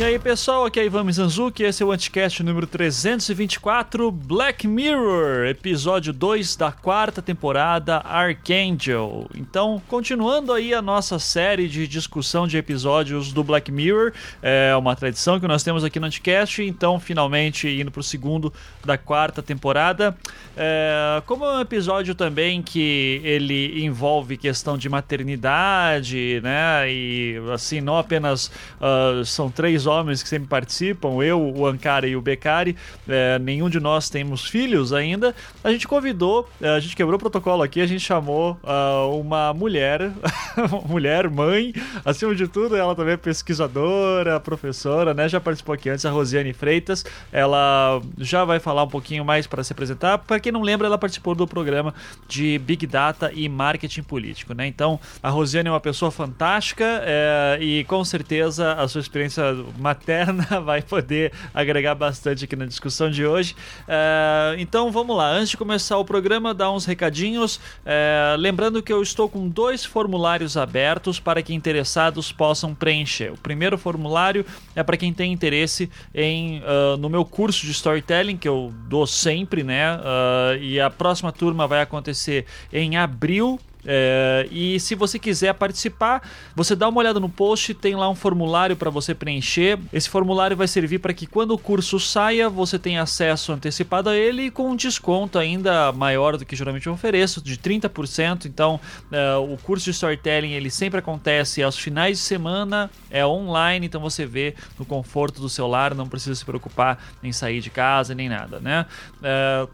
E 0.00 0.02
aí 0.02 0.18
pessoal, 0.18 0.64
aqui 0.64 0.80
é 0.80 0.86
Ivan 0.86 1.04
Mizanzuki, 1.04 1.62
esse 1.62 1.82
é 1.82 1.86
o 1.86 1.92
Anticast 1.92 2.42
número 2.42 2.66
324, 2.66 4.10
Black 4.10 4.66
Mirror, 4.66 5.44
episódio 5.44 6.10
2 6.10 6.56
da 6.56 6.72
quarta 6.72 7.20
temporada, 7.20 7.98
Archangel. 7.98 9.28
Então, 9.36 9.80
continuando 9.88 10.54
aí 10.54 10.72
a 10.72 10.80
nossa 10.80 11.18
série 11.18 11.68
de 11.68 11.86
discussão 11.86 12.48
de 12.48 12.56
episódios 12.56 13.30
do 13.30 13.44
Black 13.44 13.70
Mirror, 13.70 14.14
é 14.40 14.74
uma 14.74 14.96
tradição 14.96 15.38
que 15.38 15.46
nós 15.46 15.62
temos 15.62 15.84
aqui 15.84 16.00
no 16.00 16.06
Anticast, 16.06 16.62
então 16.62 16.98
finalmente 16.98 17.68
indo 17.68 17.90
pro 17.90 18.02
segundo 18.02 18.50
da 18.82 18.96
quarta 18.96 19.42
temporada. 19.42 20.16
É, 20.56 21.22
como 21.26 21.44
é 21.44 21.58
um 21.58 21.60
episódio 21.60 22.14
também 22.14 22.62
que 22.62 23.20
ele 23.22 23.84
envolve 23.84 24.38
questão 24.38 24.78
de 24.78 24.88
maternidade, 24.88 26.40
né, 26.42 26.90
e 26.90 27.36
assim, 27.52 27.82
não 27.82 27.98
apenas 27.98 28.50
uh, 28.80 29.22
são 29.26 29.50
três 29.50 29.89
homens 29.90 30.22
que 30.22 30.28
sempre 30.28 30.48
participam, 30.48 31.22
eu, 31.22 31.40
o 31.40 31.66
Ankara 31.66 32.06
e 32.06 32.16
o 32.16 32.20
Becari, 32.20 32.76
é, 33.08 33.38
nenhum 33.38 33.68
de 33.68 33.80
nós 33.80 34.08
temos 34.08 34.46
filhos 34.46 34.92
ainda, 34.92 35.34
a 35.62 35.70
gente 35.72 35.86
convidou, 35.86 36.48
é, 36.60 36.68
a 36.68 36.80
gente 36.80 36.96
quebrou 36.96 37.16
o 37.16 37.18
protocolo 37.18 37.62
aqui, 37.62 37.80
a 37.80 37.86
gente 37.86 38.00
chamou 38.00 38.58
uh, 38.62 39.18
uma 39.18 39.52
mulher, 39.52 40.10
mulher, 40.88 41.28
mãe, 41.28 41.72
acima 42.04 42.34
de 42.34 42.46
tudo, 42.48 42.76
ela 42.76 42.94
também 42.94 43.14
é 43.14 43.16
pesquisadora, 43.16 44.38
professora, 44.40 45.14
né? 45.14 45.28
Já 45.28 45.40
participou 45.40 45.74
aqui 45.74 45.88
antes, 45.88 46.04
a 46.04 46.10
Rosiane 46.10 46.52
Freitas. 46.52 47.04
Ela 47.32 48.00
já 48.18 48.44
vai 48.44 48.58
falar 48.58 48.84
um 48.84 48.88
pouquinho 48.88 49.24
mais 49.24 49.46
para 49.46 49.62
se 49.62 49.72
apresentar. 49.72 50.18
Para 50.18 50.40
quem 50.40 50.52
não 50.52 50.62
lembra, 50.62 50.86
ela 50.86 50.98
participou 50.98 51.34
do 51.34 51.46
programa 51.46 51.94
de 52.28 52.58
Big 52.58 52.86
Data 52.86 53.30
e 53.34 53.48
Marketing 53.48 54.02
Político, 54.02 54.54
né? 54.54 54.66
Então, 54.66 54.98
a 55.22 55.30
Rosiane 55.30 55.68
é 55.68 55.72
uma 55.72 55.80
pessoa 55.80 56.10
fantástica 56.10 56.84
é, 57.04 57.58
e 57.60 57.84
com 57.84 58.04
certeza 58.04 58.72
a 58.74 58.86
sua 58.88 59.00
experiência 59.00 59.42
materna 59.80 60.44
vai 60.60 60.82
poder 60.82 61.32
agregar 61.52 61.94
bastante 61.94 62.44
aqui 62.44 62.54
na 62.54 62.66
discussão 62.66 63.10
de 63.10 63.26
hoje. 63.26 63.56
É, 63.88 64.54
então 64.58 64.90
vamos 64.92 65.16
lá, 65.16 65.30
antes 65.30 65.50
de 65.50 65.56
começar 65.56 65.98
o 65.98 66.04
programa, 66.04 66.54
dar 66.54 66.70
uns 66.70 66.84
recadinhos. 66.84 67.60
É, 67.84 68.36
lembrando 68.38 68.82
que 68.82 68.92
eu 68.92 69.02
estou 69.02 69.28
com 69.28 69.48
dois 69.48 69.84
formulários 69.84 70.56
abertos 70.56 71.18
para 71.18 71.42
que 71.42 71.54
interessados 71.54 72.30
possam 72.30 72.74
preencher. 72.74 73.32
O 73.32 73.36
primeiro 73.36 73.76
formulário 73.78 74.44
é 74.74 74.82
para 74.82 74.96
quem 74.96 75.12
tem 75.12 75.32
interesse 75.32 75.90
em 76.14 76.60
uh, 76.60 76.96
no 76.98 77.08
meu 77.08 77.24
curso 77.24 77.64
de 77.64 77.72
storytelling 77.72 78.36
que 78.36 78.48
eu 78.48 78.72
dou 78.88 79.06
sempre, 79.06 79.62
né? 79.62 79.96
Uh, 79.96 80.62
e 80.62 80.80
a 80.80 80.90
próxima 80.90 81.32
turma 81.32 81.66
vai 81.66 81.80
acontecer 81.80 82.46
em 82.72 82.96
abril 82.96 83.58
é, 83.84 84.46
e 84.50 84.78
se 84.78 84.94
você 84.94 85.18
quiser 85.18 85.54
participar, 85.54 86.28
você 86.54 86.76
dá 86.76 86.88
uma 86.88 86.98
olhada 86.98 87.20
no 87.20 87.28
post, 87.28 87.74
tem 87.74 87.94
lá 87.94 88.08
um 88.08 88.14
formulário 88.14 88.76
para 88.76 88.90
você 88.90 89.14
preencher. 89.14 89.78
Esse 89.92 90.08
formulário 90.08 90.56
vai 90.56 90.68
servir 90.68 90.98
para 90.98 91.12
que 91.12 91.26
quando 91.26 91.52
o 91.52 91.58
curso 91.58 91.98
saia, 91.98 92.48
você 92.48 92.78
tenha 92.78 93.02
acesso 93.02 93.52
antecipado 93.52 94.10
a 94.10 94.16
ele 94.16 94.46
e 94.46 94.50
com 94.50 94.70
um 94.70 94.76
desconto 94.76 95.38
ainda 95.38 95.92
maior 95.92 96.36
do 96.36 96.44
que 96.44 96.54
geralmente 96.54 96.86
eu 96.86 96.92
ofereço, 96.92 97.42
de 97.42 97.56
30%. 97.56 98.46
Então, 98.46 98.80
é, 99.10 99.34
o 99.36 99.56
curso 99.56 99.84
de 99.84 99.90
storytelling 99.90 100.52
ele 100.52 100.70
sempre 100.70 100.98
acontece 100.98 101.62
aos 101.62 101.78
finais 101.78 102.18
de 102.18 102.24
semana, 102.24 102.90
é 103.10 103.24
online, 103.24 103.86
então 103.86 104.00
você 104.00 104.26
vê 104.26 104.54
no 104.78 104.84
conforto 104.84 105.40
do 105.40 105.48
seu 105.48 105.66
lar, 105.66 105.94
não 105.94 106.08
precisa 106.08 106.34
se 106.34 106.44
preocupar 106.44 106.98
em 107.22 107.32
sair 107.32 107.60
de 107.60 107.70
casa 107.70 108.14
nem 108.14 108.28
nada, 108.28 108.60
né? 108.60 108.86
É, 109.22 109.66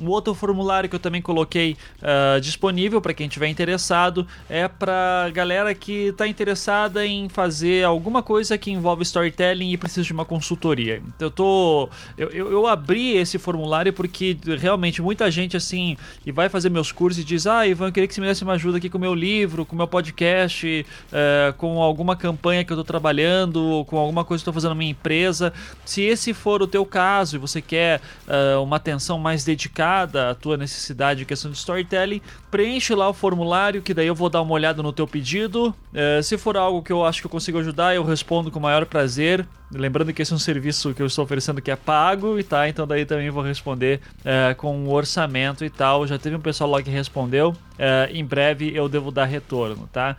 um 0.00 0.08
outro 0.08 0.34
formulário 0.34 0.88
que 0.88 0.96
eu 0.96 1.00
também 1.00 1.20
coloquei 1.20 1.76
uh, 1.98 2.40
disponível 2.40 3.00
para 3.00 3.12
quem 3.12 3.28
tiver 3.28 3.48
interessado 3.48 4.26
é 4.48 4.66
para 4.66 5.30
galera 5.32 5.74
que 5.74 6.08
está 6.08 6.26
interessada 6.26 7.04
em 7.06 7.28
fazer 7.28 7.84
alguma 7.84 8.22
coisa 8.22 8.56
que 8.56 8.70
envolve 8.70 9.02
storytelling 9.02 9.70
e 9.70 9.76
precisa 9.76 10.06
de 10.06 10.12
uma 10.12 10.24
consultoria. 10.24 11.02
Então, 11.14 11.26
eu 11.26 11.30
tô, 11.30 11.88
eu, 12.16 12.28
eu, 12.30 12.50
eu, 12.50 12.66
abri 12.66 13.16
esse 13.16 13.38
formulário 13.38 13.92
porque 13.92 14.36
realmente 14.58 15.02
muita 15.02 15.30
gente 15.30 15.56
assim 15.56 15.96
e 16.24 16.32
vai 16.32 16.48
fazer 16.48 16.70
meus 16.70 16.90
cursos 16.90 17.22
e 17.22 17.24
diz: 17.24 17.46
Ah, 17.46 17.66
Ivan, 17.66 17.88
eu 17.88 17.92
queria 17.92 18.08
que 18.08 18.14
você 18.14 18.20
me 18.20 18.26
desse 18.26 18.44
uma 18.44 18.54
ajuda 18.54 18.78
aqui 18.78 18.88
com 18.88 18.98
o 18.98 19.00
meu 19.00 19.14
livro, 19.14 19.66
com 19.66 19.74
o 19.74 19.76
meu 19.76 19.86
podcast, 19.86 20.86
uh, 21.12 21.52
com 21.54 21.82
alguma 21.82 22.16
campanha 22.16 22.64
que 22.64 22.72
eu 22.72 22.74
estou 22.74 22.84
trabalhando, 22.84 23.84
com 23.86 23.98
alguma 23.98 24.24
coisa 24.24 24.40
que 24.40 24.42
estou 24.42 24.54
fazendo 24.54 24.70
na 24.70 24.76
minha 24.76 24.92
empresa. 24.92 25.52
Se 25.84 26.02
esse 26.02 26.32
for 26.32 26.62
o 26.62 26.66
teu 26.66 26.86
caso 26.86 27.36
e 27.36 27.38
você 27.38 27.60
quer 27.60 28.00
uh, 28.26 28.62
uma 28.62 28.76
atenção 28.76 29.18
mais 29.18 29.44
dedicada 29.44 29.89
a 29.98 30.34
tua 30.34 30.56
necessidade 30.56 31.22
em 31.22 31.26
questão 31.26 31.50
de 31.50 31.56
storytelling, 31.56 32.22
preenche 32.50 32.94
lá 32.94 33.08
o 33.08 33.14
formulário 33.14 33.80
que 33.80 33.94
daí 33.94 34.06
eu 34.06 34.14
vou 34.14 34.28
dar 34.28 34.42
uma 34.42 34.52
olhada 34.52 34.82
no 34.82 34.92
teu 34.92 35.06
pedido. 35.06 35.74
É, 35.94 36.20
se 36.22 36.36
for 36.36 36.56
algo 36.56 36.82
que 36.82 36.92
eu 36.92 37.04
acho 37.04 37.20
que 37.20 37.26
eu 37.26 37.30
consigo 37.30 37.58
ajudar, 37.58 37.94
eu 37.94 38.04
respondo 38.04 38.50
com 38.50 38.58
o 38.58 38.62
maior 38.62 38.84
prazer. 38.86 39.46
Lembrando 39.72 40.12
que 40.12 40.20
esse 40.20 40.32
é 40.32 40.34
um 40.34 40.38
serviço 40.38 40.92
que 40.92 41.00
eu 41.00 41.06
estou 41.06 41.24
oferecendo 41.24 41.62
que 41.62 41.70
é 41.70 41.76
pago 41.76 42.40
e 42.40 42.42
tá, 42.42 42.68
então 42.68 42.84
daí 42.84 43.06
também 43.06 43.30
vou 43.30 43.40
responder 43.40 44.00
é, 44.24 44.52
com 44.54 44.76
um 44.76 44.90
orçamento 44.90 45.64
e 45.64 45.70
tal. 45.70 46.04
Já 46.08 46.18
teve 46.18 46.34
um 46.34 46.40
pessoal 46.40 46.68
lá 46.70 46.82
que 46.82 46.90
respondeu. 46.90 47.54
É, 47.78 48.10
em 48.12 48.24
breve 48.24 48.72
eu 48.74 48.88
devo 48.88 49.10
dar 49.10 49.24
retorno, 49.24 49.88
tá? 49.90 50.14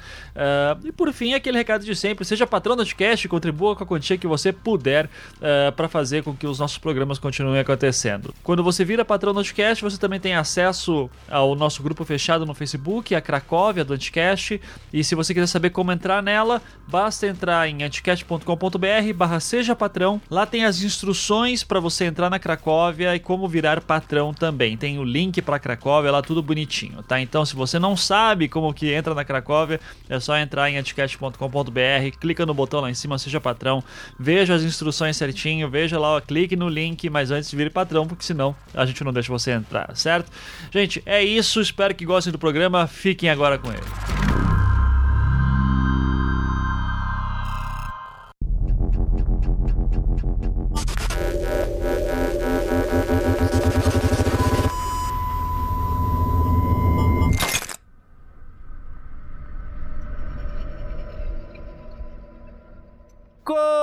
E 0.83 0.91
por 0.91 1.11
fim, 1.13 1.35
aquele 1.35 1.59
recado 1.59 1.85
de 1.85 1.95
sempre: 1.95 2.25
seja 2.25 2.47
patrão 2.47 2.75
do 2.75 2.79
podcast, 2.79 3.27
contribua 3.27 3.75
com 3.75 3.83
a 3.83 3.87
quantia 3.87 4.17
que 4.17 4.25
você 4.25 4.51
puder 4.51 5.07
para 5.75 5.87
fazer 5.87 6.23
com 6.23 6.35
que 6.35 6.47
os 6.47 6.57
nossos 6.57 6.79
programas 6.79 7.19
continuem 7.19 7.59
acontecendo. 7.59 8.33
Quando 8.41 8.63
você 8.63 8.83
vira 8.83 9.05
patrão 9.05 9.31
do 9.31 9.37
podcast, 9.37 9.83
você 9.83 9.97
também 9.97 10.19
tem 10.19 10.33
acesso 10.33 11.07
ao 11.29 11.55
nosso 11.55 11.83
grupo 11.83 12.03
fechado 12.03 12.20
no 12.45 12.53
Facebook, 12.53 13.13
a 13.15 13.21
Cracóvia 13.21 13.83
do 13.83 13.93
Anticast. 13.93 14.61
E 14.93 15.03
se 15.03 15.15
você 15.15 15.33
quiser 15.33 15.47
saber 15.47 15.71
como 15.71 15.91
entrar 15.91 16.21
nela, 16.21 16.61
basta 16.87 17.27
entrar 17.27 17.67
em 17.67 17.83
anticast.com.br/barra 17.83 19.39
seja 19.39 19.75
patrão. 19.75 20.21
Lá 20.29 20.45
tem 20.45 20.65
as 20.65 20.81
instruções 20.81 21.63
para 21.63 21.79
você 21.79 22.05
entrar 22.05 22.29
na 22.29 22.39
Cracóvia 22.39 23.15
e 23.15 23.19
como 23.19 23.47
virar 23.47 23.81
patrão 23.81 24.33
também. 24.33 24.77
Tem 24.77 24.99
o 24.99 25.03
link 25.03 25.41
para 25.41 25.59
Cracóvia 25.59 26.11
lá 26.11 26.21
tudo 26.21 26.41
bonitinho, 26.41 27.01
tá? 27.03 27.19
Então, 27.19 27.45
se 27.45 27.55
você 27.55 27.79
não 27.79 27.97
sabe 27.97 28.47
como 28.47 28.73
que 28.73 28.93
entra 28.93 29.13
na 29.13 29.25
Cracóvia, 29.25 29.79
é 30.09 30.19
só 30.19 30.37
entrar 30.37 30.69
em 30.69 30.77
anticast.com.br, 30.77 32.17
clica 32.19 32.45
no 32.45 32.53
botão 32.53 32.81
lá 32.81 32.89
em 32.89 32.93
cima, 32.93 33.17
seja 33.17 33.39
patrão, 33.39 33.83
veja 34.19 34.53
as 34.53 34.63
instruções 34.63 35.17
certinho, 35.17 35.69
veja 35.69 35.99
lá, 35.99 36.15
ó, 36.15 36.21
clique 36.21 36.55
no 36.55 36.69
link, 36.69 37.09
mas 37.09 37.31
antes 37.31 37.51
vire 37.51 37.69
patrão, 37.69 38.07
porque 38.07 38.23
senão 38.23 38.55
a 38.73 38.85
gente 38.85 39.03
não 39.03 39.13
deixa 39.13 39.31
você 39.31 39.51
entrar, 39.51 39.95
certo? 39.95 40.31
Gente, 40.71 41.01
é 41.05 41.23
isso, 41.23 41.61
espero 41.61 41.95
que 41.95 42.05
gostem 42.11 42.33
do 42.33 42.37
programa, 42.37 42.87
fiquem 42.87 43.29
agora 43.29 43.57
com 43.57 43.71
ele. 43.71 44.01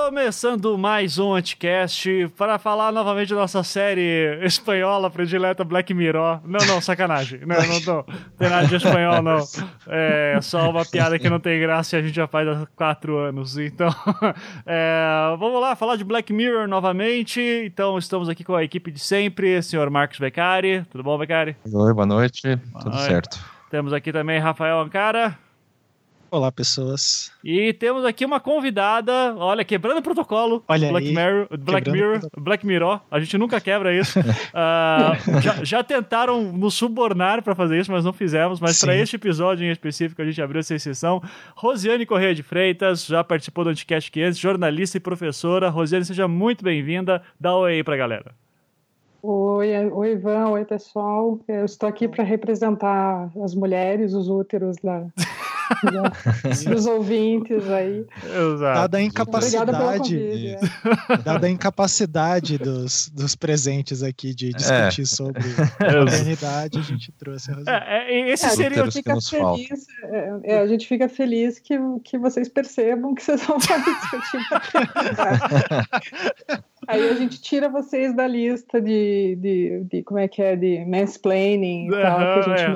Começando 0.09 0.75
mais 0.75 1.19
um 1.19 1.35
Anticast 1.35 2.33
para 2.35 2.57
falar 2.57 2.91
novamente 2.91 3.29
da 3.29 3.35
nossa 3.35 3.61
série 3.61 4.43
espanhola 4.43 5.07
predileta 5.07 5.63
Black 5.63 5.93
Mirror. 5.93 6.39
Não, 6.43 6.65
não, 6.65 6.81
sacanagem. 6.81 7.41
Não, 7.45 7.55
não, 7.55 7.79
não. 7.79 8.03
Tem 8.35 8.49
nada 8.49 8.65
de 8.65 8.75
espanhol, 8.75 9.21
não. 9.21 9.37
É 9.87 10.39
só 10.41 10.67
uma 10.67 10.83
piada 10.83 11.19
que 11.19 11.29
não 11.29 11.39
tem 11.39 11.61
graça 11.61 11.95
e 11.95 11.99
a 11.99 12.01
gente 12.01 12.15
já 12.15 12.25
faz 12.25 12.47
há 12.47 12.65
quatro 12.75 13.19
anos. 13.19 13.55
Então, 13.59 13.93
é, 14.65 15.35
vamos 15.37 15.61
lá 15.61 15.75
falar 15.75 15.95
de 15.95 16.03
Black 16.03 16.33
Mirror 16.33 16.67
novamente. 16.67 17.39
Então, 17.39 17.95
estamos 17.95 18.27
aqui 18.29 18.43
com 18.43 18.55
a 18.55 18.63
equipe 18.63 18.89
de 18.89 18.99
sempre, 18.99 19.61
senhor 19.61 19.91
Marcos 19.91 20.17
Beccari. 20.17 20.87
Tudo 20.89 21.03
bom, 21.03 21.19
Beccari? 21.19 21.55
Oi, 21.71 21.93
boa 21.93 22.07
noite. 22.07 22.59
Tudo 22.81 22.97
certo. 22.97 23.39
Temos 23.69 23.93
aqui 23.93 24.11
também 24.11 24.39
Rafael 24.39 24.79
Ancara. 24.79 25.37
Olá, 26.31 26.51
pessoas. 26.51 27.31
E 27.43 27.73
temos 27.73 28.05
aqui 28.05 28.23
uma 28.23 28.39
convidada, 28.39 29.35
olha, 29.35 29.63
quebrando 29.63 29.97
o 29.97 30.01
protocolo. 30.01 30.63
Olha 30.67 30.89
Black 30.89 31.07
aí, 31.07 31.15
Mirror, 31.15 31.47
Black 31.57 31.89
Mirror, 31.89 32.19
Black 32.37 32.65
Mirror. 32.67 33.01
A 33.09 33.19
gente 33.19 33.35
nunca 33.35 33.59
quebra 33.59 33.97
isso. 33.97 34.19
uh, 34.19 35.41
já, 35.41 35.63
já, 35.63 35.83
tentaram 35.83 36.51
nos 36.51 36.75
subornar 36.75 37.41
para 37.41 37.55
fazer 37.55 37.79
isso, 37.79 37.91
mas 37.91 38.05
não 38.05 38.13
fizemos. 38.13 38.59
Mas 38.59 38.79
para 38.79 38.95
este 38.95 39.15
episódio 39.15 39.65
em 39.65 39.71
específico, 39.71 40.21
a 40.21 40.25
gente 40.25 40.39
abriu 40.39 40.59
essa 40.59 40.75
exceção. 40.75 41.21
Rosiane 41.55 42.05
Correia 42.05 42.35
de 42.35 42.43
Freitas, 42.43 43.05
já 43.05 43.23
participou 43.23 43.63
do 43.63 43.71
Anticast 43.71 44.11
500, 44.11 44.37
jornalista 44.37 44.97
e 44.97 44.99
professora. 44.99 45.69
Rosiane, 45.69 46.05
seja 46.05 46.27
muito 46.27 46.63
bem-vinda. 46.63 47.23
Dá 47.39 47.55
um 47.55 47.61
oi 47.61 47.73
aí 47.73 47.83
pra 47.83 47.97
galera. 47.97 48.35
Oi, 49.21 49.89
oi 49.91 50.11
Ivan, 50.13 50.47
oi 50.49 50.63
pessoal. 50.63 51.39
Eu 51.45 51.65
estou 51.65 51.89
aqui 51.89 52.07
para 52.07 52.23
representar 52.23 53.29
as 53.43 53.53
mulheres, 53.53 54.13
os 54.13 54.29
úteros 54.29 54.77
da, 54.81 55.05
dos 56.65 56.85
ouvintes 56.85 57.69
aí. 57.69 58.05
Exato. 58.23 58.79
Dada 58.79 58.97
a 58.97 59.01
incapacidade, 59.01 60.17
é. 60.17 60.59
dada 61.23 61.47
a 61.47 61.49
incapacidade 61.49 62.57
dos, 62.57 63.09
dos 63.09 63.35
presentes 63.35 64.01
aqui 64.03 64.33
de 64.33 64.53
discutir 64.53 65.01
é. 65.01 65.05
sobre 65.05 65.43
paternidade, 65.77 66.79
a 66.79 66.81
gente 66.81 67.11
trouxe 67.11 67.51
a 67.51 67.55
razão. 67.55 67.73
É, 67.73 68.11
é 68.11 68.31
esse 68.31 68.49
seria 68.51 68.85
o 68.85 68.91
fica 68.91 69.19
feliz, 69.19 69.87
A 70.47 70.67
gente 70.67 70.87
fica 70.87 71.09
feliz 71.09 71.59
que, 71.59 71.77
que 72.05 72.17
vocês 72.17 72.47
percebam 72.47 73.13
que 73.13 73.21
vocês 73.21 73.43
vão 73.45 73.57
discutir 73.59 74.39
Aí 76.89 77.07
a 77.07 77.13
gente 77.13 77.39
tira 77.39 77.69
vocês 77.69 78.15
da 78.15 78.25
lista 78.25 78.81
de, 78.81 79.35
de, 79.35 79.83
de 79.83 80.01
como 80.01 80.19
é 80.19 80.27
que 80.27 80.41
é, 80.41 80.55
de 80.55 80.83
mansplaining 80.85 81.85
e 81.85 81.91
tal, 81.91 82.17
que 82.17 82.23
a 82.23 82.41
gente 82.41 82.61
é. 82.63 82.69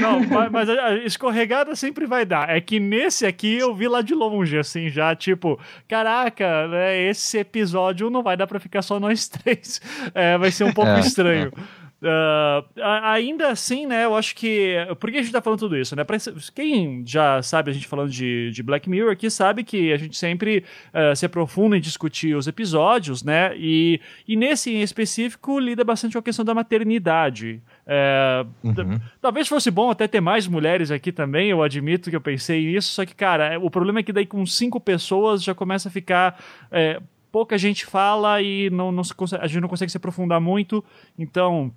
não 0.00 0.20
Não, 0.24 0.50
mas 0.50 0.70
a 0.70 0.94
escorregada 0.96 1.76
sempre 1.76 2.06
vai 2.06 2.24
dar. 2.24 2.48
É 2.48 2.58
que 2.58 2.80
nesse 2.80 3.26
aqui 3.26 3.58
eu 3.58 3.74
vi 3.74 3.86
lá 3.86 4.00
de 4.00 4.14
longe, 4.14 4.56
assim, 4.56 4.88
já, 4.88 5.14
tipo, 5.14 5.60
caraca, 5.86 6.66
né, 6.68 7.02
esse 7.02 7.36
episódio 7.36 8.08
não 8.08 8.22
vai 8.22 8.34
dar 8.34 8.46
pra 8.46 8.58
ficar 8.58 8.80
só 8.80 8.98
nós 8.98 9.28
três. 9.28 9.78
É, 10.14 10.38
vai 10.38 10.50
ser 10.50 10.64
um 10.64 10.72
pouco 10.72 10.92
é, 10.92 11.00
estranho. 11.00 11.52
É. 11.54 11.81
Uh, 12.02 12.66
ainda 12.82 13.48
assim, 13.48 13.86
né, 13.86 14.04
eu 14.04 14.16
acho 14.16 14.34
que. 14.34 14.74
Por 14.98 15.08
que 15.08 15.18
a 15.18 15.22
gente 15.22 15.30
tá 15.30 15.40
falando 15.40 15.60
tudo 15.60 15.76
isso, 15.76 15.94
né? 15.94 16.02
Pra, 16.02 16.16
quem 16.52 17.04
já 17.06 17.40
sabe 17.42 17.70
a 17.70 17.74
gente 17.74 17.86
falando 17.86 18.10
de, 18.10 18.50
de 18.50 18.60
Black 18.60 18.90
Mirror 18.90 19.12
aqui 19.12 19.30
sabe 19.30 19.62
que 19.62 19.92
a 19.92 19.96
gente 19.96 20.18
sempre 20.18 20.64
uh, 20.92 21.14
se 21.14 21.24
aprofunda 21.24 21.76
em 21.76 21.80
discutir 21.80 22.34
os 22.34 22.48
episódios, 22.48 23.22
né? 23.22 23.56
E, 23.56 24.00
e 24.26 24.34
nesse 24.34 24.72
em 24.72 24.82
específico 24.82 25.60
lida 25.60 25.84
bastante 25.84 26.14
com 26.14 26.18
a 26.18 26.22
questão 26.22 26.44
da 26.44 26.52
maternidade. 26.52 27.62
É, 27.86 28.44
uhum. 28.64 28.98
Talvez 29.20 29.46
fosse 29.46 29.70
bom 29.70 29.88
até 29.88 30.08
ter 30.08 30.20
mais 30.20 30.48
mulheres 30.48 30.90
aqui 30.90 31.12
também, 31.12 31.50
eu 31.50 31.62
admito 31.62 32.10
que 32.10 32.16
eu 32.16 32.20
pensei 32.20 32.66
nisso, 32.66 32.90
só 32.94 33.06
que, 33.06 33.14
cara, 33.14 33.60
o 33.60 33.70
problema 33.70 34.00
é 34.00 34.02
que 34.02 34.12
daí 34.12 34.26
com 34.26 34.44
cinco 34.44 34.80
pessoas 34.80 35.40
já 35.40 35.54
começa 35.54 35.88
a 35.88 35.92
ficar. 35.92 36.42
É, 36.70 37.00
pouca 37.30 37.56
gente 37.56 37.86
fala 37.86 38.42
e 38.42 38.68
não, 38.70 38.90
não 38.90 39.04
se, 39.04 39.14
a 39.40 39.46
gente 39.46 39.60
não 39.60 39.68
consegue 39.68 39.90
se 39.90 39.96
aprofundar 39.96 40.40
muito, 40.40 40.84
então 41.16 41.72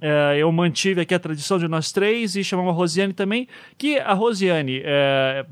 é, 0.00 0.36
eu 0.38 0.50
mantive 0.50 1.00
aqui 1.00 1.14
a 1.14 1.18
tradição 1.18 1.58
de 1.58 1.68
nós 1.68 1.92
três 1.92 2.34
e 2.36 2.42
chamamos 2.42 2.72
a 2.72 2.74
Rosiane 2.74 3.12
também, 3.12 3.46
que 3.78 3.98
a 3.98 4.12
Rosiane, 4.12 4.82
é, 4.84 5.46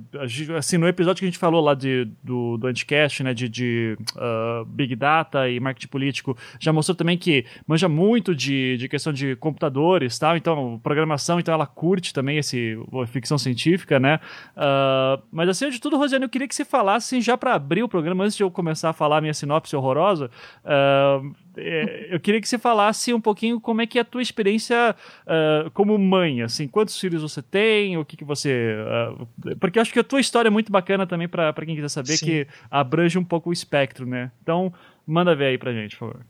assim, 0.59 0.77
no 0.77 0.89
episódio 0.89 1.21
que 1.21 1.25
a 1.25 1.29
gente 1.29 1.39
falou 1.39 1.61
lá 1.61 1.75
de, 1.75 2.09
do, 2.23 2.57
do 2.57 2.67
Anticast, 2.67 3.23
né, 3.23 3.33
de, 3.33 3.49
de 3.49 3.97
uh, 4.17 4.65
Big 4.65 4.97
Data 4.97 5.49
e 5.49 5.61
marketing 5.61 5.89
político, 5.89 6.37
já 6.59 6.73
mostrou 6.73 6.97
também 6.97 7.17
que 7.17 7.45
manja 7.67 7.89
muito 7.89 8.35
de, 8.35 8.77
de 8.77 8.89
questão 8.89 9.13
de 9.13 9.37
computadores, 9.37 10.19
tal, 10.19 10.37
então, 10.37 10.81
programação, 10.83 11.39
então 11.39 11.55
ela 11.55 11.67
curte 11.67 12.13
também 12.13 12.39
esse 12.39 12.77
ficção 13.07 13.39
científica, 13.39 14.01
né, 14.01 14.19
uh, 14.57 15.23
mas 15.31 15.49
assim, 15.49 15.71
de 15.71 15.81
tudo, 15.81 15.97
Rosiane, 15.97 16.25
eu 16.25 16.29
queria 16.29 16.49
que 16.49 16.55
você 16.55 16.65
falasse, 16.65 17.21
já 17.21 17.39
para 17.39 17.55
abrir 17.55 17.83
o 17.83 17.89
programa, 17.89 18.25
antes 18.25 18.37
de 18.37 18.43
eu 18.43 18.51
começar 18.51 18.91
a 18.91 18.93
falar 18.93 19.19
a 19.19 19.21
minha 19.21 19.35
sinopse 19.35 19.75
horrorosa, 19.77 20.31
uh, 20.65 21.42
eu 21.57 22.21
queria 22.21 22.41
que 22.41 22.49
você 22.49 22.59
falasse 22.59 23.13
um 23.13 23.21
pouquinho 23.21 23.61
como 23.61 23.81
é 23.83 23.87
que 23.87 23.99
é 23.99 24.03
a 24.03 24.05
tua 24.05 24.23
experiência 24.23 24.95
uh, 25.27 25.71
como 25.73 25.97
mãe, 25.99 26.43
assim, 26.43 26.67
quantos 26.67 26.99
filhos 26.99 27.23
você 27.23 27.43
tem, 27.43 27.97
o 27.97 28.05
que 28.05 28.17
que 28.17 28.25
você... 28.25 28.77
Uh, 29.17 29.57
porque 29.57 29.79
eu 29.79 29.83
acho 29.83 29.93
que 29.93 29.99
a 29.99 30.05
tua 30.05 30.21
história 30.21 30.49
é 30.49 30.51
muito 30.51 30.73
bacana 30.73 31.07
também 31.07 31.29
para 31.29 31.53
quem 31.53 31.75
quiser 31.75 31.89
saber, 31.89 32.17
Sim. 32.17 32.27
que 32.27 32.47
abrange 32.71 33.19
um 33.19 33.25
pouco 33.25 33.51
o 33.51 33.53
espectro, 33.53 34.07
né? 34.07 34.31
Então, 34.43 34.73
manda 35.07 35.35
ver 35.35 35.47
aí 35.47 35.59
pra 35.59 35.73
gente, 35.73 35.97
por 35.97 36.11
favor. 36.11 36.27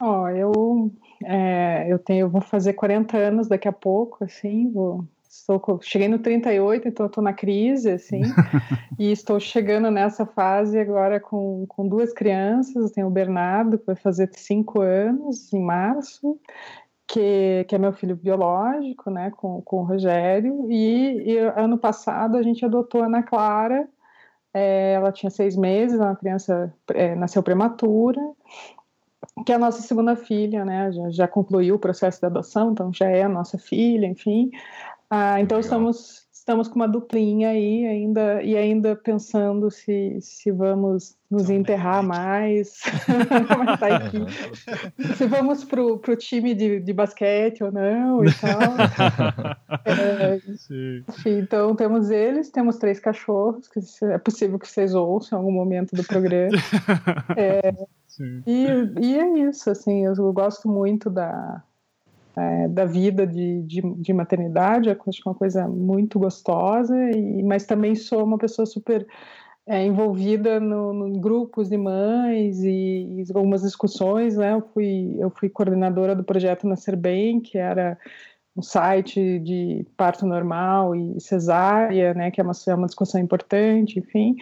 Ó, 0.00 0.22
oh, 0.22 0.28
eu, 0.28 0.92
é, 1.24 1.86
eu 1.88 1.98
tenho, 1.98 2.20
eu 2.22 2.28
vou 2.28 2.40
fazer 2.40 2.74
40 2.74 3.16
anos 3.16 3.48
daqui 3.48 3.68
a 3.68 3.72
pouco, 3.72 4.24
assim, 4.24 4.70
vou 4.70 5.06
Estou, 5.46 5.78
cheguei 5.82 6.08
no 6.08 6.18
38, 6.18 6.88
então 6.88 7.04
estou 7.04 7.22
na 7.22 7.34
crise, 7.34 7.90
assim, 7.90 8.22
e 8.98 9.12
estou 9.12 9.38
chegando 9.38 9.90
nessa 9.90 10.24
fase 10.24 10.78
agora 10.78 11.20
com, 11.20 11.66
com 11.68 11.86
duas 11.86 12.14
crianças. 12.14 12.92
Tenho 12.92 13.08
o 13.08 13.10
Bernardo, 13.10 13.78
que 13.78 13.84
vai 13.84 13.94
fazer 13.94 14.30
cinco 14.32 14.80
anos 14.80 15.52
em 15.52 15.62
março, 15.62 16.40
que, 17.06 17.66
que 17.68 17.74
é 17.74 17.78
meu 17.78 17.92
filho 17.92 18.16
biológico, 18.16 19.10
né, 19.10 19.30
com, 19.32 19.60
com 19.60 19.80
o 19.80 19.84
Rogério, 19.84 20.66
e, 20.70 21.32
e 21.32 21.38
ano 21.38 21.76
passado 21.76 22.38
a 22.38 22.42
gente 22.42 22.64
adotou 22.64 23.02
a 23.02 23.06
Ana 23.06 23.22
Clara, 23.22 23.86
é, 24.54 24.94
ela 24.94 25.12
tinha 25.12 25.28
seis 25.28 25.56
meses, 25.56 26.00
uma 26.00 26.16
criança 26.16 26.72
é, 26.94 27.14
nasceu 27.14 27.42
prematura, 27.42 28.20
que 29.44 29.52
é 29.52 29.56
a 29.56 29.58
nossa 29.58 29.82
segunda 29.82 30.16
filha, 30.16 30.64
né, 30.64 30.90
já, 30.92 31.10
já 31.10 31.28
concluiu 31.28 31.74
o 31.74 31.78
processo 31.78 32.20
de 32.20 32.26
adoção, 32.26 32.72
então 32.72 32.90
já 32.92 33.08
é 33.08 33.24
a 33.24 33.28
nossa 33.28 33.58
filha, 33.58 34.06
enfim. 34.06 34.50
Ah, 35.16 35.40
então 35.40 35.60
estamos, 35.60 36.26
estamos 36.32 36.66
com 36.66 36.74
uma 36.74 36.88
duplinha 36.88 37.50
aí 37.50 37.86
ainda 37.86 38.42
e 38.42 38.56
ainda 38.56 38.96
pensando 38.96 39.70
se, 39.70 40.18
se 40.20 40.50
vamos 40.50 41.16
nos 41.30 41.48
enterrar 41.50 42.02
mais, 42.02 42.80
tá 43.78 43.86
aqui. 43.94 44.18
se 45.14 45.24
vamos 45.26 45.62
pro, 45.62 45.98
pro 45.98 46.16
time 46.16 46.52
de, 46.52 46.80
de 46.80 46.92
basquete 46.92 47.62
ou 47.62 47.70
não 47.70 48.24
e 48.24 48.34
tal. 48.34 48.58
é, 49.86 50.40
então 51.24 51.76
temos 51.76 52.10
eles, 52.10 52.50
temos 52.50 52.76
três 52.76 52.98
cachorros, 52.98 53.68
que 53.68 53.78
é 54.06 54.18
possível 54.18 54.58
que 54.58 54.66
vocês 54.66 54.96
ouçam 54.96 55.38
em 55.38 55.40
algum 55.42 55.52
momento 55.52 55.94
do 55.94 56.02
programa. 56.02 56.58
É, 57.36 57.72
e, 58.44 58.66
e 59.00 59.16
é 59.16 59.48
isso, 59.48 59.70
assim, 59.70 60.06
eu 60.06 60.32
gosto 60.32 60.68
muito 60.68 61.08
da, 61.08 61.62
é, 62.36 62.68
da 62.68 62.84
vida 62.84 63.26
de, 63.26 63.62
de, 63.62 63.80
de 63.80 64.12
maternidade, 64.12 64.90
acho 64.90 65.22
que 65.22 65.28
é 65.28 65.30
uma 65.30 65.34
coisa 65.34 65.68
muito 65.68 66.18
gostosa, 66.18 66.96
e, 67.10 67.42
mas 67.42 67.64
também 67.64 67.94
sou 67.94 68.24
uma 68.24 68.38
pessoa 68.38 68.66
super 68.66 69.06
é, 69.66 69.84
envolvida 69.84 70.60
no, 70.60 70.92
no, 70.92 71.18
grupos 71.18 71.68
de 71.68 71.76
mães 71.76 72.62
e, 72.62 73.22
e, 73.22 73.24
algumas 73.34 73.62
discussões, 73.62 74.36
né? 74.36 74.52
Eu 74.52 74.62
fui, 74.74 75.16
eu 75.18 75.30
fui 75.30 75.48
coordenadora 75.48 76.14
do 76.14 76.24
projeto 76.24 76.66
Nascer 76.66 76.96
Bem, 76.96 77.40
que 77.40 77.56
era 77.56 77.96
um 78.56 78.62
site 78.62 79.38
de 79.40 79.86
parto 79.96 80.26
normal 80.26 80.94
e 80.94 81.20
cesárea, 81.20 82.12
né? 82.14 82.30
Que 82.30 82.40
é 82.40 82.44
uma, 82.44 82.52
é 82.68 82.74
uma 82.74 82.86
discussão 82.86 83.20
importante, 83.20 83.98
enfim. 83.98 84.36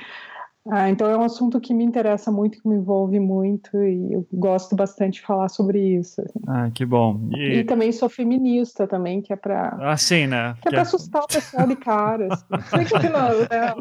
Ah, 0.70 0.88
então 0.88 1.08
é 1.08 1.16
um 1.16 1.24
assunto 1.24 1.60
que 1.60 1.74
me 1.74 1.82
interessa 1.84 2.30
muito, 2.30 2.60
que 2.60 2.68
me 2.68 2.76
envolve 2.76 3.18
muito 3.18 3.76
e 3.82 4.12
eu 4.12 4.26
gosto 4.32 4.76
bastante 4.76 5.14
de 5.14 5.22
falar 5.22 5.48
sobre 5.48 5.80
isso. 5.80 6.20
Assim. 6.20 6.40
Ah, 6.46 6.70
que 6.72 6.86
bom. 6.86 7.28
E... 7.34 7.58
e... 7.58 7.64
também 7.64 7.90
sou 7.90 8.08
feminista 8.08 8.86
também, 8.86 9.20
que 9.20 9.32
é 9.32 9.36
para 9.36 9.76
assim, 9.90 10.26
né? 10.26 10.54
Que, 10.62 10.68
é 10.68 10.70
para 10.70 10.82
assustar 10.82 11.22
o 11.22 11.26
pessoal 11.26 11.66
de 11.66 11.74
cara. 11.76 12.28
Assim. 12.30 12.44
Sei 12.86 13.00
que 13.00 13.08
não, 13.08 13.40
né? 13.40 13.74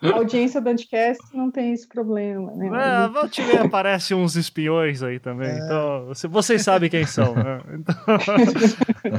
a 0.00 0.16
audiência 0.16 0.60
do 0.60 0.68
Anticast 0.68 1.22
não 1.34 1.50
tem 1.50 1.72
esse 1.72 1.88
problema, 1.88 2.52
né? 2.52 2.68
É, 3.04 3.08
Volte 3.08 3.42
ver, 3.42 3.60
aparece 3.60 4.14
uns 4.14 4.36
espiões 4.36 5.02
aí 5.02 5.18
também. 5.18 5.50
É. 5.50 5.58
Então, 5.58 6.12
vocês 6.30 6.62
sabem 6.62 6.88
quem 6.88 7.04
são. 7.04 7.34
Né? 7.34 7.60
Então, 7.74 7.94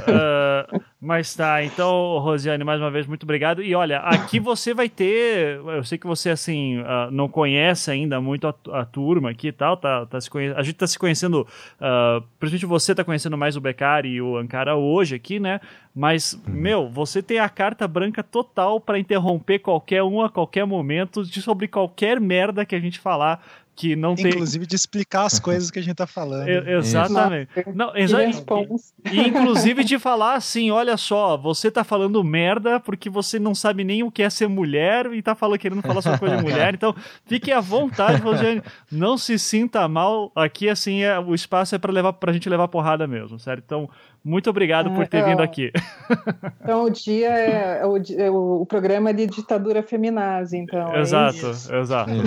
uh, 0.07 0.81
mas 1.01 1.33
tá, 1.33 1.63
então, 1.63 2.17
Rosiane, 2.17 2.61
mais 2.61 2.81
uma 2.81 2.91
vez, 2.91 3.07
muito 3.07 3.23
obrigado. 3.23 3.63
E 3.63 3.73
olha, 3.73 3.99
aqui 3.99 4.37
você 4.41 4.73
vai 4.73 4.89
ter. 4.89 5.55
Eu 5.55 5.83
sei 5.85 5.97
que 5.97 6.05
você, 6.05 6.29
assim, 6.29 6.79
uh, 6.79 7.09
não 7.09 7.29
conhece 7.29 7.89
ainda 7.89 8.19
muito 8.19 8.45
a, 8.47 8.53
a 8.73 8.83
turma 8.83 9.29
aqui 9.29 9.47
e 9.47 9.51
tal, 9.53 9.77
tá, 9.77 10.05
tá 10.05 10.19
se 10.19 10.29
conhe... 10.29 10.51
a 10.51 10.61
gente 10.61 10.75
tá 10.75 10.85
se 10.85 10.99
conhecendo, 10.99 11.47
uh, 11.79 12.21
principalmente 12.37 12.65
você 12.65 12.93
tá 12.93 13.05
conhecendo 13.05 13.37
mais 13.37 13.55
o 13.55 13.61
Becari 13.61 14.09
e 14.09 14.21
o 14.21 14.35
Ankara 14.35 14.75
hoje 14.75 15.15
aqui, 15.15 15.39
né? 15.39 15.61
Mas, 15.95 16.33
uhum. 16.33 16.53
meu, 16.53 16.89
você 16.89 17.23
tem 17.23 17.39
a 17.39 17.47
carta 17.47 17.87
branca 17.87 18.21
total 18.21 18.81
para 18.81 18.99
interromper 18.99 19.59
qualquer 19.59 20.03
um 20.03 20.21
a 20.21 20.29
qualquer 20.29 20.65
momento 20.65 21.23
de 21.23 21.41
sobre 21.41 21.69
qualquer 21.69 22.19
merda 22.19 22.65
que 22.65 22.75
a 22.75 22.79
gente 22.79 22.99
falar 22.99 23.41
que 23.79 23.95
não 23.95 24.11
Inclusive 24.11 24.29
tem. 24.29 24.33
Inclusive 24.33 24.65
de 24.65 24.75
explicar 24.75 25.23
as 25.23 25.39
coisas 25.39 25.71
que 25.71 25.79
a 25.79 25.81
gente 25.81 25.95
tá 25.95 26.05
falando. 26.05 26.49
É, 26.49 26.75
exatamente. 26.75 27.49
Não, 27.73 27.95
exa 27.95 28.21
e, 28.25 29.21
inclusive 29.21 29.85
de 29.85 29.97
falar 29.97 30.33
assim: 30.33 30.69
olha 30.69 30.97
só, 30.97 31.37
você 31.37 31.71
tá 31.71 31.81
falando 31.85 32.21
merda 32.21 32.77
porque 32.77 33.09
você 33.09 33.39
não 33.39 33.55
sabe 33.55 33.85
nem 33.85 34.03
o 34.03 34.11
que 34.11 34.21
é 34.21 34.29
ser 34.29 34.49
mulher 34.49 35.13
e 35.13 35.21
tá 35.21 35.33
falando, 35.33 35.59
querendo 35.59 35.81
falar 35.81 36.01
só 36.01 36.17
coisa 36.17 36.35
de 36.35 36.43
mulher. 36.43 36.73
Então, 36.73 36.93
fique 37.25 37.53
à 37.53 37.61
vontade, 37.61 38.21
Rosiane. 38.21 38.61
Não 38.91 39.17
se 39.17 39.39
sinta 39.39 39.87
mal. 39.87 40.29
Aqui, 40.35 40.67
assim, 40.67 41.03
é, 41.03 41.17
o 41.17 41.33
espaço 41.33 41.73
é 41.73 41.77
para 41.77 41.93
levar 41.93 42.11
pra 42.11 42.33
gente 42.33 42.49
levar 42.49 42.67
porrada 42.67 43.07
mesmo, 43.07 43.39
certo? 43.39 43.63
Então, 43.65 43.89
muito 44.23 44.49
obrigado 44.49 44.91
por 44.91 45.07
ter 45.07 45.17
é, 45.17 45.25
vindo 45.25 45.41
aqui. 45.41 45.71
Então, 46.61 46.83
o 46.83 46.89
dia 46.89 47.29
é, 47.29 47.79
é 47.81 47.85
o, 47.85 47.97
é 47.97 48.29
o, 48.29 48.65
programa 48.65 49.11
de 49.11 49.25
ditadura 49.25 49.81
feminazi, 49.81 50.55
então. 50.55 50.93
É 50.93 51.01
exato, 51.01 51.47
exato. 51.47 52.11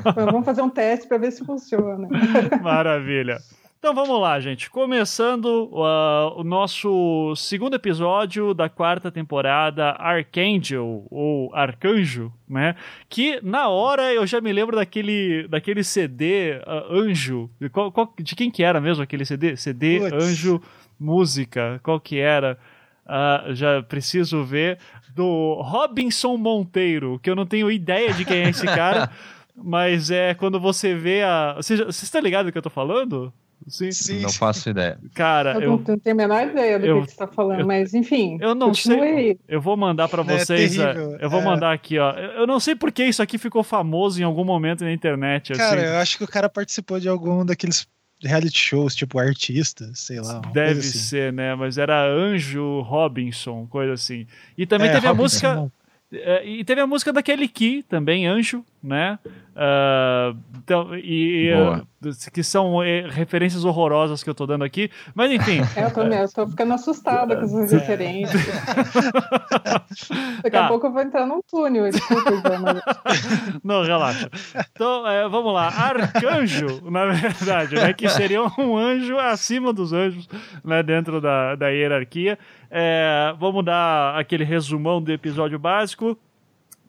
Então, 0.00 0.26
vamos 0.26 0.44
fazer 0.44 0.60
um 0.60 0.68
teste 0.68 1.08
para 1.08 1.16
ver 1.16 1.30
se 1.30 1.42
funciona. 1.44 2.06
Maravilha. 2.60 3.38
Então 3.80 3.94
vamos 3.94 4.20
lá, 4.20 4.38
gente. 4.38 4.68
Começando 4.68 5.70
uh, 5.72 6.38
o 6.38 6.44
nosso 6.44 7.34
segundo 7.34 7.76
episódio 7.76 8.52
da 8.52 8.68
quarta 8.68 9.10
temporada, 9.10 9.92
Archangel, 9.92 11.06
ou 11.10 11.50
Arcanjo, 11.54 12.30
né? 12.46 12.76
Que 13.08 13.40
na 13.42 13.70
hora 13.70 14.12
eu 14.12 14.26
já 14.26 14.38
me 14.38 14.52
lembro 14.52 14.76
daquele, 14.76 15.48
daquele 15.48 15.82
CD 15.82 16.60
uh, 16.66 16.92
Anjo. 16.94 17.48
De, 17.58 17.70
qual, 17.70 17.90
qual, 17.90 18.12
de 18.18 18.36
quem 18.36 18.50
que 18.50 18.62
era 18.62 18.82
mesmo 18.82 19.02
aquele 19.02 19.24
CD? 19.24 19.56
CD 19.56 19.98
Anjo 20.12 20.60
música, 21.00 21.80
qual 21.82 21.98
que 21.98 22.18
era? 22.18 22.58
Uh, 23.06 23.54
já 23.54 23.82
preciso 23.82 24.44
ver. 24.44 24.78
Do 25.14 25.60
Robinson 25.62 26.36
Monteiro, 26.36 27.18
que 27.20 27.28
eu 27.28 27.34
não 27.34 27.44
tenho 27.44 27.70
ideia 27.70 28.12
de 28.12 28.24
quem 28.24 28.44
é 28.44 28.50
esse 28.50 28.66
cara. 28.66 29.10
mas 29.56 30.10
é 30.10 30.34
quando 30.34 30.60
você 30.60 30.94
vê 30.94 31.22
a. 31.22 31.54
Você, 31.56 31.84
você 31.84 32.04
está 32.04 32.20
ligado 32.20 32.46
do 32.46 32.52
que 32.52 32.58
eu 32.58 32.62
tô 32.62 32.70
falando? 32.70 33.32
Sim. 33.68 33.92
Sim. 33.92 34.20
Não 34.20 34.30
faço 34.30 34.70
ideia. 34.70 34.98
Cara, 35.14 35.54
eu, 35.54 35.62
eu 35.62 35.70
não 35.70 35.98
tenho 35.98 36.14
a 36.14 36.14
menor 36.14 36.46
ideia 36.46 36.78
do 36.78 36.86
eu, 36.86 37.00
que 37.00 37.06
você 37.06 37.12
está 37.12 37.26
falando, 37.26 37.60
eu, 37.60 37.66
mas 37.66 37.92
enfim. 37.92 38.38
Eu 38.40 38.54
não 38.54 38.72
sei. 38.72 39.00
Aí. 39.00 39.38
Eu 39.48 39.60
vou 39.60 39.76
mandar 39.76 40.08
para 40.08 40.22
é 40.22 40.24
vocês. 40.24 40.78
É 40.78 40.94
eu 41.20 41.28
vou 41.28 41.40
é. 41.40 41.44
mandar 41.44 41.72
aqui, 41.72 41.98
ó. 41.98 42.12
Eu 42.12 42.46
não 42.46 42.58
sei 42.58 42.74
porque 42.74 43.04
isso 43.04 43.22
aqui 43.22 43.36
ficou 43.36 43.62
famoso 43.62 44.20
em 44.20 44.24
algum 44.24 44.44
momento 44.44 44.84
na 44.84 44.92
internet. 44.92 45.52
Cara, 45.52 45.80
assim. 45.80 45.90
eu 45.90 45.96
acho 45.98 46.18
que 46.18 46.24
o 46.24 46.28
cara 46.28 46.48
participou 46.48 46.98
de 46.98 47.08
algum 47.08 47.44
daqueles 47.44 47.86
reality 48.22 48.56
shows, 48.56 48.94
tipo 48.94 49.18
artista, 49.18 49.90
sei 49.94 50.20
lá. 50.20 50.40
Deve 50.52 50.80
assim. 50.80 50.98
ser, 50.98 51.32
né? 51.32 51.54
Mas 51.54 51.78
era 51.78 52.06
Anjo 52.06 52.80
Robinson, 52.82 53.66
coisa 53.66 53.94
assim. 53.94 54.26
E 54.56 54.66
também 54.66 54.88
é, 54.88 54.92
teve 54.92 55.06
Robinson, 55.06 55.46
a 55.46 55.54
música. 55.54 55.72
É, 56.12 56.44
e 56.44 56.64
teve 56.64 56.80
a 56.80 56.86
música 56.86 57.12
da 57.12 57.22
Kelly 57.22 57.46
Key 57.46 57.84
também, 57.84 58.26
Anjo, 58.26 58.64
né? 58.82 59.18
Uh, 59.50 60.36
então, 60.56 60.96
e, 60.96 61.50
uh, 61.52 61.86
que 62.32 62.42
são 62.42 62.82
eh, 62.82 63.06
referências 63.08 63.64
horrorosas 63.64 64.22
que 64.22 64.30
eu 64.30 64.34
tô 64.34 64.46
dando 64.46 64.64
aqui, 64.64 64.90
mas 65.14 65.30
enfim. 65.30 65.60
É, 65.76 65.84
eu 65.84 65.92
tô 65.92 66.04
mesmo, 66.04 66.34
tô 66.34 66.48
ficando 66.48 66.72
assustada 66.72 67.36
com 67.36 67.44
essas 67.44 67.72
é. 67.72 67.76
referências. 67.76 68.42
Daqui 70.42 70.56
tá. 70.56 70.64
a 70.64 70.68
pouco 70.68 70.86
eu 70.86 70.92
vou 70.92 71.02
entrar 71.02 71.26
num 71.26 71.42
túnel, 71.42 71.90
desculpa, 71.90 72.30
Não, 73.62 73.82
relaxa. 73.82 74.30
Então, 74.72 75.06
é, 75.06 75.28
vamos 75.28 75.52
lá. 75.52 75.68
Arcanjo, 75.68 76.90
na 76.90 77.06
verdade, 77.06 77.74
né? 77.74 77.92
Que 77.92 78.08
seria 78.08 78.42
um 78.58 78.76
anjo 78.76 79.18
acima 79.18 79.72
dos 79.72 79.92
anjos, 79.92 80.28
né? 80.64 80.82
Dentro 80.82 81.20
da, 81.20 81.54
da 81.54 81.68
hierarquia. 81.68 82.38
É, 82.70 83.34
vamos 83.38 83.64
dar 83.64 84.18
aquele 84.18 84.44
resumão 84.44 85.02
do 85.02 85.12
episódio 85.12 85.58
básico. 85.58 86.18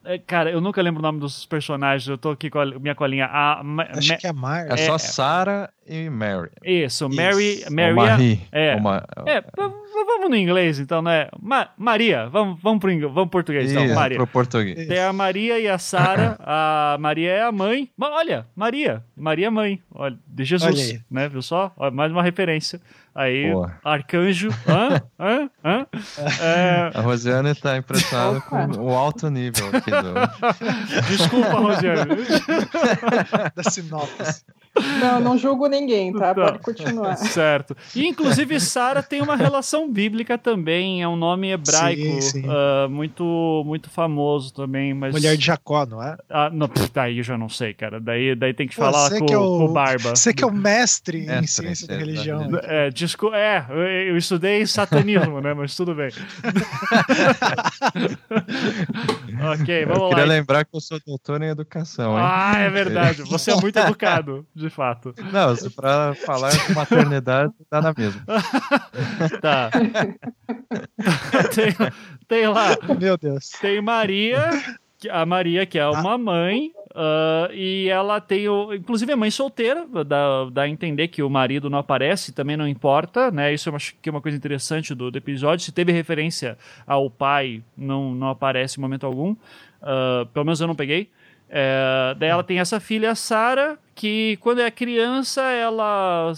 É, 0.04 0.18
cara, 0.18 0.50
eu 0.50 0.60
nunca 0.60 0.82
lembro 0.82 1.00
o 1.00 1.04
nome 1.04 1.20
dos 1.20 1.46
personagens. 1.46 2.08
Eu 2.08 2.18
tô 2.18 2.32
aqui 2.32 2.50
com 2.50 2.60
a 2.60 2.66
minha 2.66 2.96
colinha. 2.96 3.26
A, 3.26 3.62
Acho 3.96 4.18
que 4.18 4.26
é 4.26 4.34
Mar. 4.34 4.68
É, 4.68 4.74
é 4.74 4.78
só 4.78 4.98
Sarah 4.98 5.70
e 5.88 6.10
Mary. 6.10 6.50
Isso, 6.64 7.08
Mary. 7.08 7.54
Isso. 7.54 7.74
Mary 7.74 7.94
Marie. 7.94 8.42
é, 8.52 8.76
Uma... 8.76 9.04
é, 9.28 9.44
vamos 9.56 10.30
no 10.30 10.36
inglês, 10.36 10.80
então, 10.80 11.04
né? 11.04 11.28
Ma 11.40 11.70
Maria, 11.78 12.28
vamos, 12.30 12.60
vamos 12.62 12.80
pro 12.80 12.92
inglês, 12.92 13.14
vamos 13.14 13.30
pro 13.30 13.40
português, 13.40 13.72
então, 13.72 13.94
Maria. 13.94 14.18
Pro 14.18 14.28
português. 14.28 14.88
Tem 14.88 15.00
a 15.00 15.14
Maria 15.14 15.60
e 15.60 15.68
a 15.68 15.78
Sara. 15.78 16.36
a 16.40 16.98
Maria 17.00 17.32
é 17.32 17.44
a 17.44 17.52
mãe. 17.52 17.88
Olha, 18.00 18.48
Maria. 18.56 19.04
Maria 19.16 19.48
é 19.48 19.50
mãe. 19.52 19.82
Olha, 19.94 20.18
de 20.26 20.44
Jesus, 20.44 21.00
né? 21.12 21.30
Viu 21.30 21.44
só? 21.44 21.72
Olha, 21.78 21.92
mais 21.92 22.12
uma 22.12 22.24
referência. 22.24 22.82
Aí, 23.14 23.52
Boa. 23.52 23.78
arcanjo. 23.84 24.50
Hã? 24.68 25.02
Hã? 25.20 25.50
Hã? 25.64 25.88
É... 26.42 26.92
A 26.94 27.02
Rosiane 27.02 27.54
tá 27.54 27.78
impressionada 27.78 28.40
com 28.42 28.56
o 28.80 28.96
alto 28.96 29.30
nível 29.30 29.68
aqui 29.68 29.92
do. 29.92 30.14
Desculpa, 31.08 31.54
Rosiane. 31.60 32.16
da 33.56 33.70
sinopse. 33.70 34.46
Não, 34.74 35.20
não 35.20 35.38
julgo 35.38 35.68
ninguém, 35.68 36.14
tá? 36.14 36.34
Pode 36.34 36.60
continuar. 36.60 37.18
Certo. 37.32 37.76
E, 37.94 38.08
inclusive, 38.08 38.58
Sara 38.60 39.04
tem 39.04 39.22
uma 39.22 39.36
relação 39.36 39.92
bíblica 39.92 40.38
também, 40.38 41.02
é 41.02 41.08
um 41.08 41.18
nome 41.18 41.52
hebraico 41.52 42.02
sim, 42.02 42.22
sim. 42.22 42.44
Uh, 42.48 42.90
muito, 42.90 43.64
muito 43.66 43.90
famoso 43.90 44.54
também. 44.54 44.94
Mas... 44.94 45.14
Mulher 45.14 45.36
de 45.36 45.46
Jacó, 45.46 45.86
não 45.86 46.02
é? 46.02 46.16
Ah, 46.30 46.50
não, 46.52 46.70
daí 46.94 47.18
eu 47.18 47.24
já 47.24 47.38
não 47.38 47.50
sei, 47.50 47.74
cara. 47.74 48.00
Daí, 48.00 48.34
daí 48.34 48.54
tem 48.54 48.68
que 48.68 48.76
Pô, 48.76 48.84
falar 48.84 49.10
com, 49.10 49.26
é 49.26 49.38
o, 49.38 49.58
com 49.58 49.66
o 49.66 49.74
Barba. 49.74 50.12
Você 50.16 50.34
que 50.34 50.44
é 50.44 50.48
o 50.48 50.54
mestre 50.54 51.28
em 51.30 51.48
ciência 51.48 51.88
da 51.88 51.98
religião. 51.98 52.50
É, 52.64 52.90
desculpa, 52.90 53.36
é, 53.36 53.66
eu 54.08 54.16
estudei 54.16 54.66
satanismo, 54.66 55.42
né? 55.42 55.54
Mas 55.54 55.76
tudo 55.76 55.94
bem. 55.94 56.12
ok, 59.54 59.86
vamos 59.86 60.00
eu 60.00 60.04
lá. 60.04 60.10
queria 60.10 60.26
lembrar 60.26 60.64
que 60.64 60.76
eu 60.76 60.80
sou 60.80 61.00
doutor 61.06 61.42
em 61.42 61.50
educação, 61.50 62.14
hein? 62.14 62.26
Ah, 62.26 62.60
é 62.60 62.70
verdade. 62.70 63.24
Você 63.24 63.52
é 63.52 63.56
muito 63.56 63.78
educado 63.78 64.46
de 64.62 64.70
fato. 64.70 65.14
Não, 65.32 65.56
para 65.76 66.14
falar 66.16 66.52
de 66.52 66.74
maternidade, 66.74 67.54
dá 67.70 67.82
na 67.82 67.94
mesma. 67.96 68.22
tá. 69.42 69.70
tem, 71.54 71.76
tem 72.28 72.48
lá. 72.48 72.78
Meu 73.00 73.18
Deus. 73.18 73.50
Tem 73.60 73.82
Maria, 73.82 74.50
a 75.10 75.26
Maria, 75.26 75.66
que 75.66 75.80
é 75.80 75.88
uma 75.88 76.18
mãe, 76.18 76.72
uh, 76.92 77.52
e 77.54 77.88
ela 77.90 78.20
tem 78.20 78.48
o. 78.48 78.74
Inclusive 78.74 79.12
é 79.12 79.16
mãe 79.16 79.32
solteira, 79.32 79.86
dá, 80.06 80.46
dá 80.52 80.62
a 80.64 80.70
entender 80.70 81.08
que 81.08 81.24
o 81.24 81.30
marido 81.30 81.70
não 81.70 81.80
aparece, 81.80 82.32
também 82.32 82.58
não 82.58 82.68
importa, 82.68 83.32
né? 83.32 83.54
Isso 83.54 83.70
eu 83.70 83.76
acho 83.76 83.96
que 84.02 84.10
é 84.10 84.12
uma 84.12 84.22
coisa 84.22 84.38
interessante 84.38 84.94
do, 84.94 85.10
do 85.10 85.18
episódio. 85.18 85.66
Se 85.66 85.72
teve 85.72 85.92
referência 85.92 86.58
ao 86.86 87.10
pai, 87.10 87.64
não, 87.76 88.14
não 88.14 88.30
aparece 88.30 88.80
em 88.80 88.82
momento 88.82 89.06
algum. 89.06 89.32
Uh, 89.32 90.26
pelo 90.34 90.46
menos 90.46 90.62
eu 90.62 90.68
não 90.68 90.76
peguei. 90.76 91.10
É, 91.54 92.16
daí 92.18 92.30
ela 92.30 92.44
tem 92.44 92.60
essa 92.60 92.80
filha, 92.80 93.14
Sara, 93.14 93.78
que 93.94 94.38
quando 94.38 94.62
é 94.62 94.72
criança 94.72 95.42
ela 95.42 96.32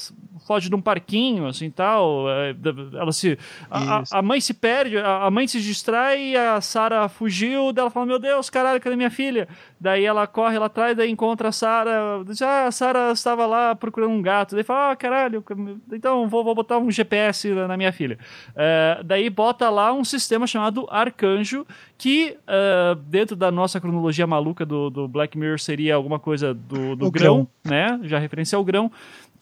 foge 0.45 0.69
de 0.69 0.75
um 0.75 0.81
parquinho, 0.81 1.47
assim, 1.47 1.69
tal. 1.69 2.29
É, 2.29 2.55
ela 2.99 3.11
se... 3.11 3.37
A, 3.69 4.03
a, 4.11 4.21
mãe 4.21 4.39
se 4.39 4.53
perde, 4.53 4.97
a, 4.97 5.29
mãe 5.31 5.47
se 5.47 5.61
distrai 5.61 6.35
a 6.35 6.61
Sara 6.61 7.07
fugiu, 7.07 7.71
dela 7.71 7.89
fala, 7.89 8.05
meu 8.05 8.19
Deus, 8.19 8.49
caralho, 8.49 8.79
cadê 8.79 8.95
minha 8.95 9.09
filha? 9.09 9.47
Daí 9.79 10.05
ela 10.05 10.25
corre 10.27 10.57
lá 10.57 10.67
atrás, 10.67 10.95
daí 10.95 11.09
encontra 11.09 11.49
a 11.49 11.51
Sara, 11.51 12.23
diz, 12.25 12.41
ah, 12.41 12.67
a 12.67 12.71
Sara 12.71 13.11
estava 13.11 13.45
lá 13.45 13.75
procurando 13.75 14.11
um 14.11 14.21
gato. 14.21 14.55
Daí 14.55 14.63
fala, 14.63 14.91
ah, 14.91 14.95
caralho, 14.95 15.43
então 15.91 16.27
vou, 16.27 16.43
vou 16.43 16.55
botar 16.55 16.77
um 16.77 16.89
GPS 16.89 17.49
na 17.49 17.77
minha 17.77 17.91
filha. 17.91 18.17
É, 18.55 19.01
daí 19.03 19.29
bota 19.29 19.69
lá 19.69 19.93
um 19.93 20.03
sistema 20.03 20.47
chamado 20.47 20.87
Arcanjo, 20.89 21.65
que 21.97 22.37
uh, 22.47 22.95
dentro 22.95 23.35
da 23.35 23.49
nossa 23.51 23.79
cronologia 23.79 24.27
maluca 24.27 24.65
do, 24.65 24.89
do 24.89 25.07
Black 25.07 25.37
Mirror 25.37 25.59
seria 25.59 25.95
alguma 25.95 26.19
coisa 26.19 26.53
do, 26.53 26.95
do 26.95 27.09
grão, 27.09 27.47
grão, 27.47 27.47
né? 27.63 27.99
Já 28.03 28.19
referência 28.19 28.57
ao 28.57 28.63
grão 28.63 28.91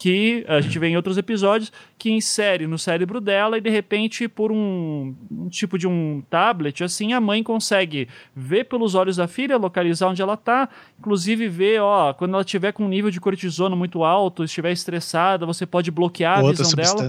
que 0.02 0.44
a 0.48 0.60
gente 0.60 0.80
vê 0.80 0.88
em 0.88 0.96
outros 0.96 1.16
episódios, 1.16 1.72
que 1.96 2.10
insere 2.10 2.66
no 2.66 2.80
cérebro 2.80 3.22
dela 3.22 3.60
e 3.60 3.62
de 3.62 3.70
repente, 3.70 4.28
por 4.28 4.52
um, 4.52 5.14
um, 5.30 5.48
tipo 5.48 5.78
de 5.78 5.88
um 5.88 6.24
tablet, 6.28 6.84
assim, 6.84 7.14
a 7.14 7.22
mãe 7.22 7.44
consegue 7.44 8.08
ver 8.36 8.64
pelos 8.64 8.96
olhos 8.96 9.18
da 9.18 9.28
filha, 9.28 9.58
localizar 9.58 10.08
onde 10.08 10.20
ela 10.20 10.34
está, 10.34 10.68
inclusive 10.98 11.48
ver, 11.48 11.82
ó, 11.82 12.16
quando 12.16 12.34
ela 12.34 12.44
tiver 12.44 12.72
com 12.72 12.86
um 12.86 12.88
nível 12.88 13.12
de 13.12 13.22
cortisona 13.22 13.76
muito 13.76 14.04
alto, 14.04 14.44
estiver 14.44 14.72
estressada, 14.72 15.46
você 15.46 15.68
pode 15.68 15.92
bloquear 15.92 16.40
a 16.40 16.42
outras 16.42 16.74
visão 16.74 16.96
dela. 16.96 17.08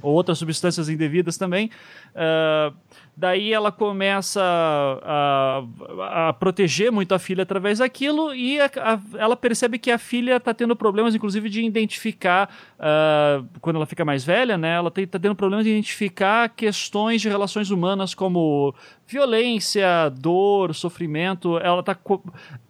Ou 0.00 0.14
outras 0.14 0.38
substâncias 0.38 0.88
indevidas 0.88 1.36
também. 1.36 1.68
Uh, 2.14 2.74
daí 3.16 3.52
ela 3.52 3.70
começa 3.70 4.42
a, 4.42 5.64
a, 6.00 6.28
a, 6.28 6.32
proteger 6.32 6.90
muito 6.90 7.14
a 7.14 7.18
filha 7.18 7.42
através 7.42 7.78
daquilo 7.78 8.34
e 8.34 8.60
a, 8.60 8.70
ela 9.18 9.36
percebe 9.36 9.78
que 9.78 9.90
a 9.90 9.98
filha 9.98 10.36
está 10.36 10.52
tendo 10.52 10.74
problemas, 10.74 11.14
inclusive, 11.14 11.48
de 11.48 11.62
identificar, 11.62 12.50
uh, 12.78 13.46
quando 13.60 13.76
ela 13.76 13.86
fica 13.86 14.04
mais 14.04 14.24
velha, 14.24 14.58
né, 14.58 14.74
ela 14.74 14.92
está 14.96 15.18
tendo 15.18 15.34
problemas 15.34 15.64
de 15.64 15.70
identificar 15.70 16.48
questões 16.48 17.22
de 17.22 17.28
relações 17.28 17.70
humanas 17.70 18.14
como 18.14 18.74
violência, 19.06 20.08
dor, 20.10 20.74
sofrimento. 20.74 21.58
Ela 21.58 21.80
está 21.80 21.96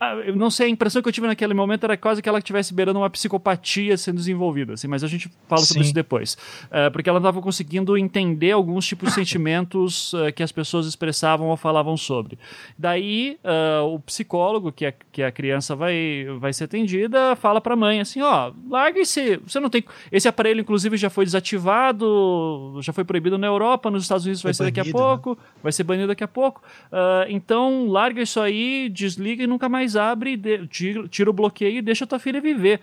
ah, 0.01 0.15
Eu 0.27 0.37
não 0.37 0.51
sei, 0.51 0.67
a 0.67 0.71
impressão 0.71 1.01
que 1.01 1.09
eu 1.09 1.13
tive 1.13 1.27
naquele 1.27 1.55
momento 1.55 1.85
era 1.85 1.97
quase 1.97 2.21
que 2.21 2.29
ela 2.29 2.39
estivesse 2.39 2.75
beirando 2.75 2.99
uma 2.99 3.11
psicopatia 3.11 3.97
sendo 3.97 4.17
desenvolvida, 4.17 4.75
assim, 4.75 4.89
mas 4.89 5.05
a 5.05 5.07
gente 5.07 5.31
fala 5.49 5.63
Sim. 5.63 5.69
sobre 5.69 5.83
isso 5.85 5.95
depois. 5.95 6.35
Uh, 6.67 6.91
porque 6.93 7.09
ela 7.09 7.19
estava 7.19 7.41
conseguindo 7.41 7.97
entender 7.97 8.53
alguns 8.53 8.87
tipos 8.87 9.09
de 9.11 9.15
sentimentos 9.17 10.13
uh, 10.13 10.33
que 10.35 10.43
as 10.43 10.53
pessoas 10.53 10.87
expressavam 10.87 11.49
ou 11.49 11.57
falavam 11.57 11.97
sobre. 11.97 12.39
Daí, 12.77 13.39
uh, 13.45 13.95
o 13.95 14.01
psicólogo, 14.01 14.73
que 14.73 14.87
a, 14.87 14.93
que 15.13 15.23
a 15.23 15.31
criança 15.31 15.77
vai, 15.77 16.27
vai 16.39 16.53
ser 16.53 16.65
atendida, 16.65 17.37
fala 17.37 17.61
para 17.61 17.75
a 17.75 17.77
mãe 17.77 18.01
assim: 18.01 18.21
ó, 18.21 18.53
larga 18.69 19.01
esse. 19.01 19.37
Você 19.47 19.61
não 19.61 19.71
tem. 19.71 19.85
Esse 20.11 20.29
aparelho, 20.29 20.61
inclusive, 20.61 20.97
já 20.97 21.09
foi 21.11 21.25
desativado, 21.25 22.79
já 22.81 22.93
foi 22.93 23.05
proibido 23.05 23.39
na 23.39 23.47
Europa, 23.47 23.91
nos 23.91 24.03
Estados 24.03 24.25
Unidos 24.25 24.43
vai 24.43 24.53
ser 24.53 24.65
banido, 24.65 24.77
daqui 24.77 24.91
a 24.91 24.93
pouco, 24.93 25.31
né? 25.31 25.37
vai 25.63 25.73
ser 25.73 25.85
banido 25.85 26.09
daqui 26.09 26.24
a 26.24 26.24
pouco. 26.29 26.63
Uh, 26.93 27.29
então, 27.29 27.89
larga 27.89 28.23
isso 28.23 28.41
aí, 28.41 28.89
desliga 28.89 29.43
e 29.43 29.47
nunca 29.47 29.69
mais 29.69 29.97
abre, 29.97 30.37
de, 30.37 30.67
tira, 30.69 31.09
tira 31.09 31.31
o 31.31 31.33
bloqueio 31.33 31.79
e 31.79 31.83
deixa 31.83 32.05
a 32.05 32.09
tua 32.09 32.19
filha 32.19 32.41
viver 32.41 32.81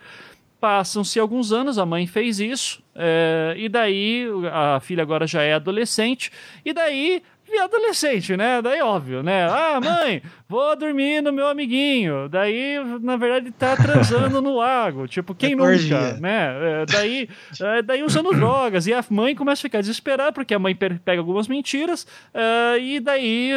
passam-se 0.62 1.18
alguns 1.18 1.50
anos, 1.50 1.76
a 1.76 1.84
mãe 1.84 2.06
fez 2.06 2.38
isso, 2.38 2.80
é, 2.94 3.52
e 3.56 3.68
daí 3.68 4.28
a 4.52 4.78
filha 4.78 5.02
agora 5.02 5.26
já 5.26 5.42
é 5.42 5.54
adolescente, 5.54 6.30
e 6.64 6.72
daí 6.72 7.20
adolescente, 7.58 8.36
né? 8.36 8.60
Daí 8.62 8.80
óbvio, 8.80 9.22
né? 9.22 9.46
Ah, 9.48 9.80
mãe, 9.80 10.22
vou 10.48 10.76
dormir 10.76 11.22
no 11.22 11.32
meu 11.32 11.46
amiguinho. 11.46 12.28
Daí, 12.28 12.76
na 13.00 13.16
verdade, 13.16 13.50
tá 13.52 13.76
transando 13.76 14.40
no 14.40 14.56
lago. 14.56 15.06
Tipo, 15.08 15.34
quem 15.34 15.54
nunca, 15.54 16.14
né? 16.20 16.82
É, 16.82 16.86
daí, 16.86 17.28
é, 17.60 17.82
daí 17.82 18.02
usando 18.02 18.30
drogas. 18.36 18.86
E 18.86 18.92
a 18.92 19.04
mãe 19.10 19.34
começa 19.34 19.60
a 19.60 19.62
ficar 19.62 19.80
desesperada, 19.80 20.32
porque 20.32 20.54
a 20.54 20.58
mãe 20.58 20.74
pega 20.74 21.20
algumas 21.20 21.48
mentiras. 21.48 22.04
Uh, 22.34 22.78
e 22.80 23.00
daí 23.00 23.52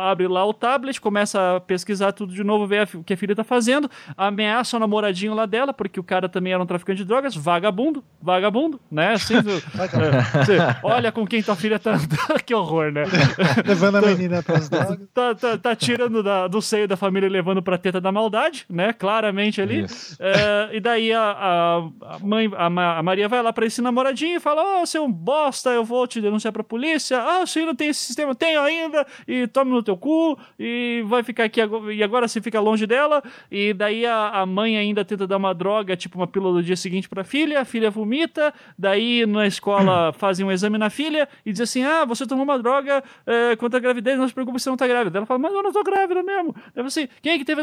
abre 0.00 0.28
lá 0.28 0.44
o 0.44 0.54
tablet, 0.54 1.00
começa 1.00 1.56
a 1.56 1.60
pesquisar 1.60 2.12
tudo 2.12 2.32
de 2.32 2.44
novo, 2.44 2.66
ver 2.66 2.88
o 2.94 3.02
que 3.02 3.14
a 3.14 3.16
filha 3.16 3.34
tá 3.34 3.44
fazendo. 3.44 3.90
Ameaça 4.16 4.76
o 4.76 4.80
namoradinho 4.80 5.34
lá 5.34 5.46
dela, 5.46 5.72
porque 5.72 5.98
o 5.98 6.04
cara 6.04 6.28
também 6.28 6.52
era 6.52 6.62
um 6.62 6.66
traficante 6.66 6.98
de 6.98 7.04
drogas. 7.04 7.34
Vagabundo, 7.34 8.04
vagabundo, 8.20 8.80
né? 8.90 9.14
Assim, 9.14 9.34
é, 9.36 10.76
olha 10.82 11.10
com 11.12 11.26
quem 11.26 11.42
tua 11.42 11.56
filha 11.56 11.78
tá 11.78 11.94
andando. 11.94 12.42
que 12.44 12.54
horror, 12.54 12.92
né? 12.92 13.04
Levando 13.64 13.96
a 13.96 14.00
menina 14.02 14.42
pras 14.42 14.68
drogas. 14.68 14.98
Tá, 15.16 15.34
tá, 15.34 15.56
tá 15.56 15.76
tirando 15.76 16.22
da 16.22 16.46
do 16.46 16.60
seio 16.60 16.86
da 16.86 16.96
família 16.96 17.28
levando 17.28 17.62
pra 17.62 17.78
teta 17.78 18.00
da 18.00 18.12
maldade, 18.12 18.66
né? 18.68 18.92
Claramente 18.92 19.60
ali. 19.60 19.86
É, 20.18 20.76
e 20.76 20.80
daí 20.80 21.12
a, 21.12 21.22
a, 21.22 21.76
a 22.14 22.18
mãe, 22.18 22.50
a, 22.54 22.66
a, 22.98 23.02
Maria 23.02 23.28
vai 23.28 23.42
lá 23.42 23.52
pra 23.52 23.66
esse 23.66 23.80
namoradinho 23.80 24.36
e 24.36 24.40
fala: 24.40 24.62
Ó, 24.62 24.82
oh, 24.82 24.86
seu 24.86 25.06
bosta, 25.08 25.70
eu 25.70 25.84
vou 25.84 26.06
te 26.06 26.20
denunciar 26.20 26.52
pra 26.52 26.62
polícia. 26.62 27.18
Ah, 27.18 27.42
o 27.42 27.46
senhor 27.46 27.66
não 27.66 27.74
tem 27.74 27.88
esse 27.88 28.00
sistema? 28.00 28.34
Tenho 28.34 28.60
ainda. 28.60 29.06
E 29.26 29.46
tome 29.46 29.70
no 29.70 29.82
teu 29.82 29.96
cu. 29.96 30.38
E 30.58 31.02
vai 31.06 31.22
ficar 31.22 31.44
aqui. 31.44 31.60
E 31.94 32.02
agora 32.02 32.28
você 32.28 32.40
fica 32.40 32.60
longe 32.60 32.86
dela. 32.86 33.22
E 33.50 33.72
daí 33.72 34.04
a, 34.04 34.28
a 34.40 34.46
mãe 34.46 34.76
ainda 34.76 35.04
tenta 35.04 35.26
dar 35.26 35.36
uma 35.36 35.54
droga, 35.54 35.96
tipo 35.96 36.18
uma 36.18 36.26
pílula 36.26 36.54
do 36.54 36.62
dia 36.62 36.76
seguinte 36.76 37.08
pra 37.08 37.24
filha. 37.24 37.60
A 37.60 37.64
filha 37.64 37.90
vomita. 37.90 38.52
Daí 38.78 39.24
na 39.26 39.46
escola 39.46 40.12
fazem 40.18 40.44
um 40.44 40.52
exame 40.52 40.78
na 40.78 40.90
filha 40.90 41.28
e 41.44 41.52
diz 41.52 41.60
assim: 41.62 41.82
Ah, 41.82 42.04
você 42.04 42.26
tomou 42.26 42.44
uma 42.44 42.58
droga 42.58 43.02
é, 43.26 43.56
contra 43.56 43.78
a 43.78 43.82
gravidez, 43.82 44.16
não 44.16 44.28
se 44.28 44.32
preocupe, 44.32 44.60
você 44.60 44.70
não 44.70 44.76
tá 44.76 44.86
grávida. 44.86 45.18
Ela 45.18 45.26
fala: 45.26 45.38
Mas 45.40 45.52
eu 45.52 45.62
não 45.62 45.72
tô 45.72 45.82
grávida 45.82 46.22
mesmo. 46.22 46.54
Daí 46.72 46.86
assim, 46.86 47.08
quem 47.20 47.32
é 47.32 47.38
que 47.38 47.44
teve. 47.44 47.60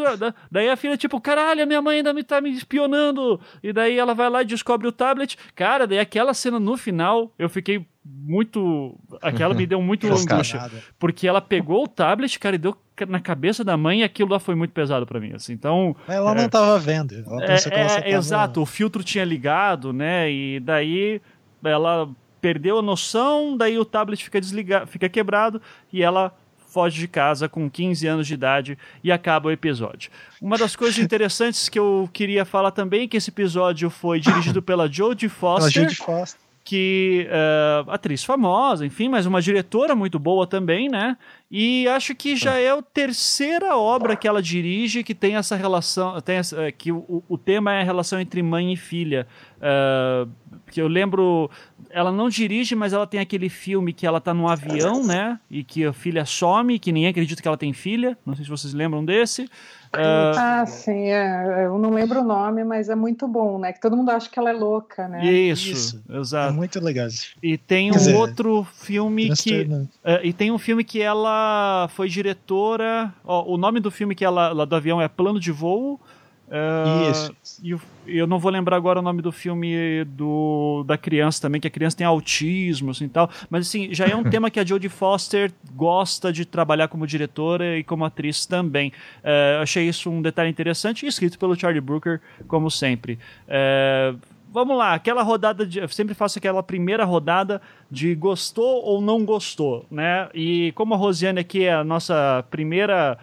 Daí 0.51 0.69
a 0.69 0.75
filha, 0.75 0.97
tipo, 0.97 1.21
caralho, 1.21 1.63
a 1.63 1.65
minha 1.65 1.81
mãe 1.81 1.97
ainda 1.97 2.13
me 2.13 2.21
tá 2.21 2.41
me 2.41 2.51
espionando. 2.51 3.39
E 3.63 3.71
daí 3.71 3.97
ela 3.97 4.13
vai 4.13 4.29
lá 4.29 4.41
e 4.41 4.45
descobre 4.45 4.87
o 4.87 4.91
tablet. 4.91 5.37
Cara, 5.55 5.87
daí 5.87 5.99
aquela 5.99 6.33
cena 6.33 6.59
no 6.59 6.75
final, 6.75 7.31
eu 7.39 7.49
fiquei 7.49 7.85
muito. 8.03 8.99
Aquela 9.21 9.53
me 9.53 9.65
deu 9.65 9.81
muito 9.81 10.05
angústia. 10.11 10.69
Porque 10.99 11.27
ela 11.27 11.39
pegou 11.39 11.85
o 11.85 11.87
tablet, 11.87 12.37
cara, 12.37 12.57
e 12.57 12.59
deu 12.59 12.75
na 13.07 13.21
cabeça 13.21 13.63
da 13.63 13.77
mãe 13.77 14.01
e 14.01 14.03
aquilo 14.03 14.31
lá 14.31 14.39
foi 14.39 14.55
muito 14.55 14.71
pesado 14.71 15.05
para 15.05 15.19
mim. 15.19 15.31
Assim. 15.33 15.53
Então. 15.53 15.95
ela 16.09 16.31
é, 16.31 16.35
não 16.35 16.49
tava 16.49 16.77
vendo. 16.77 17.15
Ela 17.15 17.45
é, 17.45 17.55
é, 17.55 17.87
tava... 17.87 18.09
Exato, 18.09 18.61
o 18.61 18.65
filtro 18.65 19.01
tinha 19.01 19.23
ligado, 19.23 19.93
né? 19.93 20.29
E 20.29 20.59
daí 20.59 21.21
ela 21.63 22.09
perdeu 22.43 22.79
a 22.79 22.81
noção, 22.81 23.55
daí 23.55 23.79
o 23.79 23.85
tablet 23.85 24.21
fica 24.21 24.41
desligado, 24.41 24.85
fica 24.85 25.07
quebrado 25.07 25.61
e 25.93 26.03
ela 26.03 26.35
foge 26.67 26.99
de 26.99 27.07
casa 27.07 27.47
com 27.47 27.69
15 27.69 28.05
anos 28.05 28.27
de 28.27 28.33
idade 28.33 28.77
e 29.01 29.13
acaba 29.13 29.47
o 29.47 29.51
episódio. 29.51 30.11
Uma 30.41 30.57
das 30.57 30.75
coisas 30.75 30.97
interessantes 30.99 31.69
que 31.69 31.79
eu 31.79 32.09
queria 32.11 32.43
falar 32.43 32.71
também 32.71 33.03
é 33.03 33.07
que 33.07 33.15
esse 33.15 33.29
episódio 33.29 33.89
foi 33.89 34.19
dirigido 34.19 34.59
pela 34.61 34.91
Jodie 34.91 35.29
Foster. 35.29 35.83
Jodie 35.83 35.95
Foster 35.95 36.43
que 36.63 37.27
uh, 37.29 37.91
atriz 37.91 38.23
famosa, 38.23 38.85
enfim, 38.85 39.09
mas 39.09 39.25
uma 39.25 39.41
diretora 39.41 39.93
muito 39.95 40.17
boa 40.17 40.47
também, 40.47 40.87
né? 40.87 41.17
E 41.51 41.85
acho 41.89 42.15
que 42.15 42.37
já 42.37 42.57
é 42.57 42.69
a 42.69 42.81
terceira 42.81 43.75
obra 43.75 44.15
que 44.15 44.27
ela 44.27 44.41
dirige 44.41 45.03
que 45.03 45.13
tem 45.13 45.35
essa 45.35 45.57
relação, 45.57 46.19
tem 46.21 46.37
essa, 46.37 46.71
que 46.71 46.89
o, 46.89 47.21
o 47.27 47.37
tema 47.37 47.73
é 47.73 47.81
a 47.81 47.83
relação 47.83 48.19
entre 48.19 48.41
mãe 48.41 48.71
e 48.71 48.77
filha. 48.77 49.27
Uh, 49.57 50.29
que 50.73 50.81
eu 50.81 50.87
lembro, 50.87 51.51
ela 51.91 52.11
não 52.11 52.27
dirige, 52.27 52.73
mas 52.73 52.93
ela 52.93 53.05
tem 53.05 53.19
aquele 53.19 53.47
filme 53.47 53.93
que 53.93 54.07
ela 54.07 54.19
tá 54.19 54.33
num 54.33 54.47
avião, 54.47 55.05
né? 55.05 55.39
E 55.51 55.63
que 55.63 55.85
a 55.85 55.93
filha 55.93 56.25
some, 56.25 56.79
que 56.79 56.91
ninguém 56.91 57.09
acredita 57.09 57.39
que 57.39 57.47
ela 57.47 57.55
tem 57.55 57.71
filha. 57.73 58.17
Não 58.25 58.35
sei 58.35 58.43
se 58.43 58.49
vocês 58.49 58.73
lembram 58.73 59.05
desse. 59.05 59.43
Uh... 59.43 60.33
Ah, 60.35 60.65
sim, 60.65 61.11
é. 61.11 61.65
eu 61.67 61.77
não 61.77 61.91
lembro 61.91 62.21
o 62.21 62.23
nome, 62.23 62.63
mas 62.63 62.89
é 62.89 62.95
muito 62.95 63.27
bom, 63.27 63.59
né? 63.59 63.71
Que 63.71 63.79
todo 63.79 63.95
mundo 63.95 64.09
acha 64.09 64.27
que 64.27 64.39
ela 64.39 64.49
é 64.49 64.53
louca, 64.53 65.07
né? 65.07 65.23
Isso, 65.23 65.71
Isso. 65.71 66.03
exato. 66.09 66.51
É 66.51 66.55
muito 66.55 66.83
legal. 66.83 67.07
E 67.43 67.55
tem 67.55 67.91
um 67.91 67.93
dizer, 67.93 68.15
outro 68.15 68.65
filme 68.73 69.29
que. 69.35 69.61
Uh, 69.61 69.87
e 70.23 70.33
tem 70.33 70.51
um 70.51 70.57
filme 70.57 70.83
que 70.83 70.99
ela 70.99 71.87
foi 71.91 72.09
diretora. 72.09 73.13
Ó, 73.23 73.53
o 73.53 73.57
nome 73.57 73.79
do 73.79 73.91
filme 73.91 74.15
que 74.15 74.25
ela, 74.25 74.51
lá 74.51 74.65
do 74.65 74.75
avião 74.75 74.99
é 74.99 75.07
Plano 75.07 75.39
de 75.39 75.51
Voo. 75.51 76.01
Uh, 76.47 77.11
Isso. 77.11 77.83
E 78.05 78.17
eu 78.17 78.27
não 78.27 78.37
vou 78.37 78.51
lembrar 78.51 78.75
agora 78.75 78.99
o 78.99 79.01
nome 79.01 79.21
do 79.21 79.31
filme 79.31 80.03
do, 80.05 80.83
da 80.85 80.97
criança 80.97 81.41
também, 81.41 81.59
que 81.59 81.67
a 81.67 81.71
criança 81.71 81.97
tem 81.97 82.05
autismo, 82.05 82.91
assim 82.91 83.07
tal. 83.07 83.29
Mas 83.49 83.67
assim, 83.67 83.93
já 83.93 84.05
é 84.05 84.15
um 84.15 84.23
tema 84.29 84.51
que 84.51 84.59
a 84.59 84.65
Jodie 84.65 84.89
Foster 84.89 85.51
gosta 85.73 86.31
de 86.31 86.45
trabalhar 86.45 86.87
como 86.87 87.07
diretora 87.07 87.77
e 87.77 87.83
como 87.83 88.05
atriz 88.05 88.45
também. 88.45 88.89
Uh, 89.23 89.61
achei 89.61 89.87
isso 89.87 90.09
um 90.09 90.21
detalhe 90.21 90.49
interessante, 90.49 91.07
escrito 91.07 91.39
pelo 91.39 91.55
Charlie 91.55 91.81
Brooker, 91.81 92.19
como 92.47 92.69
sempre. 92.69 93.17
Uh, 93.47 94.19
vamos 94.53 94.77
lá, 94.77 94.93
aquela 94.93 95.23
rodada 95.23 95.65
de. 95.65 95.79
Eu 95.79 95.87
sempre 95.89 96.13
faço 96.13 96.37
aquela 96.37 96.61
primeira 96.61 97.03
rodada 97.03 97.59
de 97.89 98.13
gostou 98.13 98.83
ou 98.85 99.01
não 99.01 99.25
gostou, 99.25 99.85
né? 99.89 100.29
E 100.33 100.71
como 100.73 100.93
a 100.93 100.97
Rosiane 100.97 101.39
aqui 101.39 101.65
é 101.65 101.73
a 101.73 101.83
nossa 101.83 102.45
primeira. 102.51 103.17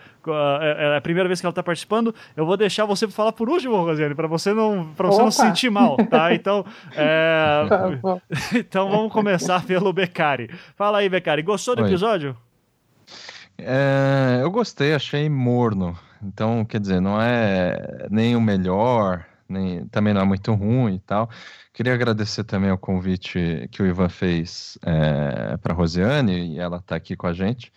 É, 0.61 0.95
é 0.95 0.97
a 0.97 1.01
primeira 1.01 1.29
vez 1.29 1.41
que 1.41 1.47
ela 1.47 1.51
está 1.51 1.63
participando, 1.63 2.15
eu 2.37 2.45
vou 2.45 2.55
deixar 2.55 2.85
você 2.85 3.09
falar 3.09 3.33
por 3.33 3.49
último, 3.49 3.77
Rosiane, 3.77 4.15
para 4.15 4.27
você 4.27 4.53
não 4.53 4.93
para 4.95 5.07
você 5.07 5.23
não 5.23 5.31
se 5.31 5.41
sentir 5.41 5.71
mal, 5.71 5.97
tá? 5.97 6.35
Então, 6.35 6.65
é... 6.95 7.63
então 8.59 8.91
vamos 8.91 9.13
começar 9.13 9.65
pelo 9.65 9.93
Becari. 9.93 10.51
Fala 10.77 10.99
aí, 10.99 11.09
Becari, 11.09 11.43
gostou 11.43 11.77
do 11.77 11.83
Oi. 11.83 11.89
episódio? 11.89 12.37
É, 13.57 14.41
eu 14.43 14.51
gostei, 14.51 14.95
achei 14.95 15.29
morno. 15.29 15.97
Então, 16.23 16.65
quer 16.67 16.81
dizer, 16.81 17.01
não 17.01 17.21
é 17.21 18.07
nem 18.11 18.37
o 18.37 18.41
melhor, 18.41 19.25
nem, 19.51 19.87
também 19.89 20.15
não 20.15 20.21
é 20.21 20.25
muito 20.25 20.53
ruim 20.55 20.95
e 20.95 21.01
tal. 21.01 21.29
Queria 21.73 21.95
agradecer 21.95 22.45
também 22.45 22.71
o 22.71 22.79
convite 22.79 23.69
que 23.71 23.83
o 23.83 23.87
Ivan 23.87 24.09
fez 24.09 24.79
é, 24.85 25.57
para 25.57 25.73
a 25.73 25.77
Rosiane, 25.77 26.55
e 26.55 26.59
ela 26.59 26.79
está 26.79 26.97
aqui 26.97 27.17
com 27.17 27.27
a 27.27 27.33
gente. 27.33 27.73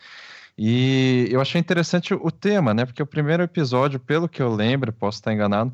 E 0.57 1.27
eu 1.31 1.41
achei 1.41 1.59
interessante 1.59 2.13
o 2.13 2.31
tema, 2.31 2.73
né? 2.73 2.86
Porque 2.86 3.01
o 3.01 3.07
primeiro 3.07 3.43
episódio, 3.43 3.99
pelo 3.99 4.29
que 4.29 4.41
eu 4.41 4.53
lembro, 4.53 4.93
posso 4.93 5.17
estar 5.17 5.33
enganado, 5.33 5.73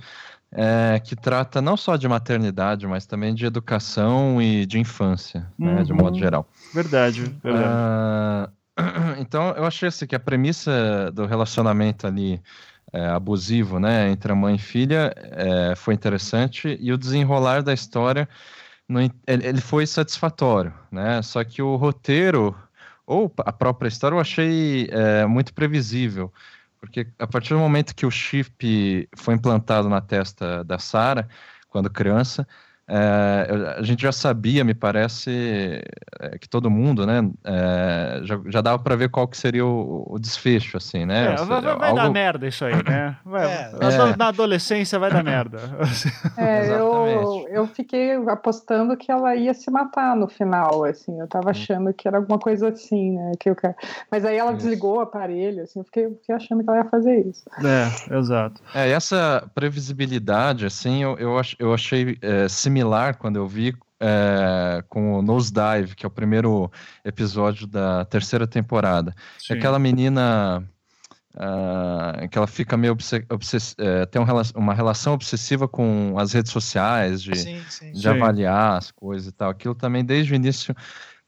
é, 0.51 0.99
que 0.99 1.15
trata 1.15 1.61
não 1.61 1.77
só 1.77 1.95
de 1.95 2.07
maternidade, 2.07 2.87
mas 2.87 3.05
também 3.05 3.33
de 3.33 3.45
educação 3.45 4.41
e 4.41 4.65
de 4.65 4.79
infância, 4.79 5.47
uhum. 5.59 5.75
né, 5.75 5.83
de 5.83 5.93
modo 5.93 6.15
uhum. 6.15 6.19
geral. 6.19 6.47
Verdade. 6.73 7.35
verdade. 7.43 7.67
Uh, 7.67 8.59
então, 9.19 9.49
eu 9.51 9.65
achei 9.65 9.89
assim, 9.89 10.07
que 10.07 10.15
a 10.15 10.19
premissa 10.19 11.11
do 11.13 11.25
relacionamento 11.25 12.07
ali 12.07 12.41
é, 12.91 13.07
abusivo 13.07 13.79
né, 13.79 14.09
entre 14.09 14.31
a 14.31 14.35
mãe 14.35 14.55
e 14.55 14.59
filha 14.59 15.13
é, 15.15 15.75
foi 15.75 15.93
interessante 15.93 16.77
e 16.81 16.91
o 16.91 16.97
desenrolar 16.97 17.61
da 17.61 17.73
história 17.73 18.27
no, 18.87 18.99
ele 19.27 19.61
foi 19.61 19.85
satisfatório, 19.85 20.73
né? 20.91 21.21
Só 21.21 21.43
que 21.43 21.61
o 21.61 21.75
roteiro 21.75 22.55
ou 23.05 23.31
a 23.39 23.53
própria 23.53 23.87
história 23.87 24.15
eu 24.15 24.19
achei 24.19 24.89
é, 24.91 25.27
muito 25.27 25.53
previsível, 25.53 26.33
porque 26.79 27.07
a 27.19 27.27
partir 27.27 27.53
do 27.53 27.59
momento 27.59 27.95
que 27.95 28.05
o 28.05 28.11
chip 28.11 29.07
foi 29.15 29.35
implantado 29.35 29.87
na 29.87 30.01
testa 30.01 30.63
da 30.63 30.79
Sarah 30.79 31.27
quando 31.69 31.89
criança, 31.89 32.47
é, 32.89 33.75
a 33.77 33.83
gente 33.83 34.01
já 34.01 34.11
sabia, 34.11 34.63
me 34.63 34.73
parece, 34.73 35.79
é, 36.19 36.39
que 36.39 36.49
todo 36.49 36.71
mundo, 36.71 37.05
né, 37.05 37.29
é, 37.43 38.21
já, 38.23 38.39
já 38.47 38.61
dava 38.61 38.79
para 38.79 38.95
ver 38.95 39.09
qual 39.09 39.27
que 39.27 39.37
seria 39.37 39.63
o, 39.63 40.07
o 40.09 40.17
desfecho, 40.17 40.75
assim, 40.75 41.05
né? 41.05 41.33
É, 41.33 41.35
vai, 41.35 41.61
vai 41.61 41.89
algo... 41.89 41.95
dar 41.95 42.09
merda 42.09 42.47
isso 42.47 42.65
aí, 42.65 42.73
né? 42.83 43.15
Vai, 43.23 43.45
é. 43.45 44.15
na 44.17 44.29
adolescência 44.29 44.97
vai 44.97 45.11
dar 45.11 45.23
merda. 45.23 45.59
É, 46.37 46.69
eu, 46.69 47.47
eu 47.49 47.67
fiquei 47.67 48.13
apostando 48.27 48.95
que 48.95 49.11
ela 49.11 49.35
ia 49.35 49.53
se 49.53 49.69
matar 49.69 50.15
no 50.15 50.27
final, 50.27 50.83
assim, 50.85 51.19
eu 51.19 51.27
tava 51.27 51.47
hum. 51.47 51.51
achando 51.51 51.93
que 51.93 52.07
era 52.07 52.17
alguma 52.17 52.39
coisa 52.39 52.69
assim, 52.69 53.11
né? 53.11 53.31
Que 53.39 53.49
eu... 53.49 53.55
Mas 54.09 54.25
aí 54.25 54.37
ela 54.37 54.51
isso. 54.51 54.61
desligou 54.61 54.97
o 54.97 54.99
aparelho, 55.01 55.63
assim, 55.63 55.79
eu 55.79 55.85
fiquei, 55.85 56.09
fiquei, 56.09 56.35
achando 56.35 56.63
que 56.63 56.69
ela 56.69 56.79
ia 56.79 56.89
fazer 56.89 57.27
isso. 57.27 57.43
É, 57.59 58.17
exato. 58.17 58.61
É, 58.73 58.89
essa 58.89 59.47
previsibilidade, 59.53 60.65
assim, 60.65 61.03
eu, 61.03 61.17
eu, 61.17 61.37
ach, 61.37 61.55
eu 61.59 61.73
achei 61.73 62.17
similar 62.47 62.78
similar 62.79 63.17
quando 63.17 63.35
eu 63.35 63.47
vi 63.47 63.75
é, 63.99 64.83
com 64.87 65.13
o 65.13 65.21
Nosedive, 65.21 65.95
que 65.95 66.05
é 66.05 66.07
o 66.07 66.11
primeiro 66.11 66.71
episódio 67.03 67.67
da 67.67 68.05
terceira 68.05 68.47
temporada. 68.47 69.13
Sim. 69.37 69.53
Aquela 69.53 69.77
menina 69.77 70.63
uh, 71.35 72.27
que 72.29 72.37
ela 72.37 72.47
fica 72.47 72.77
meio 72.77 72.97
é, 73.77 74.05
tem 74.05 74.21
um, 74.21 74.25
uma 74.55 74.73
relação 74.73 75.13
obsessiva 75.13 75.67
com 75.67 76.15
as 76.17 76.31
redes 76.31 76.51
sociais, 76.51 77.21
de, 77.21 77.37
sim, 77.37 77.61
sim. 77.69 77.91
de 77.91 78.07
avaliar 78.07 78.77
as 78.77 78.91
coisas 78.91 79.27
e 79.27 79.31
tal. 79.31 79.49
Aquilo 79.49 79.75
também 79.75 80.03
desde 80.05 80.31
o 80.31 80.35
início 80.35 80.73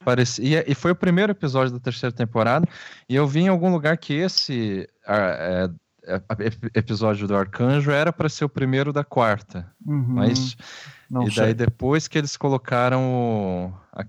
parecia. 0.02 0.64
E 0.66 0.74
foi 0.74 0.92
o 0.92 0.96
primeiro 0.96 1.32
episódio 1.32 1.74
da 1.74 1.78
terceira 1.80 2.14
temporada. 2.14 2.66
E 3.06 3.14
eu 3.14 3.26
vi 3.26 3.40
em 3.40 3.48
algum 3.48 3.70
lugar 3.70 3.98
que 3.98 4.14
esse. 4.14 4.88
Uh, 5.06 5.81
episódio 6.74 7.28
do 7.28 7.36
Arcanjo 7.36 7.90
era 7.90 8.12
para 8.12 8.28
ser 8.28 8.44
o 8.44 8.48
primeiro 8.48 8.92
da 8.92 9.04
quarta, 9.04 9.66
uhum. 9.86 10.04
mas 10.08 10.56
não 11.10 11.24
e 11.24 11.30
sei. 11.30 11.44
daí 11.44 11.54
depois 11.54 12.08
que 12.08 12.18
eles 12.18 12.36
colocaram 12.36 13.04
o, 13.04 13.72
a, 13.92 14.04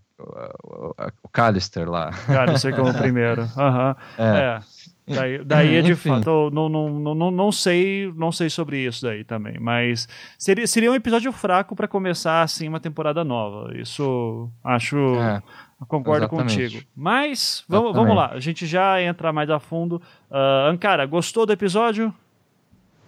a, 0.97 1.11
o 1.21 1.29
Callister 1.29 1.89
lá. 1.89 2.11
Callister 2.11 2.75
como 2.75 2.93
primeiro. 2.93 3.43
Uhum. 3.57 3.95
É. 4.17 4.59
é. 4.59 4.59
Daí, 5.05 5.43
daí 5.43 5.75
é 5.75 5.81
de 5.81 5.91
Enfim. 5.91 6.09
fato, 6.09 6.49
não, 6.53 6.69
não, 6.69 6.89
não, 7.13 7.29
não, 7.29 7.51
sei, 7.51 8.11
não 8.15 8.31
sei 8.31 8.49
sobre 8.49 8.85
isso 8.85 9.01
daí 9.01 9.25
também, 9.25 9.59
mas 9.59 10.07
seria, 10.39 10.65
seria 10.65 10.89
um 10.89 10.95
episódio 10.95 11.29
fraco 11.33 11.75
para 11.75 11.89
começar 11.89 12.41
assim 12.41 12.69
uma 12.69 12.79
temporada 12.79 13.21
nova. 13.21 13.77
Isso 13.77 14.49
acho, 14.63 14.97
é, 15.15 15.43
concordo 15.85 16.25
exatamente. 16.25 16.55
contigo. 16.55 16.85
Mas 16.95 17.63
vamos, 17.67 17.93
vamos 17.93 18.15
lá, 18.15 18.31
a 18.31 18.39
gente 18.39 18.65
já 18.65 19.01
entra 19.01 19.33
mais 19.33 19.49
a 19.49 19.59
fundo. 19.59 20.01
Uh, 20.29 20.69
Ankara, 20.69 21.05
gostou 21.05 21.45
do 21.45 21.53
episódio? 21.53 22.13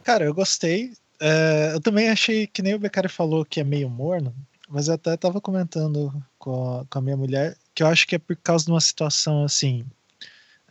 Cara, 0.03 0.25
eu 0.25 0.33
gostei. 0.33 0.93
Uh, 1.21 1.73
eu 1.73 1.81
também 1.81 2.09
achei 2.09 2.47
que 2.47 2.61
nem 2.61 2.73
o 2.73 2.79
Beccari 2.79 3.07
falou 3.07 3.45
que 3.45 3.59
é 3.59 3.63
meio 3.63 3.89
morno, 3.89 4.33
mas 4.69 4.87
eu 4.87 4.95
até 4.95 5.15
tava 5.15 5.39
comentando 5.39 6.13
com 6.37 6.79
a, 6.79 6.85
com 6.85 6.99
a 6.99 7.01
minha 7.01 7.17
mulher 7.17 7.55
que 7.73 7.83
eu 7.83 7.87
acho 7.87 8.07
que 8.07 8.15
é 8.15 8.19
por 8.19 8.35
causa 8.37 8.65
de 8.65 8.71
uma 8.71 8.81
situação 8.81 9.43
assim. 9.43 9.85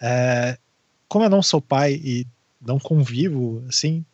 É, 0.00 0.58
como 1.06 1.24
eu 1.24 1.30
não 1.30 1.42
sou 1.42 1.60
pai 1.60 2.00
e 2.02 2.26
não 2.60 2.78
convivo, 2.78 3.62
assim, 3.68 4.04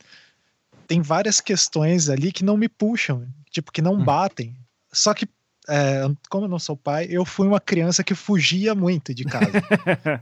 tem 0.87 1.01
várias 1.01 1.41
questões 1.41 2.09
ali 2.09 2.33
que 2.33 2.45
não 2.45 2.57
me 2.57 2.69
puxam, 2.69 3.27
tipo, 3.51 3.71
que 3.71 3.81
não 3.81 3.95
hum. 3.95 4.05
batem. 4.05 4.57
Só 4.93 5.15
que, 5.15 5.29
é, 5.69 6.03
como 6.29 6.47
eu 6.47 6.49
não 6.49 6.59
sou 6.59 6.77
pai, 6.77 7.07
eu 7.11 7.25
fui 7.25 7.47
uma 7.47 7.61
criança 7.61 8.03
que 8.03 8.15
fugia 8.15 8.75
muito 8.75 9.15
de 9.15 9.25
casa. 9.25 9.53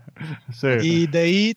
e 0.83 1.07
daí 1.07 1.55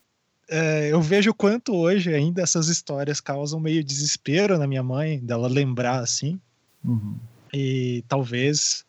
é, 0.48 0.92
eu 0.92 1.00
vejo 1.00 1.32
quanto 1.32 1.74
hoje 1.74 2.12
ainda 2.12 2.42
essas 2.42 2.68
histórias 2.68 3.20
causam 3.20 3.58
meio 3.58 3.82
desespero 3.82 4.58
na 4.58 4.66
minha 4.66 4.82
mãe, 4.82 5.18
dela 5.18 5.48
lembrar 5.48 6.00
assim. 6.00 6.38
Uhum. 6.84 7.16
E 7.52 8.04
talvez. 8.08 8.84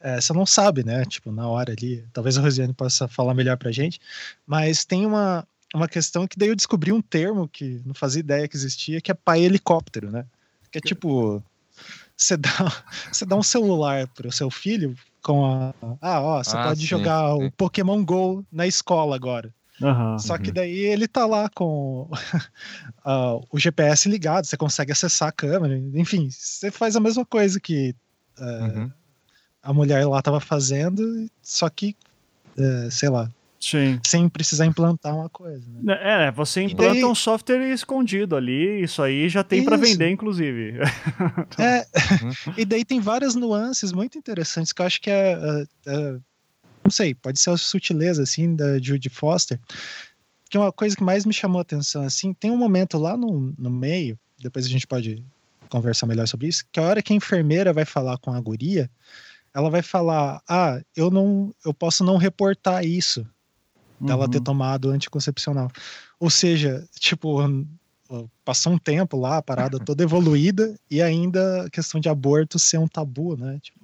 É, 0.00 0.20
você 0.20 0.32
não 0.32 0.46
sabe, 0.46 0.82
né? 0.82 1.04
Tipo, 1.04 1.30
na 1.30 1.48
hora 1.48 1.72
ali. 1.72 2.04
Talvez 2.12 2.38
a 2.38 2.40
Rosiane 2.40 2.72
possa 2.72 3.06
falar 3.06 3.34
melhor 3.34 3.56
pra 3.56 3.70
gente. 3.70 4.00
Mas 4.46 4.84
tem 4.84 5.04
uma, 5.04 5.46
uma 5.74 5.86
questão 5.86 6.26
que 6.26 6.38
daí 6.38 6.48
eu 6.48 6.56
descobri 6.56 6.90
um 6.90 7.02
termo 7.02 7.48
que 7.48 7.80
não 7.84 7.94
fazia 7.94 8.20
ideia 8.20 8.48
que 8.48 8.56
existia, 8.56 9.00
que 9.00 9.10
é 9.10 9.14
pai 9.14 9.42
helicóptero, 9.42 10.10
né? 10.10 10.24
Que 10.72 10.78
é 10.78 10.80
tipo. 10.80 11.42
Você 12.20 12.36
dá, 12.36 12.50
você 13.10 13.24
dá 13.24 13.34
um 13.34 13.42
celular 13.42 14.06
pro 14.08 14.30
seu 14.30 14.50
filho 14.50 14.94
com 15.22 15.46
a. 15.46 15.74
Ah, 16.02 16.20
ó, 16.20 16.44
você 16.44 16.54
ah, 16.56 16.64
pode 16.64 16.80
sim, 16.80 16.86
jogar 16.86 17.34
sim. 17.34 17.46
o 17.46 17.50
Pokémon 17.52 18.04
GO 18.04 18.44
na 18.52 18.66
escola 18.66 19.16
agora. 19.16 19.52
Uhum, 19.80 20.18
Só 20.18 20.36
que 20.36 20.52
daí 20.52 20.78
ele 20.80 21.08
tá 21.08 21.24
lá 21.24 21.48
com 21.48 22.06
uh, 23.02 23.42
o 23.50 23.58
GPS 23.58 24.10
ligado, 24.10 24.44
você 24.44 24.54
consegue 24.54 24.92
acessar 24.92 25.30
a 25.30 25.32
câmera, 25.32 25.74
enfim, 25.94 26.28
você 26.30 26.70
faz 26.70 26.96
a 26.96 27.00
mesma 27.00 27.24
coisa 27.24 27.58
que 27.58 27.94
uh, 28.38 28.44
uhum. 28.44 28.90
a 29.62 29.72
mulher 29.72 30.06
lá 30.06 30.20
tava 30.20 30.38
fazendo, 30.38 31.26
só 31.40 31.70
que, 31.70 31.96
uh, 32.58 32.90
sei 32.90 33.08
lá, 33.08 33.30
Sim. 33.60 34.00
sem 34.06 34.26
precisar 34.28 34.64
implantar 34.64 35.14
uma 35.14 35.28
coisa. 35.28 35.64
Né? 35.68 35.98
É, 36.00 36.26
é 36.28 36.32
você 36.32 36.62
implanta 36.62 36.94
daí... 36.94 37.04
um 37.04 37.14
software 37.14 37.72
escondido 37.72 38.34
ali, 38.34 38.82
isso 38.82 39.02
aí 39.02 39.28
já 39.28 39.44
tem 39.44 39.62
para 39.62 39.76
vender, 39.76 40.10
inclusive. 40.10 40.78
É, 41.58 41.86
e 42.56 42.64
daí 42.64 42.84
tem 42.84 43.00
várias 43.00 43.34
nuances 43.34 43.92
muito 43.92 44.16
interessantes 44.16 44.72
que 44.72 44.80
eu 44.80 44.86
acho 44.86 45.00
que 45.00 45.10
é, 45.10 45.32
é, 45.32 45.64
é 45.86 46.18
não 46.82 46.90
sei, 46.90 47.14
pode 47.14 47.38
ser 47.38 47.50
a 47.50 47.56
sutileza, 47.56 48.22
assim, 48.22 48.54
da 48.54 48.78
Judy 48.78 49.10
Foster, 49.10 49.60
que 50.48 50.56
é 50.56 50.60
uma 50.60 50.72
coisa 50.72 50.96
que 50.96 51.02
mais 51.02 51.26
me 51.26 51.34
chamou 51.34 51.58
a 51.58 51.62
atenção, 51.62 52.02
assim, 52.02 52.32
tem 52.32 52.50
um 52.50 52.56
momento 52.56 52.96
lá 52.98 53.16
no, 53.16 53.54
no 53.58 53.70
meio, 53.70 54.18
depois 54.38 54.64
a 54.64 54.68
gente 54.68 54.86
pode 54.86 55.22
conversar 55.68 56.06
melhor 56.06 56.26
sobre 56.26 56.48
isso, 56.48 56.64
que 56.72 56.80
a 56.80 56.82
hora 56.82 57.02
que 57.02 57.12
a 57.12 57.16
enfermeira 57.16 57.72
vai 57.72 57.84
falar 57.84 58.16
com 58.18 58.32
a 58.32 58.40
guria, 58.40 58.90
ela 59.54 59.68
vai 59.68 59.82
falar, 59.82 60.40
ah, 60.48 60.80
eu 60.96 61.10
não, 61.10 61.54
eu 61.64 61.74
posso 61.74 62.02
não 62.02 62.16
reportar 62.16 62.84
isso, 62.84 63.26
dela 64.00 64.24
uhum. 64.24 64.30
ter 64.30 64.40
tomado 64.40 64.90
anticoncepcional. 64.90 65.70
Ou 66.18 66.30
seja, 66.30 66.86
tipo, 66.98 67.38
passou 68.44 68.72
um 68.72 68.78
tempo 68.78 69.16
lá, 69.16 69.38
a 69.38 69.42
parada 69.42 69.78
toda 69.78 70.02
evoluída, 70.02 70.78
e 70.90 71.00
ainda 71.00 71.66
a 71.66 71.70
questão 71.70 72.00
de 72.00 72.08
aborto 72.08 72.58
ser 72.58 72.78
um 72.78 72.88
tabu, 72.88 73.36
né? 73.36 73.58
Tipo, 73.62 73.79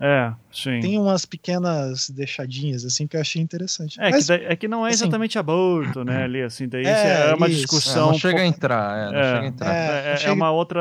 é, 0.00 0.32
sim. 0.52 0.80
Tem 0.80 0.98
umas 0.98 1.24
pequenas 1.24 2.08
deixadinhas, 2.10 2.84
assim, 2.84 3.06
que 3.06 3.16
eu 3.16 3.20
achei 3.20 3.42
interessante. 3.42 4.00
É, 4.00 4.10
Mas, 4.10 4.26
que, 4.26 4.32
é 4.32 4.56
que 4.56 4.68
não 4.68 4.86
é 4.86 4.90
assim, 4.90 5.02
exatamente 5.02 5.38
assim, 5.38 5.40
aborto, 5.40 6.04
né, 6.04 6.24
ali, 6.24 6.42
assim, 6.42 6.68
daí 6.68 6.86
é, 6.86 7.30
é 7.30 7.34
uma 7.34 7.48
isso. 7.48 7.56
discussão... 7.58 8.08
É, 8.08 8.12
não 8.12 8.18
chega 8.18 8.40
a 8.40 8.46
entrar, 8.46 8.98
é, 8.98 9.12
não 9.12 9.18
é, 9.18 9.24
chega 9.24 9.40
a 9.40 9.46
entrar. 9.46 9.74
É, 9.74 10.12
é, 10.12 10.16
chega... 10.16 10.30
é, 10.30 10.32
uma 10.32 10.50
outra... 10.52 10.80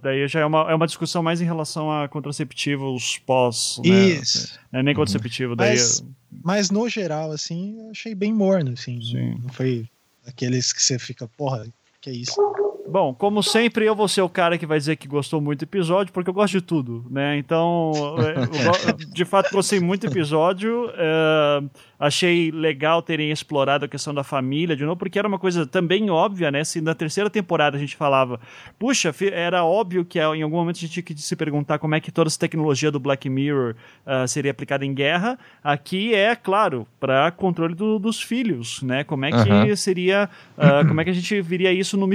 Daí 0.00 0.28
já 0.28 0.40
é 0.40 0.46
uma, 0.46 0.70
é 0.70 0.74
uma 0.74 0.86
discussão 0.86 1.22
mais 1.22 1.40
em 1.40 1.44
relação 1.44 1.90
a 1.90 2.08
contraceptivos 2.08 3.18
pós, 3.26 3.80
né? 3.84 3.90
Isso. 3.90 4.38
Assim, 4.44 4.58
é 4.72 4.82
nem 4.82 4.94
contraceptivo, 4.94 5.56
daí... 5.56 5.70
Mas, 5.70 6.04
mas, 6.42 6.70
no 6.70 6.88
geral, 6.88 7.32
assim, 7.32 7.78
eu 7.78 7.90
achei 7.90 8.14
bem 8.14 8.32
morno, 8.32 8.72
assim. 8.72 9.00
Sim. 9.00 9.38
Não 9.42 9.48
foi 9.50 9.88
aqueles 10.26 10.72
que 10.72 10.82
você 10.82 10.98
fica, 10.98 11.28
porra, 11.36 11.66
que 12.00 12.10
é 12.10 12.12
isso? 12.12 12.34
Bom, 12.86 13.14
como 13.14 13.42
sempre, 13.42 13.86
eu 13.86 13.94
vou 13.94 14.06
ser 14.06 14.20
o 14.20 14.28
cara 14.28 14.58
que 14.58 14.66
vai 14.66 14.78
dizer 14.78 14.96
que 14.96 15.08
gostou 15.08 15.40
muito 15.40 15.60
do 15.60 15.62
episódio, 15.62 16.12
porque 16.12 16.28
eu 16.28 16.34
gosto 16.34 16.52
de 16.52 16.60
tudo, 16.60 17.04
né? 17.10 17.38
Então, 17.38 17.92
eu, 18.18 18.92
de 19.10 19.24
fato, 19.24 19.50
gostei 19.50 19.80
muito 19.80 20.06
do 20.06 20.12
episódio. 20.12 20.90
É, 20.94 21.62
achei 21.98 22.50
legal 22.50 23.00
terem 23.00 23.30
explorado 23.30 23.86
a 23.86 23.88
questão 23.88 24.12
da 24.12 24.22
família 24.22 24.76
de 24.76 24.84
novo, 24.84 24.96
porque 24.96 25.18
era 25.18 25.26
uma 25.26 25.38
coisa 25.38 25.66
também 25.66 26.10
óbvia, 26.10 26.50
né? 26.50 26.62
Se 26.62 26.80
na 26.80 26.94
terceira 26.94 27.30
temporada 27.30 27.76
a 27.76 27.80
gente 27.80 27.96
falava, 27.96 28.38
puxa, 28.78 29.14
era 29.32 29.64
óbvio 29.64 30.04
que 30.04 30.18
em 30.18 30.42
algum 30.42 30.56
momento 30.56 30.76
a 30.76 30.80
gente 30.80 30.92
tinha 30.92 31.02
que 31.02 31.16
se 31.16 31.34
perguntar 31.36 31.78
como 31.78 31.94
é 31.94 32.00
que 32.00 32.12
toda 32.12 32.28
essa 32.28 32.38
tecnologia 32.38 32.90
do 32.90 33.00
Black 33.00 33.28
Mirror 33.30 33.74
uh, 34.06 34.28
seria 34.28 34.50
aplicada 34.50 34.84
em 34.84 34.92
guerra. 34.92 35.38
Aqui 35.62 36.14
é, 36.14 36.36
claro, 36.36 36.86
para 37.00 37.30
controle 37.30 37.74
do, 37.74 37.98
dos 37.98 38.20
filhos, 38.20 38.82
né? 38.82 39.04
Como 39.04 39.24
é 39.24 39.30
que 39.30 39.50
uhum. 39.50 39.76
seria, 39.76 40.28
uh, 40.58 40.86
como 40.86 41.00
é 41.00 41.04
que 41.04 41.10
a 41.10 41.14
gente 41.14 41.40
viria 41.40 41.72
isso 41.72 41.96
no 41.96 42.06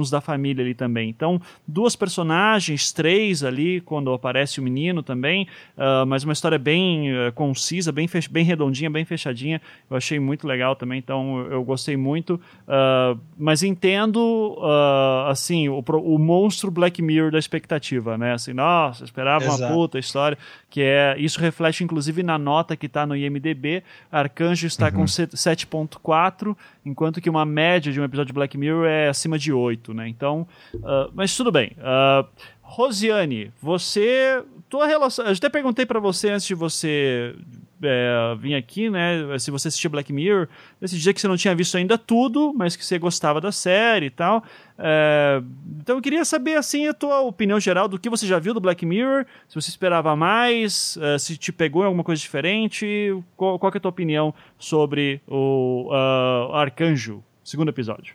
microcosmos 0.00 0.10
da 0.10 0.20
família 0.20 0.64
ali 0.64 0.74
também. 0.74 1.10
Então, 1.10 1.40
duas 1.66 1.94
personagens, 1.94 2.92
três 2.92 3.44
ali, 3.44 3.80
quando 3.82 4.12
aparece 4.12 4.58
o 4.58 4.62
menino 4.62 5.02
também, 5.02 5.46
uh, 5.76 6.06
mas 6.06 6.24
uma 6.24 6.32
história 6.32 6.58
bem 6.58 7.10
concisa, 7.34 7.92
bem, 7.92 8.08
bem 8.30 8.44
redondinha, 8.44 8.90
bem 8.90 9.04
fechadinha. 9.04 9.60
Eu 9.88 9.96
achei 9.96 10.18
muito 10.18 10.46
legal 10.46 10.74
também, 10.74 10.98
então 10.98 11.46
eu 11.50 11.62
gostei 11.62 11.96
muito. 11.96 12.40
Uh, 12.66 13.18
mas 13.36 13.62
entendo, 13.62 14.56
uh, 14.58 15.28
assim, 15.28 15.68
o, 15.68 15.80
o 15.80 16.18
monstro 16.18 16.70
Black 16.70 17.02
Mirror 17.02 17.30
da 17.30 17.38
expectativa, 17.38 18.16
né? 18.16 18.32
Assim, 18.32 18.52
nossa, 18.52 19.04
esperava 19.04 19.44
Exato. 19.44 19.62
uma 19.62 19.72
puta 19.72 19.98
história. 19.98 20.38
Que 20.68 20.82
é, 20.82 21.16
isso 21.18 21.40
reflete 21.40 21.82
inclusive 21.82 22.22
na 22.22 22.38
nota 22.38 22.76
que 22.76 22.86
está 22.86 23.04
no 23.04 23.16
IMDB. 23.16 23.82
Arcanjo 24.10 24.66
está 24.66 24.86
uhum. 24.86 24.92
com 24.92 25.04
7.4, 25.04 26.56
enquanto 26.84 27.20
que 27.20 27.30
uma 27.30 27.44
média 27.44 27.92
de 27.92 28.00
um 28.00 28.04
episódio 28.04 28.28
de 28.28 28.32
Black 28.32 28.56
Mirror 28.56 28.86
é 28.86 29.08
acima 29.08 29.38
de 29.38 29.52
8, 29.52 29.92
né? 29.94 30.08
Então, 30.08 30.46
uh, 30.74 31.10
mas 31.14 31.36
tudo 31.36 31.52
bem. 31.52 31.72
Uh, 31.78 32.26
Rosiane, 32.62 33.52
você. 33.60 34.42
Tua 34.68 34.86
relação. 34.86 35.24
Eu 35.24 35.32
até 35.32 35.48
perguntei 35.48 35.84
para 35.84 35.98
você 35.98 36.30
antes 36.30 36.46
de 36.46 36.54
você 36.54 37.34
é, 37.82 38.34
vir 38.38 38.54
aqui, 38.54 38.90
né? 38.90 39.38
Se 39.38 39.50
você 39.50 39.68
assistiu 39.68 39.90
Black 39.90 40.12
Mirror, 40.12 40.48
dizia 40.80 41.12
que 41.12 41.20
você 41.20 41.28
não 41.28 41.36
tinha 41.36 41.54
visto 41.54 41.76
ainda 41.76 41.96
tudo, 41.96 42.52
mas 42.54 42.76
que 42.76 42.84
você 42.84 42.98
gostava 42.98 43.40
da 43.40 43.52
série 43.52 44.06
e 44.06 44.10
tal. 44.10 44.42
É, 44.78 45.42
então 45.78 45.96
eu 45.96 46.02
queria 46.02 46.24
saber, 46.24 46.56
assim, 46.56 46.88
a 46.88 46.94
tua 46.94 47.20
opinião 47.20 47.60
geral 47.60 47.88
do 47.88 47.98
que 47.98 48.08
você 48.08 48.26
já 48.26 48.38
viu 48.38 48.54
do 48.54 48.60
Black 48.60 48.84
Mirror, 48.86 49.26
se 49.48 49.54
você 49.54 49.70
esperava 49.70 50.14
mais, 50.16 50.96
é, 51.00 51.18
se 51.18 51.36
te 51.36 51.52
pegou 51.52 51.82
em 51.82 51.86
alguma 51.86 52.04
coisa 52.04 52.20
diferente. 52.20 53.22
Qual, 53.36 53.58
qual 53.58 53.72
é 53.72 53.76
a 53.76 53.80
tua 53.80 53.90
opinião 53.90 54.34
sobre 54.58 55.20
o 55.26 55.88
uh, 55.90 56.54
Arcanjo, 56.54 57.22
segundo 57.44 57.68
episódio? 57.68 58.14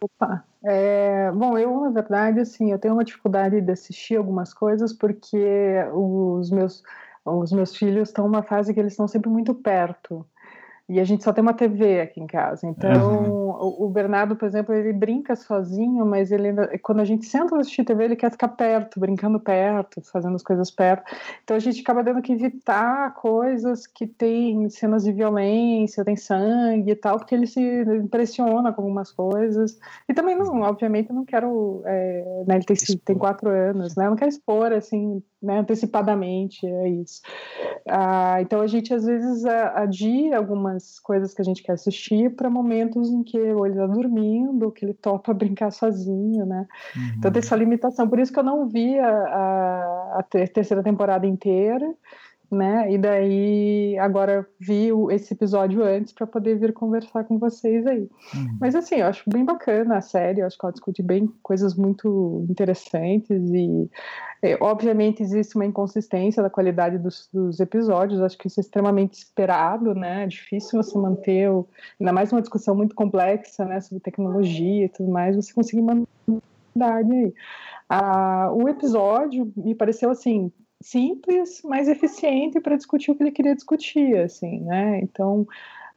Opa, 0.00 0.44
é, 0.64 1.30
bom, 1.32 1.58
eu, 1.58 1.80
na 1.80 1.90
verdade, 1.90 2.40
assim, 2.40 2.70
eu 2.70 2.78
tenho 2.78 2.94
uma 2.94 3.04
dificuldade 3.04 3.60
de 3.60 3.70
assistir 3.70 4.16
algumas 4.16 4.52
coisas 4.54 4.92
porque 4.92 5.36
os 5.92 6.50
meus, 6.50 6.82
os 7.24 7.52
meus 7.52 7.76
filhos 7.76 8.08
estão 8.08 8.26
numa 8.26 8.42
fase 8.42 8.74
que 8.74 8.80
eles 8.80 8.92
estão 8.92 9.08
sempre 9.08 9.30
muito 9.30 9.54
perto. 9.54 10.26
E 10.88 11.00
a 11.00 11.04
gente 11.04 11.22
só 11.22 11.32
tem 11.32 11.40
uma 11.40 11.54
TV 11.54 12.00
aqui 12.00 12.20
em 12.20 12.26
casa. 12.26 12.66
Então, 12.66 13.22
uhum. 13.22 13.84
o, 13.84 13.88
Bernardo, 13.88 14.36
por 14.36 14.46
exemplo, 14.46 14.74
ele 14.74 14.92
brinca 14.92 15.34
sozinho, 15.36 16.04
mas 16.04 16.32
ele 16.32 16.52
quando 16.82 17.00
a 17.00 17.04
gente 17.04 17.24
senta 17.24 17.50
para 17.50 17.60
assistir 17.60 17.84
TV, 17.84 18.04
ele 18.04 18.16
quer 18.16 18.30
ficar 18.30 18.48
perto, 18.48 18.98
brincando 18.98 19.38
perto, 19.38 20.02
fazendo 20.02 20.34
as 20.34 20.42
coisas 20.42 20.70
perto. 20.70 21.10
Então, 21.42 21.56
a 21.56 21.60
gente 21.60 21.80
acaba 21.80 22.04
tendo 22.04 22.20
que 22.20 22.32
evitar 22.32 23.14
coisas 23.14 23.86
que 23.86 24.06
tem 24.06 24.68
cenas 24.68 25.04
de 25.04 25.12
violência, 25.12 26.04
tem 26.04 26.16
sangue 26.16 26.90
e 26.90 26.96
tal, 26.96 27.16
porque 27.16 27.34
ele 27.34 27.46
se 27.46 27.60
impressiona 27.94 28.72
com 28.72 28.82
algumas 28.82 29.12
coisas. 29.12 29.78
E 30.08 30.12
também, 30.12 30.36
não, 30.36 30.60
obviamente, 30.62 31.12
não 31.12 31.24
quero. 31.24 31.82
É, 31.86 32.44
né, 32.46 32.56
ele 32.56 32.64
tem, 32.64 32.76
tem 33.04 33.16
quatro 33.16 33.48
anos, 33.48 33.94
né? 33.96 34.06
Eu 34.06 34.10
não 34.10 34.16
quero 34.16 34.28
expor, 34.30 34.72
assim, 34.72 35.22
né, 35.42 35.58
antecipadamente, 35.58 36.66
é 36.66 36.88
isso. 36.88 37.20
Ah, 37.88 38.40
então 38.40 38.60
a 38.60 38.66
gente 38.66 38.94
às 38.94 39.04
vezes 39.04 39.44
adia 39.44 40.36
algumas 40.36 41.00
coisas 41.00 41.34
que 41.34 41.42
a 41.42 41.44
gente 41.44 41.62
quer 41.62 41.72
assistir 41.72 42.30
para 42.36 42.48
momentos 42.48 43.10
em 43.10 43.22
que 43.22 43.38
ou 43.38 43.66
ele 43.66 43.74
está 43.74 43.86
dormindo, 43.86 44.64
ou 44.64 44.70
que 44.70 44.84
ele 44.84 44.94
topa 44.94 45.34
brincar 45.34 45.72
sozinho, 45.72 46.46
né? 46.46 46.66
Uhum. 46.94 47.14
Então 47.18 47.32
tem 47.32 47.40
essa 47.40 47.56
limitação. 47.56 48.08
Por 48.08 48.20
isso 48.20 48.32
que 48.32 48.38
eu 48.38 48.44
não 48.44 48.68
vi 48.68 48.98
a, 48.98 49.08
a, 49.08 50.18
a 50.20 50.22
terceira 50.22 50.82
temporada 50.82 51.26
inteira. 51.26 51.92
Né? 52.52 52.92
E 52.92 52.98
daí 52.98 53.98
agora 53.98 54.46
vi 54.60 54.90
esse 55.10 55.32
episódio 55.32 55.82
antes 55.82 56.12
para 56.12 56.26
poder 56.26 56.58
vir 56.58 56.72
conversar 56.72 57.24
com 57.24 57.38
vocês 57.38 57.86
aí. 57.86 58.08
Uhum. 58.34 58.58
Mas 58.60 58.74
assim, 58.74 58.96
eu 58.96 59.06
acho 59.06 59.24
bem 59.28 59.44
bacana 59.44 59.96
a 59.96 60.00
série, 60.02 60.40
eu 60.40 60.46
acho 60.46 60.58
que 60.58 60.64
ela 60.64 60.72
discute 60.72 61.02
bem 61.02 61.32
coisas 61.42 61.74
muito 61.74 62.46
interessantes 62.50 63.50
e 63.50 63.90
é, 64.42 64.58
obviamente 64.60 65.22
existe 65.22 65.56
uma 65.56 65.64
inconsistência 65.64 66.42
da 66.42 66.50
qualidade 66.50 66.98
dos, 66.98 67.28
dos, 67.32 67.58
episódios, 67.58 68.20
acho 68.20 68.36
que 68.36 68.48
isso 68.48 68.60
é 68.60 68.62
extremamente 68.62 69.14
esperado, 69.14 69.94
né? 69.94 70.24
É 70.24 70.26
difícil 70.26 70.82
você 70.82 70.98
manter, 70.98 71.48
o, 71.50 71.66
ainda 71.98 72.12
mais 72.12 72.32
uma 72.32 72.40
discussão 72.42 72.74
muito 72.74 72.94
complexa, 72.94 73.64
né, 73.64 73.80
sobre 73.80 74.02
tecnologia 74.02 74.84
e 74.84 74.88
tudo 74.88 75.10
mais, 75.10 75.36
você 75.36 75.52
conseguir 75.54 75.82
manter 75.82 76.12
aí. 76.80 77.34
Ah, 77.88 78.50
o 78.52 78.68
episódio 78.68 79.52
me 79.56 79.74
pareceu 79.74 80.10
assim 80.10 80.50
simples, 80.82 81.62
mas 81.64 81.88
eficiente 81.88 82.60
para 82.60 82.76
discutir 82.76 83.10
o 83.10 83.14
que 83.14 83.22
ele 83.22 83.32
queria 83.32 83.54
discutir, 83.54 84.18
assim, 84.18 84.60
né? 84.60 85.00
Então, 85.00 85.46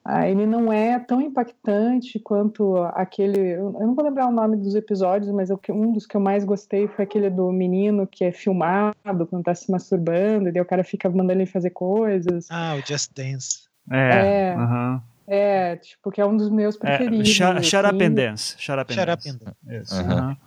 ah, 0.04 0.30
ele 0.30 0.46
não 0.46 0.72
é 0.72 1.00
tão 1.00 1.20
impactante 1.20 2.20
quanto 2.20 2.78
aquele. 2.94 3.56
Eu 3.56 3.72
não 3.72 3.96
vou 3.96 4.06
lembrar 4.06 4.28
o 4.28 4.32
nome 4.32 4.56
dos 4.56 4.76
episódios, 4.76 5.32
mas 5.32 5.50
um 5.70 5.92
dos 5.92 6.06
que 6.06 6.16
eu 6.16 6.22
mais 6.22 6.46
gostei 6.46 6.88
foi 6.88 7.06
aquele 7.06 7.30
do 7.30 7.52
menino 7.52 8.06
que 8.06 8.24
é 8.24 8.32
filmado 8.32 8.96
quando 9.28 9.44
tá 9.44 9.56
se 9.56 9.72
masturbando, 9.72 10.48
e 10.48 10.52
daí 10.52 10.62
o 10.62 10.66
cara 10.66 10.84
fica 10.84 11.10
mandando 11.10 11.40
ele 11.40 11.48
fazer 11.48 11.72
coisas. 11.72 12.48
Ah, 12.52 12.76
o 12.76 12.88
Just 12.88 13.12
Dance. 13.16 13.68
É. 13.92 14.52
é. 14.52 14.56
Uhum. 14.56 15.02
É, 15.28 15.76
tipo, 15.78 16.12
que 16.12 16.22
é 16.22 16.26
um 16.26 16.38
dos 16.38 16.52
meus 16.52 16.76
é, 16.76 16.80
preferidos. 16.80 17.28
É, 17.28 17.34
shut, 17.34 17.58
assim. 17.58 17.64
shut 17.64 17.86
Up 17.88 18.04
and 18.04 18.12
Dance. 18.12 18.56
Shut 18.60 18.80
Up 18.80 18.94
and 18.94 18.96
shut 18.96 19.08
Dance. 19.08 19.30
Up 19.30 19.46
and 19.46 19.56
dance. 19.66 19.94
Isso. 19.94 20.02
Uhum. 20.04 20.38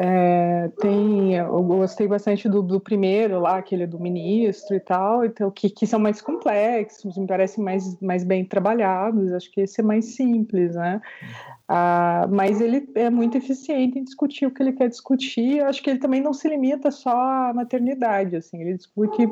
É, 0.00 0.70
tem, 0.80 1.34
eu 1.34 1.60
gostei 1.64 2.06
bastante 2.06 2.48
do, 2.48 2.62
do, 2.62 2.78
primeiro 2.78 3.40
lá, 3.40 3.56
aquele 3.58 3.84
do 3.84 3.98
ministro 3.98 4.76
e 4.76 4.78
tal, 4.78 5.24
então 5.24 5.50
que, 5.50 5.68
que 5.68 5.88
são 5.88 5.98
mais 5.98 6.22
complexos, 6.22 7.18
me 7.18 7.26
parecem 7.26 7.64
mais, 7.64 8.00
mais 8.00 8.22
bem 8.22 8.44
trabalhados. 8.44 9.32
Acho 9.32 9.50
que 9.50 9.60
esse 9.60 9.80
é 9.80 9.82
mais 9.82 10.14
simples, 10.14 10.76
né? 10.76 11.02
Ah, 11.66 12.28
mas 12.30 12.60
ele 12.60 12.88
é 12.94 13.10
muito 13.10 13.38
eficiente 13.38 13.98
em 13.98 14.04
discutir 14.04 14.46
o 14.46 14.52
que 14.52 14.62
ele 14.62 14.72
quer 14.72 14.88
discutir. 14.88 15.62
Acho 15.62 15.82
que 15.82 15.90
ele 15.90 15.98
também 15.98 16.20
não 16.20 16.32
se 16.32 16.48
limita 16.48 16.92
só 16.92 17.10
à 17.10 17.52
maternidade, 17.52 18.36
assim, 18.36 18.60
ele 18.60 18.74
discute 18.74 19.28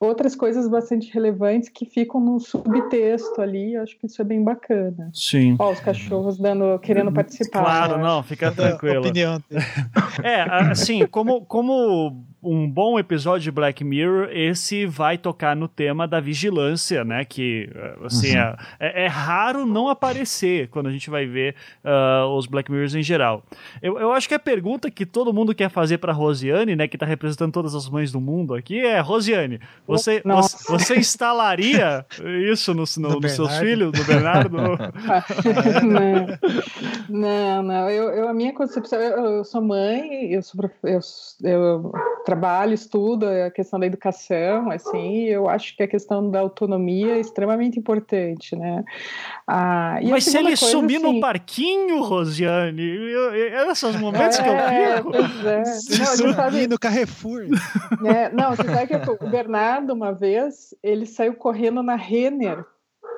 outras 0.00 0.34
coisas 0.34 0.68
bastante 0.68 1.12
relevantes 1.12 1.68
que 1.68 1.84
ficam 1.84 2.20
no 2.20 2.38
subtexto 2.38 3.40
ali. 3.40 3.76
Acho 3.76 3.98
que 3.98 4.06
isso 4.06 4.20
é 4.20 4.24
bem 4.24 4.42
bacana. 4.42 5.10
Sim. 5.12 5.56
Ó, 5.58 5.72
os 5.72 5.80
cachorros 5.80 6.38
dando, 6.38 6.78
querendo 6.78 7.12
participar. 7.12 7.62
Claro, 7.62 7.96
né? 7.96 8.02
não, 8.02 8.22
fica 8.22 8.52
tranquilo. 8.52 9.00
Opinião. 9.00 9.42
é, 10.22 10.42
assim, 10.70 11.06
como, 11.06 11.44
como 11.44 12.24
um 12.42 12.70
bom 12.70 12.98
episódio 12.98 13.44
de 13.44 13.50
Black 13.50 13.82
Mirror, 13.82 14.28
esse 14.30 14.86
vai 14.86 15.18
tocar 15.18 15.56
no 15.56 15.66
tema 15.66 16.06
da 16.06 16.20
vigilância, 16.20 17.04
né? 17.04 17.24
Que, 17.24 17.68
assim, 18.04 18.36
uhum. 18.36 18.54
é, 18.78 19.04
é, 19.04 19.06
raro 19.08 19.66
não 19.66 19.88
aparecer 19.88 20.68
quando 20.68 20.86
a 20.86 20.92
gente 20.92 21.10
vai 21.10 21.26
ver 21.26 21.56
uh, 21.84 22.28
os 22.36 22.46
Black 22.46 22.70
Mirrors 22.70 22.94
em 22.94 23.02
geral. 23.02 23.42
Eu, 23.82 23.98
eu 23.98 24.12
acho 24.12 24.28
que 24.28 24.34
a 24.34 24.38
pergunta 24.38 24.90
que 24.90 25.04
todo 25.04 25.32
mundo 25.32 25.54
quer 25.54 25.68
fazer 25.68 25.98
para 25.98 26.12
Rosiane, 26.12 26.76
né? 26.76 26.86
Que 26.86 26.96
tá 26.96 27.06
representando 27.06 27.52
todas 27.52 27.74
as 27.74 27.88
mães 27.88 28.12
do 28.12 28.20
mundo 28.20 28.54
aqui, 28.54 28.78
é: 28.78 29.00
Rosiane, 29.00 29.60
você, 29.86 30.22
você, 30.24 30.56
você, 30.68 30.96
instalaria 30.96 32.06
isso 32.50 32.72
no, 32.72 32.84
no, 32.98 33.08
no 33.14 33.20
nos 33.20 33.32
seus 33.32 33.58
filhos, 33.58 33.90
do 33.90 34.04
Bernardo? 34.04 34.56
não, 35.82 36.26
não, 37.08 37.62
não. 37.62 37.90
Eu, 37.90 38.10
eu, 38.10 38.28
a 38.28 38.34
minha 38.34 38.52
concepção, 38.52 39.00
eu, 39.00 39.38
eu 39.38 39.44
sou 39.44 39.60
mãe, 39.60 40.32
eu, 40.32 40.42
sou, 40.42 40.70
eu, 40.84 41.00
eu 41.42 41.92
trabalho, 42.28 42.74
estudo 42.74 43.26
a 43.26 43.50
questão 43.50 43.80
da 43.80 43.86
educação, 43.86 44.70
assim, 44.70 45.24
eu 45.24 45.48
acho 45.48 45.74
que 45.74 45.82
a 45.82 45.88
questão 45.88 46.30
da 46.30 46.40
autonomia 46.40 47.16
é 47.16 47.20
extremamente 47.20 47.78
importante, 47.78 48.54
né? 48.54 48.84
Ah, 49.46 49.98
Mas 50.02 50.24
se 50.24 50.36
ele 50.36 50.48
coisa, 50.48 50.66
sumir 50.66 50.98
assim... 50.98 51.14
no 51.14 51.20
parquinho, 51.20 52.02
Rosiane, 52.02 52.82
eu, 52.86 53.34
eu, 53.34 53.70
esses 53.70 53.96
momentos 53.96 54.38
é, 54.38 54.42
que 54.42 54.48
eu 54.50 54.96
fico. 54.96 55.10
Pois 55.10 55.46
é. 55.46 55.64
Se 55.80 55.98
não, 56.00 56.06
sumir 56.06 56.34
sabe... 56.34 56.66
no 56.66 56.78
Carrefour. 56.78 57.46
É, 58.04 58.30
não, 58.30 58.54
você 58.54 58.64
sabe 58.64 58.86
que 58.86 59.24
o 59.24 59.28
Bernardo, 59.28 59.92
uma 59.92 60.12
vez, 60.12 60.74
ele 60.82 61.06
saiu 61.06 61.34
correndo 61.34 61.82
na 61.82 61.96
Renner, 61.96 62.64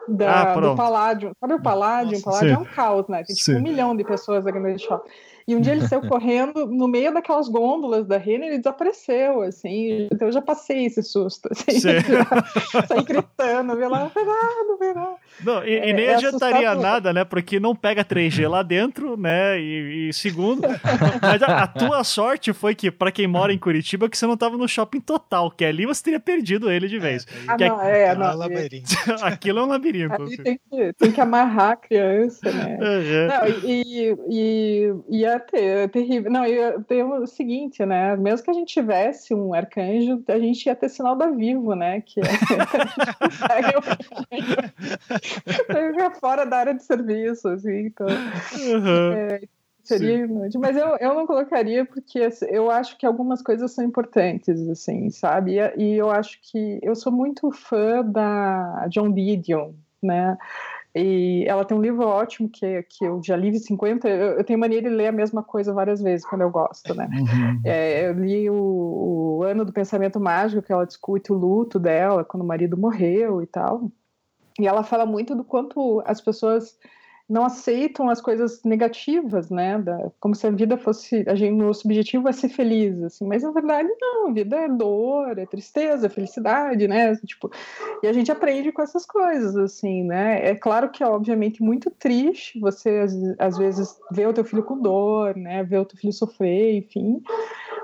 da, 0.09 0.53
ah, 0.53 0.61
do 0.61 0.77
Paládio. 0.77 1.33
Sabe 1.41 1.55
o 1.55 1.63
Paládio? 1.63 2.19
o 2.19 2.23
Paládio 2.23 2.51
é 2.51 2.59
um 2.59 2.65
caos, 2.65 3.09
né? 3.09 3.23
Tem 3.25 3.35
tipo 3.35 3.59
um 3.59 3.63
milhão 3.63 3.97
de 3.97 4.05
pessoas 4.05 4.47
aqui 4.47 4.59
no 4.59 4.79
shopping. 4.79 5.11
E 5.51 5.57
um 5.57 5.61
dia 5.61 5.73
ele 5.73 5.89
saiu 5.89 6.03
correndo 6.09 6.65
no 6.65 6.87
meio 6.87 7.13
daquelas 7.13 7.49
gôndolas 7.49 8.07
da 8.07 8.17
Renner 8.17 8.53
e 8.53 8.59
desapareceu, 8.59 9.43
assim. 9.43 10.09
Então 10.13 10.29
eu 10.29 10.33
já 10.33 10.41
passei 10.41 10.87
esse 10.87 11.03
susto, 11.03 11.49
assim. 11.51 11.81
Saí 12.87 13.03
gritando, 13.03 13.77
vê 13.77 13.89
lá, 13.89 14.09
Fernando, 14.11 14.79
Fernando. 14.79 15.17
Não, 15.43 15.65
e, 15.65 15.75
é, 15.75 15.89
e 15.89 15.93
nem 15.93 16.07
é 16.07 16.15
adiantaria 16.15 16.73
nada, 16.77 17.13
né? 17.13 17.25
Porque 17.25 17.59
não 17.59 17.75
pega 17.75 18.05
3G 18.05 18.49
lá 18.49 18.63
dentro, 18.63 19.17
né? 19.17 19.59
E, 19.59 20.09
e 20.09 20.13
segundo, 20.13 20.69
mas 21.21 21.43
a, 21.43 21.65
a, 21.65 21.67
tua 21.67 22.05
sorte 22.05 22.53
foi 22.53 22.75
que, 22.77 22.89
para 22.89 23.11
quem 23.11 23.27
mora 23.27 23.53
em 23.53 23.59
Curitiba, 23.59 24.09
que 24.09 24.17
você 24.17 24.27
não 24.27 24.37
tava 24.37 24.57
no 24.57 24.69
shopping 24.69 25.01
total, 25.01 25.51
que 25.51 25.65
ali 25.65 25.85
você 25.85 26.05
teria 26.05 26.21
perdido 26.21 26.71
ele 26.71 26.87
de 26.87 26.99
vez. 26.99 27.27
É, 27.27 27.45
ah, 27.49 27.57
não, 27.59 27.83
é, 27.83 28.03
é, 28.03 28.15
não, 28.15 28.31
é 28.31 28.35
labirinto. 28.35 28.91
Aquilo 29.23 29.59
é 29.59 29.63
um 29.65 29.67
labirinto. 29.67 30.23
Assim. 30.23 30.37
tem, 30.37 30.61
que, 30.71 30.93
tem 30.93 31.11
que 31.11 31.21
amarrar 31.21 31.73
a 31.73 31.77
criança, 31.77 32.53
né? 32.53 32.79
Uhum. 32.81 33.27
Não, 33.27 33.69
e, 33.69 34.17
e, 34.29 34.95
e 35.09 35.25
é, 35.25 35.40
ter, 35.41 35.85
é 35.85 35.89
terrível. 35.89 36.31
Não, 36.31 36.45
eu 36.45 36.83
tenho 36.85 37.23
o 37.23 37.27
seguinte, 37.27 37.85
né? 37.85 38.17
Mesmo 38.17 38.45
que 38.45 38.51
a 38.51 38.55
gente 38.55 38.73
tivesse 38.73 39.35
um 39.35 39.55
arcanjo, 39.55 40.23
a 40.29 40.39
gente 40.39 40.67
ia 40.67 40.77
ter 40.77 40.89
sinal 40.89 41.17
da 41.17 41.31
Vivo, 41.31 41.75
né? 41.75 42.01
Que 42.01 42.21
é, 42.21 42.25
fora 46.21 46.45
da 46.45 46.59
área 46.59 46.75
de 46.75 46.85
serviço, 46.85 47.49
assim, 47.49 47.87
então. 47.87 48.07
Uhum. 48.07 49.13
É, 49.13 49.41
seria 49.83 50.19
inútil. 50.19 50.61
Mas 50.61 50.77
eu, 50.77 50.97
eu 51.01 51.15
não 51.15 51.27
colocaria 51.27 51.85
porque 51.85 52.21
assim, 52.21 52.47
eu 52.47 52.71
acho 52.71 52.97
que 52.97 53.07
algumas 53.07 53.43
coisas 53.43 53.73
são 53.73 53.85
importantes, 53.85 54.61
assim, 54.69 55.11
sabe? 55.11 55.59
E, 55.59 55.83
e 55.83 55.97
eu 55.97 56.11
acho 56.11 56.39
que 56.43 56.79
eu 56.83 56.95
sou 56.95 57.13
muito 57.13 57.51
fã 57.51 58.05
da 58.05 58.87
John 58.89 59.13
Didion, 59.13 59.73
né? 60.03 60.37
E 60.95 61.45
ela 61.47 61.65
tem 61.65 61.77
um 61.77 61.81
livro 61.81 62.05
ótimo 62.05 62.49
que, 62.49 62.83
que 62.83 63.05
eu 63.05 63.23
já 63.23 63.37
li 63.37 63.57
50. 63.57 64.09
Eu, 64.09 64.39
eu 64.39 64.45
tenho 64.45 64.59
mania 64.59 64.83
de 64.83 64.89
ler 64.89 65.09
a 65.09 65.13
mesma 65.13 65.43
coisa 65.43 65.73
várias 65.73 66.03
vezes 66.03 66.27
quando 66.27 66.43
eu 66.43 66.51
gosto, 66.51 66.95
né? 66.95 67.09
Uhum. 67.13 67.61
É, 67.65 68.09
eu 68.09 68.15
li 68.15 68.51
o, 68.51 69.39
o, 69.39 69.43
Ano 69.45 69.65
do 69.65 69.73
Pensamento 69.73 70.19
Mágico, 70.19 70.63
que 70.63 70.73
ela 70.73 70.87
discute 70.87 71.33
o 71.33 71.37
luto 71.37 71.79
dela 71.79 72.25
quando 72.25 72.43
o 72.43 72.47
marido 72.47 72.77
morreu 72.77 73.41
e 73.41 73.47
tal. 73.47 73.91
E 74.59 74.67
ela 74.67 74.83
fala 74.83 75.07
muito 75.07 75.35
do 75.35 75.45
quanto 75.45 76.03
as 76.05 76.21
pessoas 76.21 76.77
não 77.31 77.45
aceitam 77.45 78.11
as 78.11 78.21
coisas 78.21 78.61
negativas, 78.65 79.49
né? 79.51 79.79
Da, 79.79 80.11
como 80.19 80.35
se 80.35 80.47
a 80.47 80.51
vida 80.51 80.77
fosse. 80.77 81.25
A 81.29 81.35
gente, 81.37 81.57
nosso 81.57 81.87
objetivo 81.87 82.29
é 82.29 82.33
ser 82.33 82.49
feliz, 82.49 83.01
assim, 83.03 83.25
mas 83.25 83.45
na 83.45 83.53
verdade 83.53 83.89
não, 84.01 84.29
a 84.29 84.33
vida 84.33 84.57
é 84.57 84.69
dor, 84.69 85.39
é 85.39 85.47
tristeza, 85.47 86.07
é 86.07 86.11
felicidade, 86.11 86.89
né? 86.89 87.15
Tipo, 87.25 87.49
e 88.03 88.09
a 88.09 88.13
gente 88.13 88.33
aprende 88.33 88.73
com 88.73 88.83
essas 88.83 89.07
coisas, 89.07 89.57
assim, 89.57 90.03
né? 90.03 90.45
É 90.45 90.57
claro 90.57 90.91
que 90.91 91.05
é 91.05 91.07
obviamente 91.07 91.63
muito 91.63 91.89
triste 91.91 92.59
você 92.59 92.99
às, 92.99 93.15
às 93.39 93.57
vezes 93.57 93.97
ver 94.11 94.27
o 94.27 94.33
teu 94.33 94.45
filho 94.45 94.65
com 94.65 94.77
dor, 94.77 95.37
né? 95.37 95.63
Ver 95.63 95.79
o 95.79 95.85
teu 95.85 95.97
filho 95.97 96.13
sofrer, 96.13 96.79
enfim. 96.79 97.23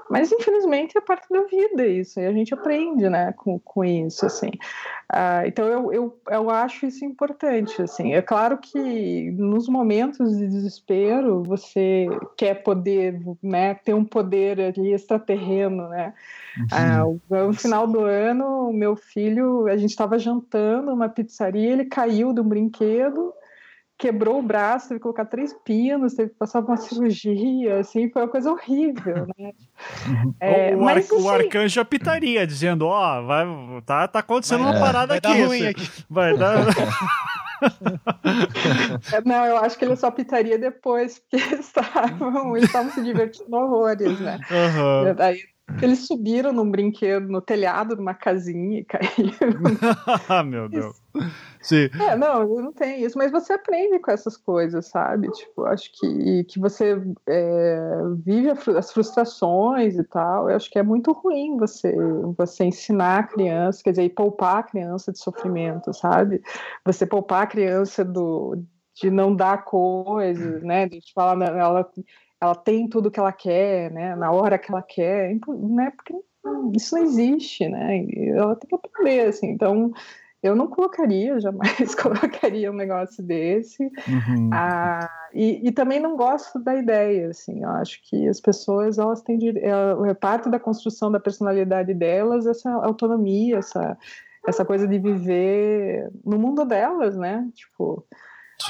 Mas 0.08 0.30
infelizmente 0.30 0.96
é 0.96 1.00
parte 1.00 1.28
da 1.28 1.42
vida 1.42 1.86
isso, 1.86 2.20
e 2.20 2.26
a 2.26 2.32
gente 2.32 2.54
aprende, 2.54 3.08
né, 3.08 3.32
com, 3.36 3.58
com 3.58 3.84
isso, 3.84 4.24
assim. 4.26 4.50
Ah, 5.08 5.46
então 5.46 5.66
eu, 5.66 5.92
eu, 5.92 6.20
eu 6.30 6.50
acho 6.50 6.86
isso 6.86 7.04
importante, 7.04 7.82
assim. 7.82 8.14
É 8.14 8.22
claro 8.22 8.58
que 8.58 9.30
nos 9.32 9.68
momentos 9.68 10.36
de 10.36 10.46
desespero 10.46 11.42
você 11.42 12.06
quer 12.36 12.62
poder, 12.62 13.20
né, 13.42 13.74
ter 13.74 13.94
um 13.94 14.04
poder 14.04 14.60
ali 14.60 14.92
extraterreno, 14.92 15.88
né. 15.88 16.14
Ah, 16.72 17.04
no 17.28 17.52
final 17.52 17.86
do 17.86 18.00
ano, 18.00 18.72
meu 18.72 18.96
filho, 18.96 19.66
a 19.66 19.76
gente 19.76 19.90
estava 19.90 20.18
jantando 20.18 20.90
numa 20.90 21.08
pizzaria, 21.08 21.72
ele 21.72 21.84
caiu 21.84 22.32
de 22.32 22.40
um 22.40 22.48
brinquedo 22.48 23.32
quebrou 23.98 24.38
o 24.38 24.42
braço, 24.42 24.88
teve 24.88 24.98
que 24.98 25.02
colocar 25.02 25.24
três 25.24 25.54
pinos, 25.64 26.14
teve 26.14 26.30
que 26.30 26.36
passar 26.36 26.62
por 26.62 26.70
uma 26.70 26.76
cirurgia, 26.76 27.80
assim, 27.80 28.10
foi 28.10 28.22
uma 28.22 28.28
coisa 28.28 28.50
horrível, 28.50 29.26
né? 29.38 29.52
Uhum. 30.06 30.34
É, 30.38 30.76
o, 30.76 30.82
mas, 30.82 31.10
ar, 31.10 31.16
assim, 31.16 31.24
o 31.24 31.30
arcanjo 31.30 31.80
apitaria, 31.80 32.46
dizendo, 32.46 32.86
ó, 32.86 33.20
oh, 33.20 33.26
vai, 33.26 33.46
tá, 33.86 34.06
tá 34.06 34.18
acontecendo 34.18 34.64
vai, 34.64 34.72
uma 34.72 34.80
parada 34.80 35.06
vai 35.08 35.18
aqui. 35.18 35.28
Dar 35.28 35.46
ruim 35.46 35.66
aqui. 35.66 35.90
Vai 36.08 36.36
dar... 36.36 36.56
É, 39.14 39.22
não, 39.24 39.46
eu 39.46 39.56
acho 39.56 39.78
que 39.78 39.84
ele 39.86 39.96
só 39.96 40.10
pitaria 40.10 40.58
depois, 40.58 41.18
porque 41.18 41.36
eles 41.54 41.66
estavam, 41.66 42.54
estavam 42.54 42.92
se 42.92 43.02
divertindo 43.02 43.56
horrores, 43.56 44.20
né? 44.20 44.38
Uhum. 44.50 45.14
Aí 45.18 45.40
eles 45.82 46.06
subiram 46.06 46.52
num 46.52 46.70
brinquedo, 46.70 47.28
no 47.28 47.40
telhado 47.40 47.96
de 47.96 48.00
uma 48.00 48.14
casinha 48.14 48.80
e 48.80 48.84
caíram. 48.84 49.58
ah, 50.28 50.42
meu 50.44 50.68
Deus. 50.68 50.96
Sim. 51.60 51.88
É, 52.00 52.14
não, 52.14 52.46
não 52.46 52.72
tem 52.72 53.02
isso, 53.02 53.18
mas 53.18 53.32
você 53.32 53.54
aprende 53.54 53.98
com 53.98 54.10
essas 54.10 54.36
coisas, 54.36 54.86
sabe? 54.86 55.28
Tipo, 55.32 55.64
acho 55.64 55.90
que, 55.92 56.44
que 56.44 56.60
você 56.60 57.02
é, 57.26 58.00
vive 58.24 58.50
as 58.50 58.92
frustrações 58.92 59.96
e 59.96 60.04
tal. 60.04 60.48
Eu 60.48 60.56
acho 60.56 60.70
que 60.70 60.78
é 60.78 60.82
muito 60.82 61.12
ruim 61.12 61.56
você, 61.56 61.94
você 62.36 62.64
ensinar 62.64 63.18
a 63.18 63.26
criança, 63.26 63.82
quer 63.82 63.90
dizer, 63.90 64.04
e 64.04 64.10
poupar 64.10 64.58
a 64.58 64.62
criança 64.62 65.10
de 65.10 65.18
sofrimento, 65.18 65.92
sabe? 65.92 66.40
Você 66.84 67.04
poupar 67.04 67.42
a 67.42 67.46
criança 67.48 68.04
do, 68.04 68.62
de 68.94 69.10
não 69.10 69.34
dar 69.34 69.64
coisas, 69.64 70.62
né? 70.62 70.88
De 70.88 71.00
falar, 71.12 71.42
ela 71.56 71.90
ela 72.40 72.54
tem 72.54 72.88
tudo 72.88 73.10
que 73.10 73.18
ela 73.18 73.32
quer, 73.32 73.90
né? 73.90 74.14
Na 74.14 74.30
hora 74.30 74.58
que 74.58 74.70
ela 74.70 74.82
quer, 74.82 75.34
né? 75.48 75.90
Porque 75.96 76.14
isso 76.74 76.94
não 76.94 77.02
existe, 77.02 77.68
né? 77.68 78.04
Ela 78.34 78.56
tem 78.56 78.68
que 78.68 78.74
aprender, 78.74 79.26
assim. 79.26 79.48
Então, 79.48 79.92
eu 80.42 80.54
não 80.54 80.68
colocaria, 80.68 81.38
jamais 81.40 81.94
colocaria 81.94 82.70
um 82.70 82.74
negócio 82.74 83.22
desse. 83.22 83.82
Uhum. 83.82 84.50
Ah, 84.52 85.08
e, 85.34 85.66
e, 85.66 85.72
também 85.72 85.98
não 85.98 86.16
gosto 86.16 86.58
da 86.58 86.76
ideia, 86.76 87.30
assim. 87.30 87.62
Eu 87.62 87.70
acho 87.70 88.00
que 88.08 88.28
as 88.28 88.40
pessoas, 88.40 88.98
elas 88.98 89.22
têm 89.22 89.38
é, 89.58 90.10
é 90.10 90.14
parte 90.14 90.48
da 90.48 90.60
construção 90.60 91.10
da 91.10 91.20
personalidade 91.20 91.92
delas 91.94 92.46
essa 92.46 92.70
autonomia, 92.70 93.58
essa 93.58 93.96
essa 94.46 94.64
coisa 94.64 94.86
de 94.86 94.98
viver 94.98 96.08
no 96.24 96.38
mundo 96.38 96.64
delas, 96.64 97.16
né? 97.16 97.48
Tipo, 97.52 98.06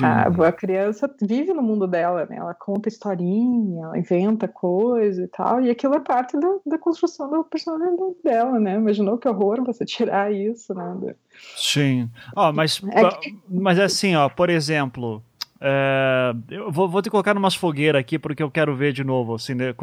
a, 0.03 0.49
a, 0.49 0.53
criança 0.53 1.13
vive 1.21 1.53
no 1.53 1.63
mundo 1.63 1.87
dela, 1.87 2.27
né? 2.29 2.37
Ela 2.37 2.55
conta 2.55 2.89
historinha, 2.89 3.85
ela 3.85 3.99
inventa 3.99 4.49
coisa 4.49 5.23
e 5.23 5.29
tal, 5.29 5.61
e 5.61 5.71
aquilo 5.71 5.95
é 5.95 6.01
parte 6.01 6.39
da, 6.39 6.49
da 6.67 6.79
construção 6.79 7.31
da 7.31 7.43
personalidade 7.45 8.17
dela, 8.23 8.59
né? 8.59 8.75
Imaginou 8.75 9.17
que 9.19 9.29
horror 9.29 9.63
você 9.65 9.85
tirar 9.87 10.33
isso, 10.33 10.75
né? 10.75 11.15
Sim. 11.57 12.11
Ó, 12.35 12.51
oh, 12.51 12.53
mas, 12.53 12.83
é 12.91 13.09
que... 13.11 13.39
mas 13.49 13.79
assim, 13.79 14.17
ó, 14.17 14.29
por 14.29 14.51
exemplo, 14.51 15.23
é, 15.61 16.35
eu 16.51 16.71
vou, 16.71 16.89
vou 16.89 17.01
te 17.01 17.09
colocar 17.09 17.33
numas 17.33 17.55
fogueiras 17.55 18.01
aqui 18.01 18.19
porque 18.19 18.43
eu 18.43 18.51
quero 18.51 18.77
ver 18.77 18.93
de 18.93 19.03
novo 19.03 19.35
assim, 19.35 19.55
né, 19.55 19.75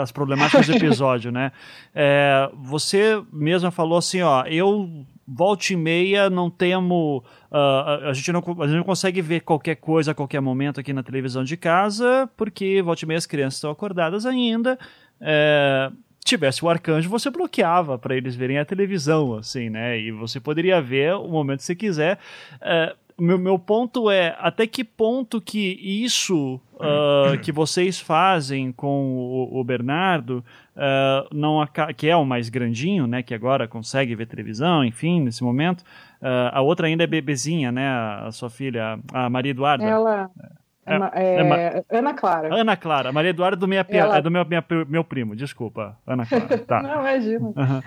as 0.00 0.12
problemáticas 0.12 0.66
do 0.66 0.72
episódio, 0.76 1.30
né? 1.30 1.52
É, 1.94 2.50
você 2.54 3.22
mesma 3.32 3.70
falou 3.70 3.98
assim, 3.98 4.22
ó, 4.22 4.44
eu 4.46 5.04
volta 5.26 5.72
e 5.72 5.76
meia 5.76 6.28
não 6.28 6.50
temos. 6.50 7.22
Uh, 7.50 8.08
a, 8.08 8.12
gente 8.12 8.32
não, 8.32 8.40
a 8.40 8.66
gente 8.66 8.76
não 8.76 8.84
consegue 8.84 9.20
ver 9.20 9.40
qualquer 9.40 9.76
coisa 9.76 10.12
a 10.12 10.14
qualquer 10.14 10.40
momento 10.40 10.80
aqui 10.80 10.92
na 10.92 11.02
televisão 11.02 11.44
de 11.44 11.56
casa, 11.56 12.28
porque 12.36 12.82
volta 12.82 13.04
e 13.04 13.08
meia 13.08 13.18
as 13.18 13.26
crianças 13.26 13.54
estão 13.54 13.70
acordadas 13.70 14.26
ainda. 14.26 14.78
É, 15.20 15.90
tivesse 16.24 16.64
o 16.64 16.68
arcanjo, 16.68 17.08
você 17.08 17.30
bloqueava 17.30 17.98
para 17.98 18.16
eles 18.16 18.34
verem 18.34 18.58
a 18.58 18.64
televisão, 18.64 19.34
assim, 19.34 19.68
né? 19.68 19.98
E 19.98 20.10
você 20.10 20.40
poderia 20.40 20.80
ver 20.80 21.14
o 21.14 21.28
momento 21.28 21.58
que 21.58 21.66
você 21.66 21.74
quiser. 21.74 22.18
É, 22.60 22.94
meu, 23.18 23.38
meu 23.38 23.58
ponto 23.58 24.10
é 24.10 24.36
até 24.38 24.66
que 24.66 24.82
ponto 24.82 25.40
que 25.40 25.78
isso 25.80 26.60
uh, 26.74 27.38
que 27.42 27.52
vocês 27.52 28.00
fazem 28.00 28.72
com 28.72 29.14
o, 29.16 29.60
o 29.60 29.64
Bernardo, 29.64 30.44
uh, 30.76 31.28
não 31.34 31.66
que 31.96 32.08
é 32.08 32.16
o 32.16 32.24
mais 32.24 32.48
grandinho, 32.48 33.06
né, 33.06 33.22
que 33.22 33.34
agora 33.34 33.68
consegue 33.68 34.14
ver 34.14 34.26
televisão, 34.26 34.84
enfim, 34.84 35.20
nesse 35.20 35.42
momento. 35.42 35.80
Uh, 36.20 36.50
a 36.52 36.60
outra 36.60 36.86
ainda 36.86 37.04
é 37.04 37.06
bebezinha, 37.06 37.72
né, 37.72 37.86
a, 37.86 38.26
a 38.26 38.32
sua 38.32 38.50
filha, 38.50 38.98
a 39.12 39.28
Maria 39.30 39.50
Eduarda. 39.50 39.84
Ela... 39.84 40.30
É, 40.84 40.96
é, 40.96 41.84
é, 41.88 41.98
Ana 41.98 42.12
Clara. 42.12 42.52
Ana 42.52 42.76
Clara. 42.76 43.12
Maria 43.12 43.30
Eduarda 43.30 43.56
do, 43.56 43.68
minha, 43.68 43.86
Ela... 43.88 44.16
é 44.16 44.20
do 44.20 44.32
meu, 44.32 44.44
minha, 44.44 44.64
meu 44.88 45.04
primo, 45.04 45.36
desculpa. 45.36 45.96
Ana 46.04 46.26
Clara. 46.26 46.58
Tá. 46.58 46.82
não, 46.82 47.00
imagina. 47.00 47.46
Uhum. 47.46 47.82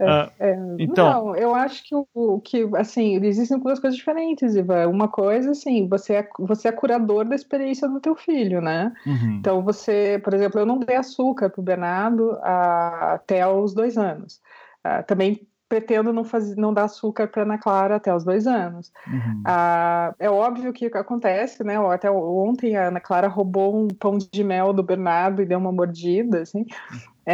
É, 0.00 0.50
é, 0.50 0.58
então, 0.78 1.26
não, 1.26 1.36
eu 1.36 1.54
acho 1.54 1.84
que 1.84 1.94
o 1.94 2.40
que 2.40 2.68
assim 2.74 3.22
existem 3.22 3.58
duas 3.58 3.78
coisas 3.78 3.96
diferentes, 3.98 4.56
Ivan. 4.56 4.88
Uma 4.88 5.08
coisa, 5.08 5.50
assim, 5.50 5.86
você 5.86 6.14
é, 6.14 6.28
você 6.38 6.68
é 6.68 6.72
curador 6.72 7.26
da 7.26 7.34
experiência 7.34 7.86
do 7.86 8.00
teu 8.00 8.16
filho, 8.16 8.62
né? 8.62 8.92
Uhum. 9.06 9.36
Então 9.38 9.62
você, 9.62 10.20
por 10.24 10.32
exemplo, 10.32 10.58
eu 10.58 10.66
não 10.66 10.78
dei 10.78 10.96
açúcar 10.96 11.50
para 11.50 11.60
o 11.60 11.64
Bernardo 11.64 12.38
a, 12.42 13.14
até 13.14 13.46
os 13.46 13.74
dois 13.74 13.98
anos. 13.98 14.40
Uh, 14.86 15.04
também 15.06 15.46
pretendo 15.70 16.12
não 16.12 16.24
fazer, 16.24 16.56
não 16.56 16.74
dar 16.74 16.84
açúcar 16.84 17.28
para 17.28 17.44
Ana 17.44 17.56
Clara 17.56 17.94
até 17.94 18.12
os 18.12 18.24
dois 18.24 18.44
anos. 18.48 18.92
Uhum. 19.06 19.42
Ah, 19.46 20.12
é 20.18 20.28
óbvio 20.28 20.72
que 20.72 20.86
acontece, 20.86 21.62
né? 21.62 21.78
Até 21.78 22.10
ontem 22.10 22.76
a 22.76 22.88
Ana 22.88 22.98
Clara 22.98 23.28
roubou 23.28 23.76
um 23.76 23.86
pão 23.86 24.18
de 24.18 24.42
mel 24.42 24.72
do 24.72 24.82
Bernardo 24.82 25.40
e 25.40 25.46
deu 25.46 25.58
uma 25.58 25.70
mordida, 25.70 26.40
assim. 26.40 26.66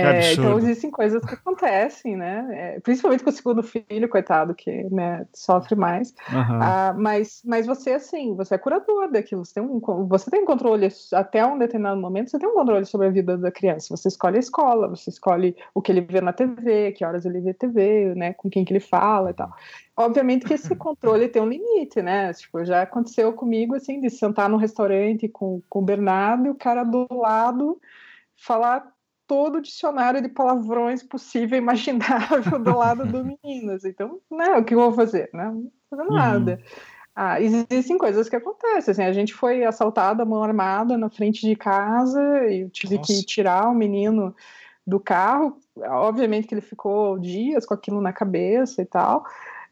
É, 0.04 0.32
então 0.32 0.58
existem 0.58 0.90
coisas 0.90 1.24
que 1.24 1.34
acontecem, 1.34 2.16
né? 2.16 2.46
É, 2.50 2.80
principalmente 2.80 3.24
com 3.24 3.30
o 3.30 3.32
segundo 3.32 3.62
filho, 3.62 4.08
coitado, 4.08 4.54
que 4.54 4.84
né, 4.90 5.26
sofre 5.32 5.74
mais. 5.74 6.14
Uhum. 6.30 6.62
Ah, 6.62 6.94
mas, 6.96 7.42
mas 7.44 7.66
você, 7.66 7.92
assim, 7.92 8.34
você 8.34 8.54
é 8.54 8.58
curador 8.58 9.10
daquilo. 9.10 9.44
Você 9.44 9.54
tem, 9.54 9.62
um, 9.62 9.80
você 10.08 10.30
tem 10.30 10.42
um 10.42 10.44
controle, 10.44 10.88
até 11.12 11.44
um 11.46 11.58
determinado 11.58 12.00
momento, 12.00 12.30
você 12.30 12.38
tem 12.38 12.48
um 12.48 12.54
controle 12.54 12.84
sobre 12.84 13.06
a 13.06 13.10
vida 13.10 13.38
da 13.38 13.50
criança. 13.50 13.96
Você 13.96 14.08
escolhe 14.08 14.36
a 14.36 14.40
escola, 14.40 14.88
você 14.88 15.10
escolhe 15.10 15.56
o 15.74 15.80
que 15.80 15.92
ele 15.92 16.00
vê 16.00 16.20
na 16.20 16.32
TV, 16.32 16.92
que 16.92 17.04
horas 17.04 17.24
ele 17.24 17.40
vê 17.40 17.54
TV, 17.54 18.14
né? 18.14 18.32
Com 18.34 18.50
quem 18.50 18.64
que 18.64 18.72
ele 18.72 18.80
fala 18.80 19.30
e 19.30 19.34
tal. 19.34 19.50
Obviamente 19.96 20.44
que 20.44 20.52
esse 20.52 20.74
controle 20.76 21.28
tem 21.28 21.40
um 21.40 21.48
limite, 21.48 22.02
né? 22.02 22.32
Tipo, 22.34 22.64
já 22.64 22.82
aconteceu 22.82 23.32
comigo, 23.32 23.74
assim, 23.74 24.00
de 24.00 24.10
sentar 24.10 24.48
num 24.48 24.58
restaurante 24.58 25.26
com, 25.26 25.62
com 25.68 25.78
o 25.78 25.84
Bernardo 25.84 26.46
e 26.46 26.50
o 26.50 26.54
cara 26.54 26.84
do 26.84 27.06
lado 27.10 27.80
falar 28.36 28.95
todo 29.26 29.56
o 29.56 29.62
dicionário 29.62 30.22
de 30.22 30.28
palavrões 30.28 31.02
possível 31.02 31.56
e 31.56 31.60
imaginável 31.60 32.58
do 32.58 32.76
lado 32.76 33.06
do 33.06 33.24
Meninas. 33.42 33.84
Então, 33.84 34.20
né, 34.30 34.56
o 34.56 34.64
que 34.64 34.74
eu 34.74 34.80
vou 34.80 34.92
fazer? 34.92 35.30
Né? 35.32 35.44
Não 35.44 35.62
vou 35.62 35.72
fazer 35.90 36.10
nada. 36.10 36.52
Uhum. 36.52 36.96
Ah, 37.18 37.40
existem 37.40 37.96
coisas 37.96 38.28
que 38.28 38.36
acontecem. 38.36 38.92
Assim, 38.92 39.02
a 39.02 39.12
gente 39.12 39.32
foi 39.32 39.64
assaltado 39.64 40.20
a 40.20 40.26
mão 40.26 40.42
armada 40.42 40.98
na 40.98 41.08
frente 41.08 41.46
de 41.46 41.56
casa 41.56 42.20
e 42.46 42.60
eu 42.60 42.70
tive 42.70 42.96
Nossa. 42.96 43.10
que 43.10 43.24
tirar 43.24 43.70
o 43.70 43.74
menino 43.74 44.36
do 44.86 45.00
carro. 45.00 45.58
Obviamente 45.76 46.46
que 46.46 46.54
ele 46.54 46.60
ficou 46.60 47.18
dias 47.18 47.64
com 47.64 47.72
aquilo 47.72 48.02
na 48.02 48.12
cabeça 48.12 48.82
e 48.82 48.84
tal. 48.84 49.24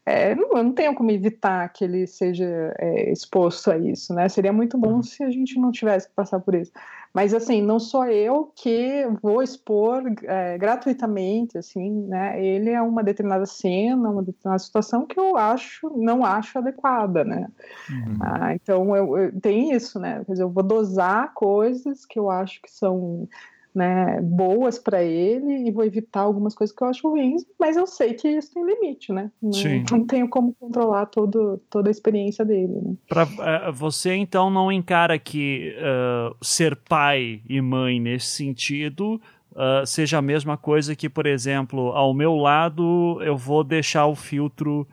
É, 0.05 0.35
não, 0.35 0.57
eu 0.57 0.63
não 0.63 0.71
tenho 0.71 0.93
como 0.93 1.09
evitar 1.09 1.67
que 1.69 1.83
ele 1.83 2.05
seja 2.05 2.45
é, 2.77 3.11
exposto 3.11 3.71
a 3.71 3.77
isso, 3.77 4.13
né? 4.13 4.29
Seria 4.29 4.53
muito 4.53 4.77
bom 4.77 4.95
uhum. 4.95 5.03
se 5.03 5.23
a 5.23 5.31
gente 5.31 5.59
não 5.59 5.71
tivesse 5.71 6.07
que 6.07 6.13
passar 6.13 6.39
por 6.39 6.53
isso. 6.53 6.71
Mas 7.11 7.33
assim, 7.33 7.61
não 7.61 7.79
sou 7.79 8.05
eu 8.05 8.51
que 8.55 9.07
vou 9.21 9.41
expor 9.41 10.03
é, 10.23 10.57
gratuitamente, 10.57 11.57
assim, 11.57 12.05
né? 12.07 12.43
Ele 12.43 12.69
é 12.69 12.81
uma 12.81 13.01
determinada 13.01 13.45
cena, 13.45 14.09
uma 14.09 14.21
determinada 14.21 14.59
situação 14.59 15.07
que 15.07 15.19
eu 15.19 15.37
acho, 15.37 15.89
não 15.97 16.23
acho 16.23 16.59
adequada, 16.59 17.23
né? 17.23 17.47
Uhum. 17.89 18.17
Ah, 18.21 18.53
então 18.53 18.95
eu, 18.95 19.17
eu, 19.17 19.41
tem 19.41 19.71
isso, 19.71 19.97
né? 19.97 20.23
Quer 20.25 20.33
dizer, 20.33 20.43
eu 20.43 20.49
vou 20.49 20.61
dosar 20.61 21.33
coisas 21.33 22.05
que 22.05 22.19
eu 22.19 22.29
acho 22.29 22.61
que 22.61 22.69
são 22.69 23.27
né, 23.75 24.21
boas 24.21 24.79
para 24.79 25.03
ele 25.03 25.67
e 25.67 25.71
vou 25.71 25.83
evitar 25.83 26.21
algumas 26.21 26.55
coisas 26.55 26.73
que 26.73 26.81
eu 26.81 26.87
acho 26.87 27.09
ruins, 27.09 27.43
mas 27.59 27.75
eu 27.75 27.85
sei 27.85 28.13
que 28.13 28.27
isso 28.29 28.53
tem 28.53 28.65
limite, 28.65 29.11
né? 29.11 29.29
Não, 29.41 29.51
não 29.91 30.07
tenho 30.07 30.29
como 30.29 30.53
controlar 30.53 31.07
todo, 31.07 31.61
toda 31.69 31.89
a 31.89 31.91
experiência 31.91 32.45
dele. 32.45 32.73
Né? 32.81 32.95
Pra, 33.09 33.23
uh, 33.23 33.73
você 33.73 34.13
então 34.13 34.49
não 34.49 34.71
encara 34.71 35.19
que 35.19 35.75
uh, 35.77 36.35
ser 36.41 36.77
pai 36.77 37.41
e 37.49 37.59
mãe 37.59 37.99
nesse 37.99 38.27
sentido 38.27 39.21
uh, 39.51 39.85
seja 39.85 40.19
a 40.19 40.21
mesma 40.21 40.55
coisa 40.55 40.95
que, 40.95 41.09
por 41.09 41.25
exemplo, 41.25 41.89
ao 41.89 42.13
meu 42.13 42.35
lado 42.35 43.21
eu 43.21 43.35
vou 43.35 43.63
deixar 43.63 44.07
o 44.07 44.15
filtro 44.15 44.87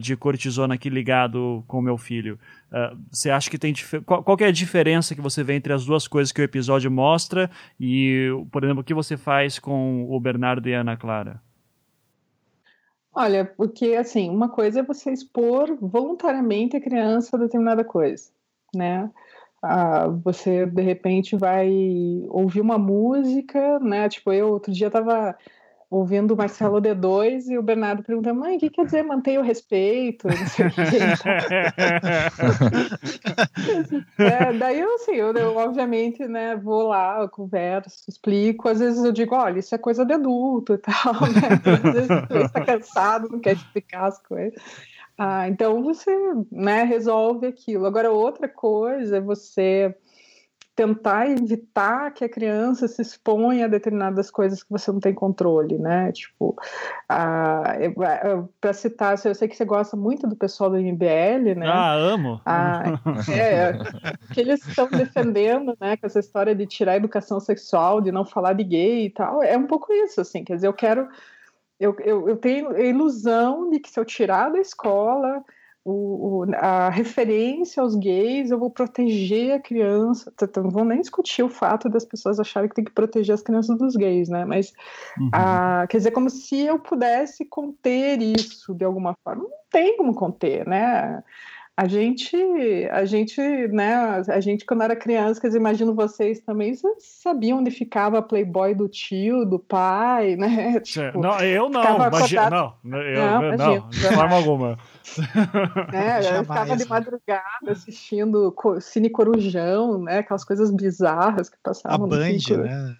de 0.00 0.16
cortisona 0.16 0.76
aqui 0.76 0.88
ligado 0.88 1.62
com 1.68 1.78
o 1.78 1.82
meu 1.82 1.98
filho. 1.98 2.38
Você 3.10 3.30
acha 3.30 3.50
que 3.50 3.58
tem 3.58 3.72
qual, 4.04 4.22
qual 4.22 4.36
é 4.40 4.46
a 4.46 4.52
diferença 4.52 5.14
que 5.14 5.20
você 5.20 5.42
vê 5.42 5.54
entre 5.54 5.72
as 5.72 5.86
duas 5.86 6.06
coisas 6.06 6.32
que 6.32 6.40
o 6.40 6.44
episódio 6.44 6.90
mostra 6.90 7.50
e, 7.80 8.28
por 8.52 8.62
exemplo, 8.62 8.82
o 8.82 8.84
que 8.84 8.92
você 8.92 9.16
faz 9.16 9.58
com 9.58 10.06
o 10.10 10.20
Bernardo 10.20 10.68
e 10.68 10.74
a 10.74 10.80
Ana 10.80 10.96
Clara? 10.96 11.40
Olha, 13.14 13.44
porque 13.44 13.94
assim, 13.94 14.30
uma 14.30 14.48
coisa 14.48 14.80
é 14.80 14.82
você 14.82 15.10
expor 15.10 15.76
voluntariamente 15.80 16.76
a 16.76 16.80
criança 16.80 17.36
a 17.36 17.40
determinada 17.40 17.82
coisa, 17.82 18.30
né? 18.74 19.10
Ah, 19.62 20.06
você 20.06 20.66
de 20.66 20.82
repente 20.82 21.36
vai 21.36 21.68
ouvir 22.28 22.60
uma 22.60 22.78
música, 22.78 23.80
né? 23.80 24.08
Tipo, 24.08 24.32
eu 24.32 24.48
outro 24.50 24.72
dia 24.72 24.90
tava 24.90 25.36
ouvindo 25.90 26.34
o 26.34 26.36
Marcelo 26.36 26.80
D2 26.80 27.48
e 27.48 27.56
o 27.58 27.62
Bernardo 27.62 28.02
pergunta: 28.02 28.34
mãe, 28.34 28.56
o 28.56 28.60
que 28.60 28.68
quer 28.70 28.84
dizer 28.84 29.02
manter 29.02 29.38
o 29.38 29.42
respeito? 29.42 30.28
é, 34.18 34.52
daí 34.52 34.80
eu, 34.80 34.94
assim, 34.96 35.12
eu, 35.12 35.32
eu, 35.32 35.56
obviamente, 35.56 36.26
né, 36.26 36.56
vou 36.56 36.88
lá, 36.88 37.20
eu 37.20 37.28
converso, 37.28 38.04
explico. 38.08 38.68
Às 38.68 38.80
vezes 38.80 39.02
eu 39.04 39.12
digo: 39.12 39.34
olha, 39.34 39.58
isso 39.58 39.74
é 39.74 39.78
coisa 39.78 40.04
de 40.04 40.12
adulto 40.12 40.74
e 40.74 40.78
tal, 40.78 41.14
né? 41.14 41.48
Às 41.84 41.94
vezes 41.94 42.08
você 42.08 42.44
está 42.44 42.64
cansado, 42.64 43.28
não 43.30 43.40
quer 43.40 43.54
explicar 43.54 44.06
as 44.06 44.18
coisas. 44.18 44.60
Ah, 45.16 45.48
então 45.48 45.82
você 45.82 46.14
né, 46.52 46.84
resolve 46.84 47.46
aquilo. 47.46 47.86
Agora, 47.86 48.12
outra 48.12 48.46
coisa 48.48 49.16
é 49.16 49.20
você 49.20 49.92
tentar 50.78 51.28
evitar 51.28 52.12
que 52.12 52.24
a 52.24 52.28
criança 52.28 52.86
se 52.86 53.02
exponha 53.02 53.64
a 53.64 53.68
determinadas 53.68 54.30
coisas 54.30 54.62
que 54.62 54.70
você 54.70 54.92
não 54.92 55.00
tem 55.00 55.12
controle, 55.12 55.76
né? 55.76 56.12
Tipo, 56.12 56.54
para 58.60 58.72
citar, 58.72 59.18
eu 59.24 59.34
sei 59.34 59.48
que 59.48 59.56
você 59.56 59.64
gosta 59.64 59.96
muito 59.96 60.28
do 60.28 60.36
pessoal 60.36 60.70
do 60.70 60.76
MBL, 60.76 61.56
né? 61.56 61.66
Ah, 61.66 62.74
amo. 62.76 63.10
é, 63.28 63.72
que 64.32 64.40
eles 64.40 64.64
estão 64.68 64.86
defendendo, 64.88 65.76
né, 65.80 65.96
com 65.96 66.06
essa 66.06 66.20
história 66.20 66.54
de 66.54 66.64
tirar 66.64 66.92
a 66.92 66.96
educação 66.96 67.40
sexual, 67.40 68.00
de 68.00 68.12
não 68.12 68.24
falar 68.24 68.52
de 68.52 68.62
gay 68.62 69.06
e 69.06 69.10
tal. 69.10 69.42
É 69.42 69.58
um 69.58 69.66
pouco 69.66 69.92
isso, 69.92 70.20
assim, 70.20 70.44
quer 70.44 70.54
dizer, 70.54 70.68
eu 70.68 70.72
quero 70.72 71.08
eu, 71.80 71.96
eu, 72.04 72.28
eu 72.28 72.36
tenho 72.36 72.70
a 72.70 72.80
ilusão 72.80 73.68
de 73.68 73.80
que 73.80 73.90
se 73.90 73.98
eu 73.98 74.04
tirar 74.04 74.50
da 74.50 74.60
escola 74.60 75.44
o, 75.90 76.46
a 76.56 76.90
referência 76.90 77.82
aos 77.82 77.94
gays, 77.94 78.50
eu 78.50 78.58
vou 78.58 78.70
proteger 78.70 79.52
a 79.52 79.60
criança. 79.60 80.32
Não 80.56 80.70
vou 80.70 80.84
nem 80.84 81.00
discutir 81.00 81.42
o 81.42 81.48
fato 81.48 81.88
das 81.88 82.04
pessoas 82.04 82.38
acharem 82.38 82.68
que 82.68 82.74
tem 82.74 82.84
que 82.84 82.92
proteger 82.92 83.34
as 83.34 83.42
crianças 83.42 83.78
dos 83.78 83.96
gays, 83.96 84.28
né? 84.28 84.44
Mas, 84.44 84.72
uhum. 85.18 85.30
a, 85.32 85.86
quer 85.88 85.98
dizer, 85.98 86.10
como 86.10 86.28
se 86.28 86.60
eu 86.60 86.78
pudesse 86.78 87.44
conter 87.44 88.20
isso 88.20 88.74
de 88.74 88.84
alguma 88.84 89.14
forma. 89.24 89.44
Não 89.44 89.50
tem 89.70 89.96
como 89.96 90.14
conter, 90.14 90.66
né? 90.66 91.22
A 91.78 91.86
gente, 91.86 92.36
a 92.90 93.04
gente, 93.04 93.40
né, 93.68 93.94
a 94.26 94.40
gente 94.40 94.66
quando 94.66 94.82
era 94.82 94.96
criança, 94.96 95.40
quer 95.40 95.46
dizer, 95.46 95.60
imagino 95.60 95.94
vocês 95.94 96.40
também, 96.40 96.74
vocês 96.74 97.04
sabiam 97.22 97.60
onde 97.60 97.70
ficava 97.70 98.18
a 98.18 98.22
Playboy 98.22 98.74
do 98.74 98.88
tio, 98.88 99.44
do 99.44 99.60
pai, 99.60 100.34
né? 100.34 100.80
Tipo, 100.82 101.20
não, 101.20 101.38
eu 101.38 101.68
não, 101.68 102.08
imagina, 102.08 102.50
não, 102.50 103.00
eu, 103.00 103.56
não, 103.56 103.56
não, 103.56 103.88
de 103.90 104.12
forma 104.12 104.34
alguma. 104.34 104.76
É, 105.92 106.38
eu 106.38 106.42
ficava 106.42 106.76
de 106.76 106.86
madrugada 106.86 107.70
assistindo 107.70 108.54
Cine 108.78 109.08
Corujão, 109.08 110.02
né? 110.02 110.18
Aquelas 110.18 110.44
coisas 110.44 110.70
bizarras 110.70 111.48
que 111.48 111.56
passavam. 111.62 112.06
A 112.06 112.08
Band, 112.08 112.56
né? 112.58 112.96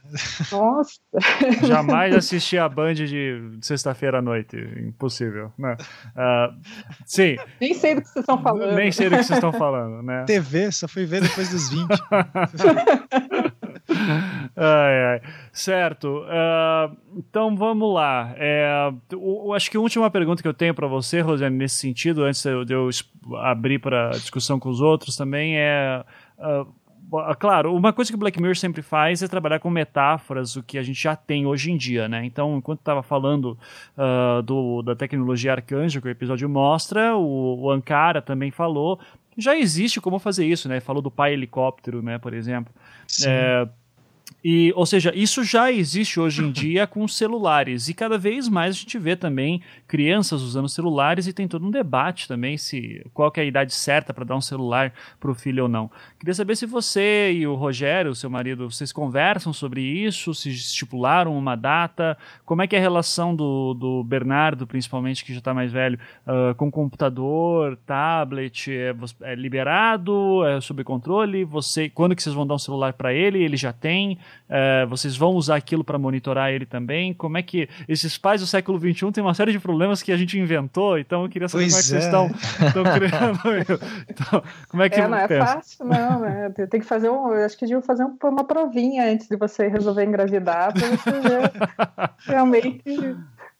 Nossa! 0.50 0.98
Jamais 1.66 2.14
assisti 2.14 2.56
a 2.56 2.66
Band 2.66 2.94
de 2.94 3.58
sexta-feira 3.60 4.18
à 4.18 4.22
noite. 4.22 4.56
Impossível, 4.78 5.52
né? 5.58 5.76
Uh, 6.16 6.58
sim. 7.04 7.36
Nem 7.60 7.74
sei 7.74 7.94
do 7.96 8.00
que 8.00 8.08
vocês 8.08 8.22
estão 8.22 8.42
falando. 8.42 8.67
Nem 8.74 8.92
sei 8.92 9.08
do 9.08 9.16
que 9.16 9.24
vocês 9.24 9.38
estão 9.38 9.52
falando, 9.52 10.02
né? 10.02 10.24
TV, 10.26 10.70
só 10.72 10.88
fui 10.88 11.04
ver 11.04 11.22
depois 11.22 11.48
dos 11.50 11.70
20. 11.70 11.88
ai, 14.56 15.04
ai. 15.04 15.22
Certo. 15.52 16.22
Uh, 16.22 16.96
então 17.16 17.56
vamos 17.56 17.92
lá. 17.92 18.34
É, 18.36 18.92
eu, 19.10 19.52
acho 19.54 19.70
que 19.70 19.76
a 19.76 19.80
última 19.80 20.10
pergunta 20.10 20.42
que 20.42 20.48
eu 20.48 20.54
tenho 20.54 20.74
para 20.74 20.86
você, 20.86 21.20
Rosiane, 21.20 21.56
nesse 21.56 21.76
sentido, 21.76 22.24
antes 22.24 22.42
de 22.42 22.72
eu 22.72 22.88
abrir 23.36 23.78
para 23.78 24.10
discussão 24.10 24.58
com 24.58 24.68
os 24.68 24.80
outros, 24.80 25.16
também 25.16 25.58
é. 25.58 26.04
Uh, 26.38 26.77
claro, 27.38 27.74
uma 27.74 27.92
coisa 27.92 28.10
que 28.10 28.14
o 28.14 28.18
Black 28.18 28.40
Mirror 28.40 28.56
sempre 28.56 28.82
faz 28.82 29.22
é 29.22 29.28
trabalhar 29.28 29.58
com 29.58 29.70
metáforas, 29.70 30.56
o 30.56 30.62
que 30.62 30.78
a 30.78 30.82
gente 30.82 31.00
já 31.00 31.16
tem 31.16 31.46
hoje 31.46 31.70
em 31.70 31.76
dia, 31.76 32.08
né? 32.08 32.24
Então, 32.24 32.56
enquanto 32.56 32.80
estava 32.80 33.02
falando 33.02 33.58
uh, 33.96 34.42
do, 34.42 34.82
da 34.82 34.94
tecnologia 34.94 35.52
Arcanjo, 35.52 36.00
que 36.00 36.08
o 36.08 36.10
episódio 36.10 36.48
mostra, 36.48 37.16
o, 37.16 37.62
o 37.62 37.70
Ankara 37.70 38.20
também 38.20 38.50
falou, 38.50 39.00
já 39.36 39.56
existe 39.56 40.00
como 40.00 40.18
fazer 40.18 40.46
isso, 40.46 40.68
né? 40.68 40.80
Falou 40.80 41.00
do 41.00 41.10
pai 41.10 41.32
helicóptero, 41.32 42.02
né, 42.02 42.18
por 42.18 42.34
exemplo. 42.34 42.72
Sim. 43.06 43.28
É, 43.28 43.68
e, 44.42 44.72
ou 44.76 44.86
seja, 44.86 45.12
isso 45.14 45.42
já 45.42 45.72
existe 45.72 46.20
hoje 46.20 46.44
em 46.44 46.50
dia 46.52 46.86
com 46.86 47.06
celulares 47.08 47.88
e 47.88 47.94
cada 47.94 48.16
vez 48.16 48.48
mais 48.48 48.76
a 48.76 48.78
gente 48.78 48.98
vê 48.98 49.16
também 49.16 49.60
crianças 49.86 50.42
usando 50.42 50.68
celulares 50.68 51.26
e 51.26 51.32
tem 51.32 51.48
todo 51.48 51.66
um 51.66 51.70
debate 51.70 52.28
também 52.28 52.56
se 52.56 53.04
qual 53.12 53.32
é 53.36 53.40
a 53.40 53.44
idade 53.44 53.74
certa 53.74 54.14
para 54.14 54.24
dar 54.24 54.36
um 54.36 54.40
celular 54.40 54.92
para 55.18 55.30
o 55.30 55.34
filho 55.34 55.64
ou 55.64 55.68
não. 55.68 55.90
Queria 56.18 56.34
saber 56.34 56.56
se 56.56 56.66
você 56.66 57.32
e 57.32 57.46
o 57.46 57.54
Rogério, 57.54 58.14
seu 58.14 58.30
marido, 58.30 58.70
vocês 58.70 58.92
conversam 58.92 59.52
sobre 59.52 59.80
isso, 59.80 60.34
se 60.34 60.50
estipularam 60.50 61.36
uma 61.36 61.56
data, 61.56 62.16
como 62.44 62.62
é 62.62 62.66
que 62.66 62.76
é 62.76 62.78
a 62.78 62.82
relação 62.82 63.34
do, 63.34 63.74
do 63.74 64.04
Bernardo, 64.04 64.66
principalmente 64.66 65.24
que 65.24 65.32
já 65.32 65.38
está 65.38 65.52
mais 65.52 65.72
velho, 65.72 65.98
uh, 66.26 66.54
com 66.54 66.70
computador, 66.70 67.76
tablet, 67.86 68.70
é, 68.70 68.94
é 69.22 69.34
liberado, 69.34 70.44
é 70.44 70.60
sob 70.60 70.84
controle? 70.84 71.44
Você, 71.44 71.88
quando 71.88 72.14
que 72.14 72.22
vocês 72.22 72.34
vão 72.34 72.46
dar 72.46 72.54
um 72.54 72.58
celular 72.58 72.92
para 72.92 73.12
ele? 73.12 73.42
Ele 73.42 73.56
já 73.56 73.72
tem? 73.72 74.17
Uh, 74.48 74.86
vocês 74.88 75.16
vão 75.16 75.32
usar 75.32 75.56
aquilo 75.56 75.84
para 75.84 75.98
monitorar 75.98 76.50
ele 76.50 76.66
também? 76.66 77.12
Como 77.12 77.36
é 77.36 77.42
que 77.42 77.68
esses 77.88 78.16
pais 78.16 78.40
do 78.40 78.46
século 78.46 78.78
XXI 78.78 79.12
têm 79.12 79.22
uma 79.22 79.34
série 79.34 79.52
de 79.52 79.58
problemas 79.58 80.02
que 80.02 80.12
a 80.12 80.16
gente 80.16 80.38
inventou, 80.38 80.98
então 80.98 81.22
eu 81.22 81.28
queria 81.28 81.48
saber 81.48 81.64
pois 81.64 81.74
como 81.74 81.80
é 81.80 81.82
que 81.82 81.88
vocês 81.88 82.04
estão, 82.04 82.26
é. 82.26 82.68
estão 82.68 82.84
criando. 82.84 83.80
então, 84.08 84.42
como 84.68 84.82
é 84.82 84.88
que 84.88 85.00
é, 85.00 85.08
não 85.08 85.18
é 85.18 85.28
fácil, 85.28 85.84
não, 85.84 86.20
né? 86.20 86.50
Tem 86.70 86.80
que 86.80 86.86
fazer 86.86 87.10
um, 87.10 87.32
eu 87.32 87.44
acho 87.44 87.56
que 87.56 87.66
devia 87.66 87.82
fazer 87.82 88.04
uma 88.22 88.44
provinha 88.44 89.10
antes 89.10 89.28
de 89.28 89.36
você 89.36 89.68
resolver 89.68 90.04
engravidar 90.04 90.72
para 90.72 90.88
você 90.88 91.10
ver 91.20 91.52
realmente 92.26 92.82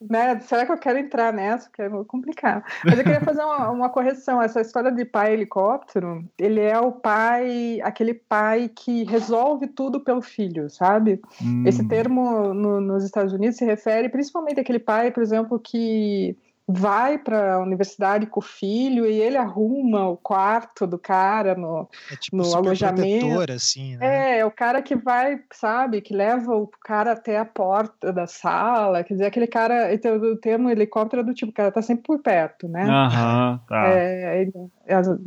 né? 0.00 0.38
Será 0.40 0.64
que 0.64 0.72
eu 0.72 0.78
quero 0.78 0.98
entrar 0.98 1.32
nessa? 1.32 1.68
Que 1.70 1.82
é 1.82 1.90
complicado. 2.06 2.62
Mas 2.84 2.98
eu 2.98 3.04
queria 3.04 3.20
fazer 3.20 3.42
uma, 3.42 3.70
uma, 3.70 3.88
correção. 3.88 4.40
Essa 4.40 4.60
história 4.60 4.92
de 4.92 5.04
pai 5.04 5.32
helicóptero, 5.32 6.24
ele 6.38 6.60
é 6.60 6.78
o 6.78 6.92
pai, 6.92 7.80
aquele 7.82 8.14
pai 8.14 8.68
que 8.68 9.04
resolve 9.04 9.66
tudo 9.66 10.00
pelo 10.00 10.22
filho, 10.22 10.70
sabe? 10.70 11.20
Hum. 11.42 11.64
Esse 11.66 11.86
termo 11.88 12.54
no, 12.54 12.80
nos 12.80 13.04
Estados 13.04 13.32
Unidos 13.32 13.56
se 13.56 13.64
refere 13.64 14.08
principalmente 14.08 14.60
àquele 14.60 14.78
pai, 14.78 15.10
por 15.10 15.22
exemplo, 15.22 15.58
que 15.58 16.36
vai 16.70 17.16
para 17.16 17.54
a 17.54 17.60
universidade 17.60 18.26
com 18.26 18.40
o 18.40 18.42
filho 18.42 19.06
e 19.06 19.18
ele 19.18 19.38
arruma 19.38 20.06
o 20.06 20.18
quarto 20.18 20.86
do 20.86 20.98
cara 20.98 21.54
no, 21.54 21.88
é 22.12 22.16
tipo 22.16 22.36
no 22.36 22.54
alojamento. 22.54 23.38
Assim, 23.50 23.96
né? 23.96 24.34
É, 24.34 24.38
é 24.40 24.44
o 24.44 24.50
cara 24.50 24.82
que 24.82 24.94
vai, 24.94 25.40
sabe, 25.50 26.02
que 26.02 26.14
leva 26.14 26.54
o 26.54 26.68
cara 26.84 27.12
até 27.12 27.38
a 27.38 27.44
porta 27.44 28.12
da 28.12 28.26
sala, 28.26 29.02
quer 29.02 29.14
dizer, 29.14 29.26
aquele 29.26 29.46
cara, 29.46 29.94
então, 29.94 30.16
o 30.16 30.36
termo 30.36 30.68
helicóptero 30.68 31.22
é 31.22 31.24
do 31.24 31.32
tipo, 31.32 31.50
o 31.50 31.54
cara 31.54 31.72
tá 31.72 31.80
sempre 31.80 32.02
por 32.04 32.18
perto, 32.18 32.68
né? 32.68 32.84
Aham, 32.84 33.60
tá. 33.66 33.88
É, 33.88 34.46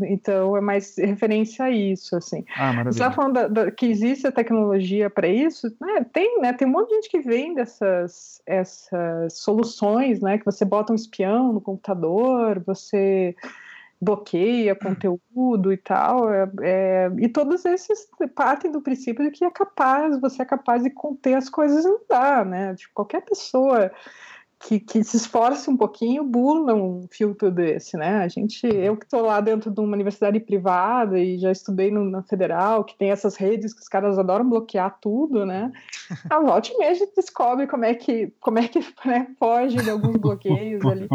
então 0.07 0.55
é 0.55 0.61
mais 0.61 0.95
referência 0.97 1.65
a 1.65 1.71
isso, 1.71 2.15
assim. 2.15 2.45
Ah, 2.55 2.67
maravilha. 2.73 2.91
Você 2.91 2.99
tá 2.99 3.11
falando 3.11 3.33
da, 3.33 3.47
da, 3.47 3.71
que 3.71 3.87
existe 3.87 4.27
a 4.27 4.31
tecnologia 4.31 5.09
para 5.09 5.27
isso? 5.27 5.67
Né? 5.81 6.05
Tem, 6.13 6.39
né? 6.39 6.53
Tem 6.53 6.67
um 6.67 6.71
monte 6.71 6.89
de 6.89 6.95
gente 6.95 7.09
que 7.09 7.19
vende 7.19 7.61
essas, 7.61 8.41
essas 8.45 9.33
soluções, 9.33 10.21
né? 10.21 10.37
Que 10.37 10.45
você 10.45 10.63
bota 10.63 10.93
um 10.93 10.95
espião 10.95 11.30
no 11.53 11.61
computador, 11.61 12.61
você 12.65 13.35
bloqueia 14.01 14.75
conteúdo 14.75 15.71
e 15.71 15.77
tal, 15.77 16.33
é, 16.33 16.51
é, 16.61 17.11
e 17.19 17.29
todos 17.29 17.63
esses 17.65 18.07
partem 18.35 18.71
do 18.71 18.81
princípio 18.81 19.23
de 19.23 19.29
que 19.29 19.45
é 19.45 19.51
capaz, 19.51 20.19
você 20.19 20.41
é 20.41 20.45
capaz 20.45 20.81
de 20.81 20.89
conter 20.89 21.35
as 21.35 21.47
coisas 21.47 21.85
e 21.85 21.87
não 21.87 22.01
dá, 22.09 22.43
né? 22.43 22.73
Tipo, 22.73 22.93
qualquer 22.95 23.21
pessoa 23.21 23.91
que, 24.61 24.79
que, 24.79 25.03
se 25.03 25.17
esforce 25.17 25.69
um 25.69 25.75
pouquinho 25.75 26.23
burla 26.23 26.73
um 26.73 27.07
filtro 27.09 27.51
desse, 27.51 27.97
né? 27.97 28.17
A 28.17 28.27
gente, 28.27 28.65
eu 28.67 28.95
que 28.95 29.05
estou 29.05 29.21
lá 29.21 29.41
dentro 29.41 29.71
de 29.71 29.79
uma 29.79 29.93
universidade 29.93 30.39
privada 30.39 31.19
e 31.19 31.39
já 31.39 31.51
estudei 31.51 31.89
no, 31.91 32.03
na 32.03 32.21
federal, 32.23 32.83
que 32.83 32.95
tem 32.95 33.09
essas 33.09 33.35
redes 33.35 33.73
que 33.73 33.81
os 33.81 33.87
caras 33.87 34.19
adoram 34.19 34.47
bloquear 34.47 34.97
tudo, 35.01 35.45
né? 35.45 35.71
A 36.29 36.39
volta 36.39 36.69
e 36.71 36.77
meia 36.77 36.91
a 36.91 36.93
gente 36.93 37.13
descobre 37.15 37.65
como 37.65 37.85
é 37.85 37.95
que, 37.95 38.33
como 38.39 38.59
é 38.59 38.67
que 38.67 38.79
né, 39.05 39.27
foge 39.39 39.77
de 39.77 39.89
alguns 39.89 40.17
bloqueios 40.17 40.85
ali. 40.85 41.07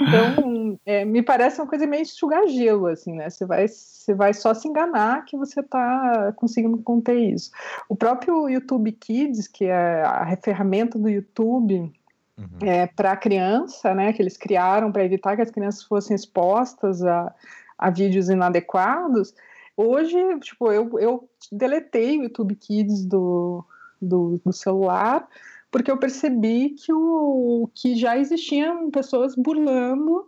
Então, 0.00 0.78
é, 0.86 1.04
me 1.04 1.22
parece 1.22 1.60
uma 1.60 1.66
coisa 1.66 1.86
meio 1.86 2.02
enxugar 2.02 2.46
gelo, 2.48 2.86
assim, 2.86 3.12
né? 3.12 3.28
Você 3.28 3.44
vai, 3.44 3.68
você 3.68 4.14
vai 4.14 4.32
só 4.32 4.54
se 4.54 4.66
enganar 4.66 5.24
que 5.24 5.36
você 5.36 5.60
está 5.60 6.32
conseguindo 6.36 6.78
conter 6.78 7.18
isso. 7.18 7.50
O 7.88 7.96
próprio 7.96 8.48
YouTube 8.48 8.90
Kids, 8.92 9.46
que 9.46 9.66
é 9.66 10.02
a 10.02 10.36
ferramenta 10.42 10.98
do 10.98 11.08
YouTube 11.08 11.92
uhum. 12.38 12.68
é, 12.68 12.86
para 12.86 13.12
a 13.12 13.16
criança, 13.16 13.94
né, 13.94 14.12
que 14.12 14.22
eles 14.22 14.36
criaram 14.36 14.92
para 14.92 15.04
evitar 15.04 15.36
que 15.36 15.42
as 15.42 15.50
crianças 15.50 15.82
fossem 15.82 16.14
expostas 16.14 17.04
a, 17.04 17.34
a 17.76 17.90
vídeos 17.90 18.28
inadequados. 18.28 19.34
Hoje, 19.76 20.16
tipo, 20.40 20.70
eu, 20.72 20.98
eu 20.98 21.28
deletei 21.52 22.18
o 22.18 22.22
YouTube 22.24 22.54
Kids 22.54 23.04
do, 23.04 23.64
do, 24.00 24.40
do 24.44 24.52
celular 24.52 25.28
porque 25.70 25.90
eu 25.90 25.98
percebi 25.98 26.70
que, 26.70 26.92
o, 26.92 27.68
que 27.74 27.94
já 27.94 28.16
existiam 28.16 28.90
pessoas 28.90 29.34
burlando 29.34 30.26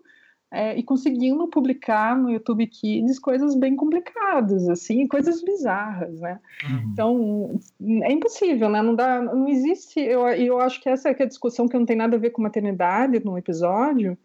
é, 0.53 0.77
e 0.77 0.83
conseguindo 0.83 1.47
publicar 1.47 2.17
no 2.17 2.31
YouTube 2.31 2.67
Kids 2.67 3.21
coisas 3.21 3.55
bem 3.55 3.77
complicadas, 3.77 4.69
assim, 4.69 5.07
coisas 5.07 5.43
bizarras, 5.43 6.21
né? 6.21 6.41
Uhum. 6.69 6.91
Então, 6.93 7.61
é 8.03 8.13
impossível, 8.13 8.69
né? 8.69 8.83
Não 8.83 8.95
dá, 8.95 9.23
não 9.23 9.49
existe. 9.49 10.01
Eu, 10.01 10.27
eu 10.29 10.61
acho 10.61 10.81
que 10.81 10.89
essa 10.89 11.09
é 11.09 11.23
a 11.23 11.27
discussão 11.27 11.69
que 11.69 11.79
não 11.79 11.87
tem 11.87 11.97
nada 11.97 12.17
a 12.17 12.21
ver 12.21 12.31
com 12.31 12.43
maternidade 12.43 13.25
no 13.25 13.39
episódio, 13.39 14.19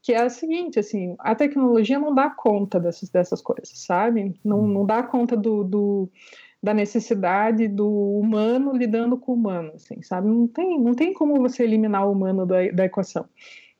que 0.00 0.12
é 0.12 0.22
a 0.22 0.30
seguinte, 0.30 0.78
assim, 0.78 1.14
a 1.18 1.34
tecnologia 1.34 1.98
não 1.98 2.14
dá 2.14 2.30
conta 2.30 2.80
dessas, 2.80 3.10
dessas 3.10 3.42
coisas, 3.42 3.70
sabe? 3.74 4.34
Não, 4.42 4.60
uhum. 4.60 4.68
não 4.68 4.86
dá 4.86 5.02
conta 5.02 5.36
do, 5.36 5.64
do 5.64 6.08
da 6.62 6.74
necessidade 6.74 7.68
do 7.68 7.88
humano 8.18 8.72
lidando 8.72 9.16
com 9.16 9.32
o 9.32 9.34
humano, 9.34 9.72
assim, 9.74 10.02
sabe? 10.02 10.26
Não 10.28 10.48
tem, 10.48 10.80
não 10.80 10.94
tem 10.94 11.12
como 11.12 11.36
você 11.36 11.62
eliminar 11.62 12.08
o 12.08 12.12
humano 12.12 12.44
da, 12.44 12.68
da 12.72 12.84
equação. 12.84 13.26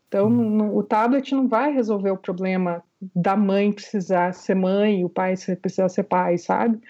Então, 0.08 0.26
uhum. 0.26 0.50
no, 0.50 0.76
o 0.76 0.82
tablet 0.82 1.34
não 1.34 1.46
vai 1.46 1.72
resolver 1.72 2.10
o 2.10 2.16
problema 2.16 2.82
da 3.14 3.36
mãe 3.36 3.70
precisar 3.70 4.32
ser 4.32 4.56
mãe, 4.56 5.04
o 5.04 5.08
pai 5.08 5.34
precisar 5.60 5.88
ser 5.88 6.04
pai, 6.04 6.38
sabe? 6.38 6.80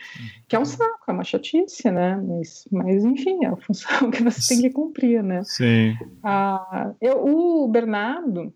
Que 0.47 0.57
é 0.57 0.59
um 0.59 0.65
saco, 0.65 1.05
é 1.09 1.13
uma 1.13 1.25
chatice, 1.25 1.91
né? 1.91 2.17
Mas, 2.17 2.67
mas 2.71 3.05
enfim, 3.05 3.45
é 3.45 3.49
a 3.53 3.57
função 3.57 4.11
que 4.11 4.23
você 4.23 4.55
tem 4.55 4.63
que 4.63 4.71
cumprir, 4.71 5.23
né? 5.23 5.43
Sim. 5.45 5.97
Ah, 6.23 6.93
eu, 7.01 7.27
o 7.27 7.69
Bernardo, 7.69 8.55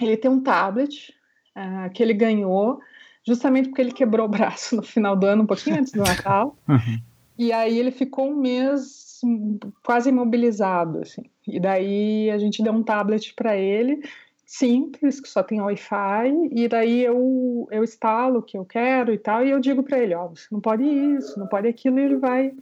ele 0.00 0.16
tem 0.16 0.30
um 0.30 0.40
tablet 0.40 1.12
ah, 1.54 1.90
que 1.90 2.02
ele 2.02 2.14
ganhou 2.14 2.80
justamente 3.26 3.68
porque 3.68 3.82
ele 3.82 3.92
quebrou 3.92 4.26
o 4.26 4.30
braço 4.30 4.76
no 4.76 4.82
final 4.82 5.16
do 5.16 5.26
ano, 5.26 5.42
um 5.42 5.46
pouquinho 5.46 5.78
antes 5.78 5.92
do 5.92 6.02
Natal. 6.02 6.56
Uhum. 6.68 7.00
E 7.36 7.52
aí 7.52 7.78
ele 7.78 7.90
ficou 7.90 8.30
um 8.30 8.36
mês 8.36 9.09
quase 9.84 10.10
imobilizado, 10.10 11.00
assim. 11.00 11.22
E 11.46 11.58
daí 11.60 12.30
a 12.30 12.38
gente 12.38 12.62
deu 12.62 12.72
um 12.72 12.82
tablet 12.82 13.34
para 13.34 13.56
ele 13.56 14.02
simples, 14.50 15.20
que 15.20 15.28
só 15.28 15.44
tem 15.44 15.60
Wi-Fi, 15.60 16.50
e 16.50 16.66
daí 16.66 17.04
eu, 17.04 17.68
eu 17.70 17.84
instalo 17.84 18.40
o 18.40 18.42
que 18.42 18.58
eu 18.58 18.64
quero 18.64 19.12
e 19.12 19.18
tal, 19.18 19.46
e 19.46 19.50
eu 19.50 19.60
digo 19.60 19.80
para 19.80 20.00
ele, 20.00 20.12
ó, 20.12 20.26
você 20.26 20.48
não 20.50 20.60
pode 20.60 20.82
isso, 20.82 21.38
não 21.38 21.46
pode 21.46 21.68
aquilo, 21.68 22.00
e 22.00 22.02
ele 22.02 22.16
vai, 22.16 22.52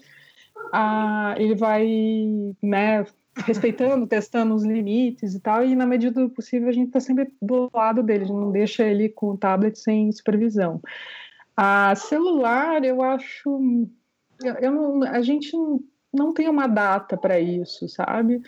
ah, 0.71 1.35
ele 1.39 1.55
vai, 1.55 1.89
né, 2.63 3.07
respeitando, 3.39 4.05
testando 4.07 4.55
os 4.55 4.65
limites 4.65 5.35
e 5.35 5.41
tal, 5.41 5.65
e 5.65 5.75
na 5.75 5.87
medida 5.87 6.21
do 6.21 6.29
possível 6.29 6.69
a 6.69 6.73
gente 6.73 6.89
está 6.89 7.01
sempre 7.01 7.33
do 7.41 7.71
lado 7.73 8.03
dele, 8.03 8.27
não 8.27 8.53
deixa 8.53 8.85
ele 8.85 9.09
com 9.09 9.31
o 9.31 9.39
tablet 9.39 9.79
sem 9.79 10.13
supervisão. 10.13 10.83
A 11.57 11.95
celular, 11.95 12.85
eu 12.85 13.01
acho, 13.01 13.89
eu, 14.45 14.55
eu 14.57 14.71
não, 14.71 15.03
a 15.05 15.23
gente 15.23 15.51
não 16.13 16.33
tem 16.33 16.49
uma 16.49 16.67
data 16.67 17.17
para 17.17 17.39
isso, 17.39 17.89
sabe? 17.89 18.41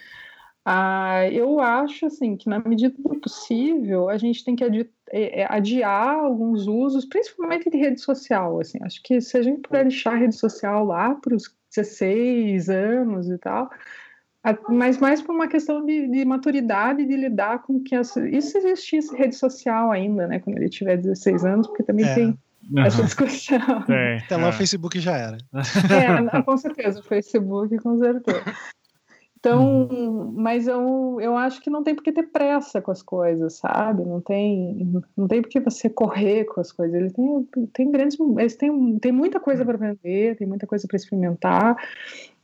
Ah, 0.64 1.26
eu 1.32 1.58
acho 1.58 2.06
assim 2.06 2.36
que 2.36 2.48
na 2.48 2.58
medida 2.58 2.94
do 2.98 3.20
possível 3.20 4.08
a 4.08 4.18
gente 4.18 4.44
tem 4.44 4.54
que 4.54 4.62
adi 4.62 4.90
é, 5.10 5.40
é, 5.40 5.46
adiar 5.50 6.16
alguns 6.16 6.66
usos, 6.66 7.04
principalmente 7.04 7.70
de 7.70 7.78
rede 7.78 8.00
social. 8.00 8.60
Assim, 8.60 8.78
acho 8.82 9.02
que 9.02 9.20
se 9.20 9.36
a 9.36 9.42
gente 9.42 9.62
puder 9.62 9.84
deixar 9.84 10.12
a 10.12 10.16
rede 10.16 10.36
social 10.36 10.84
lá 10.84 11.14
para 11.14 11.34
os 11.34 11.54
16 11.74 12.68
anos 12.68 13.30
e 13.30 13.38
tal, 13.38 13.70
mas 14.68 14.98
mais 14.98 15.20
por 15.20 15.34
uma 15.34 15.48
questão 15.48 15.84
de, 15.84 16.08
de, 16.08 16.24
maturidade 16.24 17.04
de 17.04 17.16
lidar 17.16 17.62
com 17.62 17.80
que 17.80 17.94
essa, 17.94 18.26
isso 18.28 18.56
existisse 18.58 19.14
rede 19.16 19.36
social 19.36 19.90
ainda, 19.90 20.26
né? 20.26 20.38
Quando 20.40 20.56
ele 20.58 20.68
tiver 20.68 20.96
16 20.96 21.44
anos, 21.44 21.66
porque 21.66 21.82
também 21.82 22.06
é. 22.06 22.14
tem 22.14 22.38
essa 22.76 23.02
discussão. 23.02 23.58
É, 23.88 24.18
Até 24.18 24.36
lá 24.36 24.48
o 24.48 24.52
Facebook 24.52 24.98
já 25.00 25.16
era. 25.16 25.38
É, 25.54 26.42
com 26.42 26.56
certeza, 26.56 27.00
o 27.00 27.02
Facebook 27.02 27.76
com 27.78 27.98
certeza. 27.98 28.44
Então, 29.40 29.88
uhum. 29.90 30.34
mas 30.36 30.68
eu, 30.68 31.16
eu 31.18 31.34
acho 31.34 31.62
que 31.62 31.70
não 31.70 31.82
tem 31.82 31.94
por 31.94 32.04
que 32.04 32.12
ter 32.12 32.24
pressa 32.24 32.82
com 32.82 32.90
as 32.90 33.02
coisas, 33.02 33.54
sabe? 33.54 34.04
Não 34.04 34.20
tem, 34.20 35.02
não 35.16 35.26
tem 35.26 35.40
por 35.40 35.48
que 35.48 35.58
você 35.58 35.88
correr 35.88 36.44
com 36.44 36.60
as 36.60 36.70
coisas. 36.70 36.94
Ele 36.94 37.10
tem, 37.10 37.66
tem 37.72 37.90
grandes, 37.90 38.18
eles 38.38 38.54
têm, 38.56 38.98
tem 38.98 39.10
muita 39.10 39.40
coisa 39.40 39.64
para 39.64 39.74
aprender, 39.76 40.36
tem 40.36 40.46
muita 40.46 40.66
coisa 40.66 40.86
para 40.86 40.96
experimentar. 40.96 41.74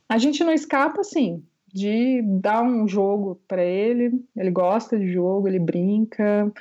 A 0.09 0.17
gente 0.17 0.43
não 0.43 0.51
escapa, 0.51 1.01
assim, 1.01 1.43
de 1.71 2.23
dar 2.23 2.63
um 2.63 2.87
jogo 2.87 3.39
para 3.47 3.63
ele. 3.63 4.19
Ele 4.35 4.49
gosta 4.49 4.97
de 4.97 5.11
jogo, 5.13 5.47
ele 5.47 5.59
brinca, 5.59 6.51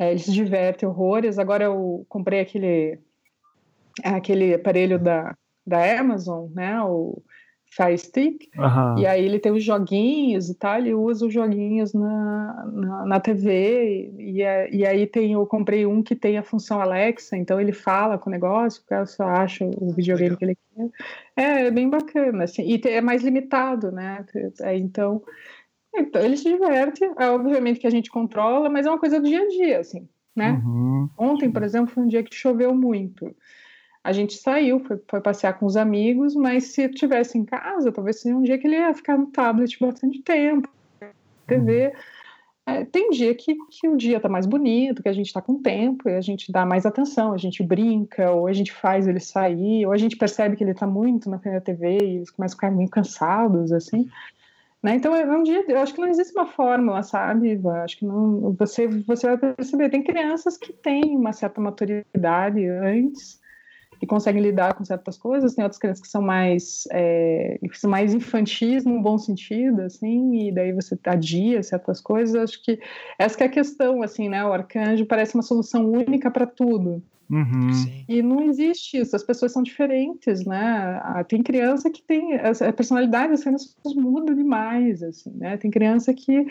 é, 0.00 0.10
ele 0.10 0.18
se 0.18 0.32
diverte 0.32 0.86
horrores. 0.86 1.38
Agora 1.38 1.64
eu 1.64 2.06
comprei 2.08 2.40
aquele, 2.40 2.98
aquele 4.02 4.54
aparelho 4.54 4.98
da, 4.98 5.36
da 5.66 6.00
Amazon, 6.00 6.48
né? 6.54 6.82
O 6.82 7.22
Fire 7.70 7.96
Stick, 7.96 8.48
uhum. 8.58 8.98
e 8.98 9.06
aí 9.06 9.24
ele 9.24 9.38
tem 9.38 9.52
os 9.52 9.62
joguinhos 9.62 10.48
e 10.48 10.54
tal, 10.56 10.78
ele 10.78 10.92
usa 10.92 11.24
os 11.24 11.32
joguinhos 11.32 11.94
na, 11.94 12.66
na, 12.72 13.06
na 13.06 13.20
TV, 13.20 14.10
e, 14.18 14.40
e, 14.40 14.84
aí 14.84 15.06
tem, 15.06 15.34
eu 15.34 15.46
comprei 15.46 15.86
um 15.86 16.02
que 16.02 16.16
tem 16.16 16.36
a 16.36 16.42
função 16.42 16.80
Alexa, 16.80 17.36
então 17.36 17.60
ele 17.60 17.72
fala 17.72 18.18
com 18.18 18.28
o 18.28 18.32
negócio, 18.32 18.82
o 18.90 19.06
só 19.06 19.22
acha 19.22 19.64
o 19.64 19.92
videogame 19.92 20.30
Legal. 20.30 20.38
que 20.38 20.44
ele 20.46 20.58
quer. 20.74 20.90
É, 21.36 21.66
é 21.66 21.70
bem 21.70 21.88
bacana, 21.88 22.42
assim, 22.42 22.64
e 22.64 22.88
é 22.88 23.00
mais 23.00 23.22
limitado, 23.22 23.92
né, 23.92 24.26
é, 24.62 24.76
então, 24.76 25.22
então 25.94 26.22
ele 26.22 26.36
se 26.36 26.44
diverte, 26.44 27.04
é, 27.04 27.28
obviamente 27.28 27.80
que 27.80 27.86
a 27.86 27.90
gente 27.90 28.10
controla, 28.10 28.68
mas 28.68 28.86
é 28.86 28.90
uma 28.90 28.98
coisa 28.98 29.20
do 29.20 29.28
dia 29.28 29.42
a 29.42 29.48
dia, 29.48 29.80
assim, 29.80 30.08
né? 30.34 30.60
Uhum. 30.64 31.08
Ontem, 31.18 31.50
por 31.50 31.62
exemplo, 31.62 31.92
foi 31.92 32.04
um 32.04 32.08
dia 32.08 32.22
que 32.22 32.34
choveu 32.34 32.74
muito, 32.74 33.34
a 34.02 34.12
gente 34.12 34.34
saiu, 34.34 34.80
foi, 34.80 34.98
foi, 35.08 35.20
passear 35.20 35.58
com 35.58 35.66
os 35.66 35.76
amigos, 35.76 36.34
mas 36.34 36.72
se 36.72 36.88
tivesse 36.88 37.36
em 37.36 37.44
casa, 37.44 37.92
talvez 37.92 38.20
seja 38.20 38.34
um 38.34 38.42
dia 38.42 38.58
que 38.58 38.66
ele 38.66 38.76
ia 38.76 38.94
ficar 38.94 39.18
no 39.18 39.26
tablet 39.26 39.78
bastante 39.78 40.22
tempo, 40.22 40.68
TV. 41.46 41.92
É, 42.66 42.84
tem 42.84 43.10
dia 43.10 43.34
que, 43.34 43.56
que 43.68 43.88
o 43.88 43.96
dia 43.96 44.20
tá 44.20 44.28
mais 44.28 44.46
bonito, 44.46 45.02
que 45.02 45.08
a 45.08 45.12
gente 45.12 45.32
tá 45.32 45.42
com 45.42 45.60
tempo 45.60 46.08
e 46.08 46.14
a 46.14 46.20
gente 46.20 46.50
dá 46.50 46.64
mais 46.64 46.86
atenção, 46.86 47.32
a 47.32 47.36
gente 47.36 47.62
brinca, 47.62 48.30
ou 48.30 48.46
a 48.46 48.52
gente 48.52 48.72
faz 48.72 49.06
ele 49.06 49.20
sair, 49.20 49.84
ou 49.84 49.92
a 49.92 49.96
gente 49.98 50.16
percebe 50.16 50.56
que 50.56 50.64
ele 50.64 50.74
tá 50.74 50.86
muito 50.86 51.28
na 51.28 51.38
frente 51.38 51.54
da 51.54 51.60
TV 51.60 51.98
e 51.98 52.16
eles 52.16 52.30
começam 52.30 52.54
a 52.54 52.58
ficar 52.58 52.70
muito 52.70 52.90
cansados, 52.90 53.70
assim. 53.70 54.08
Né? 54.82 54.94
Então, 54.94 55.14
é 55.14 55.26
um 55.36 55.42
dia, 55.42 55.62
eu 55.68 55.78
acho 55.78 55.92
que 55.92 56.00
não 56.00 56.08
existe 56.08 56.32
uma 56.34 56.46
fórmula, 56.46 57.02
sabe? 57.02 57.60
Eu 57.62 57.70
acho 57.70 57.98
que 57.98 58.06
não, 58.06 58.54
você, 58.54 58.86
você 58.86 59.26
vai 59.26 59.54
perceber. 59.54 59.90
Tem 59.90 60.02
crianças 60.02 60.56
que 60.56 60.72
têm 60.72 61.16
uma 61.16 61.34
certa 61.34 61.60
maturidade 61.60 62.66
antes, 62.66 63.38
que 63.98 64.06
conseguem 64.06 64.42
lidar 64.42 64.72
com 64.74 64.82
certas 64.82 65.18
coisas, 65.18 65.54
tem 65.54 65.62
outras 65.62 65.78
crianças 65.78 66.02
que 66.02 66.08
são 66.08 66.22
mais, 66.22 66.88
é, 66.90 67.60
mais 67.84 68.14
infantis 68.14 68.86
num 68.86 69.02
bom 69.02 69.18
sentido, 69.18 69.82
assim, 69.82 70.48
e 70.48 70.52
daí 70.52 70.72
você 70.72 70.98
adia 71.04 71.62
certas 71.62 72.00
coisas. 72.00 72.34
Acho 72.34 72.62
que 72.64 72.80
essa 73.18 73.44
é 73.44 73.46
a 73.46 73.50
questão, 73.50 74.02
assim, 74.02 74.30
né? 74.30 74.42
O 74.42 74.52
arcanjo 74.52 75.04
parece 75.04 75.34
uma 75.34 75.42
solução 75.42 75.90
única 75.90 76.30
para 76.30 76.46
tudo. 76.46 77.02
Uhum. 77.30 77.70
E 78.08 78.20
não 78.22 78.42
existe 78.42 78.98
isso, 78.98 79.14
as 79.14 79.22
pessoas 79.22 79.52
são 79.52 79.62
diferentes, 79.62 80.44
né? 80.44 81.00
Ah, 81.04 81.22
tem 81.22 81.42
criança 81.42 81.88
que 81.88 82.02
tem. 82.02 82.34
A 82.36 82.72
personalidade 82.72 83.30
das 83.30 83.42
crianças 83.42 83.76
muda 83.94 84.34
demais, 84.34 85.00
assim, 85.02 85.30
né? 85.36 85.56
Tem 85.56 85.70
criança 85.70 86.12
que 86.12 86.46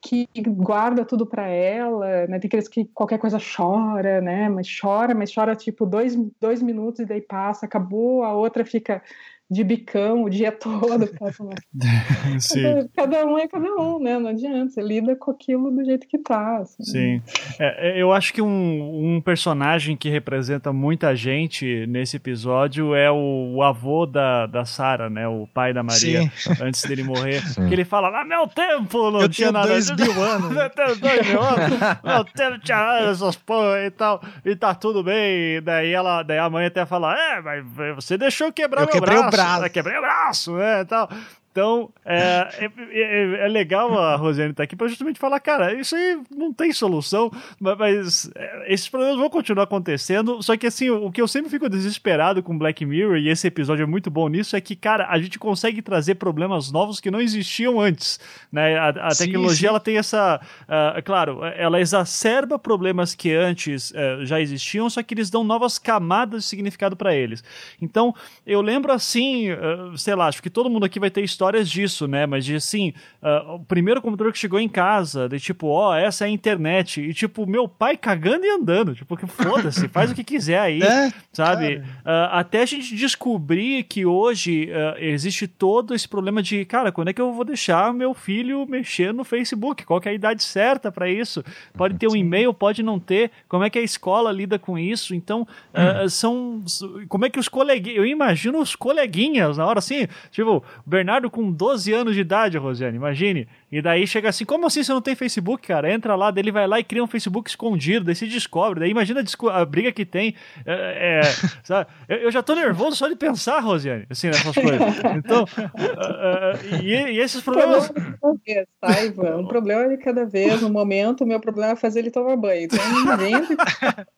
que 0.00 0.28
guarda 0.46 1.04
tudo 1.04 1.26
para 1.26 1.48
ela, 1.48 2.26
né? 2.28 2.38
Tem 2.38 2.48
criança 2.48 2.70
que 2.70 2.84
qualquer 2.94 3.18
coisa 3.18 3.38
chora, 3.38 4.20
né? 4.20 4.48
Mas 4.48 4.68
chora, 4.80 5.14
mas 5.14 5.34
chora 5.34 5.56
tipo 5.56 5.84
dois, 5.84 6.16
dois 6.40 6.62
minutos 6.62 7.00
e 7.00 7.04
daí 7.04 7.20
passa, 7.20 7.66
acabou, 7.66 8.22
a 8.22 8.32
outra 8.32 8.64
fica 8.64 9.02
de 9.50 9.64
bicão 9.64 10.24
o 10.24 10.30
dia 10.30 10.52
todo. 10.52 11.08
cada, 11.18 12.88
cada, 12.94 13.26
um 13.26 13.38
é 13.38 13.48
cada 13.48 13.74
um, 13.76 13.98
né? 13.98 14.18
Não 14.18 14.30
adianta, 14.30 14.70
você 14.70 14.82
lida 14.82 15.16
com 15.16 15.30
aquilo 15.30 15.70
do 15.70 15.84
jeito 15.84 16.06
que 16.06 16.18
tá. 16.18 16.58
Assim. 16.58 16.82
Sim. 16.82 17.22
É, 17.58 17.90
é, 17.90 18.02
eu 18.02 18.12
acho 18.12 18.32
que 18.32 18.42
um, 18.42 19.16
um, 19.16 19.20
personagem 19.20 19.96
que 19.96 20.08
representa 20.08 20.72
muita 20.72 21.14
gente 21.16 21.86
nesse 21.86 22.16
episódio 22.16 22.94
é 22.94 23.10
o, 23.10 23.54
o 23.56 23.62
avô 23.62 24.06
da, 24.06 24.46
da 24.46 24.64
Sara, 24.64 25.08
né? 25.08 25.26
O 25.26 25.46
pai 25.46 25.72
da 25.72 25.82
Maria, 25.82 26.30
Sim. 26.36 26.50
antes 26.60 26.82
dele 26.84 27.02
morrer. 27.02 27.40
Sim. 27.40 27.68
Que 27.68 27.74
ele 27.74 27.84
fala, 27.84 28.20
ah, 28.20 28.24
meu 28.24 28.46
tempo 28.46 29.10
não 29.10 29.22
eu 29.22 29.28
tinha 29.28 29.50
nada. 29.50 29.68
Dois 29.68 29.90
mil 29.90 30.22
anos. 30.22 30.56
eu 30.56 30.70
tenho 30.70 30.96
dois 30.96 31.26
mil 31.26 31.42
anos. 31.42 31.78
meu 32.04 32.24
tempo 32.24 32.58
tinha 32.60 33.10
essas 33.10 33.36
porra 33.36 33.84
e 33.86 33.90
tal. 33.90 34.22
E 34.44 34.54
tá 34.54 34.74
tudo 34.74 35.02
bem. 35.02 35.62
Daí, 35.62 35.92
ela, 35.92 36.22
daí 36.22 36.38
a 36.38 36.50
mãe 36.50 36.66
até 36.66 36.84
fala, 36.84 37.16
é, 37.16 37.40
mas 37.40 37.64
você 37.94 38.18
deixou 38.18 38.52
quebrar 38.52 38.82
eu 38.82 38.88
meu 38.92 39.30
braço 39.30 39.37
braço. 39.44 39.70
Quebrei 39.70 39.98
o 39.98 40.00
braço, 40.00 40.56
né, 40.56 40.84
tal. 40.84 41.08
Então, 41.50 41.90
é, 42.04 42.48
é, 42.60 42.70
é, 42.92 43.44
é, 43.46 43.48
legal 43.48 43.98
a 43.98 44.14
Rosiane 44.14 44.52
estar 44.52 44.60
tá 44.60 44.64
aqui 44.64 44.76
para 44.76 44.86
justamente 44.86 45.18
falar, 45.18 45.40
cara, 45.40 45.74
isso 45.74 45.96
aí 45.96 46.16
não 46.30 46.52
tem 46.52 46.72
solução, 46.72 47.32
mas, 47.58 48.30
é, 48.36 48.72
esses 48.72 48.88
problemas 48.88 49.16
vão 49.16 49.28
continuar 49.28 49.64
acontecendo. 49.64 50.40
Só 50.40 50.56
que, 50.56 50.68
assim, 50.68 50.88
o 50.88 51.10
que 51.10 51.20
eu 51.20 51.26
sempre 51.26 51.50
fico 51.50 51.68
desesperado 51.68 52.44
com 52.44 52.56
Black 52.56 52.86
Mirror, 52.86 53.16
e 53.16 53.28
esse 53.28 53.48
episódio 53.48 53.82
é 53.82 53.86
muito 53.86 54.08
bom 54.08 54.28
nisso, 54.28 54.54
é 54.54 54.60
que, 54.60 54.76
cara, 54.76 55.08
a 55.08 55.18
gente 55.18 55.36
consegue 55.36 55.82
trazer 55.82 56.14
problemas 56.14 56.70
novos 56.70 57.00
que 57.00 57.10
não 57.10 57.20
existiam 57.20 57.80
antes. 57.80 58.20
Né? 58.52 58.78
A, 58.78 58.88
a 58.90 59.08
tecnologia, 59.08 59.56
sim. 59.56 59.66
ela 59.66 59.80
tem 59.80 59.96
essa. 59.96 60.40
Uh, 60.62 61.02
claro, 61.02 61.44
ela 61.44 61.80
exacerba 61.80 62.56
problemas 62.56 63.16
que 63.16 63.34
antes 63.34 63.90
uh, 63.90 64.24
já 64.24 64.40
existiam, 64.40 64.88
só 64.88 65.02
que 65.02 65.12
eles 65.12 65.28
dão 65.28 65.42
novas 65.42 65.76
camadas 65.76 66.44
de 66.44 66.48
significado 66.48 66.94
para 66.94 67.14
eles. 67.16 67.42
Então, 67.82 68.14
eu 68.46 68.60
lembro 68.60 68.92
assim, 68.92 69.50
uh, 69.50 69.98
sei 69.98 70.14
lá, 70.14 70.28
acho 70.28 70.40
que 70.40 70.50
todo 70.50 70.70
mundo 70.70 70.86
aqui 70.86 71.00
vai 71.00 71.10
ter 71.10 71.24
história 71.24 71.37
histórias 71.38 71.70
disso, 71.70 72.08
né? 72.08 72.26
Mas 72.26 72.44
de 72.44 72.56
assim, 72.56 72.92
uh, 73.22 73.54
o 73.54 73.60
primeiro 73.60 74.02
computador 74.02 74.32
que 74.32 74.38
chegou 74.38 74.58
em 74.58 74.68
casa, 74.68 75.28
de 75.28 75.38
tipo, 75.38 75.68
ó, 75.68 75.90
oh, 75.90 75.94
essa 75.94 76.24
é 76.24 76.26
a 76.26 76.30
internet. 76.30 77.00
E 77.00 77.14
tipo, 77.14 77.46
meu 77.46 77.68
pai 77.68 77.96
cagando 77.96 78.44
e 78.44 78.50
andando. 78.50 78.92
Tipo, 78.92 79.16
que 79.16 79.26
foda-se, 79.26 79.86
faz 79.88 80.10
o 80.10 80.14
que 80.16 80.24
quiser 80.24 80.58
aí, 80.58 80.82
é, 80.82 81.12
sabe? 81.32 81.76
Uh, 81.76 82.28
até 82.32 82.62
a 82.62 82.66
gente 82.66 82.96
descobrir 82.96 83.84
que 83.84 84.04
hoje 84.04 84.68
uh, 84.68 84.98
existe 84.98 85.46
todo 85.46 85.94
esse 85.94 86.08
problema 86.08 86.42
de, 86.42 86.64
cara, 86.64 86.90
quando 86.90 87.08
é 87.08 87.12
que 87.12 87.20
eu 87.20 87.32
vou 87.32 87.44
deixar 87.44 87.94
meu 87.94 88.12
filho 88.12 88.66
mexer 88.66 89.14
no 89.14 89.22
Facebook? 89.22 89.84
Qual 89.84 90.00
é 90.04 90.08
a 90.08 90.12
idade 90.12 90.42
certa 90.42 90.90
para 90.90 91.08
isso? 91.08 91.44
Pode 91.76 91.96
ter 91.96 92.08
um 92.08 92.16
e-mail, 92.16 92.52
pode 92.52 92.82
não 92.82 92.98
ter. 92.98 93.30
Como 93.48 93.62
é 93.62 93.70
que 93.70 93.78
a 93.78 93.82
escola 93.82 94.32
lida 94.32 94.58
com 94.58 94.76
isso? 94.76 95.14
Então, 95.14 95.46
hum. 95.72 96.08
são. 96.08 96.64
Como 97.08 97.24
é 97.24 97.30
que 97.30 97.38
os 97.38 97.48
coleguinhas. 97.48 97.96
Eu 97.96 98.06
imagino 98.06 98.58
os 98.58 98.74
coleguinhas 98.74 99.56
na 99.56 99.66
hora 99.66 99.78
assim, 99.78 100.08
tipo, 100.32 100.64
Bernardo 100.84 101.27
com 101.30 101.50
12 101.50 101.92
anos 101.92 102.14
de 102.14 102.20
idade, 102.20 102.58
Rosiane, 102.58 102.96
imagine. 102.96 103.48
E 103.70 103.82
daí 103.82 104.06
chega 104.06 104.28
assim, 104.28 104.44
como 104.44 104.66
assim 104.66 104.82
você 104.82 104.92
não 104.92 105.00
tem 105.00 105.14
Facebook, 105.14 105.66
cara? 105.66 105.92
Entra 105.92 106.14
lá, 106.14 106.30
daí 106.30 106.42
ele 106.42 106.52
vai 106.52 106.66
lá 106.66 106.80
e 106.80 106.84
cria 106.84 107.02
um 107.02 107.06
Facebook 107.06 107.50
escondido, 107.50 108.06
daí 108.06 108.14
se 108.14 108.26
descobre. 108.26 108.80
Daí 108.80 108.90
imagina 108.90 109.22
a, 109.52 109.64
briga 109.64 109.92
que 109.92 110.04
tem. 110.04 110.34
É, 110.64 111.20
é, 111.20 111.22
sabe? 111.62 111.90
Eu, 112.08 112.16
eu, 112.18 112.30
já 112.30 112.42
tô 112.42 112.54
nervoso 112.54 112.96
só 112.96 113.08
de 113.08 113.16
pensar, 113.16 113.60
Rosiane, 113.60 114.06
assim, 114.10 114.28
nessas 114.28 114.54
coisas. 114.54 114.80
Então, 115.16 115.44
uh, 115.44 116.78
uh, 116.78 116.82
e, 116.82 116.94
e, 116.94 117.20
esses 117.20 117.42
problemas... 117.42 117.92
Um 118.22 118.38
vez, 118.44 118.66
tá? 118.80 119.36
Um 119.36 119.46
problema 119.46 119.88
de 119.88 119.96
cada 119.98 120.24
vez, 120.24 120.62
no 120.62 120.70
momento, 120.70 121.24
o 121.24 121.26
meu 121.26 121.40
problema 121.40 121.72
é 121.72 121.76
fazer 121.76 122.00
ele 122.00 122.10
tomar 122.10 122.36
banho. 122.36 122.62
Então, 122.62 122.78
invente... 123.14 123.56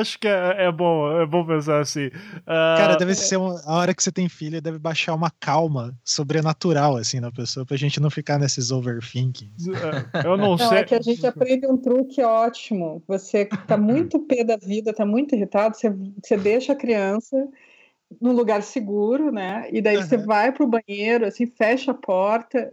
Acho 0.00 0.18
que 0.18 0.26
é, 0.26 0.64
é, 0.64 0.72
bom, 0.72 1.20
é 1.20 1.26
bom 1.26 1.44
pensar 1.44 1.80
assim. 1.80 2.06
Uh, 2.06 2.76
Cara, 2.76 2.96
deve 2.96 3.14
ser 3.14 3.36
uma, 3.36 3.60
a 3.64 3.74
hora 3.74 3.94
que 3.94 4.02
você 4.02 4.10
tem 4.10 4.28
filho, 4.28 4.60
deve 4.60 4.78
baixar 4.78 5.14
uma 5.14 5.30
calma 5.30 5.94
sobrenatural 6.04 6.96
assim 6.96 7.20
na 7.20 7.30
pessoa, 7.30 7.64
pra 7.64 7.76
gente 7.76 8.00
não 8.00 8.10
ficar 8.10 8.38
nesses 8.38 8.70
overthinking. 8.70 9.52
É, 10.14 10.26
eu 10.26 10.36
não, 10.36 10.56
não 10.56 10.58
sei. 10.58 10.78
É 10.78 10.84
que 10.84 10.94
a 10.94 11.02
gente 11.02 11.26
aprende 11.26 11.66
um 11.66 11.76
truque 11.76 12.22
ótimo. 12.22 13.02
Você 13.06 13.46
tá 13.66 13.76
muito 13.76 14.18
pé 14.26 14.44
da 14.44 14.56
vida, 14.56 14.92
tá 14.92 15.06
muito 15.06 15.34
irritado, 15.34 15.76
você, 15.76 15.90
você 16.22 16.36
deixa 16.36 16.72
a 16.72 16.76
criança 16.76 17.48
num 18.20 18.32
lugar 18.32 18.62
seguro, 18.62 19.30
né? 19.30 19.68
E 19.72 19.80
daí 19.80 19.96
uhum. 19.96 20.02
você 20.02 20.16
vai 20.16 20.50
pro 20.50 20.66
banheiro, 20.66 21.26
assim, 21.26 21.46
fecha 21.46 21.92
a 21.92 21.94
porta, 21.94 22.72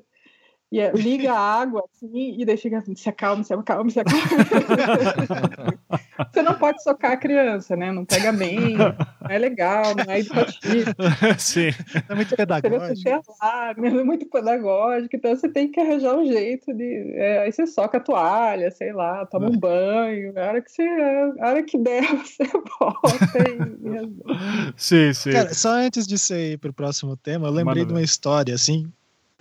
e 0.70 0.80
é, 0.82 0.92
liga 0.92 1.32
a 1.32 1.40
água 1.40 1.86
assim, 1.86 2.36
e 2.38 2.46
daí 2.46 2.58
fica 2.58 2.80
assim, 2.80 2.94
se 2.94 3.08
acalma, 3.08 3.42
se 3.44 3.54
acalma, 3.54 3.90
se 3.90 4.00
acalma. 4.02 4.22
Você 6.34 6.42
não 6.42 6.56
pode 6.56 6.84
socar 6.84 7.12
a 7.12 7.18
criança, 7.18 7.76
né? 7.76 7.92
Não 7.92 8.04
pega 8.04 8.34
bem, 8.34 8.76
não 8.76 8.94
é 9.30 9.38
legal, 9.38 9.96
não 9.96 10.12
é 10.12 10.20
educativo. 10.20 10.92
Sim. 11.40 11.70
É 12.10 12.16
muito 12.16 12.36
pedagógico. 12.36 13.10
É 13.78 14.04
muito 14.04 14.26
pedagógico, 14.26 15.16
então 15.16 15.36
você 15.36 15.48
tem 15.48 15.72
que 15.72 15.80
arranjar 15.80 16.18
um 16.18 16.26
jeito 16.26 16.74
de. 16.74 17.14
É, 17.16 17.44
aí 17.44 17.52
você 17.52 17.66
soca 17.66 17.98
a 17.98 18.02
toalha, 18.02 18.70
sei 18.72 18.92
lá, 18.92 19.26
toma 19.26 19.48
um 19.48 19.58
banho. 19.58 20.34
A 20.38 20.48
hora 20.48 20.62
que, 20.62 20.72
você, 20.72 20.84
a 21.40 21.50
hora 21.50 21.64
que 21.64 21.78
der, 21.78 22.04
você 22.18 22.44
volta 22.80 23.38
e. 23.40 24.74
Sim, 24.76 25.14
sim. 25.14 25.32
Cara, 25.32 25.54
só 25.54 25.70
antes 25.70 26.06
de 26.06 26.18
você 26.18 26.54
ir 26.54 26.58
pro 26.58 26.74
próximo 26.74 27.16
tema, 27.16 27.48
eu 27.48 27.52
lembrei 27.52 27.84
Mano, 27.84 27.88
de 27.88 27.94
uma 27.94 28.04
história, 28.04 28.54
assim, 28.54 28.92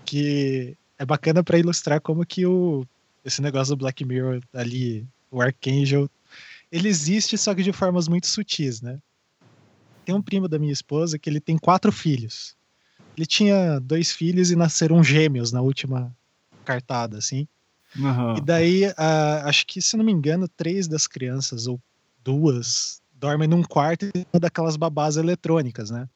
que 0.04 0.76
é 0.98 1.04
bacana 1.04 1.42
para 1.42 1.58
ilustrar 1.58 2.00
como 2.00 2.24
que 2.24 2.46
o 2.46 2.86
esse 3.24 3.42
negócio 3.42 3.74
do 3.74 3.78
Black 3.78 4.04
Mirror 4.04 4.40
ali, 4.54 5.04
o 5.32 5.42
Archangel, 5.42 6.08
ele 6.70 6.88
existe 6.88 7.36
só 7.36 7.54
que 7.54 7.62
de 7.62 7.72
formas 7.72 8.06
muito 8.06 8.28
sutis, 8.28 8.80
né? 8.80 9.00
Tem 10.04 10.14
um 10.14 10.22
primo 10.22 10.46
da 10.46 10.60
minha 10.60 10.72
esposa 10.72 11.18
que 11.18 11.28
ele 11.28 11.40
tem 11.40 11.58
quatro 11.58 11.90
filhos. 11.90 12.56
Ele 13.16 13.26
tinha 13.26 13.80
dois 13.80 14.12
filhos 14.12 14.52
e 14.52 14.56
nasceram 14.56 15.02
gêmeos 15.02 15.50
na 15.50 15.60
última 15.60 16.14
cartada, 16.64 17.18
assim. 17.18 17.48
Uhum. 17.98 18.36
E 18.36 18.40
daí, 18.40 18.86
uh, 18.86 19.44
acho 19.44 19.66
que, 19.66 19.82
se 19.82 19.96
não 19.96 20.04
me 20.04 20.12
engano, 20.12 20.46
três 20.46 20.86
das 20.86 21.08
crianças, 21.08 21.66
ou 21.66 21.80
duas, 22.22 23.00
dormem 23.14 23.48
num 23.48 23.62
quarto 23.62 24.06
e 24.14 24.26
uma 24.32 24.38
daquelas 24.38 24.76
babás 24.76 25.16
eletrônicas, 25.16 25.90
né? 25.90 26.08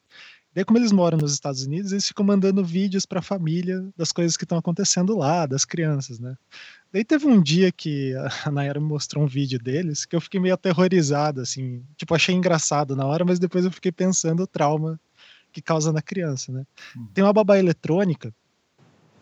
Daí, 0.52 0.64
como 0.64 0.78
eles 0.78 0.90
moram 0.90 1.16
nos 1.16 1.32
Estados 1.32 1.62
Unidos, 1.62 1.92
eles 1.92 2.08
ficam 2.08 2.26
mandando 2.26 2.64
vídeos 2.64 3.06
para 3.06 3.20
a 3.20 3.22
família 3.22 3.86
das 3.96 4.10
coisas 4.10 4.36
que 4.36 4.44
estão 4.44 4.58
acontecendo 4.58 5.16
lá, 5.16 5.46
das 5.46 5.64
crianças, 5.64 6.18
né? 6.18 6.36
Daí 6.92 7.04
teve 7.04 7.26
um 7.26 7.40
dia 7.40 7.70
que 7.70 8.14
a 8.44 8.50
Nayara 8.50 8.80
me 8.80 8.86
mostrou 8.86 9.22
um 9.22 9.28
vídeo 9.28 9.58
deles 9.58 10.04
que 10.04 10.16
eu 10.16 10.20
fiquei 10.20 10.40
meio 10.40 10.54
aterrorizado, 10.54 11.40
assim. 11.40 11.84
Tipo, 11.96 12.14
achei 12.14 12.34
engraçado 12.34 12.96
na 12.96 13.06
hora, 13.06 13.24
mas 13.24 13.38
depois 13.38 13.64
eu 13.64 13.70
fiquei 13.70 13.92
pensando 13.92 14.42
o 14.42 14.46
trauma 14.46 14.98
que 15.52 15.62
causa 15.62 15.92
na 15.92 16.02
criança, 16.02 16.50
né? 16.50 16.66
Hum. 16.96 17.06
Tem 17.14 17.22
uma 17.22 17.32
babá 17.32 17.58
eletrônica 17.58 18.34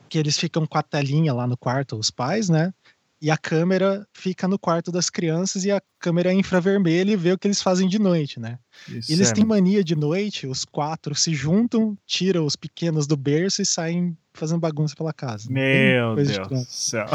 que 0.08 0.18
eles 0.18 0.38
ficam 0.38 0.66
com 0.66 0.78
a 0.78 0.82
telinha 0.82 1.34
lá 1.34 1.46
no 1.46 1.56
quarto, 1.56 1.96
os 1.96 2.10
pais, 2.10 2.48
né? 2.48 2.72
E 3.20 3.30
a 3.30 3.36
câmera 3.36 4.06
fica 4.12 4.46
no 4.46 4.58
quarto 4.58 4.92
das 4.92 5.10
crianças 5.10 5.64
e 5.64 5.72
a 5.72 5.80
câmera 5.98 6.30
é 6.30 6.34
infravermelha 6.34 7.12
e 7.12 7.16
vê 7.16 7.32
o 7.32 7.38
que 7.38 7.48
eles 7.48 7.60
fazem 7.60 7.88
de 7.88 7.98
noite, 7.98 8.38
né? 8.38 8.58
Isso 8.88 9.12
eles 9.12 9.30
é. 9.30 9.34
têm 9.34 9.44
mania 9.44 9.82
de 9.82 9.96
noite, 9.96 10.46
os 10.46 10.64
quatro 10.64 11.14
se 11.14 11.34
juntam, 11.34 11.98
tiram 12.06 12.46
os 12.46 12.54
pequenos 12.54 13.06
do 13.06 13.16
berço 13.16 13.60
e 13.60 13.66
saem 13.66 14.16
fazendo 14.32 14.60
bagunça 14.60 14.94
pela 14.94 15.12
casa. 15.12 15.50
Meu 15.50 16.14
Deus 16.14 16.48
do 16.48 16.64
céu. 16.64 17.06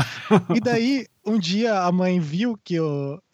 E 0.54 0.60
daí, 0.60 1.08
um 1.26 1.40
dia 1.40 1.80
a 1.80 1.92
mãe 1.92 2.20
viu 2.20 2.60
que 2.62 2.78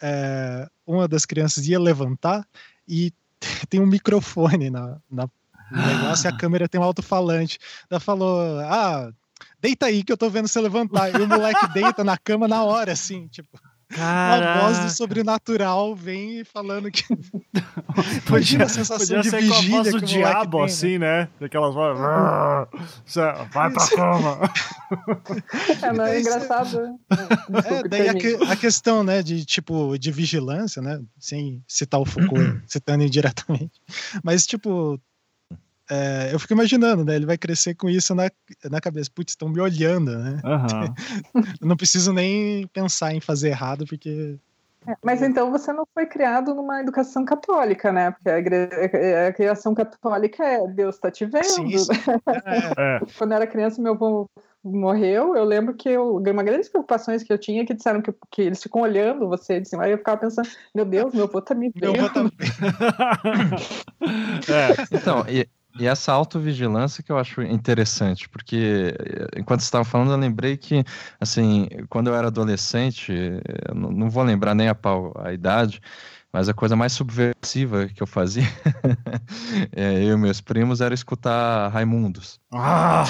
é, 0.00 0.68
uma 0.86 1.08
das 1.08 1.26
crianças 1.26 1.66
ia 1.66 1.78
levantar 1.78 2.46
e 2.86 3.12
tem 3.68 3.80
um 3.80 3.86
microfone 3.86 4.70
na, 4.70 5.00
na 5.10 5.28
negócio 5.72 6.26
e 6.26 6.28
a 6.28 6.32
câmera 6.38 6.68
tem 6.68 6.80
um 6.80 6.84
alto-falante. 6.84 7.58
Ela 7.90 8.00
falou: 8.00 8.60
Ah, 8.60 9.12
deita 9.60 9.86
aí 9.86 10.02
que 10.02 10.12
eu 10.12 10.16
tô 10.16 10.28
vendo 10.30 10.48
você 10.48 10.60
levantar. 10.60 11.14
E 11.14 11.22
o 11.22 11.28
moleque 11.28 11.66
deita 11.74 12.02
na 12.02 12.16
cama 12.16 12.48
na 12.48 12.64
hora, 12.64 12.92
assim, 12.92 13.28
tipo. 13.28 13.58
Caraca. 13.90 14.60
Uma 14.60 14.68
voz 14.68 14.78
do 14.78 14.90
sobrenatural 14.90 15.96
vem 15.96 16.44
falando 16.44 16.90
que. 16.92 17.02
podia, 18.24 18.62
a 18.62 18.68
sensação 18.68 19.16
podia 19.16 19.22
de 19.22 19.30
ser 19.30 19.40
vigília 19.40 19.70
com 19.70 19.76
a 19.76 19.82
voz 19.82 19.92
do 19.92 20.00
diabo, 20.00 20.50
tem, 20.50 20.60
né? 20.60 20.66
assim, 20.66 20.98
né? 20.98 21.28
Daquelas 21.40 21.74
vozes. 21.74 22.00
Vai 23.52 23.70
pra 23.72 23.88
cama. 23.88 24.38
É, 25.82 25.92
não 25.92 26.04
é 26.04 26.20
engraçado. 26.20 26.80
Né? 26.80 26.96
É, 27.64 27.88
daí 27.88 28.08
a, 28.08 28.14
que, 28.14 28.34
a, 28.42 28.56
questão, 28.56 29.04
né, 29.04 29.22
de 29.22 29.44
tipo, 29.44 29.96
de 29.96 30.10
vigilância, 30.10 30.82
né? 30.82 31.00
Sem 31.16 31.62
citar 31.68 32.00
o 32.00 32.04
Foucault, 32.04 32.60
citando 32.66 33.04
indiretamente. 33.04 33.80
Mas, 34.24 34.44
tipo, 34.46 35.00
é, 35.90 36.32
eu 36.32 36.38
fico 36.38 36.52
imaginando, 36.52 37.04
né? 37.04 37.16
Ele 37.16 37.26
vai 37.26 37.36
crescer 37.36 37.74
com 37.74 37.88
isso 37.88 38.14
na, 38.14 38.30
na 38.70 38.80
cabeça. 38.80 39.10
Putz, 39.12 39.32
estão 39.32 39.48
me 39.48 39.60
olhando, 39.60 40.16
né? 40.16 40.40
Uhum. 40.44 41.42
não 41.60 41.76
preciso 41.76 42.12
nem 42.12 42.66
pensar 42.68 43.12
em 43.12 43.20
fazer 43.20 43.48
errado, 43.48 43.84
porque. 43.86 44.38
É, 44.86 44.94
mas 45.04 45.20
então 45.20 45.50
você 45.50 45.72
não 45.72 45.84
foi 45.92 46.06
criado 46.06 46.54
numa 46.54 46.80
educação 46.80 47.24
católica, 47.24 47.90
né? 47.90 48.12
Porque 48.12 48.30
a, 48.30 48.38
igreja, 48.38 48.70
a 49.28 49.32
criação 49.32 49.74
católica 49.74 50.44
é 50.44 50.66
Deus 50.68 50.94
está 50.94 51.10
te 51.10 51.26
vendo. 51.26 51.44
Sim, 51.44 51.74
é, 52.46 52.96
é. 52.96 53.00
Quando 53.18 53.32
eu 53.32 53.36
era 53.36 53.46
criança, 53.46 53.82
meu 53.82 53.92
avô 53.92 54.30
morreu, 54.62 55.36
eu 55.36 55.44
lembro 55.44 55.74
que 55.74 55.88
eu, 55.88 56.16
uma 56.16 56.42
grande 56.42 56.68
preocupações 56.70 57.22
que 57.22 57.32
eu 57.32 57.38
tinha 57.38 57.64
que 57.66 57.74
disseram 57.74 58.00
que, 58.00 58.12
que 58.30 58.42
eles 58.42 58.62
ficam 58.62 58.82
olhando 58.82 59.28
você 59.28 59.60
de 59.60 59.68
cima. 59.68 59.84
Aí 59.84 59.90
eu 59.90 59.98
ficava 59.98 60.18
pensando, 60.18 60.48
meu 60.74 60.84
Deus, 60.84 61.12
meu 61.12 61.24
avô 61.24 61.42
tá 61.42 61.54
me 61.54 61.70
vendo. 61.74 61.92
Meu 61.92 62.04
avô 62.04 62.14
tá... 62.14 62.30
é, 64.52 64.96
então, 64.96 65.24
e, 65.28 65.48
e 65.78 65.86
essa 65.86 66.12
autovigilância 66.12 67.02
que 67.02 67.12
eu 67.12 67.18
acho 67.18 67.42
interessante, 67.42 68.28
porque 68.28 68.94
eh, 68.98 69.38
enquanto 69.40 69.60
você 69.60 69.66
estava 69.66 69.84
falando, 69.84 70.12
eu 70.12 70.16
lembrei 70.16 70.56
que, 70.56 70.84
assim, 71.20 71.68
quando 71.88 72.08
eu 72.08 72.14
era 72.14 72.26
adolescente, 72.26 73.12
não 73.74 74.10
vou 74.10 74.22
lembrar 74.24 74.54
nem 74.54 74.68
a, 74.68 74.74
pau, 74.74 75.12
a 75.16 75.32
idade, 75.32 75.80
mas 76.32 76.48
a 76.48 76.54
coisa 76.54 76.76
mais 76.76 76.92
subversiva 76.92 77.88
que 77.88 78.02
eu 78.02 78.06
fazia, 78.06 78.44
é, 79.74 80.04
eu 80.04 80.14
e 80.14 80.16
meus 80.16 80.40
primos, 80.40 80.80
era 80.80 80.94
escutar 80.94 81.68
Raimundos. 81.68 82.40
Ah! 82.52 83.04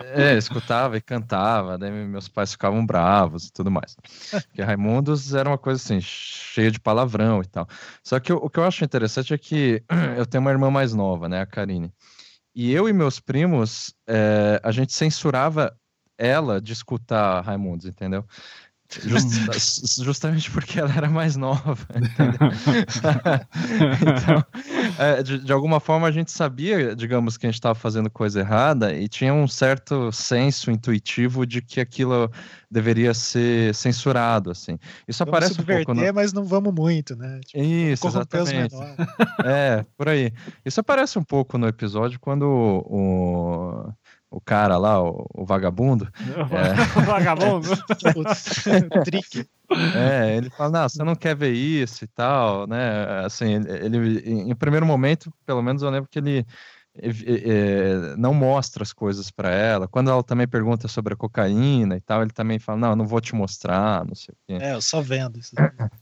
É, 0.00 0.34
é, 0.34 0.38
escutava 0.38 0.96
e 0.96 1.00
cantava, 1.00 1.78
daí 1.78 1.90
meus 1.90 2.28
pais 2.28 2.52
ficavam 2.52 2.84
bravos 2.84 3.46
e 3.46 3.52
tudo 3.52 3.70
mais. 3.70 3.96
Porque 4.48 4.62
Raimundos 4.62 5.34
era 5.34 5.48
uma 5.48 5.58
coisa 5.58 5.80
assim, 5.80 6.00
cheia 6.00 6.70
de 6.70 6.80
palavrão 6.80 7.40
e 7.42 7.46
tal. 7.46 7.68
Só 8.02 8.18
que 8.18 8.32
o, 8.32 8.36
o 8.36 8.50
que 8.50 8.58
eu 8.58 8.64
acho 8.64 8.84
interessante 8.84 9.32
é 9.32 9.38
que 9.38 9.82
eu 10.16 10.26
tenho 10.26 10.40
uma 10.40 10.50
irmã 10.50 10.70
mais 10.70 10.92
nova, 10.92 11.28
né, 11.28 11.40
a 11.40 11.46
Karine. 11.46 11.92
E 12.54 12.72
eu 12.72 12.88
e 12.88 12.92
meus 12.92 13.20
primos, 13.20 13.94
é, 14.04 14.60
a 14.64 14.72
gente 14.72 14.92
censurava 14.92 15.76
ela 16.18 16.60
de 16.60 16.72
escutar 16.72 17.40
Raimundos, 17.42 17.86
entendeu? 17.86 18.24
Just, 18.90 20.02
justamente 20.02 20.50
porque 20.50 20.80
ela 20.80 20.90
era 20.94 21.10
mais 21.10 21.36
nova. 21.36 21.76
então, 24.00 24.44
é, 24.98 25.22
de, 25.22 25.40
de, 25.40 25.52
alguma 25.52 25.78
forma 25.78 26.06
a 26.06 26.10
gente 26.10 26.32
sabia, 26.32 26.96
digamos, 26.96 27.36
que 27.36 27.46
a 27.46 27.50
gente 27.50 27.58
estava 27.58 27.74
fazendo 27.74 28.08
coisa 28.08 28.40
errada 28.40 28.94
e 28.94 29.06
tinha 29.06 29.34
um 29.34 29.46
certo 29.46 30.10
senso 30.10 30.70
intuitivo 30.70 31.44
de 31.44 31.60
que 31.60 31.80
aquilo 31.80 32.30
deveria 32.70 33.12
ser 33.12 33.74
censurado, 33.74 34.50
assim. 34.50 34.78
Isso 35.06 35.22
vamos 35.22 35.36
aparece 35.36 35.60
um 35.60 35.64
pouco. 35.64 35.92
No... 35.92 36.14
mas 36.14 36.32
não 36.32 36.44
vamos 36.44 36.74
muito, 36.74 37.14
né? 37.14 37.40
Tipo, 37.44 37.62
Isso, 37.62 38.06
exatamente. 38.06 38.74
É, 39.44 39.84
por 39.98 40.08
aí. 40.08 40.32
Isso 40.64 40.80
aparece 40.80 41.18
um 41.18 41.24
pouco 41.24 41.58
no 41.58 41.68
episódio 41.68 42.18
quando 42.18 42.44
o 42.44 43.92
o 44.30 44.40
cara 44.40 44.76
lá, 44.76 45.02
o, 45.02 45.26
o 45.34 45.44
vagabundo. 45.44 46.08
É... 46.16 46.98
o 47.00 47.04
vagabundo? 47.04 47.68
o 48.98 49.04
trick. 49.04 49.48
É, 49.94 50.36
ele 50.36 50.50
fala, 50.50 50.70
não, 50.70 50.88
você 50.88 51.02
não 51.04 51.14
quer 51.14 51.36
ver 51.36 51.52
isso 51.52 52.04
e 52.04 52.08
tal, 52.08 52.66
né? 52.66 53.24
Assim, 53.24 53.54
ele, 53.54 54.20
em 54.28 54.54
primeiro 54.54 54.86
momento, 54.86 55.32
pelo 55.44 55.62
menos 55.62 55.82
eu 55.82 55.90
lembro 55.90 56.08
que 56.10 56.18
ele 56.18 56.46
é, 57.00 58.16
não 58.16 58.34
mostra 58.34 58.82
as 58.82 58.92
coisas 58.92 59.30
para 59.30 59.50
ela. 59.50 59.86
Quando 59.86 60.10
ela 60.10 60.22
também 60.22 60.48
pergunta 60.48 60.88
sobre 60.88 61.14
a 61.14 61.16
cocaína 61.16 61.96
e 61.96 62.00
tal, 62.00 62.22
ele 62.22 62.32
também 62.32 62.58
fala, 62.58 62.78
não, 62.78 62.90
eu 62.90 62.96
não 62.96 63.06
vou 63.06 63.20
te 63.20 63.34
mostrar, 63.34 64.04
não 64.04 64.14
sei 64.14 64.34
o 64.34 64.38
quê. 64.46 64.64
É, 64.64 64.74
eu 64.74 64.82
só 64.82 65.00
vendo 65.00 65.38
isso. 65.38 65.54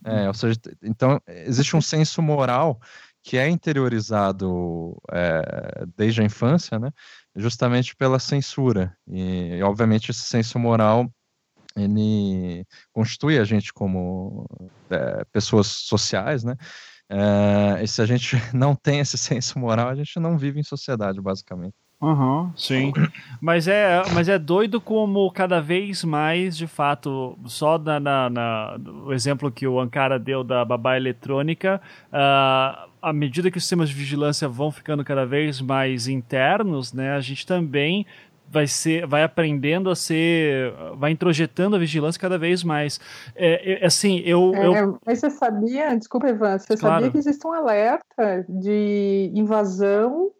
É, 0.05 0.27
ou 0.29 0.35
seja, 0.35 0.59
então 0.83 1.21
existe 1.27 1.77
um 1.77 1.83
senso 1.83 2.23
moral 2.23 2.81
que 3.23 3.37
é 3.37 3.49
interiorizado 3.49 4.97
é, 5.11 5.85
desde 5.97 6.23
a 6.23 6.25
infância, 6.25 6.79
né? 6.79 6.93
Justamente 7.37 7.95
pela 7.95 8.19
censura. 8.19 8.97
E, 9.07 9.63
obviamente, 9.63 10.11
esse 10.11 10.23
senso 10.23 10.59
moral 10.59 11.11
ele 11.77 12.65
constitui 12.93 13.39
a 13.39 13.45
gente 13.45 13.73
como 13.73 14.47
é, 14.89 15.25
pessoas 15.27 15.67
sociais, 15.67 16.43
né? 16.43 16.57
É, 17.09 17.85
e 17.85 17.87
se 17.87 18.03
a 18.03 18.07
gente 18.07 18.37
não 18.55 18.75
tem 18.75 19.01
esse 19.01 19.19
senso 19.19 19.59
moral, 19.59 19.89
a 19.89 19.95
gente 19.95 20.19
não 20.19 20.39
vive 20.39 20.59
em 20.59 20.65
sociedade, 20.65 21.21
basicamente. 21.21 21.75
Uhum, 22.01 22.53
sim. 22.55 22.93
mas, 23.41 23.67
é, 23.67 24.03
mas 24.13 24.29
é 24.29 24.39
doido 24.39 24.81
como 24.81 25.31
cada 25.31 25.61
vez 25.61 26.05
mais, 26.05 26.57
de 26.57 26.67
fato, 26.67 27.39
só 27.47 27.79
na, 27.79 27.99
na, 27.99 28.29
na 28.29 28.79
o 29.05 29.13
exemplo 29.15 29.51
que 29.51 29.67
o 29.67 29.81
Ankara 29.81 30.19
deu 30.19 30.45
da 30.45 30.65
babá 30.65 30.97
eletrônica, 30.97 31.81
uh, 32.09 32.91
à 33.01 33.13
medida 33.15 33.51
que 33.51 33.57
os 33.57 33.65
sistemas 33.65 33.89
de 33.89 33.95
vigilância 33.95 34.47
vão 34.47 34.71
ficando 34.71 35.03
cada 35.03 35.25
vez 35.25 35.61
mais 35.61 36.07
internos, 36.07 36.93
né, 36.93 37.13
a 37.13 37.21
gente 37.21 37.47
também 37.47 38.07
vai 38.49 38.67
ser, 38.67 39.07
vai 39.07 39.23
aprendendo 39.23 39.91
a 39.91 39.97
ser, 39.97 40.73
vai 40.97 41.11
introjetando 41.11 41.77
a 41.77 41.79
vigilância 41.79 42.21
cada 42.21 42.39
vez 42.39 42.63
mais. 42.63 43.01
É, 43.35 43.83
é 43.83 43.87
assim, 43.87 44.21
eu, 44.21 44.55
é, 44.55 44.83
eu, 44.83 44.99
Mas 45.05 45.19
você 45.19 45.31
sabia, 45.31 45.97
desculpa, 45.97 46.29
Ivan, 46.29 46.59
você 46.59 46.77
claro. 46.77 46.97
sabia 46.97 47.11
que 47.11 47.19
existe 47.19 47.47
um 47.47 47.53
alerta 47.53 48.45
de 48.49 49.31
invasão 49.35 50.31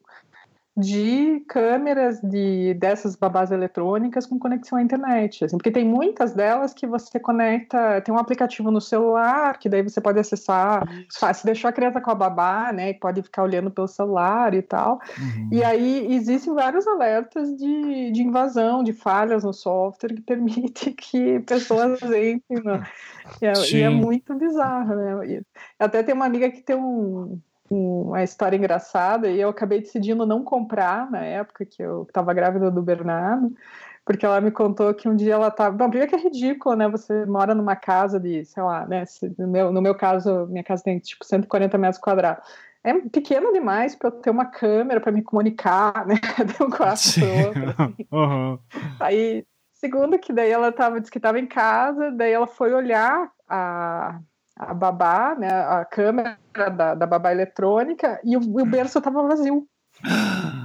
de 0.77 1.43
câmeras 1.49 2.21
de 2.21 2.75
dessas 2.75 3.17
babás 3.17 3.51
eletrônicas 3.51 4.27
com 4.27 4.39
conexão 4.39 4.77
à 4.77 4.83
internet, 4.83 5.45
assim, 5.45 5.57
porque 5.57 5.71
tem 5.71 5.85
muitas 5.85 6.35
delas 6.35 6.75
que 6.75 6.87
você 6.87 7.19
conecta, 7.19 8.03
tem 8.03 8.15
um 8.15 8.19
aplicativo 8.19 8.71
no 8.71 8.81
celular 8.81 9.59
que 9.59 9.71
daí 9.71 9.83
você 9.83 10.03
pode 10.03 10.19
acessar, 10.19 10.87
se 11.09 11.47
deixou 11.47 11.71
a 11.71 11.73
criança 11.73 11.99
com 12.01 12.11
a 12.11 12.15
babá, 12.15 12.73
né, 12.75 12.93
pode 12.93 13.23
ficar 13.23 13.43
olhando 13.43 13.71
pelo 13.71 13.89
celular 13.89 14.53
e 14.53 14.61
tal, 14.61 15.01
uhum. 15.19 15.49
e 15.51 15.65
aí 15.65 16.15
existem 16.15 16.53
vários 16.53 16.87
alertas 16.87 17.57
de, 17.57 18.11
de 18.13 18.23
invasão, 18.23 18.85
de 18.85 18.93
falhas 18.93 19.45
no 19.45 19.55
software 19.55 20.15
que 20.15 20.21
permite 20.37 20.93
que 20.93 21.41
pessoas 21.41 22.03
entrem 22.03 22.43
e, 23.41 23.47
é, 23.47 23.53
e 23.73 23.81
é 23.81 23.89
muito 23.89 24.35
bizarro, 24.35 24.95
né, 24.95 25.41
até 25.79 26.03
tem 26.03 26.15
uma 26.15 26.27
amiga 26.27 26.51
que 26.51 26.61
tem 26.61 26.77
um 26.77 27.41
uma 27.75 28.23
história 28.23 28.57
engraçada 28.57 29.29
e 29.29 29.41
eu 29.41 29.49
acabei 29.49 29.81
decidindo 29.81 30.27
não 30.27 30.45
comprar 30.45 31.11
na 31.11 31.23
época 31.25 31.65
que 31.65 31.83
eu 31.83 32.03
estava 32.03 32.33
grávida 32.33 32.71
do 32.71 32.83
Bernardo, 32.83 33.53
porque 34.05 34.25
ela 34.25 34.41
me 34.41 34.51
contou 34.51 34.95
que 34.95 35.09
um 35.09 35.17
dia 35.17 35.35
ela 35.35 35.49
estava. 35.49 35.77
Bom, 35.77 35.91
primeiro 35.91 36.09
que 36.09 36.17
é 36.17 36.23
ridículo, 36.23 36.77
né? 36.77 36.89
Você 36.89 37.27
mora 37.27 37.55
numa 37.55 37.75
casa 37.75 38.21
de, 38.21 38.45
sei 38.45 38.63
lá, 38.63 38.87
né? 38.87 39.05
No 39.37 39.49
meu, 39.49 39.73
no 39.73 39.83
meu 39.83 39.95
caso, 39.97 40.47
minha 40.47 40.63
casa 40.63 40.85
tem 40.85 40.99
tipo 41.01 41.25
140 41.25 41.77
metros 41.77 42.01
quadrados. 42.01 42.45
É 42.85 42.95
pequeno 42.95 43.53
demais 43.53 43.97
para 43.97 44.09
eu 44.09 44.13
ter 44.13 44.31
uma 44.31 44.45
câmera 44.45 45.01
para 45.01 45.11
me 45.11 45.21
comunicar, 45.21 46.07
né? 46.07 46.15
De 46.47 46.63
um 46.63 46.71
quarto 46.71 47.03
para 47.19 47.47
outro. 47.49 47.97
Uhum. 48.13 48.59
Aí, 49.01 49.45
segundo 49.73 50.17
que 50.21 50.33
daí 50.33 50.53
ela 50.53 50.71
tava, 50.71 51.01
disse 51.01 51.11
que 51.11 51.19
estava 51.19 51.41
em 51.41 51.47
casa, 51.47 52.13
daí 52.13 52.33
ela 52.33 52.47
foi 52.47 52.73
olhar 52.73 53.29
a 53.49 54.21
a 54.57 54.73
babá, 54.73 55.35
né, 55.35 55.49
a 55.49 55.85
câmera 55.85 56.39
da, 56.75 56.95
da 56.95 57.07
babá 57.07 57.31
eletrônica, 57.31 58.21
e 58.25 58.37
o, 58.37 58.41
o 58.41 58.67
berço 58.67 58.99
estava 58.99 59.23
vazio. 59.23 59.69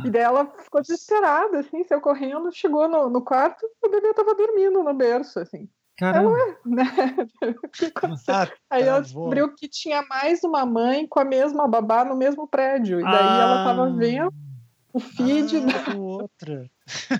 E 0.04 0.10
daí 0.10 0.24
ela 0.24 0.46
ficou 0.46 0.82
desesperada, 0.82 1.60
assim, 1.60 1.84
saiu 1.84 2.02
correndo, 2.02 2.52
chegou 2.52 2.88
no, 2.88 3.10
no 3.10 3.22
quarto, 3.22 3.66
o 3.84 3.90
bebê 3.90 4.10
estava 4.10 4.34
dormindo 4.34 4.84
no 4.84 4.94
berço, 4.94 5.40
assim. 5.40 5.70
Caramba. 5.98 6.32
Ela, 6.32 6.58
né? 6.66 6.84
ah, 8.28 8.48
Aí 8.70 8.84
ela 8.84 9.02
descobriu 9.02 9.54
que 9.54 9.68
tinha 9.68 10.02
mais 10.04 10.44
uma 10.44 10.66
mãe 10.66 11.06
com 11.08 11.20
a 11.20 11.26
mesma 11.26 11.68
babá 11.68 12.04
no 12.04 12.16
mesmo 12.16 12.48
prédio. 12.48 13.00
E 13.00 13.04
daí 13.04 13.14
ah. 13.14 13.42
ela 13.42 13.60
estava 13.60 13.92
vendo 13.92 14.34
o 14.94 15.00
feed 15.00 15.58
ah, 15.58 15.92
da 15.92 15.98
outra. 15.98 16.66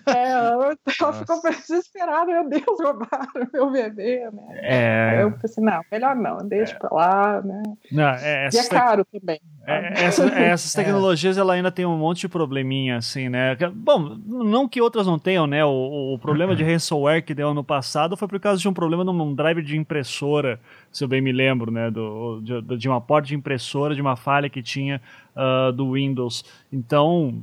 É, 0.08 0.30
ela, 0.32 0.78
ela 1.00 1.14
ficou 1.14 1.42
desesperada, 1.42 2.26
meu 2.26 2.50
Deus, 2.50 2.80
roubaram 2.82 3.48
meu 3.54 3.72
bebê, 3.72 4.30
né? 4.32 4.44
É... 4.62 5.24
eu 5.24 5.32
pensei, 5.32 5.64
não, 5.64 5.82
melhor 5.92 6.16
não, 6.16 6.38
deixa 6.48 6.76
é... 6.76 6.80
pra 6.80 6.90
lá, 6.92 7.42
né? 7.42 7.64
Não, 7.92 8.10
é, 8.10 8.50
e 8.52 8.58
é 8.58 8.68
caro 8.68 9.06
também. 9.06 9.42
É, 9.66 10.06
essa, 10.06 10.26
essas 10.26 10.74
tecnologias, 10.74 11.38
ela 11.38 11.54
ainda 11.54 11.72
tem 11.72 11.86
um 11.86 11.98
monte 11.98 12.22
de 12.22 12.30
probleminha, 12.30 12.98
assim, 12.98 13.30
né? 13.30 13.56
Bom, 13.74 14.18
não 14.26 14.68
que 14.68 14.82
outras 14.82 15.06
não 15.06 15.20
tenham, 15.20 15.46
né? 15.46 15.64
O, 15.64 16.14
o 16.14 16.20
problema 16.20 16.56
de 16.56 16.64
ransomware 16.66 17.24
que 17.24 17.34
deu 17.34 17.50
ano 17.50 17.64
passado 17.64 18.18
foi 18.18 18.28
por 18.28 18.40
causa 18.40 18.60
de 18.60 18.68
um 18.68 18.74
problema 18.74 19.04
num 19.04 19.36
driver 19.36 19.64
de 19.64 19.78
impressora, 19.78 20.60
se 20.92 21.04
eu 21.04 21.08
bem 21.08 21.22
me 21.22 21.32
lembro, 21.32 21.72
né? 21.72 21.92
Do, 21.92 22.42
de, 22.42 22.78
de 22.78 22.88
uma 22.88 23.00
porta 23.00 23.28
de 23.28 23.36
impressora, 23.36 23.94
de 23.94 24.02
uma 24.02 24.16
falha 24.16 24.50
que 24.50 24.64
tinha 24.64 25.00
uh, 25.36 25.72
do 25.72 25.94
Windows. 25.94 26.44
Então, 26.72 27.42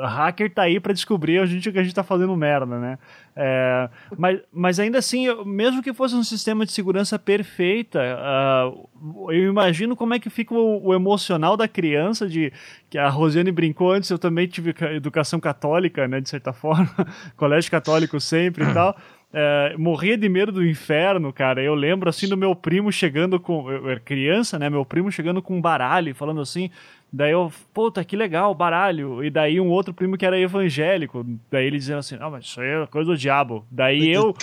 hacker 0.00 0.52
tá 0.52 0.62
aí 0.62 0.78
para 0.78 0.92
descobrir 0.92 1.38
a 1.38 1.46
gente 1.46 1.70
que 1.72 1.78
a 1.78 1.82
gente 1.82 1.94
tá 1.94 2.02
fazendo 2.02 2.36
merda, 2.36 2.78
né? 2.78 2.98
É, 3.40 3.88
mas, 4.18 4.40
mas 4.52 4.80
ainda 4.80 4.98
assim, 4.98 5.32
mesmo 5.44 5.80
que 5.80 5.94
fosse 5.94 6.12
um 6.12 6.24
sistema 6.24 6.66
de 6.66 6.72
segurança 6.72 7.16
perfeita, 7.16 8.00
uh, 8.00 9.30
eu 9.30 9.48
imagino 9.48 9.94
como 9.94 10.12
é 10.12 10.18
que 10.18 10.28
fica 10.28 10.52
o, 10.52 10.88
o, 10.88 10.92
emocional 10.92 11.56
da 11.56 11.68
criança 11.68 12.28
de 12.28 12.52
que 12.90 12.98
a 12.98 13.08
Rosiane 13.08 13.52
brincou 13.52 13.92
antes, 13.92 14.10
eu 14.10 14.18
também 14.18 14.48
tive 14.48 14.74
educação 14.92 15.38
católica, 15.38 16.08
né, 16.08 16.20
de 16.20 16.28
certa 16.28 16.50
forma, 16.52 16.90
colégio 17.36 17.70
católico 17.70 18.18
sempre 18.18 18.64
e 18.64 18.74
tal. 18.74 18.96
É, 19.32 19.76
morria 19.78 20.16
de 20.16 20.28
medo 20.28 20.50
do 20.50 20.66
inferno, 20.66 21.32
cara. 21.32 21.62
Eu 21.62 21.74
lembro 21.74 22.08
assim 22.08 22.26
do 22.26 22.36
meu 22.36 22.56
primo 22.56 22.90
chegando 22.90 23.38
com. 23.38 23.70
Eu 23.70 23.90
era 23.90 24.00
criança, 24.00 24.58
né? 24.58 24.70
Meu 24.70 24.86
primo 24.86 25.12
chegando 25.12 25.42
com 25.42 25.58
um 25.58 25.60
baralho, 25.60 26.14
falando 26.14 26.40
assim: 26.40 26.70
Daí 27.10 27.32
eu, 27.32 27.50
puta, 27.72 28.04
que 28.04 28.14
legal, 28.14 28.54
baralho. 28.54 29.24
E 29.24 29.30
daí 29.30 29.58
um 29.58 29.68
outro 29.68 29.94
primo 29.94 30.18
que 30.18 30.26
era 30.26 30.38
evangélico. 30.38 31.24
Daí 31.50 31.66
ele 31.66 31.78
dizendo 31.78 31.98
assim, 32.00 32.16
não, 32.16 32.30
mas 32.30 32.44
isso 32.44 32.60
aí 32.60 32.68
é 32.68 32.86
coisa 32.86 33.10
do 33.10 33.16
diabo. 33.16 33.64
Daí 33.70 34.10
eu, 34.10 34.34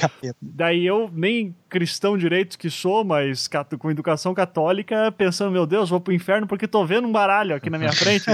daí 0.41 0.85
eu, 0.85 1.09
nem 1.13 1.55
cristão 1.69 2.17
direito 2.17 2.57
que 2.57 2.69
sou, 2.69 3.03
mas 3.03 3.49
com 3.77 3.91
educação 3.91 4.33
católica, 4.33 5.11
pensando, 5.11 5.51
meu 5.51 5.67
Deus, 5.67 5.89
vou 5.89 5.99
pro 5.99 6.13
inferno 6.13 6.47
porque 6.47 6.67
tô 6.67 6.85
vendo 6.85 7.07
um 7.07 7.11
baralho 7.11 7.55
aqui 7.55 7.69
na 7.69 7.77
minha 7.77 7.91
frente, 7.93 8.25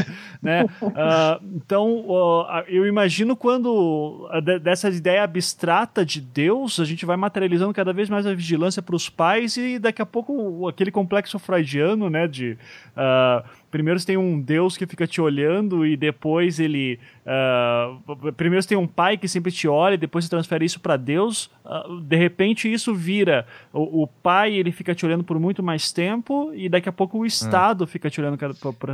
né? 0.42 0.64
Uh, 0.82 1.44
então, 1.56 2.06
uh, 2.08 2.64
eu 2.68 2.86
imagino 2.86 3.36
quando 3.36 4.30
dessa 4.62 4.90
ideia 4.90 5.24
abstrata 5.24 6.06
de 6.06 6.22
Deus, 6.22 6.80
a 6.80 6.86
gente 6.86 7.06
vai 7.06 7.18
materializando 7.18 7.74
cada 7.74 7.92
vez 7.92 8.10
mais 8.10 8.26
a 8.26 8.34
vigilância 8.34 8.82
para 8.82 8.96
os 8.96 9.10
pais 9.10 9.58
e 9.58 9.78
daqui 9.78 10.02
a 10.02 10.06
pouco 10.06 10.68
aquele 10.68 10.92
complexo 10.92 11.38
freudiano, 11.38 12.10
né, 12.10 12.28
de... 12.28 12.58
Uh, 12.96 13.61
primeiro 13.72 14.00
você 14.00 14.06
tem 14.06 14.18
um 14.18 14.40
Deus 14.40 14.78
que 14.78 14.86
fica 14.86 15.08
te 15.08 15.22
olhando 15.22 15.86
e 15.86 15.96
depois 15.96 16.60
ele. 16.60 17.00
Uh, 17.26 18.32
primeiro 18.34 18.62
você 18.62 18.70
tem 18.70 18.78
um 18.78 18.88
pai 18.88 19.18
que 19.18 19.28
sempre 19.28 19.52
te 19.52 19.68
olha 19.68 19.96
e 19.96 19.98
depois 19.98 20.26
você 20.26 20.30
transfere 20.30 20.66
isso 20.66 20.80
para 20.80 20.98
Deus. 20.98 21.50
Uh, 21.66 22.02
de 22.02 22.16
repente 22.16 22.72
isso 22.72 22.94
vira. 22.94 23.48
O, 23.72 24.04
o, 24.04 24.08
pai 24.08 24.54
ele 24.54 24.72
fica 24.72 24.94
te 24.94 25.06
olhando 25.06 25.24
por 25.24 25.40
muito 25.40 25.64
mais 25.64 25.92
tempo 25.92 26.52
e 26.54 26.68
daqui 26.68 26.90
a 26.90 26.92
pouco 26.92 27.20
o 27.20 27.26
Estado 27.26 27.88
fica 27.88 28.10
te 28.10 28.20
olhando 28.20 28.38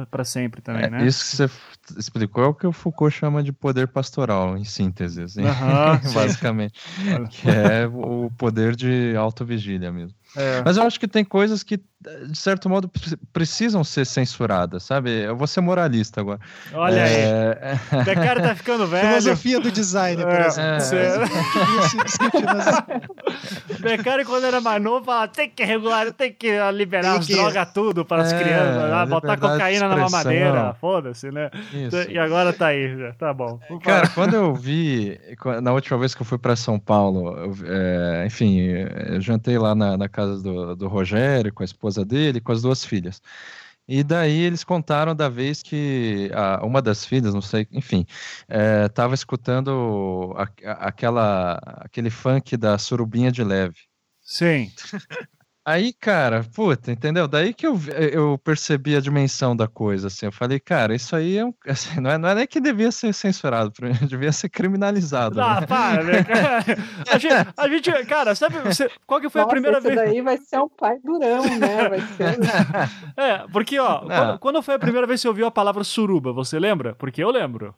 para 0.10 0.24
sempre 0.24 0.62
também, 0.62 0.84
é, 0.84 0.90
né? 0.90 1.06
Isso 1.06 1.22
que 1.22 1.36
você 1.36 2.00
explicou 2.00 2.44
é 2.44 2.48
o 2.48 2.54
que 2.54 2.68
o 2.68 2.72
Foucault 2.72 3.16
chama 3.16 3.42
de 3.42 3.52
poder 3.52 3.88
pastoral, 3.88 4.58
em 4.58 4.64
síntese, 4.64 5.24
assim, 5.24 5.42
basicamente. 6.14 6.80
que 7.32 7.50
é 7.50 7.88
o 7.88 8.30
poder 8.38 8.76
de 8.76 9.16
autovigília 9.18 9.92
mesmo. 9.92 10.16
É. 10.38 10.62
Mas 10.64 10.78
eu 10.78 10.84
acho 10.84 11.00
que 11.00 11.08
tem 11.08 11.26
coisas 11.26 11.64
que, 11.64 11.78
de 11.78 12.38
certo 12.38 12.70
modo, 12.70 12.90
precisam 13.34 13.84
ser 13.84 14.06
censuradas, 14.06 14.84
sabe? 14.84 15.24
Eu 15.24 15.36
vou 15.36 15.48
ser 15.48 15.62
moralista 15.62 16.22
agora. 16.22 16.40
Olha 16.74 17.00
é... 17.00 17.80
aí. 17.92 18.02
O 18.02 18.06
cara 18.06 18.42
tá 18.42 18.56
ficando 18.56 18.86
velho. 18.86 19.08
Filosofia 19.18 19.60
do 19.60 19.72
design, 19.72 20.22
por 20.22 20.32
é, 20.32 20.48
exemplo. 20.48 20.78
É. 20.94 21.18
Becari, 23.80 24.26
quando 24.26 24.46
era 24.46 24.62
mais 24.62 24.82
novo, 24.82 25.06
falava: 25.06 25.28
tem 25.28 25.50
que 25.50 25.64
regular, 25.64 26.12
tem 26.14 26.32
que 26.32 26.52
liberar 26.72 27.14
tem 27.14 27.20
as 27.20 27.26
que... 27.26 27.34
drogas 27.34 27.72
tudo 27.74 28.06
para 28.06 28.22
as 28.22 28.34
é, 28.34 28.40
crianças, 28.44 28.92
ah, 28.92 29.06
botar 29.06 29.38
cocaína 29.38 29.88
na 29.88 29.98
mamadeira, 29.98 30.76
foda-se, 30.80 31.32
né? 31.32 31.50
Isso. 31.74 32.12
E 32.12 32.20
agora 32.20 32.54
tá 32.54 32.68
aí, 32.68 32.96
já. 32.98 33.14
tá 33.14 33.34
bom. 33.34 33.60
Cara, 33.84 34.08
quando 34.10 34.36
eu 34.36 34.54
vi, 34.54 35.20
na 35.62 35.74
última 35.74 35.98
vez 35.98 36.14
que 36.14 36.22
eu 36.22 36.26
fui 36.26 36.38
para 36.38 36.56
São 36.56 36.80
Paulo, 36.80 37.36
eu, 37.38 37.56
é, 37.66 38.26
enfim, 38.28 38.60
eu 38.60 39.20
jantei 39.22 39.58
lá 39.58 39.74
na, 39.74 39.98
na 39.98 40.08
casa 40.08 40.27
do, 40.36 40.76
do 40.76 40.88
Rogério, 40.88 41.54
com 41.54 41.64
a 41.64 41.66
esposa 41.66 42.06
dele, 42.06 42.42
com 42.42 42.52
as 42.52 42.62
duas 42.62 42.84
filhas. 42.86 43.22
E 43.88 44.04
daí 44.04 44.42
eles 44.42 44.64
contaram 44.64 45.16
da 45.16 45.30
vez 45.30 45.64
que 45.64 46.30
a, 46.34 46.66
uma 46.66 46.82
das 46.82 47.06
filhas, 47.06 47.34
não 47.34 47.42
sei, 47.42 47.68
enfim, 47.72 48.06
estava 48.86 49.14
é, 49.14 49.16
escutando 49.16 50.36
a, 50.36 50.44
a, 50.44 50.72
aquela, 50.88 51.54
aquele 51.78 52.10
funk 52.10 52.58
da 52.58 52.78
Surubinha 52.78 53.32
de 53.32 53.44
Leve. 53.44 53.80
Sim. 54.22 54.72
Aí, 55.70 55.92
cara, 55.92 56.46
puta, 56.56 56.94
entendeu? 56.94 57.28
Daí 57.28 57.54
que 57.54 57.68
eu, 57.68 57.78
eu 58.14 58.38
percebi 58.38 58.96
a 58.96 59.02
dimensão 59.02 59.54
da 59.54 59.68
coisa, 59.68 60.08
assim. 60.08 60.26
Eu 60.26 60.32
falei, 60.32 60.62
cara, 60.62 60.96
isso 60.96 61.14
aí 61.14 61.38
é 61.38 61.44
um, 61.44 61.54
assim, 61.68 62.00
não, 62.00 62.10
é, 62.10 62.18
não 62.18 62.30
é 62.30 62.36
nem 62.36 62.48
que 62.48 62.62
devia 62.62 62.90
ser 62.90 63.14
censurado, 63.14 63.74
devia 64.08 64.32
ser 64.32 64.48
criminalizado. 64.48 65.42
Ah, 65.42 65.60
né? 65.60 65.68
para, 65.68 66.04
né? 66.06 66.14
a, 67.12 67.18
gente, 67.18 67.36
a 67.58 67.68
gente, 67.68 68.06
cara, 68.06 68.34
sabe 68.34 68.60
você, 68.60 68.90
qual 69.06 69.20
que 69.20 69.30
foi 69.30 69.42
Nossa, 69.42 69.52
a 69.52 69.56
primeira 69.56 69.82
vez? 69.82 69.94
daí 69.94 70.22
vai 70.22 70.38
ser 70.38 70.58
um 70.58 70.70
pai 70.70 71.00
durão, 71.04 71.44
né? 71.44 71.90
Vai 71.90 72.00
ser... 72.00 72.40
é, 73.18 73.40
porque, 73.52 73.78
ó, 73.78 74.00
quando, 74.00 74.40
quando, 74.40 74.62
foi 74.64 74.76
a 74.76 74.80
primeira 74.80 75.06
vez 75.06 75.20
que 75.20 75.24
você 75.24 75.28
ouviu 75.28 75.48
a 75.48 75.52
palavra 75.52 75.84
suruba, 75.84 76.32
você 76.32 76.58
lembra? 76.58 76.96
Porque 76.96 77.22
eu 77.22 77.30
lembro. 77.30 77.76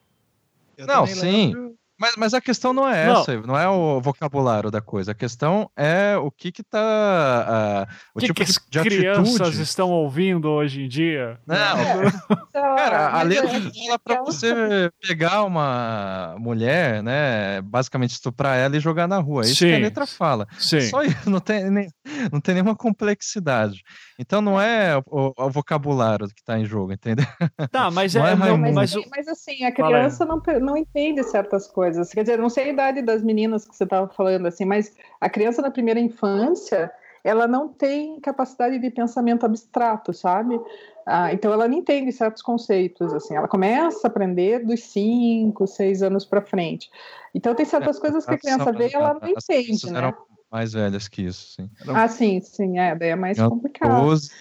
Eu 0.77 0.85
não, 0.85 1.07
sim. 1.07 1.55
Lembro 1.55 1.68
mas, 1.99 2.15
mas 2.15 2.33
a 2.33 2.39
questão 2.39 2.71
não 2.71 2.87
é 2.87 3.09
essa, 3.09 3.35
não. 3.35 3.41
não 3.47 3.57
é 3.57 3.67
o 3.67 3.99
vocabulário 3.99 4.71
da 4.71 4.81
coisa. 4.81 5.11
A 5.11 5.15
questão 5.15 5.69
é 5.75 6.15
o 6.17 6.31
que 6.31 6.51
que 6.51 6.63
tá. 6.63 7.87
Uh, 7.89 7.93
o 8.15 8.19
que 8.19 8.27
tipo 8.27 8.39
que 8.39 8.45
de, 8.45 8.51
as 8.51 8.65
de 8.69 8.89
crianças 8.89 9.41
atitude. 9.41 9.61
estão 9.61 9.91
ouvindo 9.91 10.49
hoje 10.49 10.83
em 10.83 10.87
dia? 10.87 11.39
Não, 11.45 11.55
é. 11.55 12.11
cara, 12.53 13.09
a 13.09 13.21
letra 13.23 13.49
fala 13.49 13.99
pra 13.99 14.21
você 14.23 14.89
pegar 15.05 15.43
uma 15.43 16.35
mulher, 16.39 17.03
né? 17.03 17.61
Basicamente 17.61 18.11
estuprar 18.11 18.57
ela 18.57 18.77
e 18.77 18.79
jogar 18.79 19.07
na 19.07 19.19
rua. 19.19 19.43
É 19.43 19.45
isso 19.47 19.55
Sim. 19.55 19.67
que 19.67 19.75
a 19.75 19.79
letra 19.79 20.07
fala. 20.07 20.47
Sim. 20.57 20.81
Só 20.81 21.03
isso, 21.03 21.29
não 21.29 21.39
tem, 21.39 21.69
nem, 21.69 21.89
não 22.31 22.39
tem 22.39 22.55
nenhuma 22.55 22.75
complexidade. 22.75 23.83
Então 24.17 24.41
não 24.41 24.59
é 24.59 24.97
o, 25.05 25.33
o 25.35 25.49
vocabulário 25.49 26.27
que 26.27 26.41
está 26.41 26.57
em 26.57 26.65
jogo, 26.65 26.93
entendeu? 26.93 27.25
Tá, 27.71 27.91
mas 27.91 28.15
é, 28.15 28.19
é 28.19 28.35
mas, 28.35 28.73
mas, 28.73 28.95
mas, 29.09 29.27
assim, 29.27 29.63
a 29.63 29.71
criança 29.71 30.25
não, 30.25 30.41
não 30.61 30.77
entende 30.77 31.23
certas 31.23 31.67
coisas. 31.67 31.88
Quer 32.13 32.23
dizer, 32.23 32.37
não 32.37 32.49
sei 32.49 32.65
a 32.65 32.73
idade 32.73 33.01
das 33.01 33.23
meninas 33.23 33.67
que 33.67 33.75
você 33.75 33.83
estava 33.83 34.07
falando, 34.09 34.47
assim, 34.47 34.65
mas 34.65 34.95
a 35.19 35.29
criança 35.29 35.61
na 35.61 35.71
primeira 35.71 35.99
infância, 35.99 36.91
ela 37.23 37.47
não 37.47 37.67
tem 37.67 38.19
capacidade 38.19 38.79
de 38.79 38.89
pensamento 38.89 39.45
abstrato, 39.45 40.13
sabe? 40.13 40.59
Ah, 41.05 41.33
então 41.33 41.51
ela 41.51 41.67
não 41.67 41.77
entende 41.77 42.11
certos 42.11 42.41
conceitos, 42.41 43.13
assim. 43.13 43.35
Ela 43.35 43.47
começa 43.47 44.07
a 44.07 44.09
aprender 44.09 44.65
dos 44.65 44.83
cinco, 44.83 45.65
seis 45.65 46.03
anos 46.03 46.23
para 46.25 46.41
frente. 46.41 46.89
Então 47.33 47.55
tem 47.55 47.65
certas 47.65 47.97
é, 47.97 47.99
coisas 47.99 48.25
que 48.25 48.33
a 48.33 48.37
criança 48.37 48.71
vê 48.71 48.89
e 48.89 48.95
ela 48.95 49.17
não 49.19 49.27
entende, 49.27 49.91
né? 49.91 50.13
Mais 50.51 50.73
velhas 50.73 51.07
que 51.07 51.23
isso, 51.23 51.53
sim. 51.55 51.69
Eram... 51.81 51.95
Ah, 51.95 52.07
sim, 52.07 52.41
sim, 52.41 52.79
é, 52.79 52.95
daí 52.95 53.09
é 53.09 53.15
mais 53.15 53.39
complicado. 53.39 54.03
12, 54.03 54.31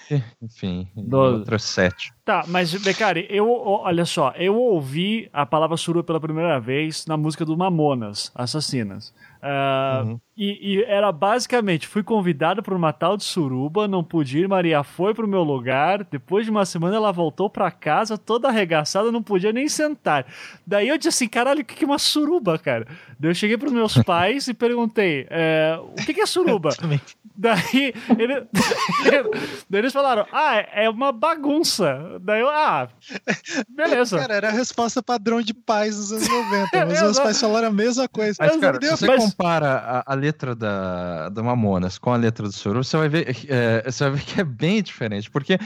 enfim, 0.43 0.89
12. 0.97 1.39
outras 1.39 1.63
7. 1.65 2.13
Tá, 2.25 2.45
mas, 2.49 2.73
Becari, 2.75 3.27
eu, 3.29 3.51
olha 3.51 4.05
só, 4.05 4.33
eu 4.37 4.57
ouvi 4.57 5.29
a 5.33 5.45
palavra 5.45 5.77
suruba 5.77 6.05
pela 6.05 6.21
primeira 6.21 6.59
vez 6.59 7.05
na 7.07 7.17
música 7.17 7.45
do 7.45 7.57
Mamonas, 7.57 8.33
Assassinas. 8.35 9.15
Uh, 9.43 10.07
uhum. 10.07 10.21
E, 10.41 10.77
e, 10.77 10.85
era 10.85 11.11
basicamente, 11.11 11.89
fui 11.89 12.01
convidado 12.01 12.63
para 12.63 12.73
uma 12.73 12.93
tal 12.93 13.17
de 13.17 13.25
suruba, 13.25 13.89
não 13.89 14.05
pude 14.05 14.39
ir, 14.39 14.47
Maria 14.49 14.85
foi 14.85 15.13
pro 15.13 15.27
meu 15.27 15.43
lugar, 15.43 16.05
depois 16.05 16.45
de 16.45 16.51
uma 16.53 16.65
semana 16.65 16.95
ela 16.95 17.11
voltou 17.11 17.51
para 17.51 17.69
casa 17.73 18.17
toda 18.17 18.47
arregaçada, 18.47 19.11
não 19.11 19.21
podia 19.21 19.53
nem 19.53 19.69
sentar. 19.69 20.25
Daí 20.65 20.87
eu 20.87 20.97
disse 20.97 21.09
assim, 21.09 21.29
caralho, 21.29 21.63
o 21.63 21.65
que 21.65 21.83
é 21.83 21.87
uma 21.87 21.99
suruba, 21.99 22.57
cara? 22.57 22.87
Daí 23.19 23.33
eu 23.33 23.35
cheguei 23.35 23.59
pros 23.59 23.73
meus 23.73 23.99
pais 23.99 24.47
e 24.47 24.55
perguntei, 24.55 25.27
é, 25.29 25.77
o 25.81 25.97
que 25.97 26.21
é 26.21 26.27
suruba? 26.27 26.71
Daí, 27.41 27.95
ele, 28.19 28.47
daí 29.71 29.81
eles 29.81 29.93
falaram, 29.93 30.27
ah, 30.33 30.57
é 30.73 30.91
uma 30.91 31.13
bagunça. 31.13 32.19
Daí 32.21 32.41
eu, 32.41 32.49
ah, 32.49 32.89
beleza. 33.69 34.19
Cara, 34.19 34.35
era 34.35 34.49
a 34.49 34.53
resposta 34.53 35.01
padrão 35.01 35.41
de 35.41 35.55
pais 35.55 35.97
dos 35.97 36.13
anos 36.13 36.29
90, 36.29 36.87
mas 36.87 37.01
meus 37.01 37.19
pais 37.21 37.41
falaram 37.41 37.69
a 37.69 37.73
mesma 37.73 38.09
coisa. 38.09 38.37
Mas, 38.41 38.57
cara, 38.57 38.81
você 38.81 39.07
mas... 39.07 39.25
compara 39.25 39.69
a, 39.69 40.13
a, 40.13 40.15
letra 40.29 40.55
da, 40.55 41.29
da 41.31 41.43
Mamonas 41.43 41.99
com 41.99 42.13
a 42.13 42.17
letra 42.17 42.47
do 42.47 42.53
Suru, 42.53 42.85
você 42.85 42.97
vai 42.97 43.09
ver, 43.09 43.37
é, 43.49 43.91
você 43.91 44.05
vai 44.05 44.19
ver 44.19 44.25
que 44.25 44.41
é 44.41 44.45
bem 44.45 44.83
diferente, 44.83 45.31
porque 45.31 45.59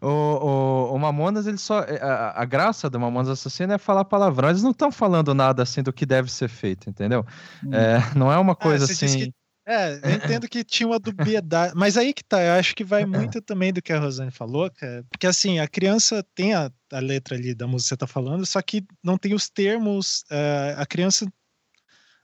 o, 0.00 0.08
o, 0.08 0.94
o 0.94 0.98
Mamonas, 0.98 1.46
ele 1.46 1.58
só, 1.58 1.80
é, 1.80 2.00
a, 2.02 2.42
a 2.42 2.44
graça 2.44 2.88
do 2.90 3.00
Mamonas 3.00 3.28
Assassino 3.28 3.72
é 3.72 3.78
falar 3.78 4.04
palavrão, 4.04 4.50
eles 4.50 4.62
não 4.62 4.72
estão 4.72 4.92
falando 4.92 5.34
nada 5.34 5.62
assim 5.62 5.82
do 5.82 5.92
que 5.92 6.04
deve 6.04 6.30
ser 6.30 6.48
feito, 6.48 6.88
entendeu? 6.88 7.24
Hum. 7.64 7.74
É, 7.74 7.98
não 8.14 8.30
é 8.30 8.38
uma 8.38 8.52
ah, 8.52 8.56
coisa 8.56 8.84
ah, 8.84 8.92
assim... 8.92 9.32
É, 9.66 10.00
eu 10.02 10.10
entendo 10.16 10.48
que 10.48 10.64
tinha 10.64 10.86
uma 10.86 10.98
dubiedade, 10.98 11.74
mas 11.76 11.96
aí 11.96 12.12
que 12.12 12.24
tá, 12.24 12.42
eu 12.42 12.54
acho 12.54 12.74
que 12.74 12.82
vai 12.82 13.04
muito 13.04 13.40
também 13.40 13.72
do 13.72 13.80
que 13.80 13.92
a 13.92 14.00
Rosane 14.00 14.32
falou, 14.32 14.68
cara, 14.70 15.04
porque 15.08 15.28
assim, 15.28 15.60
a 15.60 15.68
criança 15.68 16.24
tem 16.34 16.54
a, 16.54 16.72
a 16.92 16.98
letra 16.98 17.36
ali 17.36 17.54
da 17.54 17.68
música 17.68 17.84
que 17.84 17.88
você 17.90 17.96
tá 17.96 18.06
falando, 18.06 18.44
só 18.44 18.60
que 18.60 18.82
não 19.04 19.16
tem 19.16 19.32
os 19.32 19.48
termos, 19.48 20.24
uh, 20.30 20.74
a 20.76 20.84
criança 20.86 21.24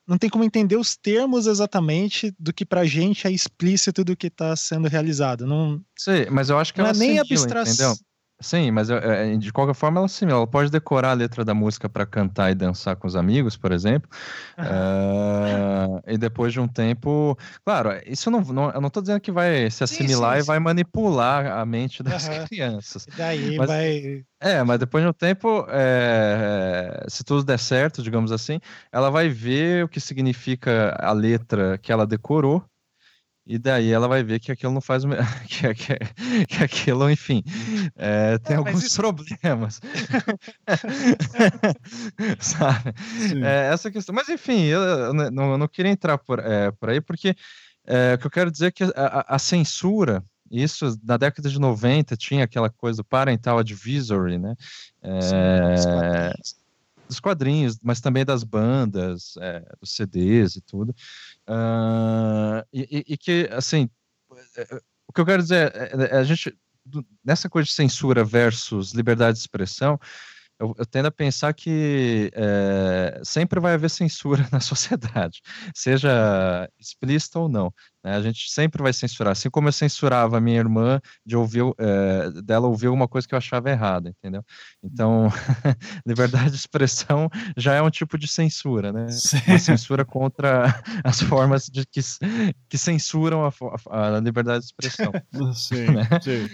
não 0.07 0.17
tem 0.17 0.31
como 0.31 0.45
entender 0.45 0.77
os 0.77 0.97
termos 0.97 1.47
exatamente 1.47 2.35
do 2.39 2.53
que 2.53 2.65
pra 2.65 2.85
gente 2.85 3.27
é 3.27 3.31
explícito 3.31 4.05
do 4.05 4.17
que 4.17 4.31
tá 4.31 4.55
sendo 4.55 4.89
realizado. 4.89 5.47
Não, 5.47 5.81
Sim, 5.97 6.27
mas 6.31 6.49
eu 6.49 6.59
acho 6.59 6.73
que 6.73 6.81
não 6.81 6.89
ela 6.89 6.97
é 6.97 6.99
nem 6.99 7.19
abstração. 7.19 7.97
Sim, 8.39 8.71
mas 8.71 8.91
é, 8.91 9.35
de 9.37 9.51
qualquer 9.51 9.75
forma 9.75 9.99
ela 9.99 10.09
sim, 10.09 10.27
ela 10.27 10.47
pode 10.47 10.71
decorar 10.71 11.13
a 11.13 11.15
letra 11.15 11.43
da 11.43 11.55
música 11.55 11.89
para 11.89 12.05
cantar 12.05 12.51
e 12.51 12.55
dançar 12.55 12.95
com 12.95 13.07
os 13.07 13.17
amigos, 13.17 13.57
por 13.57 13.73
exemplo. 13.73 14.11
uh, 14.59 16.03
e 16.07 16.19
depois 16.19 16.53
de 16.53 16.61
um 16.61 16.69
tempo, 16.69 17.37
claro, 17.65 17.91
isso 18.07 18.31
não, 18.31 18.43
não 18.43 18.71
eu 18.71 18.81
não 18.81 18.89
estou 18.89 19.03
dizendo 19.03 19.21
que 19.21 19.33
vai 19.33 19.71
se 19.71 19.83
assimilar 19.83 20.35
sim, 20.35 20.41
sim, 20.41 20.45
e 20.45 20.47
vai 20.47 20.59
manipular 20.59 21.47
a 21.47 21.65
mente 21.65 22.03
das 22.03 22.29
uhum. 22.29 22.45
crianças. 22.47 23.07
E 23.07 23.17
daí 23.17 23.57
mas, 23.57 23.69
vai. 23.69 24.25
É, 24.39 24.63
mas 24.63 24.79
depois 24.79 25.03
de 25.03 25.09
um 25.09 25.15
tempo, 25.15 25.67
é, 25.71 27.07
se 27.09 27.25
tudo 27.25 27.43
der 27.43 27.59
certo, 27.59 28.03
digamos 28.03 28.31
assim, 28.31 28.61
ela 28.93 29.11
vai 29.11 29.31
ver 29.31 29.85
o 29.85 29.89
que 29.89 29.99
significa 29.99 30.95
a 31.01 31.13
letra 31.13 31.79
que 31.79 31.91
ela 31.91 32.07
decorou 32.07 32.63
e 33.47 33.59
daí 33.59 33.93
ela 33.93 34.09
vai 34.09 34.25
ver 34.25 34.41
que 34.41 34.51
aquilo 34.51 34.73
não 34.73 34.81
faz. 34.81 35.05
que, 35.47 35.75
que, 35.75 36.47
que 36.47 36.65
aquilo, 36.65 37.09
enfim, 37.09 37.45
é, 37.95 38.39
tem 38.39 38.57
alguns 38.57 38.83
isso... 38.83 38.97
problemas. 38.97 39.81
Sabe? 42.41 42.93
É, 43.45 43.73
essa 43.73 43.91
questão. 43.91 44.15
Mas 44.15 44.29
enfim, 44.29 44.65
eu, 44.65 44.81
eu 44.81 45.15
não, 45.15 45.53
eu 45.53 45.59
não 45.59 45.69
queria 45.69 45.93
entrar 45.93 46.19
por, 46.19 46.41
é, 46.41 46.73
por 46.73 46.91
aí, 46.91 47.01
porque 47.01 47.37
é, 47.87 48.15
o 48.15 48.19
que 48.19 48.27
eu 48.27 48.31
quero 48.31 48.51
dizer 48.51 48.67
é 48.67 48.71
que 48.73 48.83
a, 48.85 49.25
a, 49.29 49.39
censura. 49.39 50.25
Isso, 50.49 50.97
na 51.03 51.17
década 51.17 51.49
de 51.49 51.59
90, 51.59 52.17
tinha 52.17 52.45
aquela 52.45 52.71
coisa 52.71 52.99
do 52.99 53.05
parental 53.05 53.59
advisory, 53.59 54.39
né? 54.39 54.55
É, 55.03 56.33
dos 57.07 57.21
quadrinhos, 57.21 57.79
mas 57.83 58.01
também 58.01 58.25
das 58.25 58.43
bandas, 58.45 59.35
é, 59.39 59.61
dos 59.81 59.95
CDs 59.95 60.57
e 60.57 60.61
tudo. 60.61 60.95
Uh, 61.49 62.67
e, 62.73 63.05
e, 63.09 63.17
que, 63.17 63.49
assim, 63.53 63.89
é, 64.57 64.81
o 65.07 65.13
que 65.13 65.21
eu 65.21 65.27
quero 65.27 65.43
dizer 65.43 65.73
é, 65.75 66.17
é, 66.17 66.17
a 66.19 66.25
gente, 66.25 66.57
nessa 67.25 67.49
coisa 67.49 67.67
de 67.67 67.75
censura 67.75 68.25
versus 68.25 68.93
liberdade 68.93 69.37
de 69.37 69.41
expressão, 69.41 69.99
eu, 70.59 70.75
eu 70.79 70.87
tendo 70.87 71.07
a 71.07 71.11
pensar 71.11 71.53
que 71.53 72.31
é, 72.35 73.21
sempre 73.23 73.61
vai 73.61 73.75
haver 73.75 73.91
censura 73.91 74.47
na 74.51 74.61
sociedade, 74.61 75.43
seja 75.75 76.69
explícita 76.79 77.39
ou 77.39 77.49
não. 77.49 77.73
Né? 78.07 78.15
A 78.15 78.23
gente 78.23 78.49
sempre 78.53 78.81
vai 78.81 78.93
censurar, 78.93 79.33
assim 79.33 79.51
como 79.51 79.67
eu 79.67 79.73
censurava 79.73 80.39
a 80.39 80.41
minha 80.41 80.59
irmã 80.59 81.01
de 81.25 81.37
ouvir, 81.37 81.65
é, 81.77 82.31
dela 82.41 82.69
ouvir 82.69 82.87
alguma 82.87 83.09
coisa 83.09 83.27
que 83.27 83.35
eu 83.35 83.37
achava 83.37 83.69
errada, 83.69 84.11
entendeu? 84.11 84.45
Então, 84.81 85.27
liberdade 86.07 86.51
de 86.51 86.57
expressão 86.57 87.29
já 87.57 87.75
é 87.75 87.83
um 87.83 87.91
tipo 87.91 88.17
de 88.17 88.29
censura, 88.29 88.93
né? 88.93 89.09
Uma 89.49 89.59
censura 89.59 90.05
contra 90.05 90.67
as 91.03 91.21
formas 91.21 91.67
de 91.67 91.85
que, 91.85 92.01
que 92.69 92.79
censuram 92.79 93.45
a, 93.45 93.53
a, 93.91 94.17
a 94.17 94.21
liberdade 94.21 94.61
de 94.61 94.67
expressão. 94.67 95.11
Sim, 95.53 95.87
né? 95.87 96.09
sim. 96.23 96.47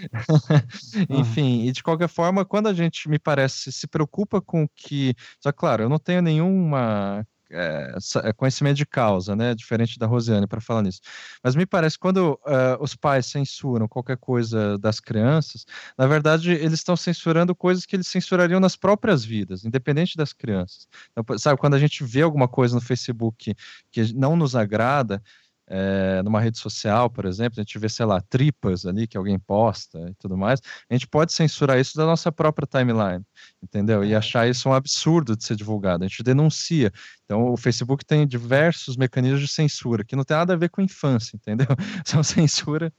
Enfim, 1.07 1.67
e 1.67 1.71
de 1.71 1.83
qualquer 1.83 2.09
forma, 2.09 2.43
quando 2.43 2.65
a 2.65 2.73
gente, 2.73 3.07
me 3.07 3.19
parece, 3.19 3.71
se 3.71 3.85
preocupa 3.85 4.41
com 4.41 4.67
que. 4.75 5.13
Só 5.39 5.51
claro, 5.51 5.83
eu 5.83 5.89
não 5.89 5.99
tenho 5.99 6.21
nenhuma 6.23 7.23
é, 7.53 8.33
conhecimento 8.33 8.77
de 8.77 8.85
causa, 8.85 9.35
né? 9.35 9.53
Diferente 9.55 9.97
da 9.97 10.05
Rosiane 10.05 10.47
para 10.47 10.59
falar 10.59 10.81
nisso. 10.81 11.01
Mas 11.43 11.55
me 11.55 11.65
parece 11.65 11.97
quando 11.97 12.33
uh, 12.45 12.81
os 12.81 12.95
pais 12.95 13.27
censuram 13.27 13.87
qualquer 13.87 14.17
coisa 14.17 14.77
das 14.77 14.99
crianças, 14.99 15.65
na 15.97 16.07
verdade 16.07 16.51
eles 16.51 16.73
estão 16.73 16.95
censurando 16.95 17.55
coisas 17.55 17.85
que 17.85 17.95
eles 17.95 18.07
censurariam 18.07 18.59
nas 18.59 18.75
próprias 18.75 19.23
vidas, 19.23 19.63
independente 19.63 20.17
das 20.17 20.33
crianças. 20.33 20.87
Então, 21.11 21.37
sabe, 21.37 21.59
quando 21.59 21.75
a 21.75 21.79
gente 21.79 22.03
vê 22.03 22.21
alguma 22.21 22.47
coisa 22.47 22.75
no 22.75 22.81
Facebook 22.81 23.55
que 23.91 24.13
não 24.13 24.35
nos 24.35 24.55
agrada, 24.55 25.21
é, 25.67 26.21
numa 26.23 26.41
rede 26.41 26.57
social, 26.57 27.09
por 27.09 27.25
exemplo, 27.25 27.59
a 27.59 27.63
gente 27.63 27.79
vê, 27.79 27.87
sei 27.87 28.05
lá, 28.05 28.19
tripas 28.21 28.85
ali 28.85 29.07
que 29.07 29.17
alguém 29.17 29.39
posta 29.39 29.97
e 30.09 30.13
tudo 30.15 30.37
mais, 30.37 30.59
a 30.89 30.93
gente 30.93 31.07
pode 31.07 31.33
censurar 31.33 31.79
isso 31.79 31.97
da 31.97 32.05
nossa 32.05 32.31
própria 32.31 32.67
timeline, 32.67 33.23
entendeu? 33.61 34.03
E 34.03 34.13
achar 34.13 34.47
isso 34.47 34.67
um 34.69 34.73
absurdo 34.73 35.35
de 35.35 35.43
ser 35.43 35.55
divulgado. 35.55 36.03
A 36.03 36.07
gente 36.07 36.21
denuncia. 36.21 36.91
Então, 37.25 37.51
o 37.51 37.57
Facebook 37.57 38.05
tem 38.05 38.27
diversos 38.27 38.97
mecanismos 38.97 39.41
de 39.41 39.47
censura 39.47 40.03
que 40.03 40.15
não 40.15 40.23
tem 40.23 40.37
nada 40.37 40.53
a 40.53 40.57
ver 40.57 40.69
com 40.69 40.81
infância, 40.81 41.35
entendeu? 41.35 41.67
São 42.05 42.21
censura 42.23 42.91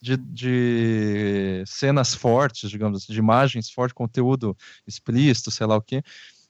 de, 0.00 0.16
de 0.16 1.64
cenas 1.66 2.14
fortes, 2.14 2.70
digamos 2.70 3.02
assim, 3.02 3.12
de 3.12 3.18
imagens 3.18 3.70
fortes, 3.70 3.94
conteúdo 3.94 4.56
explícito, 4.86 5.50
sei 5.50 5.66
lá 5.66 5.76
o 5.76 5.82
quê, 5.82 6.02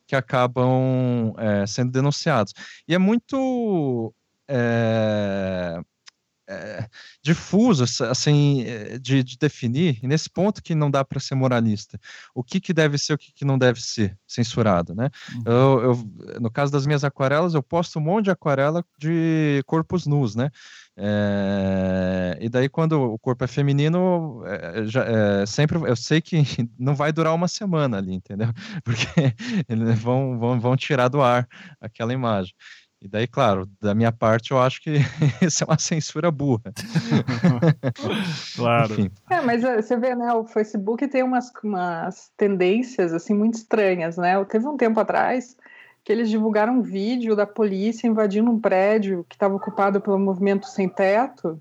que 0.07 0.15
acabam 0.15 1.33
é, 1.39 1.67
sendo 1.67 1.91
denunciados. 1.91 2.53
E 2.87 2.95
é 2.95 2.99
muito 2.99 4.15
é, 4.55 5.81
é, 6.49 6.89
difuso, 7.23 7.85
assim, 8.05 8.65
é, 8.65 8.99
de, 8.99 9.23
de, 9.23 9.39
definir, 9.39 9.99
e 10.03 10.07
nesse 10.07 10.29
ponto 10.29 10.63
que 10.63 10.75
não 10.75 10.91
dá 10.91 11.05
para 11.05 11.21
ser 11.21 11.35
moralista, 11.35 11.99
o 12.35 12.45
que, 12.45 12.61
que 12.61 12.73
deve 12.73 12.99
ser, 12.99 13.15
o 13.15 13.19
que, 13.19 13.33
que 13.33 13.45
não 13.45 13.59
deve 13.59 13.81
ser 13.81 14.19
censurado, 14.27 14.95
né? 14.95 15.09
Uhum. 15.35 15.43
Eu, 15.47 15.83
eu, 15.83 16.41
no 16.41 16.51
caso 16.51 16.71
das 16.71 16.87
minhas 16.87 17.05
aquarelas, 17.05 17.55
eu 17.55 17.63
posto 17.63 17.99
um 17.99 18.03
monte 18.03 18.25
de 18.27 18.31
aquarela 18.31 18.85
de 18.99 19.63
corpos 19.67 20.07
nus, 20.07 20.35
né? 20.35 20.51
É, 20.95 22.37
e 22.41 22.51
daí, 22.51 22.69
quando 22.69 23.01
o 23.01 23.19
corpo 23.19 23.45
é 23.45 23.47
feminino, 23.47 24.43
é, 24.45 24.85
já, 24.85 25.05
é, 25.05 25.47
sempre 25.47 25.79
eu 25.79 25.97
sei 25.97 26.21
que 26.21 26.37
não 26.79 26.95
vai 26.95 27.13
durar 27.13 27.35
uma 27.35 27.49
semana 27.49 27.97
ali, 27.97 28.13
entendeu? 28.13 28.49
Porque 28.85 29.07
eles 29.69 29.99
vão, 29.99 30.39
vão, 30.39 30.61
vão 30.61 30.77
tirar 30.77 31.09
do 31.09 31.23
ar 31.23 31.49
aquela 31.81 32.13
imagem. 32.13 32.55
E 33.03 33.09
daí, 33.09 33.27
claro, 33.27 33.69
da 33.81 33.95
minha 33.97 34.13
parte, 34.13 34.53
eu 34.53 34.61
acho 34.61 34.81
que 34.81 34.93
isso 35.43 35.65
é 35.65 35.67
uma 35.67 35.79
censura 35.79 36.31
burra. 36.31 36.73
claro. 38.55 38.93
Enfim. 38.93 39.11
É, 39.29 39.41
mas 39.41 39.65
eh, 39.65 39.83
você 39.83 39.97
vê, 39.97 40.15
né, 40.15 40.33
o 40.33 40.47
Facebook 40.47 41.09
tem 41.09 41.25
umas, 41.25 41.51
umas 41.65 42.31
tendências, 42.37 43.13
assim, 43.13 43.35
muito 43.35 43.55
estranhas, 43.55 44.17
né? 44.17 44.43
Teve 44.45 44.69
um 44.69 44.77
tempo 44.77 45.01
atrás 45.01 45.57
que 46.05 46.13
eles 46.13 46.31
divulgaram 46.31 46.79
um 46.79 46.83
vídeo 46.83 47.35
da 47.35 47.47
polícia 47.47 48.07
invadindo 48.07 48.51
um 48.51 48.61
prédio 48.61 49.25
que 49.29 49.35
estava 49.35 49.55
ocupado 49.55 50.01
pelo 50.01 50.19
movimento 50.19 50.67
sem 50.67 50.89
teto, 50.89 51.61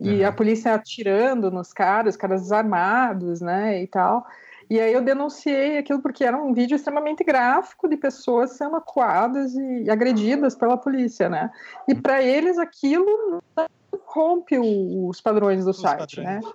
e 0.00 0.20
uhum. 0.20 0.26
a 0.26 0.32
polícia 0.32 0.74
atirando 0.74 1.50
nos 1.50 1.72
caras, 1.72 2.14
os 2.14 2.20
caras 2.20 2.42
desarmados, 2.42 3.40
né, 3.40 3.82
e 3.82 3.86
tal. 3.86 4.26
E 4.68 4.80
aí 4.80 4.92
eu 4.92 5.02
denunciei 5.02 5.78
aquilo 5.78 6.00
porque 6.00 6.24
era 6.24 6.36
um 6.36 6.52
vídeo 6.52 6.76
extremamente 6.76 7.22
gráfico 7.22 7.88
de 7.88 7.96
pessoas 7.96 8.52
sendo 8.52 8.76
acuadas 8.76 9.54
e 9.54 9.90
agredidas 9.90 10.54
pela 10.54 10.76
polícia, 10.76 11.28
né? 11.28 11.50
E 11.88 11.94
para 11.94 12.22
eles 12.22 12.58
aquilo 12.58 13.42
rompe 14.06 14.58
os 14.58 15.20
padrões 15.20 15.64
do 15.64 15.70
os 15.70 15.80
site, 15.80 16.16
padrões. 16.16 16.44
né? 16.44 16.52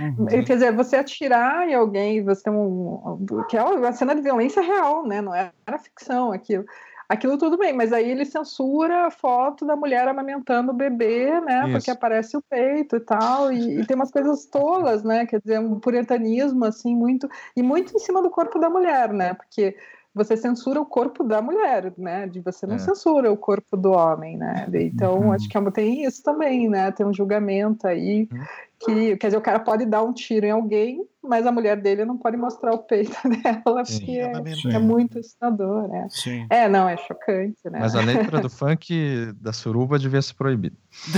Uhum. 0.00 0.26
Quer 0.26 0.54
dizer, 0.54 0.74
você 0.74 0.96
atirar 0.96 1.68
em 1.68 1.74
alguém, 1.74 2.24
você 2.24 2.44
tem 2.44 2.52
um. 2.52 3.26
que 3.48 3.58
é 3.58 3.62
uma 3.62 3.92
cena 3.92 4.14
de 4.14 4.22
violência 4.22 4.62
real, 4.62 5.06
né? 5.06 5.20
Não 5.20 5.34
era 5.34 5.52
ficção 5.78 6.32
aquilo 6.32 6.64
aquilo 7.12 7.38
tudo 7.38 7.58
bem, 7.58 7.72
mas 7.72 7.92
aí 7.92 8.10
ele 8.10 8.24
censura 8.24 9.06
a 9.06 9.10
foto 9.10 9.64
da 9.64 9.76
mulher 9.76 10.06
amamentando 10.08 10.72
o 10.72 10.74
bebê, 10.74 11.40
né? 11.40 11.64
Isso. 11.64 11.72
Porque 11.72 11.90
aparece 11.90 12.36
o 12.36 12.42
peito 12.42 12.96
e 12.96 13.00
tal, 13.00 13.52
e, 13.52 13.80
e, 13.80 13.86
tem 13.86 13.94
umas 13.94 14.10
coisas 14.10 14.46
tolas, 14.46 15.02
né? 15.02 15.26
Quer 15.26 15.40
dizer, 15.40 15.60
um 15.60 15.78
puritanismo, 15.78 16.64
assim, 16.64 16.94
muito. 16.94 17.28
E 17.56 17.62
muito 17.62 17.94
em 17.94 17.98
cima 17.98 18.22
do 18.22 18.30
corpo 18.30 18.58
da 18.58 18.70
mulher, 18.70 19.12
né? 19.12 19.34
Porque 19.34 19.76
você 20.14 20.36
censura 20.36 20.80
o 20.80 20.86
corpo 20.86 21.24
da 21.24 21.40
mulher, 21.40 21.92
né? 21.96 22.26
De 22.26 22.40
você 22.40 22.66
não 22.66 22.76
é. 22.76 22.78
censura 22.78 23.32
o 23.32 23.36
corpo 23.36 23.76
do 23.76 23.92
homem, 23.92 24.36
né? 24.36 24.66
Então, 24.74 25.20
uhum. 25.20 25.32
acho 25.32 25.48
que 25.48 25.56
é 25.56 25.70
tem 25.70 26.04
isso 26.04 26.22
também, 26.22 26.68
né? 26.68 26.90
Tem 26.90 27.06
um 27.06 27.14
julgamento 27.14 27.86
aí 27.86 28.28
uhum 28.30 28.40
que, 28.84 29.16
quer 29.16 29.28
dizer, 29.28 29.36
o 29.36 29.42
cara 29.42 29.60
pode 29.60 29.86
dar 29.86 30.02
um 30.02 30.12
tiro 30.12 30.46
em 30.46 30.50
alguém, 30.50 31.06
mas 31.32 31.46
a 31.46 31.50
mulher 31.50 31.80
dele 31.80 32.04
não 32.04 32.18
pode 32.18 32.36
mostrar 32.36 32.74
o 32.74 32.78
peito 32.80 33.16
dela, 33.24 33.86
Sim. 33.86 33.98
porque 33.98 34.68
é, 34.68 34.74
é, 34.74 34.78
muito 34.78 35.18
assustador, 35.18 35.88
né? 35.88 36.06
Sim. 36.10 36.46
É, 36.50 36.68
não, 36.68 36.86
é 36.86 36.94
chocante, 36.98 37.56
né? 37.70 37.78
Mas 37.80 37.96
a 37.96 38.02
letra 38.02 38.38
do 38.38 38.50
funk 38.52 39.32
da 39.40 39.50
suruba 39.50 39.98
devia 39.98 40.20
ser 40.20 40.34
proibida. 40.34 40.76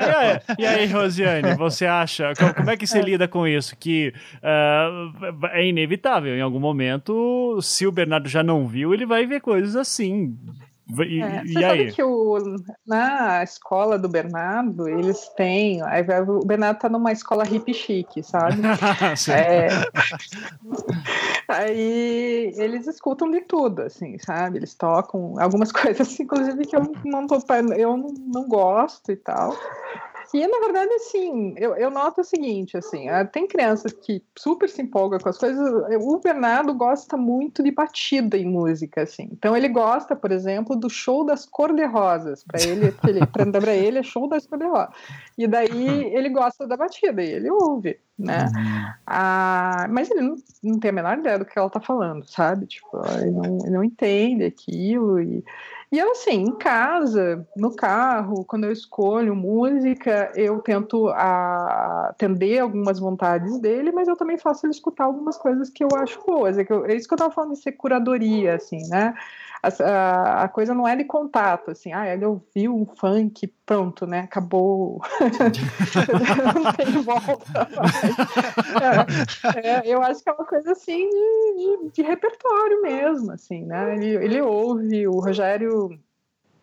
e, 0.00 0.02
aí, 0.02 0.56
e 0.60 0.66
aí, 0.66 0.86
Rosiane, 0.86 1.54
você 1.56 1.84
acha, 1.84 2.32
como 2.56 2.70
é 2.70 2.76
que 2.78 2.86
você 2.86 3.02
lida 3.02 3.28
com 3.28 3.46
isso? 3.46 3.76
Que 3.76 4.14
uh, 4.36 5.46
é 5.48 5.66
inevitável, 5.66 6.34
em 6.34 6.40
algum 6.40 6.58
momento, 6.58 7.60
se 7.60 7.86
o 7.86 7.92
Bernardo 7.92 8.30
já 8.30 8.42
não 8.42 8.66
viu, 8.66 8.94
ele 8.94 9.04
vai 9.04 9.26
ver 9.26 9.42
coisas 9.42 9.76
assim, 9.76 10.38
e, 11.04 11.20
é, 11.20 11.42
você 11.44 11.50
e 11.50 11.52
sabe 11.52 11.80
aí? 11.80 11.92
que 11.92 12.02
o, 12.02 12.38
na 12.86 13.42
escola 13.42 13.98
do 13.98 14.08
Bernardo, 14.08 14.88
eles 14.88 15.28
têm. 15.36 15.80
O 15.82 16.46
Bernardo 16.46 16.78
tá 16.78 16.88
numa 16.88 17.10
escola 17.10 17.44
hippie 17.44 17.74
chique, 17.74 18.22
sabe? 18.22 18.62
é, 19.32 19.68
aí 21.48 22.52
eles 22.56 22.86
escutam 22.86 23.30
de 23.30 23.40
tudo, 23.40 23.82
assim, 23.82 24.16
sabe? 24.18 24.58
Eles 24.58 24.74
tocam 24.74 25.34
algumas 25.40 25.72
coisas, 25.72 26.18
inclusive, 26.20 26.64
que 26.64 26.76
eu 26.76 26.92
não, 27.04 27.26
tô, 27.26 27.38
eu 27.76 27.96
não, 27.96 28.14
não 28.32 28.48
gosto 28.48 29.10
e 29.10 29.16
tal. 29.16 29.56
E, 30.34 30.46
na 30.46 30.58
verdade, 30.58 30.92
assim, 30.94 31.54
eu, 31.56 31.74
eu 31.76 31.90
noto 31.90 32.20
o 32.20 32.24
seguinte, 32.24 32.76
assim, 32.76 33.08
ah, 33.08 33.24
tem 33.24 33.46
crianças 33.46 33.92
que 33.92 34.22
super 34.36 34.68
se 34.68 34.82
empolgam 34.82 35.18
com 35.18 35.28
as 35.28 35.38
coisas. 35.38 35.58
O 36.00 36.18
Bernardo 36.18 36.74
gosta 36.74 37.16
muito 37.16 37.62
de 37.62 37.70
batida 37.70 38.36
em 38.36 38.46
música, 38.46 39.02
assim. 39.02 39.28
Então, 39.32 39.56
ele 39.56 39.68
gosta, 39.68 40.16
por 40.16 40.32
exemplo, 40.32 40.76
do 40.76 40.90
show 40.90 41.24
das 41.24 41.46
cor-de-rosas. 41.46 42.44
Para 42.44 42.62
ele, 42.62 42.92
para 43.60 43.74
ele, 43.74 43.98
é 43.98 44.02
show 44.02 44.28
das 44.28 44.46
cor-de-rosa. 44.46 44.90
E 45.38 45.46
daí, 45.46 46.04
ele 46.14 46.28
gosta 46.28 46.66
da 46.66 46.76
batida 46.76 47.22
e 47.22 47.30
ele 47.30 47.50
ouve, 47.50 47.98
né? 48.18 48.46
Uhum. 48.54 48.92
Ah, 49.06 49.86
mas 49.90 50.10
ele 50.10 50.22
não, 50.22 50.36
não 50.62 50.78
tem 50.78 50.90
a 50.90 50.94
menor 50.94 51.18
ideia 51.18 51.38
do 51.38 51.44
que 51.44 51.58
ela 51.58 51.70
tá 51.70 51.80
falando, 51.80 52.24
sabe? 52.24 52.66
Tipo, 52.66 53.00
ele 53.20 53.30
não, 53.30 53.58
ele 53.60 53.70
não 53.70 53.84
entende 53.84 54.44
aquilo 54.44 55.20
e... 55.20 55.44
E 55.92 55.98
eu, 55.98 56.10
assim, 56.10 56.42
em 56.42 56.52
casa, 56.52 57.46
no 57.56 57.74
carro, 57.74 58.44
quando 58.44 58.64
eu 58.64 58.72
escolho 58.72 59.36
música, 59.36 60.32
eu 60.34 60.58
tento 60.58 61.08
atender 61.08 62.58
algumas 62.58 62.98
vontades 62.98 63.60
dele, 63.60 63.92
mas 63.92 64.08
eu 64.08 64.16
também 64.16 64.36
faço 64.36 64.66
ele 64.66 64.72
escutar 64.72 65.04
algumas 65.04 65.36
coisas 65.36 65.70
que 65.70 65.84
eu 65.84 65.88
acho 65.96 66.20
boas. 66.26 66.58
É, 66.58 66.64
que 66.64 66.72
eu, 66.72 66.84
é 66.86 66.94
isso 66.94 67.06
que 67.06 67.14
eu 67.14 67.16
estava 67.16 67.32
falando 67.32 67.52
de 67.52 67.62
ser 67.62 67.72
curadoria, 67.72 68.56
assim, 68.56 68.80
né? 68.88 69.14
A, 69.82 70.44
a, 70.44 70.48
coisa 70.48 70.74
não 70.74 70.86
é 70.86 70.96
de 70.96 71.04
contato, 71.04 71.70
assim, 71.70 71.92
ah, 71.92 72.12
ele 72.12 72.24
ouviu 72.24 72.74
um 72.74 72.86
funk, 72.86 73.46
pronto, 73.64 74.06
né? 74.06 74.20
Acabou. 74.20 75.00
não 76.54 76.72
tem 76.72 77.02
volta. 77.02 77.68
É, 79.62 79.68
é, 79.68 79.82
eu 79.84 80.02
acho 80.02 80.22
que 80.22 80.28
é 80.28 80.32
uma 80.32 80.44
coisa 80.44 80.72
assim 80.72 81.08
de, 81.08 81.56
de, 81.56 81.92
de 81.94 82.02
repertório 82.02 82.82
mesmo, 82.82 83.32
assim, 83.32 83.64
né? 83.64 83.94
Ele, 83.94 84.24
ele 84.24 84.40
ouve, 84.40 85.06
o 85.08 85.20
Rogério 85.20 85.98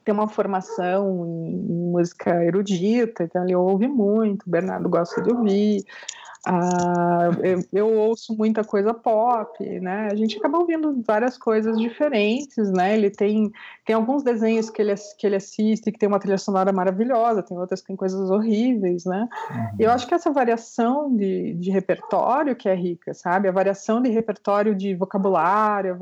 tem 0.03 0.13
uma 0.13 0.27
formação 0.27 1.25
em 1.25 1.91
música 1.91 2.43
erudita, 2.43 3.23
então 3.23 3.43
ele 3.43 3.55
ouve 3.55 3.87
muito, 3.87 4.43
o 4.43 4.49
Bernardo 4.49 4.89
gosta 4.89 5.21
de 5.21 5.31
ouvir. 5.31 5.83
Ah, 6.45 7.29
eu, 7.41 7.63
eu, 7.71 7.93
ouço 7.93 8.35
muita 8.35 8.65
coisa 8.65 8.93
pop, 8.93 9.63
né? 9.79 10.09
A 10.11 10.15
gente 10.15 10.37
acaba 10.37 10.57
ouvindo 10.57 11.01
várias 11.07 11.37
coisas 11.37 11.77
diferentes, 11.77 12.69
né? 12.69 12.97
Ele 12.97 13.09
tem, 13.09 13.49
tem 13.85 13.95
alguns 13.95 14.23
desenhos 14.23 14.69
que 14.69 14.81
ele, 14.81 14.93
que 15.17 15.27
ele 15.27 15.35
assiste 15.35 15.91
que 15.91 15.99
tem 15.99 16.07
uma 16.07 16.19
trilha 16.19 16.37
sonora 16.37 16.71
maravilhosa, 16.71 17.43
tem 17.43 17.57
outras 17.57 17.81
que 17.81 17.87
tem 17.87 17.95
coisas 17.95 18.29
horríveis, 18.29 19.03
né? 19.05 19.27
Uhum. 19.49 19.75
Eu 19.79 19.91
acho 19.91 20.07
que 20.07 20.13
essa 20.13 20.31
variação 20.31 21.13
de, 21.15 21.53
de 21.55 21.69
repertório 21.69 22.55
que 22.55 22.69
é 22.69 22.75
rica, 22.75 23.13
sabe? 23.13 23.47
A 23.47 23.51
variação 23.51 24.01
de 24.01 24.09
repertório 24.09 24.73
de 24.73 24.95
vocabulário, 24.95 25.97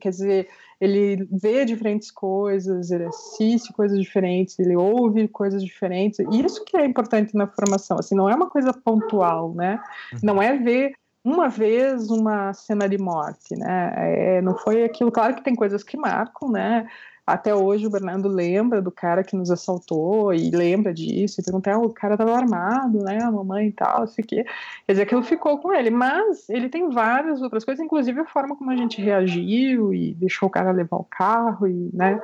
quer 0.00 0.10
dizer, 0.10 0.48
ele 0.80 1.28
vê 1.30 1.64
diferentes 1.64 2.10
coisas, 2.10 2.90
ele 2.90 3.04
assiste 3.04 3.72
coisas 3.72 3.98
diferentes, 3.98 4.58
ele 4.58 4.76
ouve 4.76 5.26
coisas 5.26 5.62
diferentes. 5.64 6.18
Isso 6.32 6.64
que 6.64 6.76
é 6.76 6.84
importante 6.84 7.34
na 7.34 7.46
formação, 7.46 7.98
assim, 7.98 8.14
não 8.14 8.30
é 8.30 8.34
uma 8.34 8.48
coisa 8.48 8.72
pontual, 8.72 9.52
né? 9.54 9.80
Uhum. 10.12 10.18
Não 10.22 10.42
é 10.42 10.56
ver 10.56 10.92
uma 11.24 11.48
vez 11.48 12.10
uma 12.10 12.52
cena 12.52 12.86
de 12.86 12.98
morte, 12.98 13.56
né? 13.56 13.94
É, 13.96 14.42
não 14.42 14.56
foi 14.58 14.84
aquilo. 14.84 15.10
Claro 15.10 15.34
que 15.34 15.42
tem 15.42 15.54
coisas 15.54 15.82
que 15.82 15.96
marcam, 15.96 16.50
né? 16.50 16.86
Até 17.26 17.54
hoje 17.54 17.86
o 17.86 17.90
Bernardo 17.90 18.28
lembra 18.28 18.82
do 18.82 18.90
cara 18.90 19.24
que 19.24 19.34
nos 19.34 19.50
assaltou 19.50 20.34
e 20.34 20.50
lembra 20.50 20.92
disso, 20.92 21.40
e 21.40 21.44
pergunta, 21.44 21.72
ah, 21.72 21.78
o 21.78 21.88
cara 21.88 22.14
estava 22.14 22.36
armado, 22.36 23.02
né, 23.02 23.18
a 23.22 23.30
mamãe 23.30 23.68
e 23.68 23.72
tal, 23.72 24.04
isso 24.04 24.20
aqui. 24.20 24.44
Quer 24.44 24.92
dizer, 24.92 25.02
aquilo 25.04 25.22
ficou 25.22 25.58
com 25.58 25.72
ele, 25.72 25.88
mas 25.88 26.48
ele 26.50 26.68
tem 26.68 26.90
várias 26.90 27.40
outras 27.40 27.64
coisas, 27.64 27.82
inclusive 27.82 28.20
a 28.20 28.26
forma 28.26 28.54
como 28.54 28.70
a 28.70 28.76
gente 28.76 29.00
reagiu 29.00 29.94
e 29.94 30.12
deixou 30.14 30.48
o 30.48 30.52
cara 30.52 30.70
levar 30.70 30.98
o 30.98 31.04
carro 31.04 31.66
e, 31.66 31.90
né, 31.94 32.20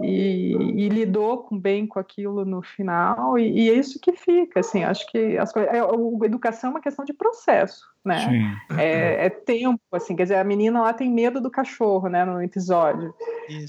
e, 0.00 0.54
e, 0.76 0.88
lidou 0.88 1.38
com, 1.38 1.58
bem 1.58 1.86
com 1.86 1.98
aquilo 1.98 2.44
no 2.44 2.62
final, 2.62 3.38
e, 3.38 3.50
e, 3.50 3.70
é 3.70 3.74
isso 3.74 4.00
que 4.00 4.12
fica, 4.12 4.60
assim, 4.60 4.84
acho 4.84 5.06
que 5.10 5.36
as 5.36 5.52
coisas, 5.52 5.72
é, 5.72 5.80
a 5.80 6.26
educação 6.26 6.70
é 6.70 6.74
uma 6.74 6.80
questão 6.80 7.04
de 7.04 7.12
processo, 7.12 7.84
né, 8.04 8.56
é, 8.78 9.26
é, 9.26 9.30
tempo, 9.30 9.80
assim, 9.92 10.14
quer 10.14 10.22
dizer, 10.24 10.36
a 10.36 10.44
menina 10.44 10.80
lá 10.80 10.92
tem 10.92 11.10
medo 11.10 11.40
do 11.40 11.50
cachorro, 11.50 12.08
né, 12.08 12.24
no 12.24 12.40
episódio, 12.40 13.12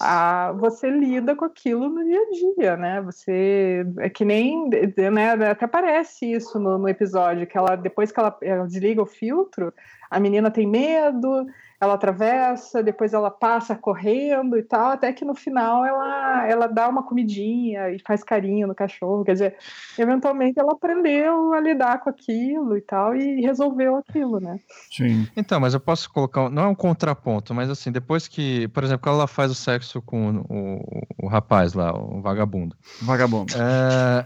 ah, 0.01 0.53
você 0.59 0.89
lida 0.89 1.36
com 1.36 1.45
aquilo 1.45 1.89
no 1.89 2.03
dia 2.03 2.19
a 2.19 2.57
dia, 2.59 2.77
né, 2.77 3.01
você, 3.01 3.86
é 3.97 4.09
que 4.09 4.23
nem, 4.23 4.69
né, 4.69 5.49
até 5.49 5.65
parece 5.65 6.32
isso 6.32 6.59
no, 6.59 6.77
no 6.77 6.88
episódio, 6.88 7.47
que 7.47 7.57
ela, 7.57 7.75
depois 7.75 8.11
que 8.11 8.19
ela, 8.19 8.38
ela 8.41 8.67
desliga 8.67 9.01
o 9.01 9.07
filtro, 9.07 9.73
a 10.09 10.19
menina 10.19 10.49
tem 10.51 10.67
medo, 10.67 11.47
ela 11.82 11.93
atravessa, 11.93 12.84
depois 12.84 13.13
ela 13.13 13.32
passa 13.32 13.73
correndo 13.73 14.57
e 14.57 14.63
tal, 14.63 14.91
até 14.91 15.13
que 15.13 15.23
no 15.23 15.34
final 15.34 15.86
ela, 15.86 16.45
ela 16.47 16.67
dá 16.67 16.89
uma 16.89 17.03
comidinha 17.03 17.89
e 17.89 17.99
faz 18.05 18.21
carinho 18.21 18.67
no 18.67 18.75
cachorro. 18.75 19.23
Quer 19.23 19.34
dizer, 19.34 19.55
eventualmente 19.97 20.59
ela 20.59 20.73
aprendeu 20.73 21.53
a 21.53 21.59
lidar 21.61 21.99
com 21.99 22.09
aquilo 22.09 22.75
e 22.75 22.82
tal 22.82 23.15
e 23.15 23.41
resolveu 23.41 23.95
aquilo, 23.95 24.41
né? 24.41 24.59
Sim. 24.91 25.25
Então, 25.38 25.59
mas 25.59 25.73
eu 25.73 25.80
posso 25.80 26.11
colocar, 26.11 26.49
não 26.49 26.63
é 26.63 26.67
um 26.67 26.75
contraponto, 26.75 27.53
mas 27.53 27.69
assim, 27.69 27.91
depois 27.91 28.27
que, 28.27 28.67
por 28.69 28.84
exemplo, 28.84 29.03
quando 29.03 29.15
ela 29.15 29.27
faz 29.27 29.49
o 29.49 29.55
sexo 29.55 30.01
com 30.01 30.32
o, 30.32 30.45
o, 30.49 31.25
o 31.25 31.27
rapaz 31.27 31.73
lá, 31.73 31.93
o 31.95 32.21
vagabundo. 32.21 32.75
Vagabundo. 33.01 33.53
É... 33.57 34.25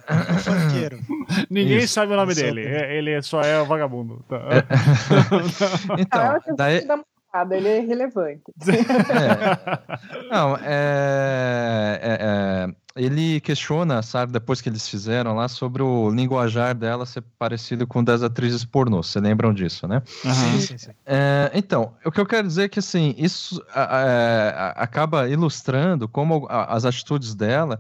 Ninguém 1.50 1.78
Isso. 1.78 1.94
sabe 1.94 2.14
o 2.14 2.16
nome 2.16 2.34
dele, 2.34 2.66
é, 2.66 2.98
ele 2.98 3.22
só 3.22 3.42
é 3.42 3.62
o 3.62 3.66
vagabundo. 3.66 4.26
Tá. 4.28 4.38
É. 4.38 6.02
então, 6.02 6.20
ah, 6.22 7.04
daí 7.44 7.58
ele 7.60 7.68
é 7.68 7.80
relevante. 7.86 8.44
É. 8.64 10.30
Não, 10.30 10.56
é, 10.58 12.00
é, 12.02 12.18
é, 12.20 12.76
ele 12.96 13.40
questiona, 13.42 14.02
sabe, 14.02 14.32
depois 14.32 14.62
que 14.62 14.70
eles 14.70 14.88
fizeram 14.88 15.36
lá, 15.36 15.48
sobre 15.48 15.82
o 15.82 16.10
linguajar 16.10 16.76
dela 16.76 17.06
ser 17.06 17.24
parecido 17.40 17.88
com 17.88 18.04
das 18.04 18.22
atrizes 18.22 18.64
pornô. 18.64 19.02
Vocês 19.02 19.24
lembram 19.24 19.54
disso, 19.54 19.88
né? 19.88 20.02
Uhum. 20.24 20.34
Sim, 20.34 20.60
sim, 20.60 20.78
sim. 20.78 20.92
É, 21.06 21.52
então, 21.54 21.94
o 22.06 22.12
que 22.12 22.20
eu 22.20 22.26
quero 22.26 22.48
dizer 22.48 22.64
é 22.64 22.70
que, 22.70 22.80
assim, 22.80 23.16
isso 23.18 23.64
é, 23.76 24.54
acaba 24.76 25.28
ilustrando 25.28 26.08
como 26.08 26.48
as 26.50 26.86
atitudes 26.86 27.34
dela 27.34 27.80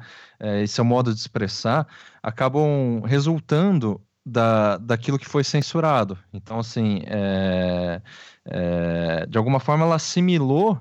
e 0.63 0.67
seu 0.67 0.83
modo 0.83 1.13
de 1.13 1.19
expressar 1.19 1.87
acabam 2.21 3.01
resultando 3.05 4.01
da, 4.25 4.77
daquilo 4.77 5.19
que 5.19 5.27
foi 5.27 5.43
censurado. 5.43 6.17
Então, 6.33 6.59
assim, 6.59 7.01
é, 7.05 8.01
é, 8.45 9.25
de 9.27 9.37
alguma 9.37 9.59
forma 9.59 9.85
ela 9.85 9.95
assimilou 9.95 10.79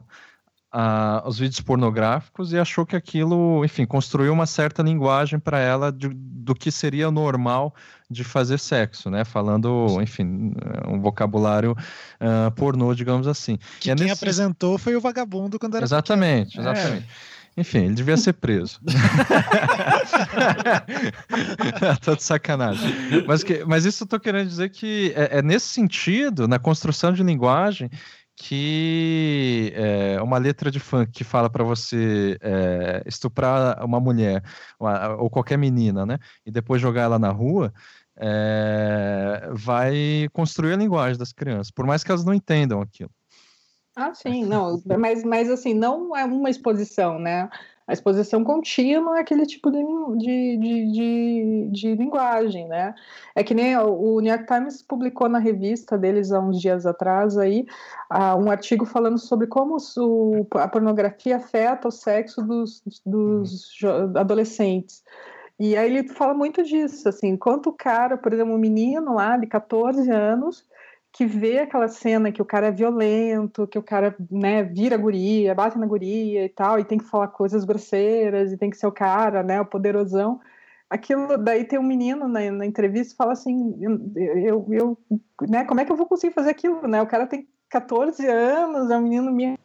a, 0.72 1.22
os 1.26 1.38
vídeos 1.38 1.60
pornográficos 1.60 2.52
e 2.52 2.58
achou 2.58 2.86
que 2.86 2.96
aquilo, 2.96 3.62
enfim, 3.64 3.84
construiu 3.84 4.32
uma 4.32 4.46
certa 4.46 4.82
linguagem 4.82 5.38
para 5.38 5.58
ela 5.58 5.92
de, 5.92 6.08
do 6.08 6.54
que 6.54 6.70
seria 6.70 7.10
normal 7.10 7.74
de 8.08 8.24
fazer 8.24 8.58
sexo, 8.58 9.10
né? 9.10 9.24
Falando, 9.24 10.00
enfim, 10.00 10.52
um 10.88 11.00
vocabulário 11.00 11.72
uh, 11.72 12.50
pornô, 12.52 12.94
digamos 12.94 13.26
assim. 13.26 13.58
Que 13.80 13.90
é 13.90 13.94
quem 13.94 14.06
nesse... 14.06 14.14
apresentou 14.14 14.78
foi 14.78 14.96
o 14.96 15.00
vagabundo 15.00 15.58
quando 15.58 15.76
era 15.76 15.84
Exatamente, 15.84 16.56
pequeno. 16.56 16.70
exatamente. 16.70 17.06
É. 17.06 17.41
Enfim, 17.56 17.84
ele 17.84 17.94
devia 17.94 18.16
ser 18.16 18.32
preso. 18.32 18.80
tá 22.00 22.14
de 22.14 22.22
sacanagem. 22.22 22.90
Mas, 23.26 23.42
que, 23.42 23.64
mas 23.64 23.84
isso 23.84 24.04
eu 24.04 24.08
tô 24.08 24.18
querendo 24.18 24.48
dizer 24.48 24.70
que 24.70 25.12
é, 25.14 25.38
é 25.38 25.42
nesse 25.42 25.66
sentido, 25.66 26.48
na 26.48 26.58
construção 26.58 27.12
de 27.12 27.22
linguagem, 27.22 27.90
que 28.34 29.72
é, 29.76 30.20
uma 30.22 30.38
letra 30.38 30.70
de 30.70 30.80
funk 30.80 31.12
que 31.12 31.24
fala 31.24 31.50
para 31.50 31.62
você 31.62 32.38
é, 32.40 33.02
estuprar 33.06 33.84
uma 33.84 34.00
mulher 34.00 34.42
uma, 34.80 35.16
ou 35.16 35.28
qualquer 35.28 35.58
menina, 35.58 36.06
né, 36.06 36.18
e 36.44 36.50
depois 36.50 36.80
jogar 36.80 37.02
ela 37.02 37.18
na 37.18 37.30
rua, 37.30 37.72
é, 38.16 39.48
vai 39.52 40.28
construir 40.32 40.72
a 40.72 40.76
linguagem 40.76 41.18
das 41.18 41.32
crianças, 41.32 41.70
por 41.70 41.86
mais 41.86 42.02
que 42.02 42.10
elas 42.10 42.24
não 42.24 42.34
entendam 42.34 42.80
aquilo. 42.80 43.10
Ah, 43.94 44.14
sim, 44.14 44.44
não, 44.46 44.82
mas, 44.98 45.22
mas 45.22 45.50
assim, 45.50 45.74
não 45.74 46.16
é 46.16 46.24
uma 46.24 46.48
exposição, 46.48 47.18
né? 47.18 47.50
A 47.86 47.92
exposição 47.92 48.44
contínua 48.44 49.18
é 49.18 49.20
aquele 49.20 49.44
tipo 49.44 49.70
de, 49.70 49.82
de, 50.16 50.56
de, 50.56 50.92
de, 50.92 51.68
de 51.72 51.94
linguagem, 51.96 52.66
né? 52.68 52.94
É 53.34 53.42
que 53.42 53.52
nem 53.52 53.76
o 53.76 54.20
New 54.20 54.32
York 54.32 54.46
Times 54.46 54.82
publicou 54.82 55.28
na 55.28 55.38
revista 55.38 55.98
deles 55.98 56.30
há 56.32 56.40
uns 56.40 56.60
dias 56.60 56.86
atrás 56.86 57.36
aí 57.36 57.66
um 58.38 58.50
artigo 58.50 58.86
falando 58.86 59.18
sobre 59.18 59.46
como 59.46 59.76
a 60.54 60.68
pornografia 60.68 61.36
afeta 61.36 61.88
o 61.88 61.90
sexo 61.90 62.40
dos, 62.42 62.82
dos 63.04 63.78
adolescentes. 64.16 65.02
E 65.58 65.76
aí 65.76 65.94
ele 65.94 66.08
fala 66.08 66.34
muito 66.34 66.62
disso, 66.62 67.08
assim, 67.08 67.36
quanto 67.36 67.70
o 67.70 67.72
cara, 67.72 68.16
por 68.16 68.32
exemplo, 68.32 68.54
um 68.54 68.58
menino 68.58 69.14
lá 69.14 69.36
de 69.36 69.46
14 69.46 70.10
anos, 70.10 70.64
que 71.12 71.26
vê 71.26 71.58
aquela 71.58 71.88
cena 71.88 72.32
que 72.32 72.40
o 72.40 72.44
cara 72.44 72.68
é 72.68 72.72
violento, 72.72 73.66
que 73.66 73.78
o 73.78 73.82
cara, 73.82 74.16
né, 74.30 74.62
vira 74.62 74.96
guria, 74.96 75.54
bate 75.54 75.78
na 75.78 75.86
guria 75.86 76.46
e 76.46 76.48
tal, 76.48 76.78
e 76.78 76.84
tem 76.84 76.96
que 76.98 77.04
falar 77.04 77.28
coisas 77.28 77.64
grosseiras, 77.64 78.50
e 78.50 78.56
tem 78.56 78.70
que 78.70 78.78
ser 78.78 78.86
o 78.86 78.92
cara, 78.92 79.42
né, 79.42 79.60
o 79.60 79.66
poderosão. 79.66 80.40
Aquilo, 80.88 81.36
daí 81.36 81.64
tem 81.64 81.78
um 81.78 81.82
menino 81.82 82.26
na, 82.28 82.50
na 82.50 82.66
entrevista 82.66 83.14
fala 83.16 83.32
assim, 83.32 83.76
eu, 83.82 84.66
eu, 84.70 84.98
né, 85.48 85.64
como 85.64 85.80
é 85.80 85.84
que 85.84 85.92
eu 85.92 85.96
vou 85.96 86.06
conseguir 86.06 86.32
fazer 86.34 86.50
aquilo, 86.50 86.86
né, 86.88 87.02
o 87.02 87.06
cara 87.06 87.26
tem 87.26 87.46
14 87.68 88.26
anos, 88.26 88.90
é 88.90 88.96
um 88.96 89.02
menino 89.02 89.30
minha 89.30 89.58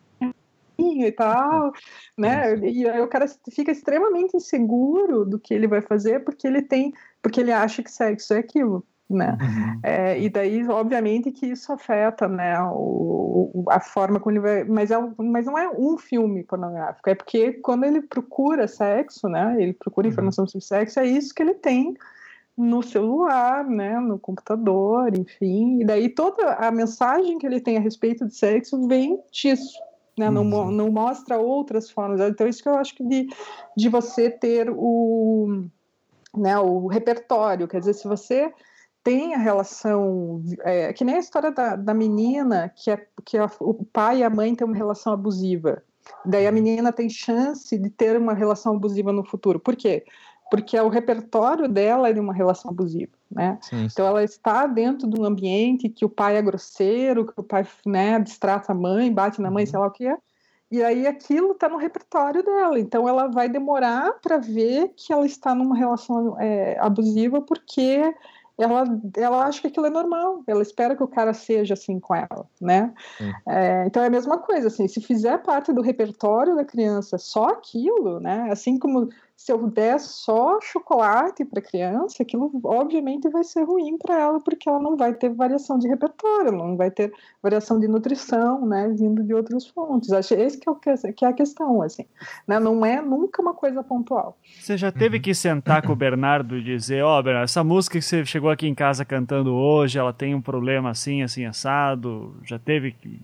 e 0.80 1.12
tal, 1.12 1.74
né? 2.16 2.56
E 2.60 2.88
aí 2.88 3.02
o 3.02 3.08
cara 3.08 3.26
fica 3.52 3.72
extremamente 3.72 4.38
inseguro 4.38 5.26
do 5.26 5.40
que 5.40 5.52
ele 5.52 5.68
vai 5.68 5.82
fazer 5.82 6.24
porque 6.24 6.46
ele 6.46 6.62
tem, 6.62 6.94
porque 7.22 7.42
ele 7.42 7.52
acha 7.52 7.82
que 7.82 7.92
sexo 7.92 8.34
é 8.36 8.38
aquilo 8.38 8.86
né? 9.10 9.38
Uhum. 9.40 9.80
É, 9.84 10.20
e 10.20 10.30
daí, 10.30 10.68
obviamente, 10.68 11.32
que 11.32 11.46
isso 11.46 11.72
afeta, 11.72 12.28
né, 12.28 12.60
o, 12.62 13.66
a 13.70 13.80
forma 13.80 14.20
como 14.20 14.34
ele 14.34 14.40
vai... 14.42 14.64
Mas, 14.66 14.92
é, 14.92 14.98
mas 15.18 15.46
não 15.46 15.58
é 15.58 15.70
um 15.70 15.98
filme 15.98 16.44
pornográfico, 16.44 17.10
é 17.10 17.16
porque 17.16 17.54
quando 17.54 17.86
ele 17.86 18.02
procura 18.02 18.68
sexo, 18.68 19.30
né, 19.30 19.56
ele 19.60 19.74
procura 19.74 20.08
uhum. 20.08 20.12
informação 20.12 20.46
sobre 20.46 20.66
sexo, 20.66 21.00
é 21.00 21.06
isso 21.06 21.34
que 21.34 21.42
ele 21.42 21.54
tem 21.54 21.96
no 22.58 22.82
celular, 22.82 23.64
né, 23.64 24.00
no 24.00 24.18
computador, 24.18 25.16
enfim, 25.16 25.82
e 25.82 25.86
daí 25.86 26.10
toda 26.10 26.56
a 26.56 26.72
mensagem 26.72 27.38
que 27.38 27.46
ele 27.46 27.62
tem 27.62 27.78
a 27.78 27.82
respeito 27.82 28.26
de 28.26 28.36
sexo 28.36 28.88
vem 28.88 29.20
disso, 29.32 29.80
né, 30.18 30.30
não, 30.30 30.42
uhum. 30.42 30.72
não 30.72 30.92
mostra 30.92 31.38
outras 31.38 31.90
formas, 31.90 32.20
então 32.20 32.48
isso 32.48 32.64
que 32.64 32.68
eu 32.68 32.76
acho 32.76 32.96
que 32.96 33.04
de, 33.04 33.28
de 33.78 33.88
você 33.88 34.30
ter 34.30 34.70
o, 34.70 35.66
né, 36.36 36.58
o 36.60 36.88
repertório, 36.88 37.68
quer 37.68 37.80
dizer, 37.80 37.94
se 37.94 38.08
você 38.08 38.52
tem 39.08 39.34
a 39.34 39.38
relação, 39.38 40.44
é, 40.66 40.92
que 40.92 41.06
nem 41.06 41.16
a 41.16 41.20
história 41.20 41.50
da, 41.50 41.78
da 41.78 41.94
menina, 41.94 42.70
que, 42.76 42.92
é, 42.92 43.08
que 43.24 43.38
a, 43.38 43.50
o 43.62 43.86
pai 43.86 44.18
e 44.18 44.24
a 44.26 44.30
mãe 44.30 44.54
têm 44.54 44.68
uma 44.68 44.76
relação 44.76 45.14
abusiva. 45.14 45.82
Daí 46.26 46.46
a 46.46 46.52
menina 46.52 46.92
tem 46.92 47.10
chance 47.10 47.78
de 47.78 47.90
ter 47.90 48.18
uma 48.18 48.34
relação 48.34 48.76
abusiva 48.76 49.14
no 49.14 49.24
futuro. 49.24 49.62
Por 49.62 49.78
quê? 49.78 50.04
Porque 50.52 50.78
o 50.78 50.90
repertório 50.90 51.70
dela 51.70 52.10
é 52.10 52.14
de 52.14 52.20
uma 52.20 52.34
relação 52.34 52.70
abusiva, 52.70 53.14
né? 53.32 53.58
Sim, 53.62 53.78
sim. 53.78 53.86
Então 53.86 54.06
ela 54.06 54.22
está 54.26 54.68
dentro 54.68 55.10
de 55.10 55.18
um 55.18 55.24
ambiente 55.24 55.88
que 55.88 56.04
o 56.04 56.10
pai 56.10 56.36
é 56.36 56.42
grosseiro, 56.42 57.28
que 57.28 57.34
o 57.38 57.44
pai 57.44 57.66
né, 57.86 58.20
distrata 58.20 58.74
a 58.74 58.76
mãe, 58.76 59.10
bate 59.10 59.42
na 59.42 59.50
mãe, 59.50 59.64
uhum. 59.64 59.72
sei 59.72 59.80
lá 59.80 59.88
o 59.88 59.92
que 59.92 60.06
é. 60.06 60.18
E 60.70 60.84
aí 60.84 61.08
aquilo 61.08 61.54
está 61.54 61.70
no 61.70 61.78
repertório 61.78 62.44
dela. 62.44 62.78
Então 62.78 63.08
ela 63.08 63.28
vai 63.28 63.48
demorar 63.48 64.20
para 64.22 64.38
ver 64.38 64.92
que 64.98 65.14
ela 65.14 65.26
está 65.26 65.56
numa 65.56 65.78
relação 65.78 66.38
é, 66.42 66.78
abusiva 66.78 67.42
porque 67.42 68.14
ela, 68.58 68.84
ela 69.16 69.46
acha 69.46 69.62
que 69.62 69.68
aquilo 69.68 69.86
é 69.86 69.90
normal, 69.90 70.44
ela 70.48 70.62
espera 70.62 70.96
que 70.96 71.04
o 71.04 71.08
cara 71.08 71.34
seja 71.34 71.76
assim 71.76 72.00
com 72.00 72.16
ela, 72.16 72.48
né? 72.60 72.92
É, 73.48 73.86
então 73.86 74.02
é 74.02 74.08
a 74.08 74.10
mesma 74.10 74.40
coisa, 74.40 74.68
assim, 74.68 74.88
se 74.88 75.00
fizer 75.00 75.38
parte 75.44 75.72
do 75.72 75.82
repertório 75.82 76.56
da 76.56 76.66
criança 76.66 77.18
só 77.18 77.50
aquilo, 77.50 78.20
né? 78.20 78.50
Assim 78.52 78.80
como 78.80 79.10
se 79.38 79.52
eu 79.52 79.68
der 79.70 80.00
só 80.00 80.60
chocolate 80.60 81.46
para 81.46 81.60
a 81.60 81.62
criança, 81.62 82.24
aquilo 82.24 82.52
obviamente 82.64 83.30
vai 83.30 83.44
ser 83.44 83.64
ruim 83.64 83.96
para 83.96 84.20
ela, 84.20 84.40
porque 84.42 84.68
ela 84.68 84.80
não 84.80 84.98
vai 84.98 85.14
ter 85.14 85.30
variação 85.30 85.78
de 85.78 85.88
repertório, 85.88 86.48
ela 86.48 86.68
não 86.68 86.76
vai 86.76 86.90
ter 86.90 87.14
variação 87.42 87.80
de 87.80 87.88
nutrição, 87.88 88.66
né, 88.66 88.92
vindo 88.98 89.24
de 89.24 89.36
outras 89.36 89.68
fontes. 89.68 90.12
Acho 90.12 90.34
esse 90.34 90.60
que 90.60 90.68
é, 90.68 90.72
o 90.72 90.76
que, 90.76 91.14
que 91.14 91.24
é 91.24 91.28
a 91.28 91.34
questão, 91.34 91.84
assim, 91.84 92.04
né, 92.48 92.60
não 92.60 92.84
é 92.84 93.00
nunca 93.00 93.40
uma 93.40 93.54
coisa 93.54 93.84
pontual. 93.84 94.36
Você 94.60 94.76
já 94.76 94.92
teve 94.92 95.20
que 95.20 95.36
sentar 95.36 95.86
com 95.86 95.94
o 95.94 95.96
Bernardo 95.96 96.58
e 96.58 96.64
dizer, 96.64 97.04
ó, 97.04 97.20
oh, 97.20 97.24
Bernardo, 97.24 97.46
essa 97.46 97.64
música 97.64 98.00
que 98.00 98.06
você 98.06 98.26
chegou 98.26 98.50
aqui 98.50 98.68
em 98.68 98.74
casa 98.74 99.06
cantando 99.06 99.54
hoje, 99.54 100.00
ela 100.00 100.12
tem 100.12 100.34
um 100.34 100.42
problema 100.42 100.90
assim, 100.90 101.22
assim, 101.22 101.46
assado, 101.46 102.36
já 102.44 102.58
teve 102.58 102.92
que 102.92 103.22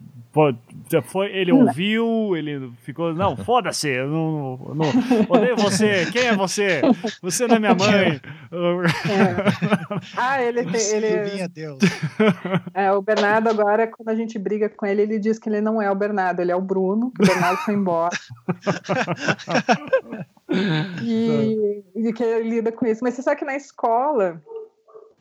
foi, 1.03 1.27
ele 1.31 1.51
ouviu, 1.51 2.35
ele 2.35 2.71
ficou, 2.81 3.13
não, 3.13 3.37
foda-se, 3.37 3.95
não, 4.03 4.57
não, 4.73 4.87
odeio 5.29 5.55
você, 5.55 6.02
quem 6.11 6.27
é 6.27 6.35
você? 6.35 6.81
Você 7.21 7.47
não 7.47 7.55
é 7.55 7.59
minha 7.59 7.75
mãe. 7.75 8.13
É. 8.13 8.19
Ah, 10.17 10.41
ele 10.41 10.65
tem. 10.65 10.95
Ele... 10.95 11.47
Deus. 11.47 11.79
É, 12.73 12.91
o 12.91 13.01
Bernardo, 13.01 13.49
agora, 13.49 13.87
quando 13.87 14.09
a 14.09 14.15
gente 14.15 14.39
briga 14.39 14.69
com 14.69 14.85
ele, 14.85 15.03
ele 15.03 15.19
diz 15.19 15.37
que 15.37 15.49
ele 15.49 15.61
não 15.61 15.81
é 15.81 15.91
o 15.91 15.95
Bernardo, 15.95 16.39
ele 16.39 16.51
é 16.51 16.55
o 16.55 16.61
Bruno, 16.61 17.11
que 17.11 17.23
o 17.23 17.27
Bernardo 17.27 17.57
foi 17.59 17.73
embora. 17.73 18.15
e, 21.03 21.83
e 21.95 22.13
que 22.13 22.23
ele 22.23 22.49
lida 22.49 22.71
com 22.71 22.85
isso. 22.85 23.03
Mas 23.03 23.13
você 23.13 23.21
sabe 23.21 23.37
que 23.37 23.45
na 23.45 23.55
escola 23.55 24.41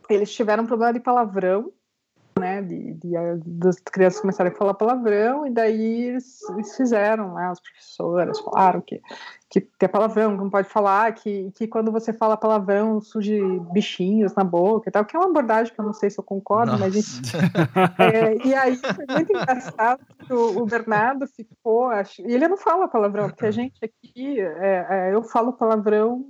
eles 0.09 0.33
tiveram 0.33 0.65
um 0.65 0.67
problema 0.67 0.93
de 0.93 1.01
palavrão 1.01 1.73
né, 2.39 2.63
de, 2.63 2.95
de, 2.95 3.13
das 3.47 3.79
crianças 3.79 4.21
começarem 4.21 4.53
a 4.53 4.57
falar 4.57 4.75
palavrão, 4.75 5.47
e 5.47 5.51
daí 5.51 6.09
eles, 6.09 6.43
eles 6.51 6.77
fizeram, 6.77 7.35
né, 7.35 7.49
as 7.51 7.61
professoras 7.61 8.41
falaram 8.41 8.81
que, 8.81 9.01
que 9.53 9.61
tem 9.61 9.87
palavrão, 9.87 10.35
que 10.35 10.43
não 10.45 10.49
pode 10.49 10.67
falar, 10.67 11.13
que, 11.13 11.53
que 11.55 11.67
quando 11.67 11.93
você 11.93 12.11
fala 12.11 12.39
palavrão 12.39 13.03
surge 13.03 13.39
bichinhos 13.71 14.35
na 14.35 14.43
boca 14.43 14.89
e 14.89 14.91
tal, 14.91 15.05
que 15.05 15.15
é 15.15 15.19
uma 15.19 15.29
abordagem 15.29 15.75
que 15.75 15.79
eu 15.79 15.85
não 15.85 15.93
sei 15.93 16.09
se 16.09 16.19
eu 16.19 16.25
concordo, 16.25 16.73
Nossa. 16.73 16.85
mas 16.85 17.21
é, 18.01 18.47
e 18.47 18.55
aí 18.55 18.77
foi 18.77 19.05
muito 19.11 19.31
engraçado 19.31 20.01
que 20.27 20.33
o, 20.33 20.63
o 20.63 20.65
Bernardo 20.65 21.27
ficou, 21.27 21.91
acho, 21.91 22.23
e 22.23 22.33
ele 22.33 22.49
não 22.49 22.57
fala 22.57 22.89
palavrão, 22.89 23.29
porque 23.29 23.45
a 23.45 23.51
gente 23.51 23.79
aqui, 23.85 24.41
é, 24.41 24.87
é, 24.89 25.15
eu 25.15 25.23
falo 25.23 25.53
palavrão 25.53 26.25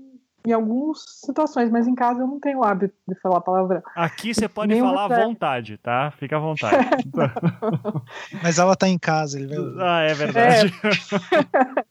em 0.44 0.50
algumas 0.50 1.04
situações, 1.24 1.70
mas 1.70 1.86
em 1.86 1.94
casa 1.94 2.22
eu 2.22 2.26
não 2.26 2.40
tenho 2.40 2.58
o 2.58 2.64
hábito 2.64 2.96
de 3.06 3.14
falar 3.20 3.40
palavrão. 3.40 3.80
Aqui 3.94 4.34
você 4.34 4.48
pode 4.48 4.76
falar 4.80 5.04
à 5.04 5.24
vontade, 5.24 5.78
tá? 5.78 6.10
Fica 6.18 6.38
à 6.38 6.40
vontade. 6.40 6.88
mas 8.42 8.58
ela 8.58 8.74
tá 8.74 8.88
em 8.88 8.98
casa, 8.98 9.38
ele 9.38 9.46
vai. 9.46 9.78
Ah, 9.78 10.10
é 10.10 10.14
verdade. 10.14 10.74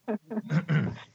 É. 0.07 0.91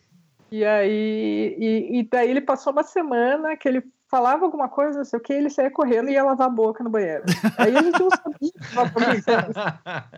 e 0.50 0.64
aí, 0.64 1.56
e, 1.58 1.98
e, 1.98 2.08
daí 2.08 2.30
ele 2.30 2.40
passou 2.40 2.72
uma 2.72 2.82
semana 2.82 3.56
que 3.56 3.68
ele 3.68 3.82
falava 4.08 4.44
alguma 4.44 4.68
coisa, 4.68 4.98
não 4.98 5.04
sei 5.04 5.18
o 5.18 5.22
que, 5.22 5.32
ele 5.32 5.50
saía 5.50 5.70
correndo 5.70 6.08
e 6.08 6.12
ia 6.12 6.22
lavar 6.22 6.46
a 6.46 6.50
boca 6.50 6.84
no 6.84 6.90
banheiro. 6.90 7.24
Aí 7.58 7.76
a 7.76 7.82
gente 7.82 8.00
não 8.00 8.10
sabia. 8.10 8.92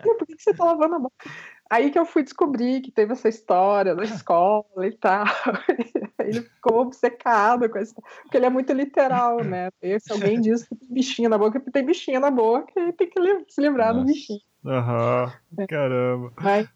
Por 0.02 0.26
que 0.26 0.36
você 0.38 0.52
tá 0.52 0.64
lavando 0.64 0.96
a 0.96 0.98
boca? 0.98 1.30
Aí 1.70 1.90
que 1.90 1.98
eu 1.98 2.06
fui 2.06 2.22
descobrir 2.22 2.80
que 2.80 2.90
teve 2.90 3.12
essa 3.12 3.28
história 3.28 3.94
da 3.94 4.04
escola 4.04 4.86
e 4.86 4.92
tal. 4.92 5.24
ele 6.20 6.42
ficou 6.42 6.80
obcecado 6.80 7.68
com 7.68 7.78
isso, 7.78 7.94
porque 8.22 8.36
ele 8.36 8.46
é 8.46 8.50
muito 8.50 8.72
literal, 8.72 9.42
né? 9.42 9.70
Se 10.00 10.12
alguém 10.12 10.40
diz 10.40 10.66
que 10.66 10.74
tem 10.74 10.88
bichinho 10.90 11.28
na 11.28 11.38
boca, 11.38 11.60
tem 11.72 11.84
bichinho 11.84 12.20
na 12.20 12.30
boca 12.30 12.72
e 12.76 12.92
tem 12.92 13.08
que 13.08 13.20
se 13.48 13.60
livrar 13.60 13.94
Nossa. 13.94 14.06
do 14.06 14.12
bichinho. 14.12 14.40
Aham, 14.66 15.32
uhum. 15.56 15.66
caramba. 15.66 16.32
Mas, 16.40 16.68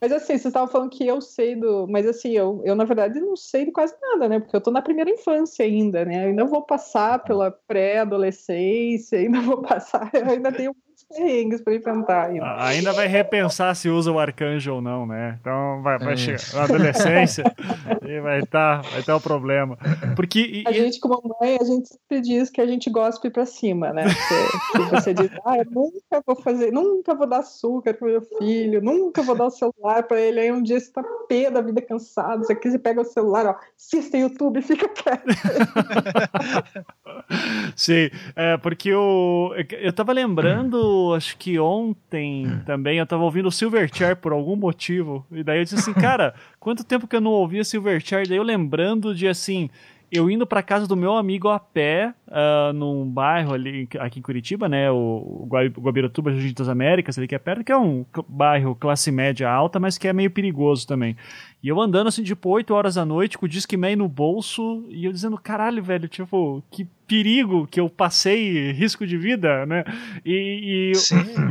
mas 0.00 0.12
assim, 0.12 0.26
vocês 0.28 0.46
estavam 0.46 0.68
falando 0.68 0.90
que 0.90 1.06
eu 1.06 1.20
sei 1.20 1.54
do. 1.54 1.86
Mas 1.88 2.06
assim, 2.06 2.30
eu, 2.30 2.62
eu 2.64 2.74
na 2.74 2.84
verdade 2.84 3.20
não 3.20 3.36
sei 3.36 3.66
de 3.66 3.72
quase 3.72 3.94
nada, 4.00 4.28
né? 4.28 4.40
Porque 4.40 4.56
eu 4.56 4.60
tô 4.60 4.70
na 4.70 4.80
primeira 4.80 5.10
infância 5.10 5.64
ainda, 5.64 6.04
né? 6.04 6.24
Eu 6.24 6.28
ainda 6.30 6.44
vou 6.46 6.62
passar 6.62 7.22
pela 7.22 7.50
pré-adolescência, 7.50 9.18
ainda 9.20 9.40
vou 9.42 9.60
passar, 9.60 10.10
eu 10.14 10.30
ainda 10.30 10.50
tenho 10.50 10.74
perrengues 11.10 11.60
para 11.60 11.74
enfrentar. 11.74 12.30
Ainda. 12.30 12.64
Ainda 12.64 12.92
vai 12.92 13.06
repensar 13.06 13.74
se 13.74 13.88
usa 13.88 14.10
o 14.10 14.18
arcanjo 14.18 14.74
ou 14.74 14.80
não, 14.80 15.06
né? 15.06 15.38
Então 15.40 15.82
vai, 15.82 15.98
vai 15.98 16.14
é. 16.14 16.16
chegar 16.16 16.54
na 16.54 16.64
adolescência 16.64 17.44
e 18.06 18.20
vai 18.20 18.40
estar 18.40 18.82
tá, 18.82 18.88
vai 18.88 19.02
tá 19.02 19.16
o 19.16 19.20
problema. 19.20 19.76
Porque, 20.14 20.62
a 20.66 20.72
gente, 20.72 21.00
como 21.00 21.36
mãe, 21.40 21.58
a 21.60 21.64
gente 21.64 21.88
sempre 21.88 22.20
diz 22.20 22.50
que 22.50 22.60
a 22.60 22.66
gente 22.66 22.88
gospe 22.90 23.30
para 23.30 23.44
cima, 23.44 23.92
né? 23.92 24.04
Que, 24.04 24.78
que 24.78 24.84
você 24.90 25.14
diz, 25.14 25.30
ah, 25.44 25.58
eu 25.58 25.66
nunca 25.70 26.22
vou 26.24 26.36
fazer, 26.36 26.72
nunca 26.72 27.14
vou 27.14 27.26
dar 27.26 27.38
açúcar 27.38 27.94
pro 27.94 28.08
meu 28.08 28.22
filho, 28.38 28.80
nunca 28.80 29.22
vou 29.22 29.34
dar 29.34 29.46
o 29.46 29.50
celular 29.50 30.04
para 30.04 30.20
ele. 30.20 30.40
Aí 30.40 30.52
um 30.52 30.62
dia 30.62 30.78
você 30.78 30.92
tá 30.92 31.02
pé 31.28 31.50
da 31.50 31.60
vida 31.60 31.82
cansado, 31.82 32.44
você 32.44 32.52
aqui 32.52 32.70
você 32.70 32.78
pega 32.78 33.00
o 33.00 33.04
celular, 33.04 33.46
ó, 33.46 33.56
assista 33.76 34.16
YouTube 34.16 34.58
e 34.58 34.62
fica 34.62 34.88
quieto. 34.88 35.26
Sim, 37.76 38.10
é, 38.36 38.56
porque 38.56 38.90
eu, 38.90 39.52
eu 39.80 39.92
tava 39.92 40.12
lembrando 40.12 40.99
acho 41.14 41.36
que 41.36 41.58
ontem 41.58 42.46
hum. 42.46 42.60
também, 42.64 42.98
eu 42.98 43.06
tava 43.06 43.22
ouvindo 43.22 43.50
Silverchair 43.50 44.16
por 44.16 44.32
algum 44.32 44.56
motivo. 44.56 45.26
E 45.30 45.42
daí 45.42 45.58
eu 45.58 45.64
disse 45.64 45.76
assim, 45.76 45.92
cara, 45.94 46.34
quanto 46.58 46.84
tempo 46.84 47.06
que 47.06 47.16
eu 47.16 47.20
não 47.20 47.30
ouvia 47.30 47.64
Silverchair? 47.64 48.28
Daí 48.28 48.36
eu 48.36 48.42
lembrando 48.42 49.14
de 49.14 49.26
assim, 49.26 49.68
eu 50.10 50.28
indo 50.28 50.46
para 50.46 50.62
casa 50.62 50.86
do 50.86 50.96
meu 50.96 51.16
amigo 51.16 51.48
a 51.48 51.58
pé, 51.58 52.12
uh, 52.26 52.72
num 52.72 53.06
bairro 53.08 53.54
ali 53.54 53.88
aqui 53.98 54.18
em 54.18 54.22
Curitiba, 54.22 54.68
né, 54.68 54.90
o, 54.90 54.96
o 54.96 55.48
Guabiratuba, 55.78 56.32
Jardim 56.32 56.52
das 56.52 56.68
Américas, 56.68 57.16
ali 57.16 57.28
que 57.28 57.34
é 57.34 57.38
perto, 57.38 57.62
que 57.62 57.70
é 57.70 57.78
um 57.78 58.04
bairro 58.28 58.74
classe 58.74 59.12
média 59.12 59.48
alta, 59.48 59.78
mas 59.78 59.96
que 59.96 60.08
é 60.08 60.12
meio 60.12 60.30
perigoso 60.30 60.86
também. 60.86 61.16
E 61.62 61.68
eu 61.68 61.78
andando 61.78 62.06
assim, 62.06 62.22
tipo, 62.22 62.48
8 62.48 62.72
horas 62.72 62.94
da 62.94 63.04
noite, 63.04 63.36
com 63.36 63.44
o 63.44 63.48
Disque 63.48 63.76
Man 63.76 63.96
no 63.96 64.08
bolso, 64.08 64.84
e 64.88 65.04
eu 65.04 65.12
dizendo, 65.12 65.36
caralho, 65.36 65.82
velho, 65.82 66.08
tipo, 66.08 66.62
que 66.70 66.88
perigo 67.06 67.66
que 67.66 67.78
eu 67.78 67.88
passei, 67.90 68.72
risco 68.72 69.06
de 69.06 69.18
vida, 69.18 69.66
né? 69.66 69.84
E, 70.24 70.92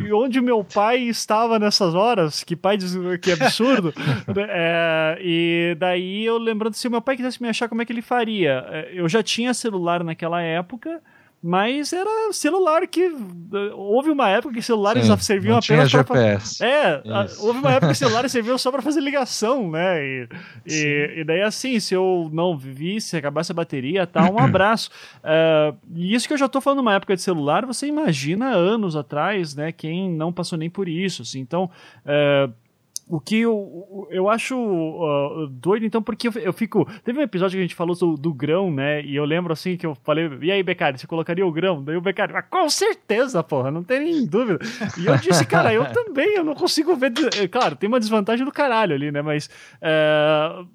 e, 0.01 0.07
e 0.07 0.13
onde 0.13 0.41
meu 0.41 0.63
pai 0.63 1.01
estava 1.01 1.59
nessas 1.59 1.93
horas, 1.93 2.43
que 2.43 2.55
pai 2.55 2.75
diz 2.75 2.95
que 3.21 3.31
absurdo. 3.31 3.93
Né? 4.29 4.45
é, 4.49 5.17
e 5.21 5.75
daí 5.79 6.25
eu 6.25 6.37
lembrando, 6.37 6.73
se 6.73 6.87
o 6.87 6.91
meu 6.91 7.01
pai 7.01 7.15
quisesse 7.15 7.41
me 7.41 7.49
achar, 7.49 7.67
como 7.67 7.81
é 7.81 7.85
que 7.85 7.91
ele 7.91 8.01
faria? 8.01 8.65
É, 8.69 8.91
eu 8.93 9.07
já 9.07 9.21
tinha 9.21 9.53
celular 9.53 10.03
naquela 10.03 10.41
época, 10.41 11.01
mas 11.41 11.93
era 11.93 12.33
celular 12.33 12.85
que. 12.85 13.15
Houve 13.73 14.11
uma 14.11 14.27
época 14.29 14.55
que 14.55 14.61
celulares 14.61 15.05
Sim, 15.05 15.17
serviam 15.19 15.57
apenas 15.57 15.89
para. 15.89 16.01
GPS. 16.01 16.63
É, 16.63 17.01
houve 17.39 17.59
uma 17.59 17.71
época 17.71 17.93
que 17.93 17.97
celulares 17.97 18.31
serviam 18.31 18.57
só 18.57 18.69
para 18.71 18.81
fazer 18.81 18.99
ligação, 18.99 19.71
né? 19.71 20.05
E, 20.05 20.29
e, 20.65 21.13
e, 21.19 21.23
daí, 21.23 21.41
assim, 21.41 21.79
se 21.79 21.93
eu 21.93 22.29
não 22.33 22.57
visse, 22.57 23.15
acabasse 23.15 23.53
a 23.53 23.55
bateria, 23.55 24.05
tá, 24.05 24.29
um 24.29 24.37
abraço. 24.37 24.89
Uh, 25.23 25.77
e 25.95 26.13
isso 26.13 26.27
que 26.27 26.33
eu 26.33 26.37
já 26.37 26.49
tô 26.49 26.59
falando 26.59 26.79
numa 26.79 26.93
época 26.93 27.15
de 27.15 27.21
celular, 27.21 27.65
você 27.65 27.87
imagina 27.87 28.49
anos 28.49 28.97
atrás, 28.97 29.55
né? 29.55 29.71
Quem 29.71 30.09
não 30.11 30.33
passou 30.33 30.57
nem 30.57 30.69
por 30.69 30.89
isso, 30.89 31.21
assim. 31.21 31.39
Então. 31.39 31.69
Uh, 32.05 32.51
o 33.09 33.19
que 33.19 33.39
eu, 33.39 34.07
eu 34.11 34.29
acho 34.29 34.55
uh, 34.55 35.47
doido, 35.47 35.83
então, 35.83 35.99
porque 35.99 36.27
eu, 36.27 36.31
eu, 36.35 36.53
fico. 36.53 36.87
Teve 37.03 37.17
um 37.17 37.23
episódio 37.23 37.57
que 37.57 37.59
a 37.59 37.63
gente 37.63 37.73
falou 37.73 37.95
do, 37.95 38.15
do, 38.15 38.31
grão, 38.31 38.71
né? 38.71 39.03
E 39.03 39.15
eu 39.15 39.25
lembro 39.25 39.51
assim 39.51 39.75
que 39.75 39.85
eu 39.85 39.95
falei, 40.03 40.29
e 40.43 40.51
aí, 40.51 40.61
Becari, 40.61 40.99
você 40.99 41.07
colocaria 41.07 41.43
o 41.43 41.51
grão? 41.51 41.83
Daí 41.83 41.97
o 41.97 42.01
Becari, 42.01 42.33
ah, 42.35 42.43
com 42.43 42.69
certeza, 42.69 43.41
porra, 43.41 43.71
não 43.71 43.83
tem 43.83 43.99
nem 43.99 44.27
dúvida. 44.27 44.59
E 44.95 45.07
eu 45.07 45.17
disse, 45.17 45.43
cara, 45.47 45.73
eu 45.73 45.91
também, 45.91 46.35
eu 46.35 46.43
não 46.43 46.53
consigo 46.53 46.95
ver. 46.95 47.11
Claro, 47.49 47.75
tem 47.75 47.87
uma 47.87 47.99
desvantagem 47.99 48.45
do 48.45 48.51
caralho 48.51 48.93
ali, 48.93 49.11
né? 49.11 49.23
Mas. 49.23 49.49
Uh, 49.81 50.67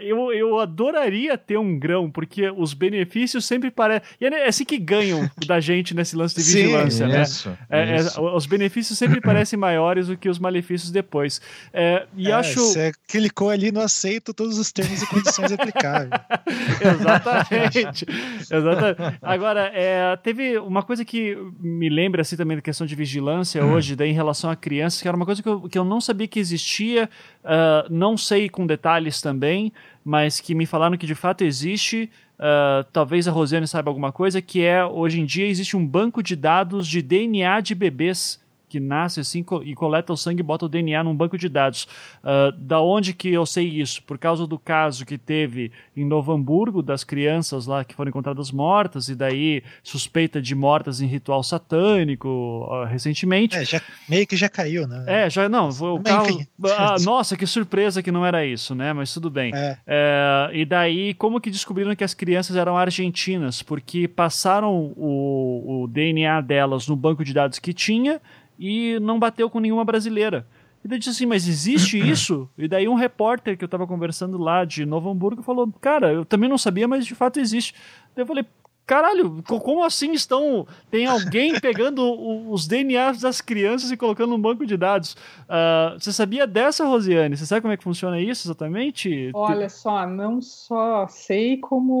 eu, 0.00 0.32
eu 0.32 0.60
adoraria 0.60 1.36
ter 1.36 1.58
um 1.58 1.76
grão, 1.78 2.10
porque 2.10 2.48
os 2.50 2.72
benefícios 2.72 3.44
sempre 3.44 3.70
parecem. 3.70 4.08
E 4.20 4.26
é 4.26 4.46
assim 4.46 4.64
que 4.64 4.78
ganham 4.78 5.28
da 5.46 5.58
gente 5.58 5.94
nesse 5.94 6.14
lance 6.14 6.36
de 6.36 6.42
vigilância, 6.42 7.06
Sim, 7.06 7.12
né? 7.12 7.22
Isso, 7.22 7.58
é, 7.68 7.80
é 7.80 7.96
isso. 7.96 8.20
É, 8.20 8.36
os 8.36 8.46
benefícios 8.46 8.96
sempre 8.96 9.20
parecem 9.22 9.58
maiores 9.58 10.06
do 10.06 10.16
que 10.16 10.28
os 10.28 10.38
malefícios 10.38 10.90
depois. 10.90 11.40
É, 11.72 12.06
e 12.16 12.28
é, 12.28 12.32
acho. 12.32 12.60
Você 12.60 12.92
clicou 13.08 13.50
ali 13.50 13.72
no 13.72 13.80
aceito 13.80 14.32
todos 14.32 14.58
os 14.58 14.70
termos 14.70 15.02
e 15.02 15.06
condições 15.06 15.50
aplicáveis. 15.50 16.10
Exatamente. 16.80 18.06
Exatamente. 18.40 19.18
Agora, 19.20 19.70
é, 19.74 20.16
teve 20.16 20.58
uma 20.58 20.82
coisa 20.82 21.04
que 21.04 21.36
me 21.60 21.88
lembra 21.88 22.22
assim 22.22 22.36
também 22.36 22.56
da 22.56 22.62
questão 22.62 22.86
de 22.86 22.94
vigilância 22.94 23.64
hum. 23.64 23.72
hoje, 23.72 23.96
daí 23.96 24.10
em 24.10 24.14
relação 24.14 24.48
a 24.48 24.54
crianças, 24.54 25.02
que 25.02 25.08
era 25.08 25.16
uma 25.16 25.26
coisa 25.26 25.42
que 25.42 25.48
eu, 25.48 25.62
que 25.62 25.78
eu 25.78 25.84
não 25.84 26.00
sabia 26.00 26.28
que 26.28 26.38
existia, 26.38 27.10
uh, 27.44 27.92
não 27.92 28.16
sei 28.16 28.48
com 28.48 28.66
detalhes 28.66 29.20
também 29.20 29.71
mas 30.04 30.40
que 30.40 30.54
me 30.54 30.66
falaram 30.66 30.96
que 30.96 31.06
de 31.06 31.14
fato 31.14 31.44
existe. 31.44 32.10
Uh, 32.38 32.82
talvez 32.92 33.28
a 33.28 33.30
Rosiane 33.30 33.68
saiba 33.68 33.90
alguma 33.90 34.10
coisa, 34.10 34.42
que 34.42 34.62
é 34.62 34.84
hoje 34.84 35.20
em 35.20 35.24
dia 35.24 35.46
existe 35.46 35.76
um 35.76 35.86
banco 35.86 36.22
de 36.22 36.34
dados 36.34 36.88
de 36.88 37.00
DNA 37.00 37.60
de 37.60 37.74
bebês 37.74 38.41
que 38.72 38.80
nasce 38.80 39.20
assim 39.20 39.44
e 39.64 39.74
coleta 39.74 40.14
o 40.14 40.16
sangue 40.16 40.40
e 40.40 40.42
bota 40.42 40.64
o 40.64 40.68
DNA 40.68 41.04
num 41.04 41.14
banco 41.14 41.36
de 41.36 41.46
dados. 41.46 41.86
Uh, 42.24 42.50
da 42.56 42.80
onde 42.80 43.12
que 43.12 43.28
eu 43.28 43.44
sei 43.44 43.68
isso? 43.68 44.02
Por 44.02 44.16
causa 44.16 44.46
do 44.46 44.58
caso 44.58 45.04
que 45.04 45.18
teve 45.18 45.70
em 45.94 46.06
Novo 46.06 46.32
Hamburgo, 46.32 46.82
das 46.82 47.04
crianças 47.04 47.66
lá 47.66 47.84
que 47.84 47.94
foram 47.94 48.08
encontradas 48.08 48.50
mortas, 48.50 49.10
e 49.10 49.14
daí 49.14 49.62
suspeita 49.82 50.40
de 50.40 50.54
mortas 50.54 51.02
em 51.02 51.06
ritual 51.06 51.42
satânico 51.42 52.66
uh, 52.66 52.84
recentemente. 52.86 53.56
É, 53.56 53.64
já, 53.66 53.82
meio 54.08 54.26
que 54.26 54.36
já 54.36 54.48
caiu, 54.48 54.88
né? 54.88 55.04
É, 55.06 55.28
já 55.28 55.50
não. 55.50 55.68
O 55.68 56.02
carro, 56.02 56.40
ah, 56.78 56.96
nossa, 57.04 57.36
que 57.36 57.46
surpresa 57.46 58.02
que 58.02 58.10
não 58.10 58.24
era 58.24 58.46
isso, 58.46 58.74
né? 58.74 58.94
Mas 58.94 59.12
tudo 59.12 59.28
bem. 59.28 59.54
É. 59.54 59.76
É, 59.86 60.50
e 60.54 60.64
daí, 60.64 61.12
como 61.12 61.42
que 61.42 61.50
descobriram 61.50 61.94
que 61.94 62.04
as 62.04 62.14
crianças 62.14 62.56
eram 62.56 62.78
argentinas? 62.78 63.62
Porque 63.62 64.08
passaram 64.08 64.94
o, 64.96 65.82
o 65.82 65.86
DNA 65.88 66.40
delas 66.40 66.88
no 66.88 66.96
banco 66.96 67.22
de 67.22 67.34
dados 67.34 67.58
que 67.58 67.74
tinha 67.74 68.18
e 68.58 68.98
não 69.00 69.18
bateu 69.18 69.48
com 69.50 69.60
nenhuma 69.60 69.84
brasileira. 69.84 70.46
E 70.84 70.88
daí 70.88 70.98
disse 70.98 71.10
assim, 71.10 71.26
mas 71.26 71.46
existe 71.46 71.96
isso? 71.98 72.48
E 72.58 72.66
daí 72.66 72.88
um 72.88 72.94
repórter 72.94 73.56
que 73.56 73.64
eu 73.64 73.68
tava 73.68 73.86
conversando 73.86 74.38
lá 74.38 74.64
de 74.64 74.84
Novo 74.84 75.10
Hamburgo 75.10 75.42
falou, 75.42 75.72
cara, 75.80 76.12
eu 76.12 76.24
também 76.24 76.48
não 76.48 76.58
sabia, 76.58 76.88
mas 76.88 77.06
de 77.06 77.14
fato 77.14 77.38
existe. 77.38 77.74
Daí 78.14 78.22
eu 78.22 78.26
falei, 78.26 78.44
caralho, 78.86 79.42
como 79.46 79.84
assim 79.84 80.12
estão. 80.12 80.66
Tem 80.90 81.06
alguém 81.06 81.58
pegando 81.60 82.02
os 82.50 82.66
DNAs 82.66 83.20
das 83.20 83.40
crianças 83.40 83.90
e 83.90 83.96
colocando 83.96 84.30
no 84.30 84.38
banco 84.38 84.66
de 84.66 84.76
dados? 84.76 85.14
Uh, 85.44 85.98
você 85.98 86.12
sabia 86.12 86.46
dessa, 86.46 86.84
Rosiane? 86.84 87.36
Você 87.36 87.46
sabe 87.46 87.60
como 87.60 87.72
é 87.72 87.76
que 87.76 87.84
funciona 87.84 88.20
isso 88.20 88.46
exatamente? 88.46 89.30
Olha 89.34 89.68
só, 89.68 90.06
não 90.06 90.40
só 90.40 91.06
sei 91.08 91.58
como 91.58 91.94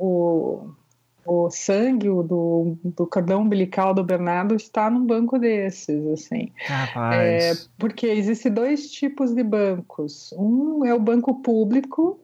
o 0.00 0.74
o 1.24 1.50
sangue 1.50 2.08
do, 2.08 2.76
do 2.84 3.06
cordão 3.06 3.42
umbilical 3.42 3.94
do 3.94 4.04
Bernardo 4.04 4.54
está 4.54 4.90
num 4.90 5.04
banco 5.04 5.38
desses, 5.38 6.06
assim. 6.08 6.52
É, 7.14 7.52
porque 7.78 8.06
existem 8.06 8.52
dois 8.52 8.90
tipos 8.90 9.34
de 9.34 9.42
bancos. 9.42 10.32
Um 10.36 10.84
é 10.84 10.94
o 10.94 11.00
banco 11.00 11.42
público, 11.42 12.20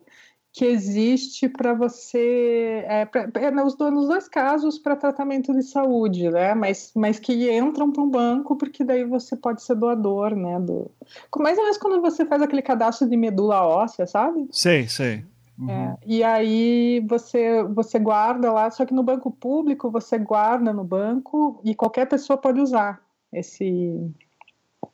que 0.57 0.65
existe 0.65 1.51
para 1.51 1.75
você, 1.75 2.83
é, 2.87 3.05
pra, 3.05 3.29
é, 3.35 3.51
nos, 3.51 3.77
nos, 3.77 4.09
dois 4.09 4.27
casos, 4.27 4.79
para 4.79 4.97
tratamento 4.97 5.53
de 5.53 5.63
saúde, 5.63 6.31
né? 6.31 6.55
Mas, 6.55 6.93
mas 6.97 7.19
que 7.19 7.55
entram 7.55 7.93
para 7.93 8.03
um 8.03 8.09
banco, 8.09 8.57
porque 8.57 8.83
daí 8.83 9.05
você 9.05 9.37
pode 9.37 9.63
ser 9.63 9.75
doador, 9.75 10.35
né? 10.35 10.59
Do... 10.59 10.91
Mais 11.39 11.59
ou 11.59 11.65
menos 11.65 11.77
quando 11.77 12.01
você 12.01 12.25
faz 12.25 12.41
aquele 12.41 12.63
cadastro 12.63 13.07
de 13.07 13.19
medula 13.19 13.67
óssea, 13.67 14.07
sabe? 14.07 14.49
Sei, 14.51 14.89
sei. 14.89 15.25
Uhum. 15.59 15.71
É, 15.71 15.97
e 16.05 16.23
aí 16.23 17.01
você, 17.09 17.63
você 17.65 17.99
guarda 17.99 18.53
lá, 18.53 18.71
só 18.71 18.85
que 18.85 18.93
no 18.93 19.03
banco 19.03 19.31
público 19.31 19.91
você 19.91 20.19
guarda 20.19 20.73
no 20.73 20.85
banco 20.85 21.61
e 21.65 21.75
qualquer 21.75 22.07
pessoa 22.07 22.37
pode 22.37 22.61
usar 22.61 23.03
esse. 23.33 24.13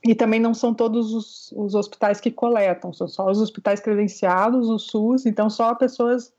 E 0.05 0.15
também 0.15 0.41
não 0.41 0.55
são 0.55 0.73
todos 0.73 1.13
os, 1.13 1.53
os 1.53 1.75
hospitais 1.75 2.21
que 2.21 2.31
coletam, 2.31 2.93
são 2.93 3.09
só 3.09 3.31
os 3.31 3.41
hospitais 3.41 3.81
credenciados, 3.81 4.69
o 4.69 4.79
SUS, 4.79 5.27
então 5.27 5.51
só 5.51 5.75
pessoas 5.75 6.33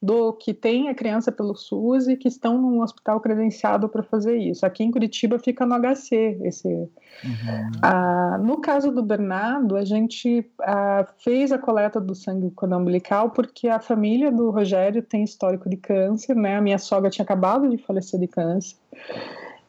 do 0.00 0.32
que 0.32 0.54
tem 0.54 0.88
a 0.88 0.94
criança 0.94 1.32
pelo 1.32 1.56
SUS 1.56 2.06
e 2.06 2.16
que 2.16 2.28
estão 2.28 2.56
num 2.56 2.80
hospital 2.82 3.20
credenciado 3.20 3.88
para 3.88 4.02
fazer 4.02 4.36
isso. 4.36 4.64
Aqui 4.64 4.84
em 4.84 4.92
Curitiba 4.92 5.38
fica 5.40 5.66
no 5.66 5.74
HC. 5.74 6.38
Esse. 6.44 6.68
Uhum. 6.68 7.70
Ah, 7.82 8.38
no 8.40 8.60
caso 8.60 8.92
do 8.92 9.02
Bernardo, 9.02 9.76
a 9.76 9.84
gente 9.84 10.48
ah, 10.60 11.04
fez 11.18 11.50
a 11.50 11.58
coleta 11.58 12.00
do 12.00 12.14
sangue 12.14 12.50
cordão 12.52 12.80
umbilical 12.80 13.30
porque 13.30 13.68
a 13.68 13.80
família 13.80 14.30
do 14.30 14.50
Rogério 14.50 15.02
tem 15.02 15.24
histórico 15.24 15.68
de 15.68 15.76
câncer, 15.76 16.36
né? 16.36 16.56
A 16.56 16.60
minha 16.60 16.78
sogra 16.78 17.10
tinha 17.10 17.24
acabado 17.24 17.68
de 17.68 17.76
falecer 17.78 18.20
de 18.20 18.28
câncer. 18.28 18.76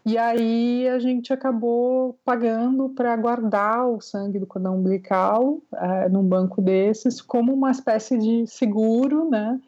E 0.06 0.18
aí 0.18 0.88
a 0.88 0.98
gente 1.00 1.34
acabou 1.34 2.18
pagando 2.24 2.90
para 2.90 3.16
guardar 3.16 3.88
o 3.88 4.00
sangue 4.00 4.40
do 4.40 4.48
cordão 4.48 4.78
umbilical 4.78 5.60
ah, 5.74 6.08
num 6.08 6.24
banco 6.24 6.62
desses 6.62 7.20
como 7.20 7.54
uma 7.54 7.72
espécie 7.72 8.18
de 8.18 8.46
seguro, 8.48 9.28
né? 9.30 9.60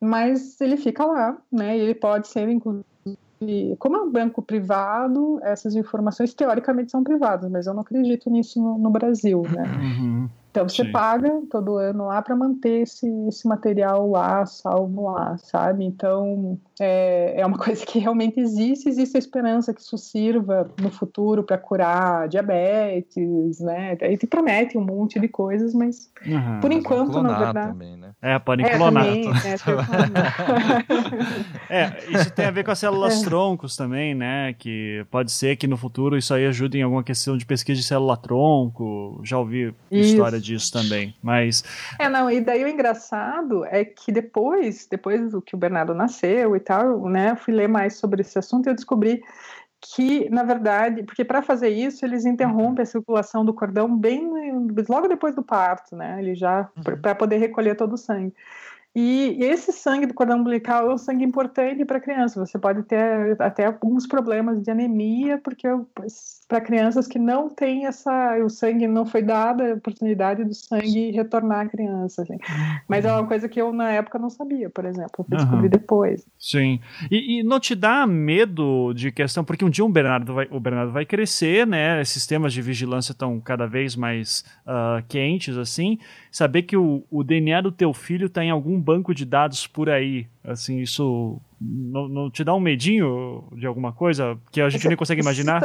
Mas 0.00 0.60
ele 0.60 0.76
fica 0.76 1.04
lá, 1.04 1.36
né? 1.52 1.76
E 1.76 1.80
ele 1.80 1.94
pode 1.94 2.28
ser, 2.28 2.48
inclusive, 2.48 2.86
como 3.78 3.96
é 3.96 4.00
um 4.00 4.10
banco 4.10 4.42
privado, 4.42 5.38
essas 5.42 5.74
informações 5.74 6.34
teoricamente 6.34 6.90
são 6.90 7.02
privadas, 7.04 7.50
mas 7.50 7.66
eu 7.66 7.74
não 7.74 7.82
acredito 7.82 8.30
nisso 8.30 8.60
no, 8.60 8.78
no 8.78 8.90
Brasil, 8.90 9.42
né? 9.42 9.64
Uhum. 9.80 10.28
Então 10.50 10.68
você 10.68 10.84
Sim. 10.84 10.90
paga 10.90 11.30
todo 11.48 11.76
ano 11.76 12.06
lá 12.06 12.20
para 12.20 12.34
manter 12.34 12.82
esse, 12.82 13.06
esse 13.28 13.46
material 13.46 14.10
lá, 14.10 14.44
salvo 14.44 15.12
lá, 15.12 15.38
sabe? 15.38 15.84
Então 15.84 16.58
é, 16.80 17.40
é 17.40 17.46
uma 17.46 17.56
coisa 17.58 17.86
que 17.86 18.00
realmente 18.00 18.40
existe, 18.40 18.88
existe 18.88 19.16
a 19.16 19.18
esperança 19.18 19.72
que 19.72 19.80
isso 19.80 19.96
sirva 19.96 20.68
no 20.80 20.90
futuro 20.90 21.44
para 21.44 21.56
curar 21.56 22.28
diabetes, 22.28 23.60
né? 23.60 23.96
Aí 24.00 24.16
te 24.16 24.26
promete 24.26 24.76
um 24.76 24.84
monte 24.84 25.20
de 25.20 25.28
coisas, 25.28 25.72
mas 25.72 26.10
uhum, 26.26 26.60
por 26.60 26.72
enquanto, 26.72 27.22
na 27.22 27.38
verdade. 27.38 27.68
Também, 27.68 27.96
né? 27.96 28.10
É, 28.20 28.38
podem 28.38 28.66
é, 28.66 28.76
clonar. 28.76 29.04
Também, 29.04 29.30
é, 31.68 31.80
é, 31.82 31.96
isso 32.10 32.30
tem 32.32 32.46
a 32.46 32.50
ver 32.50 32.64
com 32.64 32.72
as 32.72 32.78
células 32.78 33.22
é. 33.22 33.24
troncos 33.24 33.76
também, 33.76 34.16
né? 34.16 34.52
Que 34.58 35.06
pode 35.12 35.30
ser 35.30 35.54
que 35.56 35.68
no 35.68 35.76
futuro 35.76 36.18
isso 36.18 36.34
aí 36.34 36.46
ajude 36.46 36.78
em 36.78 36.82
alguma 36.82 37.04
questão 37.04 37.36
de 37.36 37.46
pesquisa 37.46 37.80
de 37.80 37.86
célula 37.86 38.16
tronco. 38.16 39.20
Já 39.22 39.38
ouvi 39.38 39.72
isso. 39.90 40.10
história 40.10 40.39
disso 40.40 40.72
também, 40.72 41.14
mas... 41.22 41.62
É, 41.98 42.08
não, 42.08 42.30
e 42.30 42.40
daí 42.40 42.64
o 42.64 42.68
engraçado 42.68 43.64
é 43.66 43.84
que 43.84 44.10
depois, 44.10 44.86
depois 44.90 45.30
do 45.30 45.42
que 45.42 45.54
o 45.54 45.58
Bernardo 45.58 45.94
nasceu 45.94 46.56
e 46.56 46.60
tal, 46.60 47.08
né, 47.08 47.36
fui 47.36 47.54
ler 47.54 47.68
mais 47.68 47.96
sobre 47.96 48.22
esse 48.22 48.38
assunto 48.38 48.66
e 48.66 48.70
eu 48.70 48.74
descobri 48.74 49.22
que, 49.80 50.28
na 50.28 50.42
verdade, 50.42 51.02
porque 51.02 51.24
para 51.24 51.42
fazer 51.42 51.70
isso 51.70 52.04
eles 52.04 52.26
interrompem 52.26 52.82
a 52.82 52.86
circulação 52.86 53.44
do 53.44 53.54
cordão 53.54 53.96
bem 53.96 54.28
logo 54.88 55.08
depois 55.08 55.34
do 55.34 55.42
parto, 55.42 55.96
né? 55.96 56.18
Ele 56.20 56.34
já 56.34 56.68
uhum. 56.76 57.00
para 57.00 57.14
poder 57.14 57.38
recolher 57.38 57.74
todo 57.74 57.94
o 57.94 57.98
sangue. 57.98 58.34
E 58.94 59.38
esse 59.40 59.72
sangue 59.72 60.06
do 60.06 60.14
cordão 60.14 60.38
umbilical 60.38 60.90
é 60.90 60.94
um 60.94 60.98
sangue 60.98 61.24
importante 61.24 61.84
para 61.84 61.98
a 61.98 62.00
criança. 62.00 62.44
Você 62.44 62.58
pode 62.58 62.82
ter 62.82 63.40
até 63.40 63.66
alguns 63.66 64.06
problemas 64.06 64.60
de 64.60 64.70
anemia, 64.70 65.38
porque 65.38 65.66
para 66.50 66.60
crianças 66.60 67.06
que 67.06 67.16
não 67.16 67.48
têm 67.48 67.86
essa. 67.86 68.36
O 68.44 68.50
sangue 68.50 68.88
não 68.88 69.06
foi 69.06 69.22
dada 69.22 69.70
a 69.70 69.74
oportunidade 69.74 70.44
do 70.44 70.52
sangue 70.52 71.12
retornar 71.12 71.60
à 71.60 71.68
criança. 71.68 72.22
Assim. 72.22 72.36
Mas 72.88 73.04
é 73.04 73.12
uma 73.12 73.24
coisa 73.24 73.48
que 73.48 73.62
eu, 73.62 73.72
na 73.72 73.92
época, 73.92 74.18
não 74.18 74.28
sabia, 74.28 74.68
por 74.68 74.84
exemplo. 74.84 75.24
Eu 75.30 75.38
descobri 75.38 75.66
uhum. 75.66 75.70
depois. 75.70 76.26
Sim. 76.36 76.80
E, 77.08 77.38
e, 77.38 77.42
não 77.44 77.60
te 77.60 77.76
dá 77.76 78.04
medo 78.04 78.92
de 78.94 79.12
questão. 79.12 79.44
Porque 79.44 79.64
um 79.64 79.70
dia 79.70 79.84
um 79.84 79.92
Bernardo 79.92 80.34
vai, 80.34 80.48
o 80.50 80.58
Bernardo 80.58 80.90
vai 80.90 81.06
crescer, 81.06 81.64
né? 81.64 82.02
Sistemas 82.04 82.52
de 82.52 82.60
vigilância 82.60 83.12
estão 83.12 83.40
cada 83.40 83.68
vez 83.68 83.94
mais 83.94 84.44
uh, 84.66 85.06
quentes, 85.08 85.56
assim. 85.56 85.98
Saber 86.32 86.62
que 86.62 86.76
o, 86.76 87.04
o 87.08 87.22
DNA 87.22 87.60
do 87.60 87.70
teu 87.70 87.94
filho 87.94 88.26
está 88.26 88.44
em 88.44 88.50
algum 88.50 88.80
banco 88.80 89.14
de 89.14 89.24
dados 89.24 89.68
por 89.68 89.88
aí. 89.88 90.26
Assim, 90.42 90.80
isso 90.80 91.40
não, 91.60 92.08
não 92.08 92.30
te 92.30 92.42
dá 92.42 92.52
um 92.54 92.60
medinho 92.60 93.44
de 93.56 93.66
alguma 93.66 93.92
coisa 93.92 94.36
que 94.50 94.60
a 94.60 94.68
gente 94.68 94.88
nem 94.88 94.96
consegue 94.96 95.20
imaginar? 95.20 95.62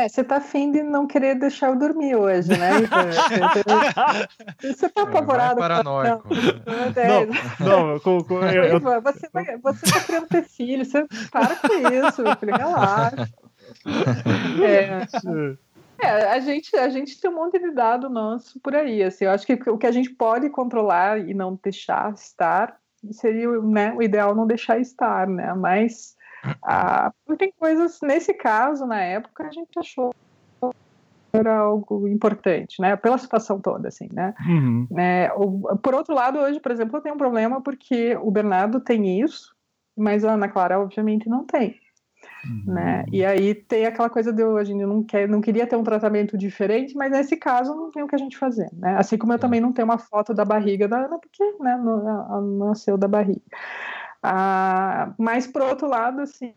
É, 0.00 0.08
você 0.08 0.24
tá 0.24 0.36
afim 0.36 0.72
de 0.72 0.82
não 0.82 1.06
querer 1.06 1.34
deixar 1.34 1.68
eu 1.68 1.76
dormir 1.76 2.14
hoje, 2.16 2.48
né? 2.56 2.70
você 4.60 4.88
tá 4.88 5.02
apavorado. 5.02 5.58
É 5.58 5.62
paranoico. 5.62 6.28
Não, 7.60 7.88
não, 7.88 8.00
com, 8.00 8.24
com, 8.24 8.42
eu, 8.42 8.64
eu... 8.64 8.80
Você, 8.80 9.28
vai, 9.30 9.58
você 9.58 9.92
tá 9.92 10.00
querendo 10.00 10.26
ter 10.26 10.42
filho, 10.44 10.84
você 10.84 11.06
para 11.30 11.56
com 11.56 11.68
isso, 11.68 12.22
filho, 12.38 12.56
relaxa. 12.56 13.28
É. 14.64 15.06
É, 16.02 16.30
a 16.30 16.40
gente, 16.40 16.74
a 16.74 16.88
gente 16.88 17.20
tem 17.20 17.30
um 17.30 17.34
monte 17.34 17.58
de 17.58 17.70
dado 17.72 18.08
nosso 18.08 18.58
por 18.60 18.74
aí. 18.74 19.02
Assim, 19.02 19.26
eu 19.26 19.32
acho 19.32 19.46
que 19.46 19.52
o 19.68 19.76
que 19.76 19.86
a 19.86 19.92
gente 19.92 20.08
pode 20.08 20.48
controlar 20.48 21.20
e 21.20 21.34
não 21.34 21.58
deixar 21.62 22.14
estar 22.14 22.80
seria 23.12 23.48
né, 23.60 23.92
o 23.92 24.02
ideal 24.02 24.34
não 24.34 24.46
deixar 24.46 24.78
estar, 24.78 25.26
né? 25.26 25.52
Mas 25.52 26.16
ah, 26.62 27.12
tem 27.38 27.52
coisas, 27.58 27.98
nesse 28.02 28.34
caso, 28.34 28.86
na 28.86 29.00
época, 29.00 29.46
a 29.46 29.50
gente 29.50 29.78
achou 29.78 30.14
era 31.32 31.58
algo 31.58 32.08
importante, 32.08 32.80
né? 32.80 32.96
Pela 32.96 33.16
situação 33.16 33.60
toda, 33.60 33.88
assim, 33.88 34.08
né? 34.12 34.34
Uhum. 34.48 34.88
É, 34.98 35.32
o, 35.36 35.76
por 35.78 35.94
outro 35.94 36.14
lado, 36.14 36.38
hoje, 36.40 36.58
por 36.58 36.72
exemplo, 36.72 36.96
eu 36.96 37.00
tenho 37.00 37.14
um 37.14 37.18
problema 37.18 37.60
porque 37.62 38.16
o 38.16 38.30
Bernardo 38.30 38.80
tem 38.80 39.20
isso, 39.20 39.54
mas 39.96 40.24
a 40.24 40.32
Ana 40.32 40.48
Clara, 40.48 40.80
obviamente, 40.80 41.28
não 41.28 41.44
tem. 41.44 41.78
Uhum. 42.44 42.74
Né? 42.74 43.04
E 43.12 43.24
aí 43.24 43.54
tem 43.54 43.86
aquela 43.86 44.08
coisa 44.08 44.32
de 44.32 44.42
a 44.42 44.64
gente 44.64 44.84
não, 44.84 45.02
quer, 45.02 45.28
não 45.28 45.40
queria 45.40 45.66
ter 45.66 45.76
um 45.76 45.84
tratamento 45.84 46.36
diferente, 46.38 46.94
mas 46.94 47.10
nesse 47.10 47.36
caso 47.36 47.74
não 47.74 47.90
tem 47.90 48.02
o 48.02 48.08
que 48.08 48.14
a 48.14 48.18
gente 48.18 48.36
fazer. 48.36 48.68
Né? 48.72 48.96
Assim 48.98 49.18
como 49.18 49.32
eu 49.32 49.36
é. 49.36 49.38
também 49.38 49.60
não 49.60 49.72
tenho 49.72 49.86
uma 49.86 49.98
foto 49.98 50.32
da 50.32 50.44
barriga 50.44 50.88
da 50.88 51.04
Ana, 51.04 51.18
porque 51.18 51.44
né, 51.60 51.76
não, 51.76 52.40
nasceu 52.68 52.96
da 52.96 53.06
barriga. 53.06 53.42
Ah, 54.22 55.14
mas 55.18 55.46
por 55.46 55.62
outro 55.62 55.88
lado, 55.88 56.20
assim, 56.20 56.54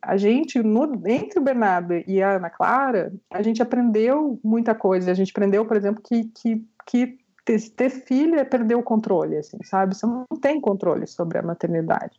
a 0.00 0.16
gente, 0.16 0.62
no, 0.62 1.02
entre 1.06 1.38
o 1.38 1.42
Bernardo 1.42 1.94
e 2.06 2.22
a 2.22 2.36
Ana 2.36 2.48
Clara, 2.48 3.12
a 3.30 3.42
gente 3.42 3.62
aprendeu 3.62 4.40
muita 4.42 4.74
coisa. 4.74 5.10
A 5.10 5.14
gente 5.14 5.30
aprendeu, 5.30 5.66
por 5.66 5.76
exemplo, 5.76 6.02
que, 6.02 6.24
que, 6.24 6.66
que 6.86 7.18
ter, 7.44 7.60
ter 7.70 7.90
filho 7.90 8.36
é 8.36 8.44
perder 8.44 8.76
o 8.76 8.82
controle, 8.82 9.36
assim, 9.36 9.58
sabe? 9.62 9.94
Você 9.94 10.06
não 10.06 10.24
tem 10.40 10.58
controle 10.58 11.06
sobre 11.06 11.36
a 11.38 11.42
maternidade. 11.42 12.18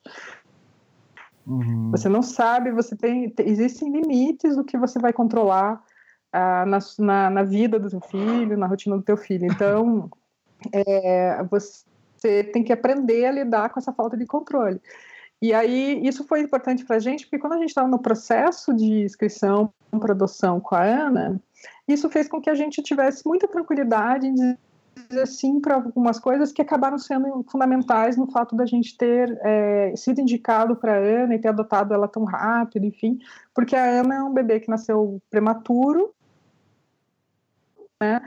Uhum. 1.48 1.90
Você 1.92 2.08
não 2.08 2.22
sabe, 2.22 2.72
você 2.72 2.96
tem, 2.96 3.34
existem 3.40 3.92
limites 3.92 4.56
do 4.56 4.64
que 4.64 4.78
você 4.78 5.00
vai 5.00 5.14
controlar 5.14 5.84
uh, 6.34 6.66
na, 6.68 6.80
na, 7.00 7.30
na, 7.30 7.44
vida 7.44 7.80
do 7.80 7.90
seu 7.90 8.02
filho, 8.02 8.58
na 8.58 8.68
rotina 8.68 8.98
do 8.98 9.04
teu 9.04 9.18
filho. 9.18 9.46
Então, 9.46 10.10
é, 10.72 11.44
você 11.44 11.86
tem 12.52 12.64
que 12.64 12.74
aprender 12.74 13.26
a 13.26 13.32
lidar 13.32 13.70
com 13.70 13.80
essa 13.80 13.94
falta 13.94 14.18
de 14.18 14.26
controle. 14.26 14.82
E 15.42 15.54
aí, 15.54 16.00
isso 16.04 16.24
foi 16.24 16.40
importante 16.40 16.86
para 16.86 16.96
a 16.96 17.00
gente, 17.00 17.26
porque 17.26 17.40
quando 17.40 17.54
a 17.54 17.58
gente 17.58 17.70
estava 17.70 17.88
no 17.88 18.00
processo 18.00 18.74
de 18.74 19.04
inscrição 19.04 19.72
para 19.92 20.14
adoção 20.14 20.60
com 20.60 20.76
a 20.76 20.84
Ana, 20.84 21.40
isso 21.88 22.10
fez 22.10 22.28
com 22.28 22.42
que 22.42 22.50
a 22.50 22.56
gente 22.56 22.82
tivesse 22.82 23.26
muita 23.26 23.48
tranquilidade 23.48 24.28
em 24.28 24.34
dizer 24.34 25.28
sim 25.28 25.60
para 25.60 25.76
algumas 25.76 26.20
coisas 26.20 26.52
que 26.52 26.62
acabaram 26.62 26.98
sendo 26.98 27.46
fundamentais 27.52 28.16
no 28.16 28.32
fato 28.32 28.56
da 28.56 28.66
gente 28.66 28.98
ter 28.98 29.38
é, 29.44 29.94
sido 29.96 30.22
indicado 30.22 30.76
para 30.76 30.94
a 30.94 30.98
Ana 30.98 31.36
e 31.36 31.40
ter 31.40 31.50
adotado 31.50 31.94
ela 31.94 32.08
tão 32.08 32.24
rápido, 32.24 32.86
enfim, 32.86 33.20
porque 33.54 33.76
a 33.76 33.84
Ana 33.84 34.16
é 34.16 34.24
um 34.24 34.34
bebê 34.34 34.60
que 34.60 34.70
nasceu 34.70 35.22
prematuro, 35.30 36.14
né? 38.02 38.22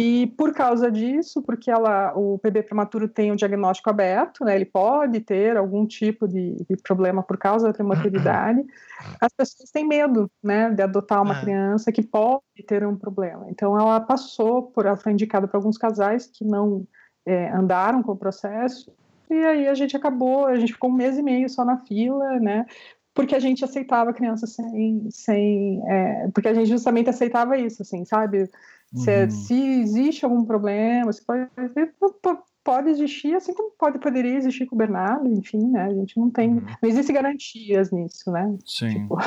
E 0.00 0.28
por 0.38 0.54
causa 0.54 0.92
disso, 0.92 1.42
porque 1.42 1.68
ela, 1.68 2.16
o 2.16 2.38
bebê 2.40 2.62
prematuro 2.62 3.08
tem 3.08 3.30
o 3.30 3.32
um 3.32 3.36
diagnóstico 3.36 3.90
aberto, 3.90 4.44
né, 4.44 4.54
ele 4.54 4.64
pode 4.64 5.18
ter 5.18 5.56
algum 5.56 5.84
tipo 5.84 6.28
de, 6.28 6.54
de, 6.70 6.76
problema 6.76 7.20
por 7.20 7.36
causa 7.36 7.66
da 7.66 7.72
prematuridade, 7.72 8.64
as 9.20 9.32
pessoas 9.32 9.72
têm 9.72 9.84
medo 9.84 10.30
né, 10.40 10.70
de 10.70 10.82
adotar 10.82 11.20
uma 11.20 11.36
é. 11.38 11.40
criança 11.40 11.90
que 11.90 12.00
pode 12.00 12.44
ter 12.64 12.86
um 12.86 12.94
problema. 12.94 13.46
Então 13.50 13.76
ela 13.76 13.98
passou 13.98 14.70
por, 14.70 14.86
ela 14.86 14.96
foi 14.96 15.10
indicada 15.10 15.48
para 15.48 15.58
alguns 15.58 15.76
casais 15.76 16.28
que 16.32 16.44
não 16.44 16.86
é, 17.26 17.50
andaram 17.50 18.00
com 18.00 18.12
o 18.12 18.16
processo, 18.16 18.92
e 19.28 19.34
aí 19.34 19.66
a 19.66 19.74
gente 19.74 19.96
acabou, 19.96 20.46
a 20.46 20.56
gente 20.60 20.74
ficou 20.74 20.90
um 20.90 20.94
mês 20.94 21.18
e 21.18 21.22
meio 21.24 21.50
só 21.50 21.64
na 21.64 21.76
fila, 21.76 22.38
né? 22.38 22.66
Porque 23.12 23.34
a 23.34 23.40
gente 23.40 23.64
aceitava 23.64 24.10
a 24.10 24.14
criança 24.14 24.46
sem. 24.46 25.08
sem 25.10 25.82
é, 25.88 26.28
porque 26.32 26.48
a 26.48 26.54
gente 26.54 26.68
justamente 26.68 27.10
aceitava 27.10 27.58
isso, 27.58 27.82
assim, 27.82 28.04
sabe? 28.04 28.48
Se, 28.94 29.24
uhum. 29.24 29.30
se 29.30 29.80
existe 29.80 30.24
algum 30.24 30.44
problema, 30.44 31.12
você 31.12 31.22
pode, 31.22 31.48
pode 32.64 32.90
existir, 32.90 33.34
assim 33.34 33.54
como 33.54 33.70
pode, 33.78 33.98
poderia 33.98 34.36
existir 34.36 34.66
com 34.66 34.74
o 34.74 34.78
Bernardo, 34.78 35.26
enfim, 35.26 35.70
né? 35.70 35.84
A 35.84 35.94
gente 35.94 36.18
não 36.18 36.30
tem, 36.30 36.50
uhum. 36.50 36.66
não 36.82 36.88
existe 36.88 37.12
garantias 37.12 37.90
nisso, 37.90 38.30
né? 38.30 38.56
Sim. 38.66 38.90
Tipo, 38.90 39.18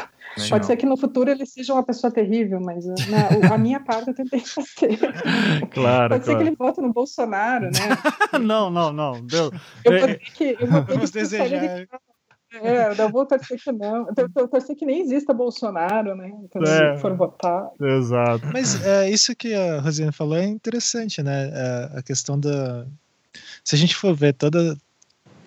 pode 0.49 0.65
ser 0.65 0.77
que 0.77 0.85
no 0.85 0.97
futuro 0.97 1.29
ele 1.29 1.45
seja 1.45 1.73
uma 1.73 1.83
pessoa 1.83 2.11
terrível, 2.11 2.59
mas 2.59 2.85
né, 2.85 3.29
a 3.51 3.57
minha 3.57 3.79
parte 3.79 4.09
eu 4.09 4.13
tentei 4.15 4.39
fazer. 4.39 4.99
Claro. 5.71 6.13
Pode 6.13 6.23
claro. 6.23 6.23
ser 6.23 6.35
que 6.37 6.43
ele 6.43 6.55
vote 6.55 6.81
no 6.81 6.91
Bolsonaro, 6.93 7.65
né? 7.65 8.37
não, 8.41 8.69
não, 8.69 8.91
não. 8.91 9.21
Deus. 9.25 9.51
Eu 9.85 9.99
vou 9.99 10.07
ter 10.07 10.19
que, 10.19 10.57
eu 10.59 10.67
vou 10.67 10.83
ter 10.83 10.93
Vamos 10.93 11.11
desejar. 11.11 11.87
É, 12.53 13.01
eu 13.01 13.09
vou 13.09 13.25
torcer 13.25 13.57
que 13.57 13.71
não. 13.71 14.07
Eu 14.35 14.47
torcer 14.47 14.75
que 14.75 14.85
nem 14.85 14.99
exista 14.99 15.33
Bolsonaro, 15.33 16.15
né? 16.15 16.31
Então, 16.43 16.61
é, 16.63 16.95
se 16.95 17.01
for 17.01 17.15
votar. 17.15 17.69
Exato. 17.79 18.45
Mas 18.51 18.83
é, 18.85 19.09
isso 19.09 19.33
que 19.35 19.53
a 19.53 19.79
Rosina 19.79 20.11
falou 20.11 20.37
é 20.37 20.45
interessante, 20.45 21.23
né? 21.23 21.49
É, 21.49 21.99
a 21.99 22.01
questão 22.03 22.37
da. 22.37 22.85
Se 23.63 23.75
a 23.75 23.77
gente 23.77 23.95
for 23.95 24.13
ver 24.13 24.33
toda. 24.33 24.77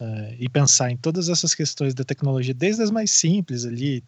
É, 0.01 0.37
e 0.41 0.49
pensar 0.49 0.91
em 0.91 0.97
todas 0.97 1.29
essas 1.29 1.55
questões 1.55 1.95
da 1.95 2.05
tecnologia, 2.05 2.53
desde 2.53 2.83
as 2.83 2.91
mais 2.91 3.11
simples 3.11 3.67
ali, 3.67 4.03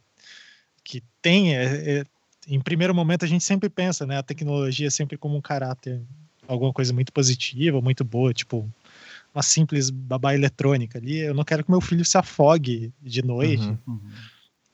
que 0.82 1.02
tem. 1.20 1.55
É, 1.55 1.98
é, 1.98 2.05
em 2.48 2.60
primeiro 2.60 2.94
momento, 2.94 3.24
a 3.24 3.28
gente 3.28 3.44
sempre 3.44 3.68
pensa, 3.68 4.06
né? 4.06 4.18
A 4.18 4.23
tecnologia 4.23 4.90
sempre 4.90 5.18
como 5.18 5.36
um 5.36 5.43
caráter, 5.43 6.01
alguma 6.48 6.73
coisa 6.73 6.94
muito 6.94 7.12
positiva, 7.12 7.81
muito 7.82 8.05
boa, 8.05 8.32
tipo 8.32 8.66
uma 9.37 9.43
simples 9.43 9.91
babá 9.91 10.35
eletrônica 10.35 10.99
ali. 10.99 11.19
Eu 11.19 11.35
não 11.35 11.45
quero 11.45 11.63
que 11.63 11.71
meu 11.71 11.81
filho 11.81 12.05
se 12.07 12.17
afogue 12.17 12.91
de 13.03 13.23
noite. 13.23 13.67
Uhum, 13.67 13.79
uhum. 13.87 14.11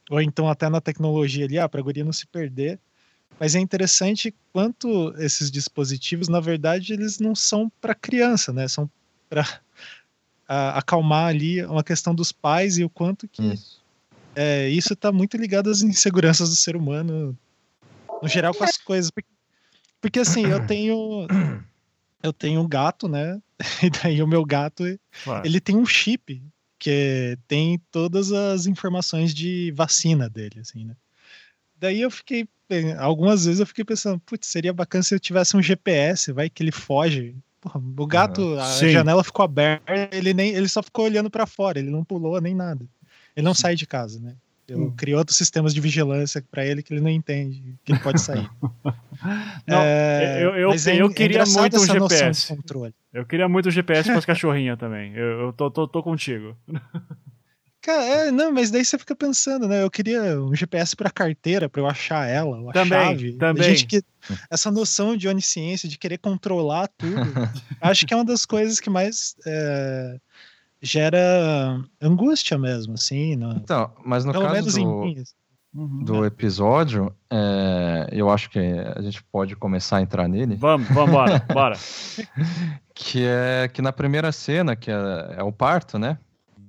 Ou 0.09 0.23
então 0.23 0.49
até 0.49 0.69
na 0.69 0.81
tecnologia 0.81 1.45
ali, 1.45 1.59
ah, 1.59 1.69
para 1.69 1.81
a 1.81 1.83
guria 1.83 2.05
não 2.05 2.13
se 2.13 2.27
perder. 2.29 2.79
Mas 3.41 3.57
é 3.57 3.59
interessante 3.59 4.33
quanto 4.53 5.13
esses 5.19 5.51
dispositivos, 5.51 6.29
na 6.29 6.39
verdade, 6.39 6.93
eles 6.93 7.19
não 7.19 7.35
são 7.35 7.73
para 7.81 7.93
criança, 7.93 8.53
né? 8.53 8.69
São 8.69 8.89
para 9.29 9.61
acalmar 10.47 11.27
ali 11.27 11.65
uma 11.65 11.83
questão 11.83 12.15
dos 12.15 12.31
pais 12.31 12.79
e 12.79 12.85
o 12.85 12.91
quanto 12.91 13.27
que 13.27 13.43
isso 13.43 13.83
é, 14.37 14.71
está 14.71 15.11
muito 15.11 15.37
ligado 15.37 15.71
às 15.71 15.83
inseguranças 15.83 16.51
do 16.51 16.57
ser 16.57 16.77
humano, 16.77 17.37
no 18.23 18.29
geral, 18.29 18.55
com 18.55 18.63
as 18.63 18.77
coisas. 18.77 19.11
Porque, 19.11 19.29
porque 20.01 20.21
assim, 20.21 20.47
eu 20.47 20.65
tenho 20.67 21.27
eu 22.23 22.33
tenho 22.33 22.61
um 22.61 22.69
gato, 22.69 23.09
né? 23.09 23.41
E 23.83 23.91
daí 23.91 24.23
o 24.23 24.27
meu 24.27 24.45
gato, 24.45 24.85
claro. 25.25 25.47
ele 25.47 25.61
tem 25.61 25.77
um 25.77 25.87
chip 25.87 26.43
que 26.79 27.39
tem 27.47 27.81
todas 27.91 28.33
as 28.33 28.67
informações 28.67 29.33
de 29.33 29.73
vacina 29.73 30.29
dele, 30.29 30.61
assim, 30.61 30.85
né? 30.85 30.97
Daí 31.77 32.01
eu 32.01 32.11
fiquei, 32.11 32.49
algumas 32.99 33.45
vezes 33.45 33.61
eu 33.61 33.67
fiquei 33.67 33.85
pensando, 33.85 34.21
putz, 34.21 34.49
seria 34.49 34.73
bacana 34.73 35.03
se 35.03 35.15
eu 35.15 35.21
tivesse 35.21 35.57
um 35.57 35.63
GPS, 35.63 36.33
vai 36.33 36.51
que 36.51 36.63
ele 36.63 36.73
foge. 36.73 37.37
Porra, 37.61 37.81
o 37.97 38.07
gato, 38.07 38.59
a 38.59 38.67
Sim. 38.67 38.91
janela 38.91 39.23
ficou 39.23 39.45
aberta, 39.45 39.85
ele 40.11 40.35
nem, 40.35 40.51
ele 40.51 40.69
só 40.69 40.83
ficou 40.83 41.05
olhando 41.05 41.31
para 41.31 41.47
fora, 41.47 41.79
ele 41.79 41.91
não 41.91 42.05
pulou 42.05 42.41
nem 42.41 42.55
nada. 42.55 42.85
Ele 43.37 43.45
não 43.45 43.55
sai 43.55 43.77
de 43.77 43.87
casa, 43.87 44.19
né? 44.19 44.35
Eu 44.69 44.79
hum. 44.79 44.95
criei 44.97 45.17
outros 45.17 45.37
sistemas 45.37 45.75
de 45.75 45.81
vigilância 45.81 46.43
para 46.51 46.65
ele 46.65 46.83
que 46.83 46.93
ele 46.93 47.01
não 47.01 47.11
entende 47.11 47.77
que 47.85 47.93
ele 47.93 48.01
pode 48.01 48.21
sair. 48.21 48.49
não, 49.67 49.83
é, 49.83 50.43
eu, 50.43 50.51
eu, 50.57 50.71
é, 50.71 51.03
eu 51.03 51.11
queria 51.11 51.45
muito 51.45 51.77
um 51.77 51.87
GPS. 51.87 52.57
Eu 53.13 53.27
queria 53.27 53.49
muito 53.49 53.69
um 53.69 53.73
GPS 53.73 54.09
para 54.09 54.19
as 54.19 54.25
cachorrinhas 54.27 54.79
também. 54.79 55.15
Eu, 55.15 55.41
eu 55.41 55.53
tô, 55.53 55.71
tô, 55.71 55.89
tô 55.89 56.03
contigo. 56.03 56.57
Cara, 57.83 58.05
é, 58.05 58.31
não, 58.31 58.53
mas 58.53 58.71
daí 58.71 58.85
você 58.85 58.97
fica 58.97 59.15
pensando, 59.15 59.67
né? 59.67 59.83
Eu 59.83 59.91
queria 59.91 60.41
um 60.41 60.55
GPS 60.55 60.95
para 60.95 61.11
carteira, 61.11 61.69
para 61.69 61.83
eu 61.83 61.87
achar 61.89 62.29
ela, 62.29 62.71
a 62.71 62.73
também, 62.73 62.89
chave. 62.89 63.33
Também. 63.33 63.65
A 63.65 63.69
gente 63.69 63.87
que 63.87 64.03
essa 64.49 64.71
noção 64.71 65.17
de 65.17 65.27
onisciência, 65.27 65.89
de 65.89 65.99
querer 65.99 66.19
controlar 66.19 66.89
tudo, 66.97 67.17
acho 67.81 68.07
que 68.07 68.15
é 68.15 68.17
uma 68.17 68.25
das 68.25 68.47
coisas 68.47 68.79
que 68.79 68.89
mais 68.89 69.35
é, 69.45 70.21
gera 70.83 71.81
angústia 72.01 72.59
mesmo, 72.59 72.95
assim. 72.95 73.37
No, 73.37 73.53
então, 73.53 73.91
mas 74.05 74.25
no 74.25 74.33
caso 74.33 74.63
do, 74.63 74.69
assim. 74.69 75.25
uhum, 75.75 76.05
do 76.05 76.27
episódio, 76.27 77.15
é, 77.31 78.09
eu 78.13 78.29
acho 78.29 78.51
que 78.51 78.59
a 78.59 79.01
gente 79.01 79.23
pode 79.25 79.55
começar 79.57 79.99
a 79.99 80.03
entrar 80.03 80.29
nele. 80.29 80.57
Vamos, 80.57 80.89
vamos 80.89 81.11
embora, 81.11 81.39
bora. 81.53 81.79
que 82.95 83.25
é 83.25 83.71
que 83.73 83.81
na 83.81 83.93
primeira 83.93 84.33
cena, 84.33 84.75
que 84.75 84.91
é, 84.91 85.35
é 85.39 85.43
o 85.43 85.53
parto, 85.53 85.99
né? 85.99 86.19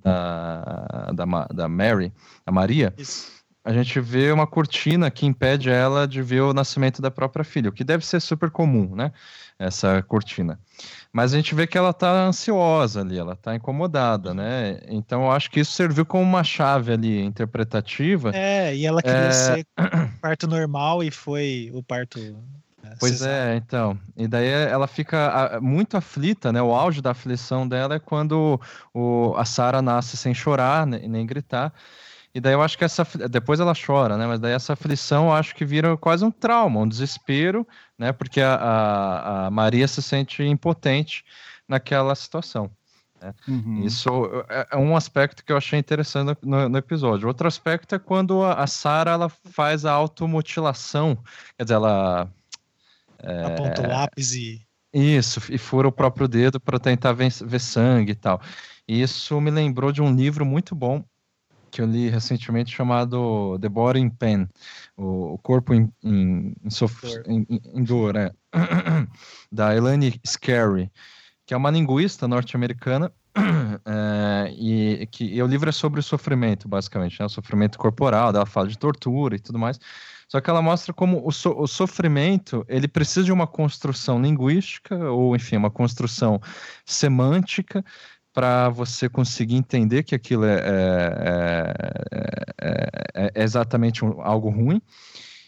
Da, 0.04 1.12
da, 1.14 1.48
da 1.48 1.70
Mary, 1.70 2.12
a 2.46 2.52
Maria. 2.52 2.94
Isso 2.98 3.34
a 3.64 3.72
gente 3.72 4.00
vê 4.00 4.32
uma 4.32 4.46
cortina 4.46 5.10
que 5.10 5.26
impede 5.26 5.70
ela 5.70 6.06
de 6.06 6.22
ver 6.22 6.42
o 6.42 6.54
nascimento 6.54 7.02
da 7.02 7.10
própria 7.10 7.46
filha, 7.46 7.70
o 7.70 7.74
que 7.74 7.84
deve 7.84 8.06
ser 8.06 8.20
super 8.20 8.52
comum, 8.52 8.94
né? 8.94 9.14
Essa 9.64 10.02
cortina. 10.02 10.60
Mas 11.12 11.34
a 11.34 11.38
gente 11.38 11.54
vê 11.54 11.66
que 11.68 11.78
ela 11.78 11.94
tá 11.94 12.26
ansiosa 12.26 13.02
ali, 13.02 13.18
ela 13.18 13.36
tá 13.36 13.56
incomodada, 13.56 14.34
né? 14.34 14.80
Então 14.88 15.24
eu 15.24 15.32
acho 15.32 15.50
que 15.50 15.60
isso 15.60 15.72
serviu 15.72 16.06
como 16.06 16.24
uma 16.24 16.44
chave 16.44 16.92
ali 16.92 17.24
interpretativa. 17.24 18.32
É, 18.34 18.76
e 18.76 18.86
ela 18.86 19.02
queria 19.02 19.18
é... 19.18 19.32
ser 19.32 19.68
parto 20.22 20.48
normal 20.48 21.04
e 21.04 21.12
foi 21.12 21.72
o 21.74 21.84
parto. 21.84 22.20
Né, 22.20 22.96
pois 23.00 23.22
é, 23.22 23.56
então. 23.56 23.98
E 24.18 24.28
daí 24.28 24.48
ela 24.48 24.88
fica 24.88 25.60
muito 25.62 25.96
aflita, 25.96 26.52
né? 26.52 26.62
O 26.62 26.74
auge 26.74 27.02
da 27.02 27.12
aflição 27.12 27.68
dela 27.68 27.96
é 27.96 28.00
quando 28.00 28.60
o, 28.94 29.34
a 29.38 29.46
Sara 29.46 29.82
nasce 29.82 30.18
sem 30.18 30.34
chorar 30.34 30.86
né, 30.86 31.00
nem 31.08 31.26
gritar. 31.26 31.72
E 32.34 32.42
daí 32.42 32.54
eu 32.54 32.62
acho 32.62 32.78
que 32.78 32.84
essa. 32.84 33.06
Depois 33.30 33.60
ela 33.60 33.74
chora, 33.76 34.18
né? 34.18 34.26
Mas 34.26 34.40
daí 34.40 34.54
essa 34.54 34.74
aflição 34.74 35.26
eu 35.26 35.34
acho 35.34 35.54
que 35.54 35.64
vira 35.64 35.96
quase 35.96 36.26
um 36.26 36.32
trauma, 36.32 36.80
um 36.80 36.88
desespero, 36.88 37.68
né? 37.98 38.12
Porque 38.12 38.42
a, 38.42 38.56
a, 38.56 39.48
a 39.48 39.52
Maria 39.52 39.88
se 39.88 40.02
sente 40.02 40.42
impotente 40.44 41.24
naquela 41.68 42.16
situação. 42.16 42.72
Né? 43.22 43.34
Uhum. 43.48 43.86
Isso 43.86 44.10
é, 44.50 44.68
é 44.72 44.78
um 44.78 44.96
aspecto 44.96 45.46
que 45.46 45.52
eu 45.52 45.58
achei 45.58 45.78
interessante 45.78 46.40
no, 46.42 46.68
no 46.68 46.78
episódio. 46.78 47.28
Outro 47.28 47.48
aspecto 47.48 47.94
é 47.94 48.00
quando 48.00 48.44
a, 48.44 48.56
a 48.56 48.68
Sara 48.68 49.12
ela 49.12 49.30
faz 49.30 49.86
a 49.86 49.92
automutilação, 49.92 51.18
quer 51.56 51.66
dizer, 51.66 51.76
ela. 51.76 52.32
É, 53.20 53.46
Aponta 53.46 53.84
o 53.84 53.88
lápis 53.88 54.34
e. 54.34 54.66
Isso, 54.92 55.42
e 55.52 55.58
fura 55.58 55.88
o 55.88 55.92
próprio 55.92 56.28
dedo 56.28 56.60
para 56.60 56.80
tentar 56.80 57.14
ver, 57.14 57.32
ver 57.32 57.60
sangue 57.60 58.12
e 58.12 58.16
tal. 58.16 58.42
Isso 58.88 59.40
me 59.42 59.50
lembrou 59.50 59.92
de 59.92 60.02
um 60.02 60.14
livro 60.14 60.46
muito 60.46 60.76
bom 60.76 61.04
que 61.74 61.82
eu 61.82 61.88
li 61.88 62.08
recentemente 62.08 62.72
chamado 62.72 63.58
The 63.60 63.68
Body 63.68 64.00
in 64.00 64.10
Pain, 64.12 64.48
o, 64.96 65.40
corpo 65.40 65.74
em, 65.74 65.92
em, 66.04 66.54
em, 66.64 66.70
sof... 66.70 67.04
em, 67.26 67.48
em 67.50 67.84
dor, 67.84 68.16
é. 68.16 68.32
da 69.52 69.76
Elaine 69.76 70.22
Scarry, 70.26 70.92
que 71.48 71.54
é 71.54 71.58
uma 71.58 71.72
linguista 71.72 72.28
norte-americana 72.28 73.12
é, 73.88 74.54
e 74.56 75.08
que 75.08 75.26
e 75.26 75.42
o 75.42 75.48
livro 75.48 75.68
é 75.68 75.72
sobre 75.72 76.00
o 76.00 76.04
sofrimento, 76.04 76.68
basicamente, 76.68 77.20
né? 77.20 77.26
o 77.26 77.30
sofrimento 77.30 77.80
corporal, 77.80 78.30
ela 78.30 78.46
fala 78.46 78.68
de 78.68 78.78
tortura 78.78 79.36
e 79.36 79.40
tudo 79.40 79.58
mais. 79.58 79.80
Só 80.28 80.40
que 80.40 80.50
ela 80.50 80.62
mostra 80.62 80.94
como 80.94 81.28
o, 81.28 81.32
so, 81.32 81.56
o 81.58 81.68
sofrimento 81.68 82.64
ele 82.68 82.88
precisa 82.88 83.24
de 83.24 83.32
uma 83.32 83.48
construção 83.48 84.22
linguística 84.22 84.96
ou, 85.10 85.36
enfim, 85.36 85.58
uma 85.58 85.72
construção 85.72 86.40
semântica 86.86 87.84
para 88.34 88.68
você 88.70 89.08
conseguir 89.08 89.56
entender 89.56 90.04
que 90.04 90.16
aquilo 90.16 90.44
é, 90.44 90.56
é, 90.56 91.74
é, 92.62 93.02
é, 93.14 93.32
é 93.36 93.44
exatamente 93.44 94.04
um, 94.04 94.20
algo 94.22 94.50
ruim. 94.50 94.82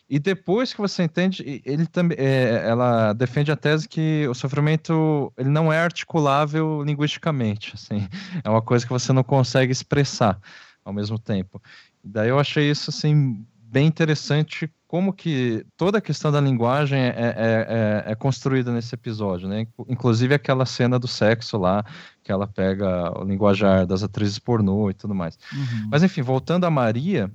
E 0.07 0.19
depois 0.19 0.71
que 0.71 0.79
você 0.79 1.01
entende, 1.01 1.63
ele 1.65 1.87
também, 1.87 2.15
ela 2.19 3.11
defende 3.13 3.51
a 3.51 3.55
tese 3.55 3.89
que 3.89 4.27
o 4.29 4.35
sofrimento 4.35 5.33
ele 5.35 5.49
não 5.49 5.73
é 5.73 5.79
articulável 5.79 6.83
linguisticamente, 6.83 7.71
assim, 7.73 8.07
é 8.43 8.49
uma 8.49 8.61
coisa 8.61 8.85
que 8.85 8.93
você 8.93 9.11
não 9.11 9.23
consegue 9.23 9.71
expressar 9.71 10.39
ao 10.83 10.93
mesmo 10.93 11.17
tempo. 11.17 11.59
Daí 12.03 12.29
eu 12.29 12.39
achei 12.39 12.69
isso 12.69 12.91
assim 12.91 13.43
bem 13.57 13.87
interessante 13.87 14.71
como 14.95 15.11
que 15.11 15.65
toda 15.75 15.97
a 15.97 16.01
questão 16.01 16.31
da 16.31 16.39
linguagem 16.39 16.97
é, 16.97 17.09
é, 17.09 18.05
é, 18.07 18.11
é, 18.13 18.15
construída 18.15 18.71
nesse 18.71 18.95
episódio, 18.95 19.45
né? 19.45 19.67
Inclusive 19.89 20.33
aquela 20.33 20.65
cena 20.65 20.97
do 20.97 21.05
sexo 21.05 21.57
lá, 21.57 21.83
que 22.23 22.31
ela 22.31 22.47
pega 22.47 23.11
o 23.19 23.25
linguajar 23.25 23.85
das 23.85 24.03
atrizes 24.03 24.39
pornô 24.39 24.89
e 24.89 24.93
tudo 24.93 25.13
mais. 25.13 25.37
Uhum. 25.51 25.89
Mas 25.91 26.01
enfim, 26.01 26.21
voltando 26.21 26.63
a 26.63 26.71
Maria, 26.71 27.29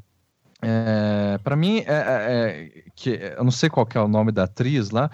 é, 0.62 1.38
para 1.44 1.54
mim, 1.54 1.80
é, 1.80 1.92
é, 1.92 2.72
é, 2.78 2.84
que 2.96 3.10
eu 3.36 3.44
não 3.44 3.50
sei 3.50 3.68
qual 3.68 3.86
é 3.94 4.00
o 4.00 4.08
nome 4.08 4.32
da 4.32 4.44
atriz 4.44 4.88
lá, 4.88 5.10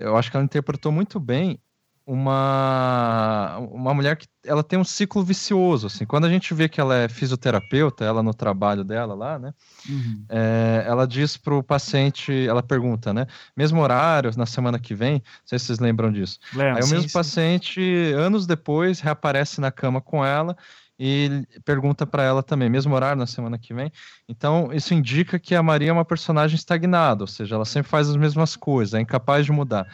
eu 0.00 0.16
acho 0.16 0.30
que 0.30 0.38
ela 0.38 0.44
interpretou 0.44 0.90
muito 0.90 1.20
bem 1.20 1.60
uma, 2.06 3.58
uma 3.58 3.92
mulher 3.92 4.16
que 4.16 4.28
ela 4.44 4.62
tem 4.62 4.78
um 4.78 4.84
ciclo 4.84 5.24
vicioso, 5.24 5.88
assim, 5.88 6.06
quando 6.06 6.24
a 6.24 6.30
gente 6.30 6.54
vê 6.54 6.68
que 6.68 6.80
ela 6.80 6.94
é 6.94 7.08
fisioterapeuta, 7.08 8.04
ela 8.04 8.22
no 8.22 8.32
trabalho 8.32 8.84
dela 8.84 9.12
lá, 9.12 9.38
né, 9.40 9.52
uhum. 9.88 10.24
é, 10.28 10.84
ela 10.86 11.04
diz 11.04 11.36
para 11.36 11.54
o 11.54 11.64
paciente, 11.64 12.32
ela 12.46 12.62
pergunta, 12.62 13.12
né, 13.12 13.26
mesmo 13.56 13.80
horário, 13.80 14.30
na 14.36 14.46
semana 14.46 14.78
que 14.78 14.94
vem, 14.94 15.14
não 15.14 15.20
sei 15.44 15.58
se 15.58 15.66
vocês 15.66 15.80
lembram 15.80 16.12
disso, 16.12 16.38
Lembro, 16.54 16.76
Aí 16.76 16.82
sim, 16.84 16.90
o 16.90 16.94
mesmo 16.94 17.08
sim. 17.08 17.12
paciente, 17.12 18.12
anos 18.12 18.46
depois, 18.46 19.00
reaparece 19.00 19.60
na 19.60 19.72
cama 19.72 20.00
com 20.00 20.24
ela 20.24 20.56
e 20.98 21.44
pergunta 21.64 22.06
para 22.06 22.22
ela 22.22 22.42
também, 22.42 22.70
mesmo 22.70 22.94
horário 22.94 23.18
na 23.18 23.26
semana 23.26 23.58
que 23.58 23.74
vem. 23.74 23.92
Então, 24.28 24.72
isso 24.72 24.94
indica 24.94 25.38
que 25.38 25.54
a 25.54 25.62
Maria 25.62 25.90
é 25.90 25.92
uma 25.92 26.04
personagem 26.04 26.56
estagnada, 26.56 27.24
ou 27.24 27.28
seja, 27.28 27.56
ela 27.56 27.64
sempre 27.64 27.90
faz 27.90 28.08
as 28.08 28.16
mesmas 28.16 28.56
coisas, 28.56 28.94
é 28.94 29.00
incapaz 29.00 29.44
de 29.44 29.52
mudar. 29.52 29.86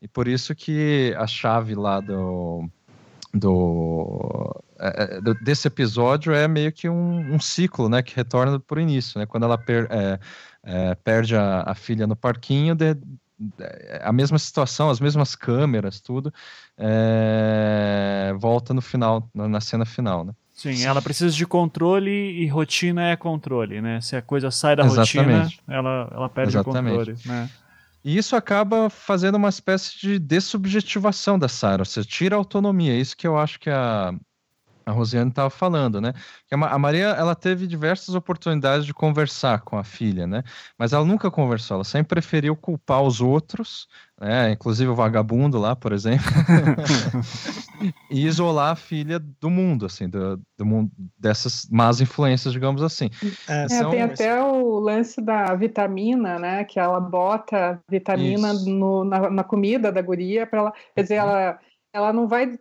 E 0.00 0.06
por 0.06 0.28
isso 0.28 0.54
que 0.54 1.14
a 1.18 1.26
chave 1.26 1.74
lá 1.74 2.00
do, 2.00 2.68
do, 3.34 4.62
é, 4.78 5.18
é 5.18 5.34
desse 5.42 5.66
episódio 5.66 6.32
é 6.32 6.46
meio 6.46 6.72
que 6.72 6.88
um, 6.88 7.34
um, 7.34 7.40
ciclo, 7.40 7.88
né, 7.88 8.02
que 8.02 8.14
retorna 8.14 8.60
por 8.60 8.78
início, 8.78 9.18
né, 9.18 9.26
quando 9.26 9.44
ela 9.44 9.58
per, 9.58 9.88
é, 9.90 10.20
é, 10.62 10.94
perde 10.94 11.36
a, 11.36 11.62
a, 11.62 11.74
filha 11.74 12.06
no 12.06 12.14
parquinho, 12.14 12.76
de, 12.76 12.94
de, 12.94 13.02
a 14.02 14.12
mesma 14.12 14.38
situação, 14.38 14.88
as 14.88 15.00
mesmas 15.00 15.34
câmeras, 15.34 16.00
tudo, 16.00 16.32
é, 16.76 18.32
volta 18.38 18.72
no 18.72 18.80
final, 18.80 19.28
na, 19.34 19.48
na, 19.48 19.60
cena 19.60 19.84
final, 19.84 20.24
né. 20.24 20.32
Sim, 20.54 20.84
ela 20.84 21.00
precisa 21.00 21.34
de 21.34 21.46
controle 21.46 22.10
e 22.10 22.48
rotina 22.48 23.10
é 23.10 23.16
controle, 23.16 23.80
né? 23.80 24.00
Se 24.00 24.16
a 24.16 24.22
coisa 24.22 24.50
sai 24.50 24.74
da 24.74 24.84
Exatamente. 24.84 25.60
rotina, 25.60 25.62
ela, 25.68 26.10
ela 26.12 26.28
perde 26.28 26.56
Exatamente. 26.56 26.94
o 26.94 26.98
controle, 26.98 27.18
né? 27.24 27.48
E 28.04 28.16
isso 28.16 28.36
acaba 28.36 28.88
fazendo 28.90 29.36
uma 29.36 29.48
espécie 29.48 29.98
de 29.98 30.18
dessubjetivação 30.18 31.38
da 31.38 31.48
Sarah, 31.48 31.84
você 31.84 32.04
tira 32.04 32.36
a 32.36 32.38
autonomia. 32.38 32.92
É 32.94 32.96
isso 32.96 33.16
que 33.16 33.26
eu 33.26 33.36
acho 33.38 33.58
que 33.60 33.70
a, 33.70 34.12
a 34.88 34.92
Rosiane 34.92 35.28
estava 35.28 35.50
falando, 35.50 36.00
né? 36.00 36.14
Que 36.46 36.54
a 36.54 36.78
Maria 36.78 37.08
ela 37.08 37.34
teve 37.34 37.66
diversas 37.66 38.14
oportunidades 38.14 38.86
de 38.86 38.94
conversar 38.94 39.60
com 39.60 39.76
a 39.76 39.84
filha, 39.84 40.26
né? 40.26 40.42
Mas 40.78 40.94
ela 40.94 41.04
nunca 41.04 41.30
conversou, 41.30 41.74
ela 41.76 41.84
sempre 41.84 42.08
preferiu 42.08 42.56
culpar 42.56 43.02
os 43.02 43.20
outros, 43.20 43.86
né? 44.18 44.50
Inclusive 44.52 44.90
o 44.90 44.94
vagabundo 44.94 45.58
lá, 45.58 45.76
por 45.76 45.92
exemplo, 45.92 46.24
e 48.10 48.26
isolar 48.26 48.72
a 48.72 48.76
filha 48.76 49.18
do 49.18 49.50
mundo, 49.50 49.84
assim, 49.84 50.08
do, 50.08 50.40
do 50.56 50.64
mundo 50.64 50.90
dessas 51.18 51.68
más 51.70 52.00
influências, 52.00 52.54
digamos 52.54 52.82
assim. 52.82 53.10
É, 53.46 53.66
é, 53.70 53.90
tem 53.90 54.02
até 54.02 54.42
o 54.42 54.78
lance 54.78 55.20
da 55.20 55.54
vitamina, 55.54 56.38
né? 56.38 56.64
Que 56.64 56.80
ela 56.80 56.98
bota 56.98 57.78
vitamina 57.90 58.54
no, 58.54 59.04
na, 59.04 59.28
na, 59.28 59.44
comida 59.44 59.92
da 59.92 60.00
guria 60.00 60.46
para 60.46 60.60
ela, 60.60 60.72
quer 60.94 61.02
dizer, 61.02 61.22
uhum. 61.22 61.28
ela 61.28 61.58
ela 61.92 62.12
não 62.12 62.28
vai 62.28 62.58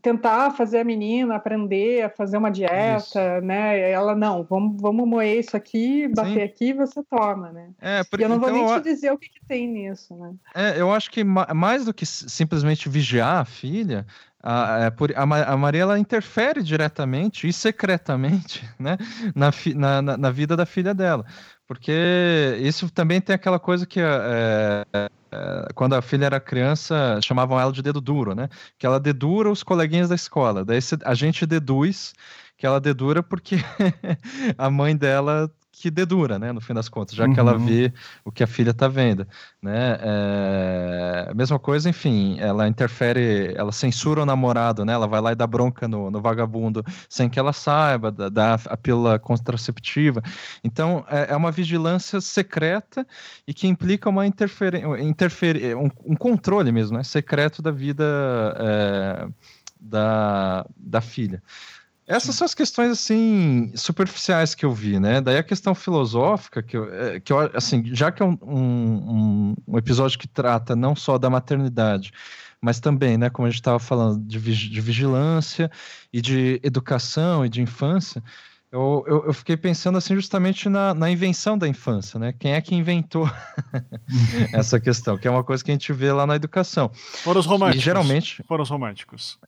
tentar 0.00 0.50
fazer 0.52 0.78
a 0.78 0.84
menina 0.84 1.36
aprender 1.36 2.02
a 2.02 2.10
fazer 2.10 2.36
uma 2.36 2.50
dieta, 2.50 2.98
isso. 2.98 3.18
né? 3.46 3.90
Ela, 3.90 4.14
não, 4.14 4.44
vamos, 4.44 4.80
vamos 4.80 5.08
moer 5.08 5.38
isso 5.38 5.56
aqui, 5.56 6.08
bater 6.08 6.34
Sim. 6.34 6.42
aqui 6.42 6.72
você 6.72 7.02
toma, 7.02 7.52
né? 7.52 7.70
É, 7.80 8.04
por, 8.04 8.20
e 8.20 8.22
eu 8.22 8.28
não 8.28 8.36
então, 8.36 8.48
vou 8.48 8.66
nem 8.68 8.82
te 8.82 8.84
dizer 8.84 9.12
o 9.12 9.18
que, 9.18 9.28
que, 9.28 9.44
tem 9.46 9.68
nisso, 9.68 10.14
né? 10.16 10.34
É, 10.54 10.80
eu 10.80 10.92
acho 10.92 11.10
que 11.10 11.24
mais 11.24 11.84
do 11.84 11.94
que 11.94 12.06
simplesmente 12.06 12.88
vigiar 12.88 13.38
a 13.38 13.44
filha, 13.44 14.06
a, 14.42 14.84
é 14.84 15.14
a, 15.16 15.52
a 15.52 15.56
Maria 15.56 15.82
ela 15.82 15.98
interfere 15.98 16.62
diretamente 16.62 17.48
e 17.48 17.52
secretamente 17.52 18.68
né, 18.78 18.96
na, 19.34 19.50
na, 20.02 20.16
na 20.16 20.30
vida 20.30 20.56
da 20.56 20.64
filha 20.64 20.94
dela. 20.94 21.24
Porque 21.66 22.58
isso 22.60 22.88
também 22.90 23.20
tem 23.20 23.34
aquela 23.34 23.58
coisa 23.58 23.84
que 23.84 24.00
é, 24.00 24.84
é, 25.32 25.68
quando 25.74 25.94
a 25.94 26.02
filha 26.02 26.26
era 26.26 26.40
criança, 26.40 27.18
chamavam 27.22 27.58
ela 27.58 27.72
de 27.72 27.82
dedo 27.82 28.00
duro, 28.00 28.34
né? 28.34 28.48
Que 28.78 28.86
ela 28.86 29.00
dedura 29.00 29.50
os 29.50 29.62
coleguinhas 29.62 30.08
da 30.08 30.14
escola. 30.14 30.64
Daí 30.64 30.78
a 31.04 31.14
gente 31.14 31.44
deduz 31.44 32.14
que 32.56 32.66
ela 32.66 32.80
dedura 32.80 33.22
porque 33.22 33.56
a 34.56 34.70
mãe 34.70 34.96
dela 34.96 35.50
que 35.78 35.90
dedura, 35.90 36.38
né, 36.38 36.52
no 36.52 36.60
fim 36.60 36.72
das 36.72 36.88
contas, 36.88 37.14
já 37.14 37.26
uhum. 37.26 37.34
que 37.34 37.38
ela 37.38 37.52
uhum. 37.52 37.66
vê 37.66 37.92
o 38.24 38.32
que 38.32 38.42
a 38.42 38.46
filha 38.46 38.70
está 38.70 38.88
vendo, 38.88 39.26
né, 39.62 39.98
é... 40.00 41.32
mesma 41.34 41.58
coisa, 41.58 41.90
enfim, 41.90 42.38
ela 42.40 42.66
interfere, 42.66 43.52
ela 43.54 43.70
censura 43.70 44.22
o 44.22 44.26
namorado, 44.26 44.86
né, 44.86 44.94
ela 44.94 45.06
vai 45.06 45.20
lá 45.20 45.32
e 45.32 45.34
dá 45.34 45.46
bronca 45.46 45.86
no, 45.86 46.10
no 46.10 46.20
vagabundo 46.20 46.82
sem 47.10 47.28
que 47.28 47.38
ela 47.38 47.52
saiba, 47.52 48.10
dá 48.10 48.54
a 48.54 48.76
pílula 48.76 49.18
contraceptiva, 49.18 50.22
então 50.64 51.04
é, 51.10 51.32
é 51.32 51.36
uma 51.36 51.52
vigilância 51.52 52.22
secreta 52.22 53.06
e 53.46 53.52
que 53.52 53.68
implica 53.68 54.08
uma 54.08 54.26
interferência, 54.26 55.02
interfer... 55.02 55.76
um, 55.76 55.90
um, 56.06 56.16
controle 56.16 56.72
mesmo, 56.72 56.96
né, 56.96 57.04
secreto 57.04 57.60
da 57.60 57.70
vida 57.70 58.04
é... 58.58 59.28
da, 59.78 60.66
da 60.74 61.02
filha. 61.02 61.42
Essas 62.06 62.36
são 62.36 62.44
as 62.44 62.54
questões, 62.54 62.92
assim, 62.92 63.72
superficiais 63.74 64.54
que 64.54 64.64
eu 64.64 64.72
vi, 64.72 65.00
né? 65.00 65.20
Daí 65.20 65.38
a 65.38 65.42
questão 65.42 65.74
filosófica, 65.74 66.62
que 66.62 66.76
eu, 66.76 66.92
é, 66.94 67.18
que 67.18 67.32
eu 67.32 67.38
assim, 67.52 67.82
já 67.92 68.12
que 68.12 68.22
é 68.22 68.26
um, 68.26 68.38
um, 68.42 69.54
um 69.66 69.78
episódio 69.78 70.16
que 70.16 70.28
trata 70.28 70.76
não 70.76 70.94
só 70.94 71.18
da 71.18 71.28
maternidade, 71.28 72.12
mas 72.60 72.78
também, 72.78 73.18
né, 73.18 73.28
como 73.28 73.46
a 73.46 73.50
gente 73.50 73.60
estava 73.60 73.80
falando, 73.80 74.24
de, 74.24 74.38
de, 74.38 74.80
vigilância 74.80 75.70
e 76.12 76.20
de 76.20 76.60
educação 76.62 77.44
e 77.44 77.48
de 77.48 77.60
infância, 77.60 78.22
eu, 78.70 79.04
eu, 79.06 79.26
eu 79.26 79.34
fiquei 79.34 79.56
pensando, 79.56 79.98
assim, 79.98 80.14
justamente 80.14 80.68
na, 80.68 80.94
na, 80.94 81.10
invenção 81.10 81.58
da 81.58 81.66
infância, 81.66 82.18
né? 82.18 82.32
Quem 82.32 82.52
é 82.52 82.60
que 82.60 82.74
inventou 82.74 83.28
essa 84.52 84.78
questão? 84.78 85.16
Que 85.18 85.26
é 85.26 85.30
uma 85.30 85.44
coisa 85.44 85.64
que 85.64 85.70
a 85.70 85.74
gente 85.74 85.92
vê 85.92 86.12
lá 86.12 86.26
na 86.26 86.36
educação. 86.36 86.90
Foram 86.94 87.40
os 87.40 87.46
românticos. 87.46 87.82
E, 87.82 87.84
geralmente... 87.84 88.42
Foram 88.46 88.62
os 88.62 88.70
românticos. 88.70 89.38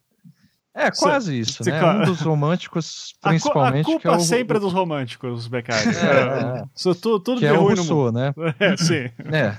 É, 0.78 0.90
quase 0.92 1.38
isso, 1.38 1.64
né? 1.64 1.84
Um 1.84 2.04
dos 2.04 2.20
românticos, 2.20 3.14
principalmente. 3.20 3.82
A, 3.82 3.84
culpa 3.84 4.00
que 4.00 4.08
é 4.08 4.10
o, 4.12 4.20
sempre 4.20 4.56
é 4.56 4.60
dos 4.60 4.72
românticos, 4.72 5.48
Beccari. 5.48 5.88
É, 5.88 6.60
é. 6.60 6.64
Isso 6.74 6.94
tudo, 6.94 7.20
tudo 7.20 7.40
que 7.40 7.46
é 7.46 7.52
o 7.52 7.62
Rousseau, 7.62 8.12
né? 8.12 8.32
É, 8.60 8.76
sim. 8.76 9.10
É. 9.32 9.56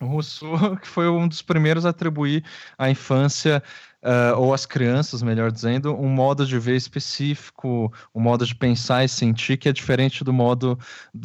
O 0.00 0.06
Rousseau, 0.06 0.76
que 0.80 0.88
foi 0.88 1.08
um 1.08 1.28
dos 1.28 1.42
primeiros 1.42 1.84
a 1.84 1.90
atribuir 1.90 2.42
à 2.78 2.90
infância 2.90 3.62
uh, 4.02 4.38
ou 4.38 4.52
às 4.52 4.66
crianças, 4.66 5.22
melhor 5.22 5.50
dizendo, 5.50 5.94
um 5.94 6.08
modo 6.08 6.46
de 6.46 6.58
ver 6.58 6.76
específico, 6.76 7.92
um 8.14 8.20
modo 8.20 8.44
de 8.44 8.54
pensar 8.54 9.04
e 9.04 9.08
sentir 9.08 9.56
que 9.56 9.68
é 9.68 9.72
diferente 9.72 10.24
do 10.24 10.32
modo 10.32 10.78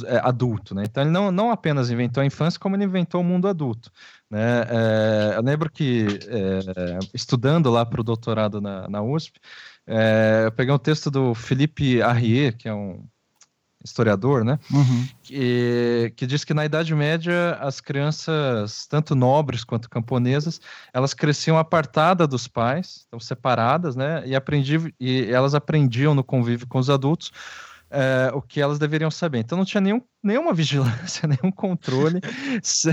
é, 0.05 0.19
adulto, 0.23 0.75
né? 0.75 0.83
Então 0.85 1.03
ele 1.03 1.11
não, 1.11 1.31
não 1.31 1.51
apenas 1.51 1.89
inventou 1.89 2.21
a 2.21 2.25
infância, 2.25 2.59
como 2.59 2.75
ele 2.75 2.83
inventou 2.83 3.21
o 3.21 3.23
mundo 3.23 3.47
adulto. 3.47 3.91
Né? 4.29 4.61
É, 4.69 5.37
eu 5.37 5.41
lembro 5.41 5.69
que 5.69 6.05
é, 6.27 6.99
estudando 7.13 7.69
lá 7.69 7.85
para 7.85 8.01
o 8.01 8.03
doutorado 8.03 8.59
na, 8.59 8.87
na 8.89 9.01
USP, 9.01 9.39
é, 9.85 10.43
eu 10.45 10.51
peguei 10.51 10.73
um 10.73 10.77
texto 10.77 11.09
do 11.09 11.33
Philippe 11.33 12.01
Arrier, 12.01 12.55
que 12.57 12.67
é 12.67 12.73
um 12.73 13.05
historiador, 13.83 14.43
né? 14.43 14.59
Uhum. 14.71 15.07
Que, 15.23 16.11
que 16.15 16.25
diz 16.25 16.43
que 16.43 16.53
na 16.53 16.65
Idade 16.65 16.93
Média 16.93 17.57
as 17.61 17.79
crianças, 17.79 18.85
tanto 18.87 19.15
nobres 19.15 19.63
quanto 19.63 19.89
camponesas, 19.89 20.59
elas 20.93 21.13
cresciam 21.13 21.57
apartadas 21.57 22.27
dos 22.27 22.47
pais, 22.47 23.05
então 23.07 23.19
separadas, 23.19 23.95
né? 23.95 24.23
E, 24.25 24.35
aprendi, 24.35 24.93
e 24.99 25.31
elas 25.31 25.55
aprendiam 25.55 26.13
no 26.13 26.23
convívio 26.23 26.67
com 26.67 26.79
os 26.79 26.89
adultos 26.89 27.31
é, 27.89 28.31
o 28.33 28.41
que 28.41 28.61
elas 28.61 28.79
deveriam 28.79 29.09
saber. 29.09 29.39
Então 29.39 29.57
não 29.57 29.65
tinha 29.65 29.81
nenhum, 29.81 30.01
nenhuma 30.21 30.53
vigilância, 30.53 31.27
nenhum 31.27 31.51
controle 31.51 32.19
se, 32.61 32.89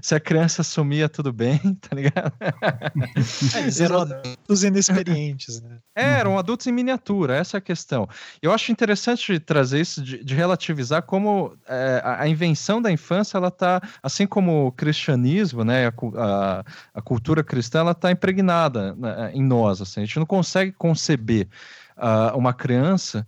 se, 0.00 0.14
a 0.14 0.20
criança 0.20 0.62
sumia 0.62 1.08
tudo 1.08 1.32
bem, 1.32 1.58
tá 1.80 1.94
ligado? 1.94 2.32
É, 2.40 3.58
eles 3.60 3.80
eram 3.80 4.00
adultos 4.00 4.64
inexperientes, 4.64 5.60
né? 5.60 5.78
É, 5.94 6.04
eram 6.04 6.38
adultos 6.38 6.66
em 6.66 6.72
miniatura, 6.72 7.36
essa 7.36 7.56
é 7.56 7.58
a 7.58 7.60
questão. 7.60 8.08
Eu 8.40 8.52
acho 8.52 8.70
interessante 8.70 9.38
trazer 9.40 9.80
isso, 9.80 10.02
de, 10.02 10.22
de 10.22 10.34
relativizar 10.34 11.02
como 11.02 11.56
é, 11.66 12.00
a, 12.04 12.22
a, 12.22 12.28
invenção 12.28 12.80
da 12.80 12.92
infância, 12.92 13.38
ela 13.38 13.50
tá, 13.50 13.80
assim 14.02 14.26
como 14.26 14.66
o 14.66 14.72
cristianismo, 14.72 15.64
né, 15.64 15.88
a, 15.88 15.92
a, 16.16 16.64
a 16.94 17.02
cultura 17.02 17.42
cristã, 17.42 17.80
ela 17.80 17.94
tá 17.94 18.10
impregnada 18.10 18.94
né, 18.94 19.30
em 19.32 19.42
nós, 19.42 19.80
assim, 19.80 20.02
a 20.02 20.04
gente 20.04 20.18
não 20.18 20.26
consegue 20.26 20.72
conceber 20.72 21.48
uh, 21.96 22.36
uma 22.36 22.52
criança 22.52 23.26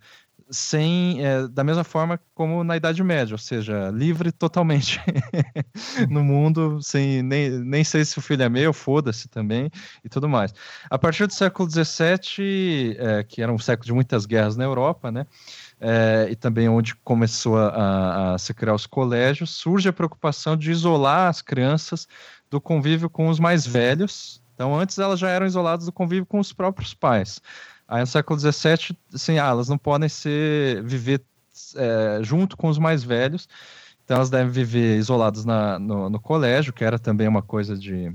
sem 0.50 1.24
é, 1.24 1.46
da 1.48 1.62
mesma 1.62 1.84
forma 1.84 2.18
como 2.34 2.64
na 2.64 2.76
Idade 2.76 3.02
Média, 3.02 3.34
ou 3.34 3.38
seja, 3.38 3.90
livre 3.90 4.32
totalmente 4.32 5.00
no 6.08 6.24
mundo, 6.24 6.80
sem 6.82 7.22
nem, 7.22 7.50
nem 7.50 7.84
sei 7.84 8.04
se 8.04 8.18
o 8.18 8.22
filho 8.22 8.42
é 8.42 8.48
meu, 8.48 8.72
foda-se 8.72 9.28
também 9.28 9.70
e 10.04 10.08
tudo 10.08 10.28
mais. 10.28 10.54
A 10.90 10.98
partir 10.98 11.26
do 11.26 11.32
século 11.32 11.68
XVII, 11.70 12.96
é, 12.98 13.22
que 13.24 13.42
era 13.42 13.52
um 13.52 13.58
século 13.58 13.86
de 13.86 13.92
muitas 13.92 14.24
guerras 14.26 14.56
na 14.56 14.64
Europa, 14.64 15.10
né? 15.10 15.26
É, 15.80 16.26
e 16.30 16.34
também 16.34 16.68
onde 16.68 16.94
começou 16.96 17.56
a, 17.56 18.34
a 18.34 18.38
se 18.38 18.52
criar 18.52 18.74
os 18.74 18.86
colégios, 18.86 19.50
surge 19.50 19.88
a 19.88 19.92
preocupação 19.92 20.56
de 20.56 20.70
isolar 20.70 21.28
as 21.28 21.40
crianças 21.40 22.08
do 22.50 22.60
convívio 22.60 23.08
com 23.08 23.28
os 23.28 23.38
mais 23.38 23.66
velhos. 23.66 24.42
Então, 24.54 24.76
antes 24.76 24.98
elas 24.98 25.20
já 25.20 25.28
eram 25.28 25.46
isoladas 25.46 25.86
do 25.86 25.92
convívio 25.92 26.26
com 26.26 26.40
os 26.40 26.52
próprios 26.52 26.92
pais. 26.92 27.40
Aí 27.88 28.00
no 28.00 28.06
século 28.06 28.38
XVII, 28.38 28.96
assim, 29.14 29.38
ah, 29.38 29.46
elas 29.46 29.68
não 29.68 29.78
podem 29.78 30.08
ser 30.08 30.82
viver 30.82 31.22
é, 31.74 32.20
junto 32.22 32.56
com 32.56 32.68
os 32.68 32.78
mais 32.78 33.02
velhos, 33.02 33.48
então 34.04 34.16
elas 34.16 34.28
devem 34.28 34.52
viver 34.52 34.98
isoladas 34.98 35.44
na, 35.44 35.78
no, 35.78 36.10
no, 36.10 36.20
colégio, 36.20 36.72
que 36.72 36.84
era 36.84 36.98
também 36.98 37.26
uma 37.26 37.40
coisa 37.40 37.76
de, 37.76 38.14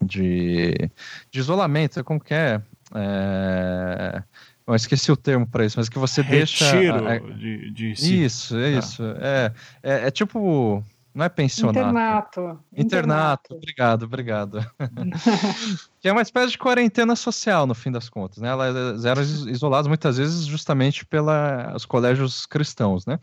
de, 0.00 0.90
de 1.30 1.40
isolamento, 1.40 2.04
como 2.04 2.20
que 2.20 2.34
é? 2.34 2.60
é 2.94 4.22
eu 4.66 4.74
esqueci 4.74 5.10
o 5.10 5.16
termo 5.16 5.46
para 5.46 5.64
isso, 5.64 5.78
mas 5.78 5.88
que 5.88 5.98
você 5.98 6.20
Retiro 6.20 7.02
deixa. 7.02 7.10
A, 7.10 7.18
de, 7.18 7.70
de 7.70 7.96
si. 7.96 8.24
Isso, 8.24 8.58
é 8.58 8.66
ah. 8.66 8.78
isso. 8.78 9.02
É, 9.18 9.52
é, 9.82 10.06
é 10.08 10.10
tipo 10.10 10.84
não 11.18 11.24
é 11.24 11.28
pensionato. 11.28 11.80
Internato. 11.80 12.40
Internato, 12.40 12.76
Internato. 12.76 13.54
obrigado, 13.54 14.02
obrigado. 14.04 14.58
que 16.00 16.08
é 16.08 16.12
uma 16.12 16.22
espécie 16.22 16.52
de 16.52 16.58
quarentena 16.58 17.16
social, 17.16 17.66
no 17.66 17.74
fim 17.74 17.90
das 17.90 18.08
contas, 18.08 18.38
né? 18.38 18.48
Elas 18.48 19.04
eram 19.04 19.20
isoladas 19.20 19.88
muitas 19.88 20.16
vezes 20.16 20.46
justamente 20.46 21.04
pelos 21.04 21.84
colégios 21.84 22.46
cristãos, 22.46 23.04
né? 23.04 23.18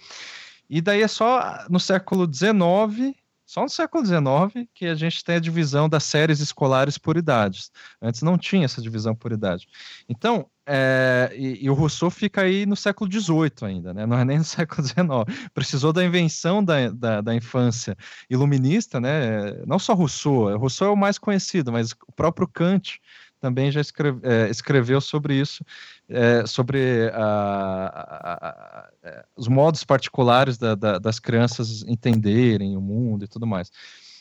E 0.70 0.82
daí 0.82 1.04
é 1.04 1.08
só 1.08 1.66
no 1.70 1.80
século 1.80 2.30
XIX 2.32 3.16
Só 3.46 3.62
no 3.62 3.70
século 3.70 4.06
XIX 4.06 4.68
que 4.74 4.88
a 4.88 4.96
gente 4.96 5.24
tem 5.24 5.38
a 5.38 5.40
divisão 5.40 5.88
das 5.88 6.04
séries 6.04 6.42
escolares 6.42 6.98
por 6.98 7.16
idades. 7.16 7.72
Antes 8.02 8.24
não 8.24 8.38
tinha 8.38 8.66
essa 8.66 8.82
divisão 8.82 9.16
por 9.16 9.32
idade. 9.32 9.70
Então, 10.10 10.50
é, 10.68 11.32
e, 11.36 11.66
e, 11.66 11.70
o 11.70 11.74
Rousseau 11.74 12.10
fica 12.10 12.42
aí 12.42 12.66
no 12.66 12.76
século 12.76 13.12
XVIII 13.12 13.52
ainda, 13.62 13.94
né? 13.94 14.06
não 14.06 14.18
é 14.18 14.26
nem 14.26 14.40
no 14.40 14.44
século 14.46 14.86
XIX. 14.86 15.06
Precisou 15.54 15.94
da 15.94 16.04
invenção 16.04 16.64
da, 16.64 16.90
da, 16.90 17.22
da, 17.22 17.36
infância 17.36 17.96
iluminista, 18.30 19.00
né? 19.00 19.64
não 19.68 19.78
só 19.78 19.94
Rousseau, 19.94 20.58
Rousseau 20.58 20.90
é 20.90 20.94
o 20.94 20.98
mais 20.98 21.20
conhecido, 21.20 21.72
mas 21.72 21.92
o 21.92 22.12
próprio 22.16 22.48
Kant 22.48 23.00
também 23.40 23.72
já 23.72 23.80
escreve, 23.80 24.20
é, 24.24 24.50
escreveu 24.50 25.00
sobre 25.00 25.36
isso, 25.36 25.64
é, 26.10 26.46
sobre 26.48 27.12
a, 27.14 27.24
a, 27.24 28.34
a, 28.34 28.90
é, 29.04 29.26
os 29.36 29.48
modos 29.48 29.84
particulares 29.84 30.58
da, 30.58 30.74
da, 30.74 30.98
das 30.98 31.20
crianças 31.20 31.84
entenderem 31.88 32.76
o 32.76 32.82
mundo 32.82 33.24
e 33.24 33.28
tudo 33.28 33.46
mais. 33.46 33.72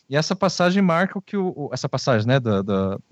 E 0.09 0.16
essa 0.16 0.37
passagem 0.37 0.83
marca 0.83 1.19
o 1.19 1.23
que 1.23 1.37
o, 1.37 1.71
essa 1.73 1.89
passagem 1.89 2.27
né, 2.29 2.39
do, 2.39 2.62
do, 2.62 3.03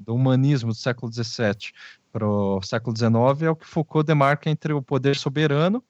do 0.00 0.14
humanismo 0.14 0.70
do 0.70 0.74
século 0.74 1.12
XVII 1.12 1.72
para 2.12 2.26
o 2.26 2.60
século 2.62 2.96
XIX 2.96 3.42
é 3.42 3.50
o 3.50 3.56
que 3.56 3.66
Foucault 3.66 4.06
demarca 4.06 4.50
entre 4.50 4.72
o 4.72 4.82
poder 4.82 5.16
soberano 5.16 5.82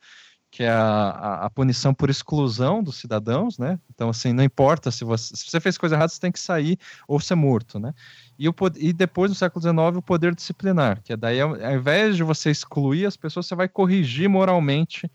que 0.50 0.64
é 0.64 0.70
a, 0.70 1.44
a, 1.44 1.50
punição 1.50 1.94
por 1.94 2.10
exclusão 2.10 2.82
dos 2.82 2.96
cidadãos, 2.96 3.56
né? 3.56 3.78
Então, 3.88 4.10
assim, 4.10 4.32
não 4.32 4.42
importa 4.42 4.90
se 4.90 5.04
você, 5.04 5.36
se 5.36 5.48
você 5.48 5.60
fez 5.60 5.78
coisa 5.78 5.94
errada, 5.94 6.08
você 6.08 6.20
tem 6.20 6.32
que 6.32 6.40
sair 6.40 6.76
ou 7.06 7.20
ser 7.20 7.36
morto, 7.36 7.78
né? 7.78 7.94
E, 8.36 8.48
o, 8.48 8.54
e 8.76 8.92
depois, 8.92 9.30
no 9.30 9.36
século 9.36 9.62
XIX, 9.62 9.98
o 9.98 10.02
poder 10.02 10.34
disciplinar, 10.34 11.00
que 11.02 11.12
é 11.12 11.16
daí, 11.16 11.40
ao, 11.40 11.50
ao 11.50 11.74
invés 11.74 12.16
de 12.16 12.24
você 12.24 12.50
excluir 12.50 13.06
as 13.06 13.16
pessoas, 13.16 13.46
você 13.46 13.54
vai 13.54 13.68
corrigir 13.68 14.28
moralmente, 14.28 15.06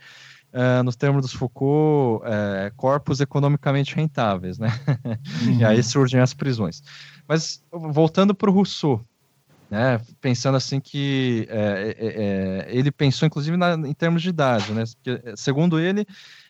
uh, 0.53 0.82
nos 0.84 0.95
termos 0.95 1.22
dos 1.22 1.34
Foucault, 1.34 2.26
uh, 2.26 2.73
corpos 2.77 3.19
economicamente 3.19 3.94
rentáveis, 3.94 4.57
né? 4.57 4.69
Uhum. 5.44 5.60
e 5.60 5.65
aí 5.65 5.84
surgem 5.84 6.22
as 6.22 6.34
prisões. 6.34 6.82
Mas, 7.27 7.61
voltando 7.69 8.34
para 8.34 8.49
o 8.49 8.53
Rousseau, 8.53 9.06
né? 9.69 9.99
Pensando 10.21 10.55
assim 10.55 10.79
que 10.79 11.47
é, 11.49 11.95
é, 11.97 12.07
é, 12.07 12.77
ele 12.77 12.91
pensou 12.91 13.25
inclusive 13.25 13.57
na, 13.57 13.73
em 13.73 13.93
termos 13.93 14.21
de 14.21 14.29
idade, 14.29 14.71
né? 14.73 14.83
Porque, 15.03 15.35
segundo 15.35 15.79
ele, 15.79 16.05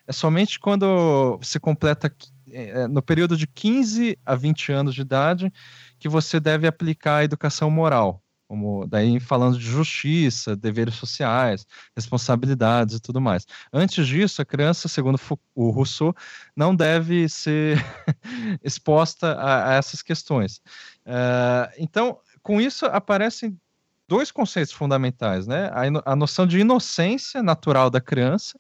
é 0.08 0.14
somente 0.14 0.60
quando 0.60 1.40
se 1.42 1.60
completa 1.60 2.14
é, 2.52 2.82
é, 2.82 2.88
no 2.88 3.02
período 3.02 3.36
de 3.36 3.48
15 3.48 4.18
a 4.26 4.36
20 4.36 4.72
anos 4.72 4.96
de 4.96 5.02
idade 5.02 5.52
que 5.98 6.08
você 6.08 6.40
deve 6.40 6.68
aplicar 6.68 7.18
a 7.18 7.24
educação 7.24 7.72
moral, 7.72 8.22
como 8.48 8.86
daí 8.86 9.20
falando 9.20 9.58
de 9.58 9.66
justiça, 9.66 10.56
deveres 10.56 10.94
sociais, 10.96 11.66
responsabilidades 11.96 12.98
e 12.98 13.00
tudo 13.00 13.20
mais. 13.20 13.46
Antes 13.74 14.06
disso, 14.08 14.42
a 14.42 14.46
criança, 14.46 14.88
segundo 14.88 15.20
o 15.56 15.72
Rousseau, 15.72 16.16
não 16.56 16.76
deve 16.76 17.28
ser 17.28 17.84
exposta 18.64 19.34
a, 19.34 19.72
a, 19.72 19.74
essas 19.74 20.04
questões. 20.04 20.62
Uh, 21.06 21.74
então, 21.80 22.20
com 22.46 22.62
isso 22.62 22.86
aparecem 22.86 23.60
dois 24.08 24.32
conceitos 24.32 24.72
fundamentais, 24.72 25.48
né? 25.48 25.68
A, 25.74 26.12
a 26.12 26.16
noção 26.16 26.46
de 26.46 26.60
inocência 26.60 27.42
natural 27.42 27.90
da 27.90 28.00
criança, 28.00 28.60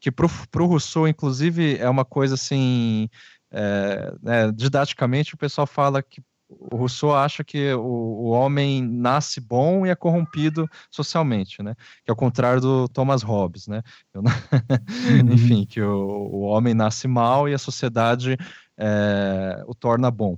que 0.00 0.10
para 0.10 0.26
o 0.26 0.66
Rousseau, 0.66 1.06
inclusive, 1.06 1.76
é 1.78 1.88
uma 1.88 2.04
coisa 2.04 2.34
assim, 2.34 3.08
é, 3.52 4.12
né, 4.20 4.50
didaticamente 4.52 5.34
o 5.34 5.38
pessoal 5.38 5.68
fala 5.68 6.02
que 6.02 6.20
o 6.48 6.76
Rousseau 6.76 7.14
acha 7.14 7.44
que 7.44 7.72
o, 7.74 7.80
o, 7.80 8.30
homem 8.30 8.82
nasce 8.82 9.40
bom 9.40 9.86
e 9.86 9.90
é 9.90 9.94
corrompido 9.94 10.68
socialmente, 10.90 11.62
né? 11.62 11.76
Que 12.04 12.10
é 12.10 12.12
o 12.12 12.16
contrário 12.16 12.60
do 12.60 12.88
Thomas 12.88 13.22
Hobbes, 13.22 13.68
né? 13.68 13.82
Eu, 14.12 14.20
uhum. 14.26 15.32
Enfim, 15.32 15.64
que 15.64 15.80
o, 15.80 16.28
o, 16.30 16.40
homem 16.40 16.74
nasce 16.74 17.06
mal 17.06 17.48
e 17.48 17.54
a 17.54 17.58
sociedade 17.58 18.36
é, 18.76 19.62
o 19.66 19.74
torna 19.74 20.10
bom. 20.10 20.36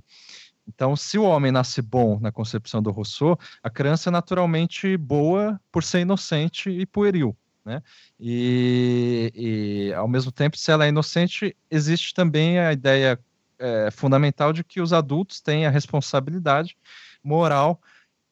Então, 0.67 0.95
se 0.95 1.17
o 1.17 1.23
homem 1.23 1.51
nasce 1.51 1.81
bom 1.81 2.19
na 2.19 2.31
concepção 2.31 2.81
do 2.81 2.91
Rousseau, 2.91 3.37
a 3.61 3.69
criança 3.69 4.09
é 4.09 4.11
naturalmente 4.11 4.97
boa 4.97 5.59
por 5.71 5.83
ser 5.83 6.01
inocente 6.01 6.69
e 6.69 6.85
pueril. 6.85 7.35
Né? 7.63 7.81
E, 8.19 9.31
e, 9.35 9.93
ao 9.93 10.07
mesmo 10.07 10.31
tempo, 10.31 10.57
se 10.57 10.71
ela 10.71 10.85
é 10.85 10.89
inocente, 10.89 11.55
existe 11.69 12.13
também 12.13 12.59
a 12.59 12.71
ideia 12.71 13.19
é, 13.57 13.89
fundamental 13.91 14.53
de 14.53 14.63
que 14.63 14.81
os 14.81 14.93
adultos 14.93 15.41
têm 15.41 15.65
a 15.65 15.71
responsabilidade 15.71 16.77
moral, 17.23 17.81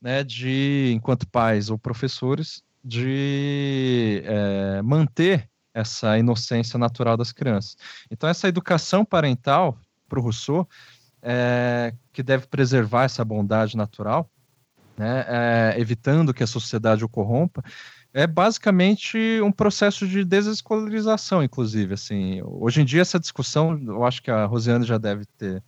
né, 0.01 0.23
de, 0.23 0.91
enquanto 0.93 1.27
pais 1.27 1.69
ou 1.69 1.77
professores, 1.77 2.63
de 2.83 4.21
é, 4.25 4.81
manter 4.81 5.49
essa 5.73 6.17
inocência 6.19 6.77
natural 6.77 7.17
das 7.17 7.31
crianças. 7.31 7.75
Então, 8.11 8.29
essa 8.29 8.47
educação 8.47 9.03
parental, 9.03 9.77
para 10.07 10.19
o 10.19 10.21
Rousseau, 10.21 10.69
é, 11.23 11.93
que 12.11 12.21
deve 12.21 12.45
preservar 12.47 13.05
essa 13.05 13.23
bondade 13.23 13.77
natural, 13.77 14.29
né, 14.97 15.25
é, 15.27 15.79
evitando 15.79 16.33
que 16.33 16.43
a 16.43 16.47
sociedade 16.47 17.03
o 17.03 17.09
corrompa, 17.09 17.63
é 18.13 18.27
basicamente 18.27 19.17
um 19.41 19.51
processo 19.51 20.07
de 20.07 20.23
desescolarização, 20.23 21.41
inclusive. 21.41 21.95
Assim, 21.95 22.41
hoje 22.43 22.81
em 22.81 22.85
dia 22.85 23.01
essa 23.01 23.19
discussão, 23.19 23.81
eu 23.87 24.03
acho 24.03 24.21
que 24.21 24.29
a 24.29 24.45
Rosiane 24.45 24.85
já 24.85 24.99
deve 24.99 25.25
ter 25.37 25.63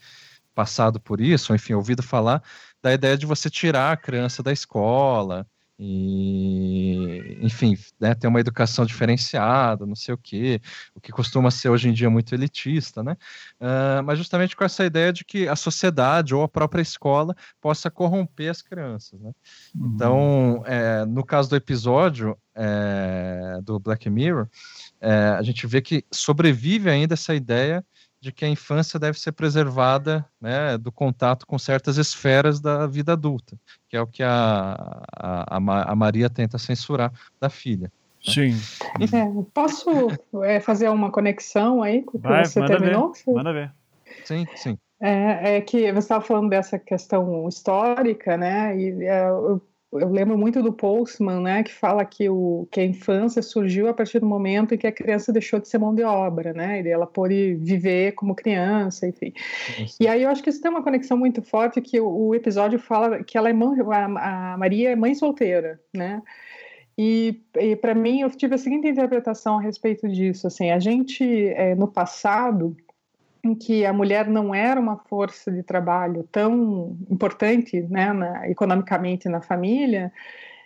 passado 0.54 1.00
por 1.00 1.20
isso, 1.20 1.52
ou 1.52 1.56
enfim, 1.56 1.74
ouvido 1.74 2.04
falar 2.04 2.44
da 2.84 2.94
ideia 2.94 3.18
de 3.18 3.26
você 3.26 3.50
tirar 3.50 3.92
a 3.92 3.98
criança 3.98 4.44
da 4.44 4.52
escola, 4.52 5.48
e 5.78 7.38
enfim, 7.42 7.78
né, 8.00 8.16
ter 8.16 8.28
uma 8.28 8.40
educação 8.40 8.86
diferenciada, 8.86 9.86
não 9.86 9.96
sei 9.96 10.14
o 10.14 10.18
que, 10.18 10.62
o 10.96 11.02
que 11.02 11.12
costuma 11.12 11.52
ser 11.52 11.70
hoje 11.70 11.90
em 11.90 11.94
dia 11.94 12.10
muito 12.10 12.34
elitista, 12.34 13.04
né? 13.04 13.18
Uh, 13.60 14.04
mas 14.04 14.18
justamente 14.18 14.56
com 14.56 14.64
essa 14.64 14.86
ideia 14.86 15.12
de 15.12 15.26
que 15.26 15.48
a 15.48 15.56
sociedade 15.56 16.34
ou 16.34 16.44
a 16.44 16.48
própria 16.48 16.82
escola 16.82 17.36
possa 17.60 17.92
corromper 17.92 18.50
as 18.50 18.62
crianças, 18.62 19.20
né? 19.20 19.32
Uhum. 19.76 19.94
Então, 19.94 20.64
é, 20.66 21.06
no 21.06 21.24
caso 21.26 21.50
do 21.50 21.56
episódio 21.56 22.38
é, 22.56 23.60
do 23.62 23.80
Black 23.80 24.10
Mirror, 24.10 24.48
é, 25.02 25.36
a 25.38 25.42
gente 25.42 25.68
vê 25.68 25.82
que 25.82 26.06
sobrevive 26.12 26.90
ainda 26.90 27.14
essa 27.14 27.36
ideia 27.36 27.84
de 28.26 28.32
que 28.32 28.44
a 28.44 28.50
infância 28.50 29.00
deve 29.00 29.20
ser 29.20 29.34
preservada 29.34 30.26
né, 30.42 30.80
do 30.80 30.92
contato 30.92 31.46
com 31.46 31.60
certas 31.60 31.98
esferas 31.98 32.60
da 32.60 32.88
vida 32.88 33.14
adulta, 33.14 33.56
que 33.88 33.96
é 33.96 34.02
o 34.02 34.08
que 34.08 34.24
a, 34.24 35.04
a, 35.16 35.92
a 35.92 35.96
Maria 35.96 36.28
tenta 36.28 36.58
censurar 36.58 37.14
da 37.40 37.52
filha. 37.52 37.92
Né? 38.28 38.34
Sim. 38.34 38.56
É, 39.16 39.44
posso 39.54 39.88
é, 40.44 40.60
fazer 40.60 40.90
uma 40.90 41.12
conexão 41.12 41.84
aí 41.84 42.02
com 42.02 42.18
o 42.18 42.22
que 42.22 42.28
Vai, 42.28 42.44
você 42.44 42.60
manda 42.60 42.76
terminou? 42.76 43.14
Ver, 43.14 43.34
manda 43.34 43.54
ver. 43.54 43.72
Sim, 44.24 44.48
sim. 44.56 44.76
É, 45.00 45.58
é 45.58 45.62
que 45.62 45.92
você 45.92 46.00
estava 46.00 46.26
falando 46.26 46.50
dessa 46.50 46.80
questão 46.80 47.48
histórica, 47.48 48.36
né? 48.38 48.76
E 48.76 49.04
é, 49.04 49.30
eu 49.30 49.62
eu 50.00 50.10
lembro 50.10 50.38
muito 50.38 50.62
do 50.62 50.72
Postman, 50.72 51.42
né, 51.42 51.64
que 51.64 51.74
fala 51.74 52.04
que, 52.06 52.30
o, 52.30 52.68
que 52.72 52.80
a 52.80 52.86
infância 52.86 53.42
surgiu 53.42 53.88
a 53.88 53.94
partir 53.94 54.20
do 54.20 54.26
momento 54.26 54.74
em 54.74 54.78
que 54.78 54.88
a 54.88 54.92
criança 54.92 55.32
deixou 55.32 55.60
de 55.60 55.68
ser 55.68 55.78
mão 55.78 55.94
de 55.94 56.04
obra, 56.04 56.54
né, 56.54 56.82
e 56.82 56.88
ela 56.88 57.08
pôde 57.08 57.56
viver 57.56 58.14
como 58.14 58.36
criança, 58.36 59.08
enfim. 59.08 59.34
Isso. 59.80 59.98
E 60.00 60.08
aí 60.08 60.24
eu 60.24 60.30
acho 60.30 60.44
que 60.44 60.50
isso 60.50 60.62
tem 60.62 60.72
uma 60.72 60.84
conexão 60.84 61.18
muito 61.18 61.42
forte 61.42 61.82
que 61.82 62.00
o, 62.00 62.28
o 62.28 62.36
episódio 62.36 62.80
fala 62.80 63.24
que 63.24 63.38
ela 63.38 63.50
é 63.50 63.54
mãe, 63.54 63.80
a, 63.92 64.54
a 64.54 64.58
Maria 64.58 64.92
é 64.92 64.96
mãe 64.96 65.16
solteira, 65.16 65.80
né, 65.94 66.22
e, 66.98 67.42
e 67.58 67.76
para 67.76 67.94
mim 67.94 68.22
eu 68.22 68.30
tive 68.30 68.56
a 68.56 68.58
seguinte 68.58 68.88
interpretação 68.88 69.58
a 69.58 69.62
respeito 69.62 70.08
disso, 70.08 70.48
assim, 70.48 70.72
a 70.72 70.80
gente 70.80 71.24
é, 71.50 71.76
no 71.76 71.88
passado 71.88 72.76
em 73.46 73.56
que 73.56 73.86
a 73.86 73.94
mulher 73.94 74.28
não 74.28 74.54
era 74.54 74.80
uma 74.80 74.98
força 74.98 75.52
de 75.52 75.62
trabalho 75.62 76.28
tão 76.32 76.98
importante, 77.10 77.82
né, 77.82 78.12
na, 78.12 78.50
economicamente 78.50 79.30
na 79.30 79.42
família, 79.42 80.12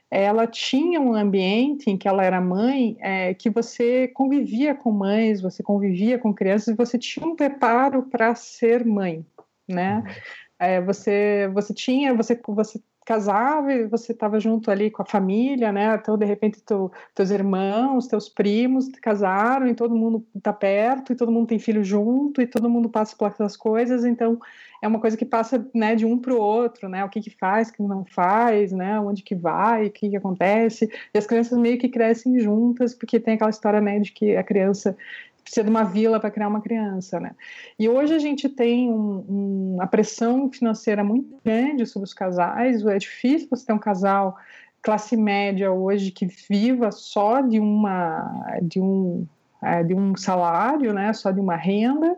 ela 0.10 0.47
tinha 0.47 0.99
um 0.99 1.14
ambiente 1.14 1.89
em 1.89 1.97
que 1.97 2.07
ela 2.07 2.23
era 2.23 2.41
mãe, 2.41 2.97
é, 2.99 3.34
que 3.34 3.49
você 3.49 4.07
convivia 4.07 4.73
com 4.73 4.91
mães, 4.91 5.41
você 5.41 5.61
convivia 5.61 6.18
com 6.18 6.34
crianças, 6.34 6.69
e 6.69 6.77
você 6.77 6.97
tinha 6.97 7.27
um 7.27 7.35
preparo 7.35 8.03
para 8.03 8.34
ser 8.34 8.85
mãe, 8.85 9.23
né? 9.68 9.97
Uhum. 9.97 10.14
É, 10.57 10.81
você, 10.81 11.49
você 11.53 11.73
tinha, 11.73 12.14
você, 12.14 12.39
você 12.47 12.81
casava 13.10 13.73
e 13.73 13.88
você 13.88 14.11
estava 14.11 14.40
junto 14.40 14.69
ali 14.69 14.91
com 14.91 15.02
a 15.02 15.06
família, 15.06 15.72
né? 15.72 15.95
Então, 15.95 16.15
de 16.15 16.26
repente, 16.26 16.61
tu, 16.61 16.91
teus 17.15 17.31
irmãos, 17.31 18.06
teus 18.06 18.30
primos 18.30 18.88
casaram 19.02 19.65
e 19.65 19.73
todo 19.73 19.95
mundo 19.95 20.23
está 20.36 20.53
perto 20.53 21.11
e 21.11 21.15
todo 21.15 21.31
mundo 21.31 21.48
tem 21.48 21.57
filho 21.57 21.84
junto 21.84 22.40
e 22.40 22.45
todo 22.45 22.69
mundo 22.69 22.88
passa 22.88 23.15
por 23.18 23.31
essas 23.31 23.57
coisas. 23.57 24.06
Então, 24.06 24.40
é 24.80 24.88
uma 24.88 24.99
coisa 24.99 25.18
que 25.18 25.26
passa 25.26 25.68
né, 25.73 25.95
de 25.95 26.06
um 26.06 26.19
para 26.19 26.36
o 26.36 26.38
outro, 26.40 26.88
né? 26.88 27.03
O 27.03 27.10
que, 27.10 27.19
que 27.19 27.31
faz, 27.31 27.69
o 27.69 27.73
que 27.73 27.81
não 27.81 28.06
faz, 28.06 28.72
né? 28.72 28.99
Onde 28.99 29.23
que 29.23 29.34
vai, 29.34 29.88
o 29.88 29.91
que, 29.91 30.11
que 30.11 30.15
acontece. 30.15 30.88
E 31.11 31.18
as 31.18 31.26
crianças 31.26 31.57
meio 31.57 31.80
que 31.80 31.90
crescem 31.90 32.40
juntas, 32.40 32.94
porque 32.94 33.19
tem 33.19 33.34
aquela 33.34 33.49
história 33.49 33.81
né, 33.81 33.98
de 33.98 34.11
que 34.11 34.38
a 34.38 34.44
criança 34.44 34.95
precisa 35.41 35.63
de 35.63 35.69
uma 35.69 35.83
vila 35.83 36.19
para 36.19 36.31
criar 36.31 36.47
uma 36.47 36.61
criança, 36.61 37.19
né? 37.19 37.31
E 37.77 37.87
hoje 37.87 38.13
a 38.13 38.19
gente 38.19 38.47
tem 38.49 38.89
um, 38.91 39.25
um, 39.27 39.73
uma 39.75 39.87
pressão 39.87 40.51
financeira 40.51 41.03
muito 41.03 41.37
grande 41.43 41.85
sobre 41.85 42.07
os 42.07 42.13
casais. 42.13 42.85
É 42.85 42.97
difícil 42.97 43.47
você 43.49 43.65
ter 43.65 43.73
um 43.73 43.79
casal 43.79 44.37
classe 44.81 45.17
média 45.17 45.71
hoje 45.71 46.11
que 46.11 46.25
viva 46.25 46.91
só 46.91 47.41
de 47.41 47.59
uma 47.59 48.57
de 48.61 48.79
um 48.79 49.27
é, 49.61 49.83
de 49.83 49.93
um 49.93 50.15
salário, 50.15 50.93
né? 50.93 51.11
Só 51.13 51.31
de 51.31 51.39
uma 51.39 51.55
renda. 51.55 52.15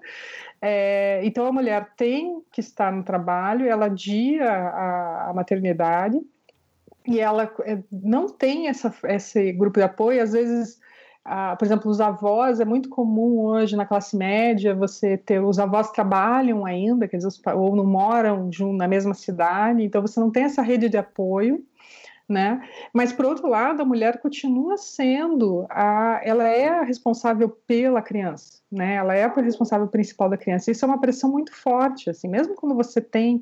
É, 0.62 1.22
então 1.24 1.46
a 1.46 1.52
mulher 1.52 1.90
tem 1.98 2.42
que 2.52 2.60
estar 2.60 2.92
no 2.92 3.04
trabalho, 3.04 3.68
ela 3.68 3.88
adia 3.88 4.48
a, 4.48 5.30
a 5.30 5.34
maternidade 5.34 6.20
e 7.08 7.20
ela 7.20 7.52
é, 7.64 7.80
não 7.92 8.28
tem 8.28 8.68
essa, 8.68 8.94
esse 9.06 9.52
grupo 9.54 9.80
de 9.80 9.86
apoio, 9.86 10.22
às 10.22 10.34
vezes 10.34 10.80
ah, 11.24 11.56
por 11.56 11.66
exemplo, 11.66 11.90
os 11.90 12.02
avós, 12.02 12.60
é 12.60 12.66
muito 12.66 12.90
comum 12.90 13.40
hoje 13.40 13.76
na 13.76 13.86
classe 13.86 14.18
média 14.18 14.74
você 14.74 15.18
ter, 15.18 15.44
os 15.44 15.60
avós 15.60 15.92
trabalham 15.92 16.66
ainda, 16.66 17.08
quer 17.08 17.18
dizer, 17.18 17.30
ou 17.56 17.76
não 17.76 17.86
moram 17.86 18.52
junto, 18.52 18.76
na 18.76 18.88
mesma 18.88 19.14
cidade, 19.14 19.84
então 19.84 20.02
você 20.02 20.20
não 20.20 20.32
tem 20.32 20.44
essa 20.44 20.62
rede 20.62 20.90
de 20.90 20.98
apoio, 20.98 21.64
né? 22.28 22.68
Mas 22.94 23.12
por 23.12 23.26
outro 23.26 23.48
lado, 23.48 23.82
a 23.82 23.86
mulher 23.86 24.20
continua 24.20 24.78
sendo 24.78 25.68
a, 25.70 26.22
ela 26.24 26.48
é 26.48 26.70
a 26.70 26.84
responsável 26.84 27.50
pela 27.68 28.02
criança, 28.02 28.60
né? 28.72 28.96
Ela 28.96 29.16
é 29.16 29.26
a 29.26 29.34
responsável 29.34 29.88
principal 29.88 30.30
da 30.30 30.38
criança. 30.38 30.72
Isso 30.72 30.84
é 30.84 30.88
uma 30.88 31.00
pressão 31.00 31.30
muito 31.30 31.54
forte, 31.54 32.10
assim, 32.10 32.28
mesmo 32.28 32.56
quando 32.56 32.74
você 32.74 33.00
tem 33.00 33.42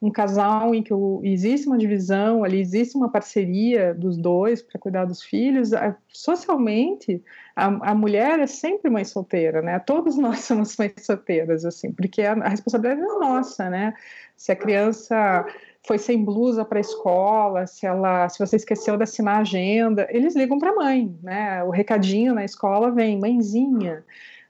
um 0.00 0.10
casal 0.10 0.74
em 0.74 0.82
que 0.82 0.92
existe 1.24 1.66
uma 1.66 1.76
divisão, 1.76 2.44
ali 2.44 2.60
existe 2.60 2.96
uma 2.96 3.10
parceria 3.10 3.92
dos 3.92 4.16
dois 4.16 4.62
para 4.62 4.78
cuidar 4.78 5.04
dos 5.04 5.22
filhos, 5.22 5.70
socialmente 6.08 7.22
a, 7.56 7.90
a, 7.90 7.94
mulher 7.94 8.38
é 8.38 8.46
sempre 8.46 8.88
mãe 8.88 9.04
solteira, 9.04 9.60
né? 9.60 9.80
Todos 9.80 10.16
nós 10.18 10.40
somos 10.40 10.76
mães 10.76 10.92
solteiras, 11.00 11.64
assim, 11.64 11.90
porque 11.90 12.22
a, 12.22 12.32
a 12.34 12.48
responsabilidade 12.48 13.00
é 13.00 13.18
nossa, 13.18 13.68
né? 13.68 13.94
Se 14.36 14.52
a 14.52 14.56
criança 14.56 15.44
foi 15.84 15.98
sem 15.98 16.24
blusa 16.24 16.64
para 16.64 16.78
a 16.78 16.80
escola, 16.80 17.66
se 17.66 17.84
ela, 17.84 18.28
se 18.28 18.38
você 18.38 18.56
esqueceu 18.56 18.96
de 18.96 19.02
assinar 19.02 19.38
a 19.38 19.40
agenda, 19.40 20.06
eles 20.10 20.36
ligam 20.36 20.58
para 20.58 20.70
a 20.70 20.74
mãe, 20.74 21.18
né? 21.20 21.64
O 21.64 21.70
recadinho 21.70 22.34
na 22.34 22.44
escola 22.44 22.92
vem, 22.92 23.18
mãezinha 23.18 24.04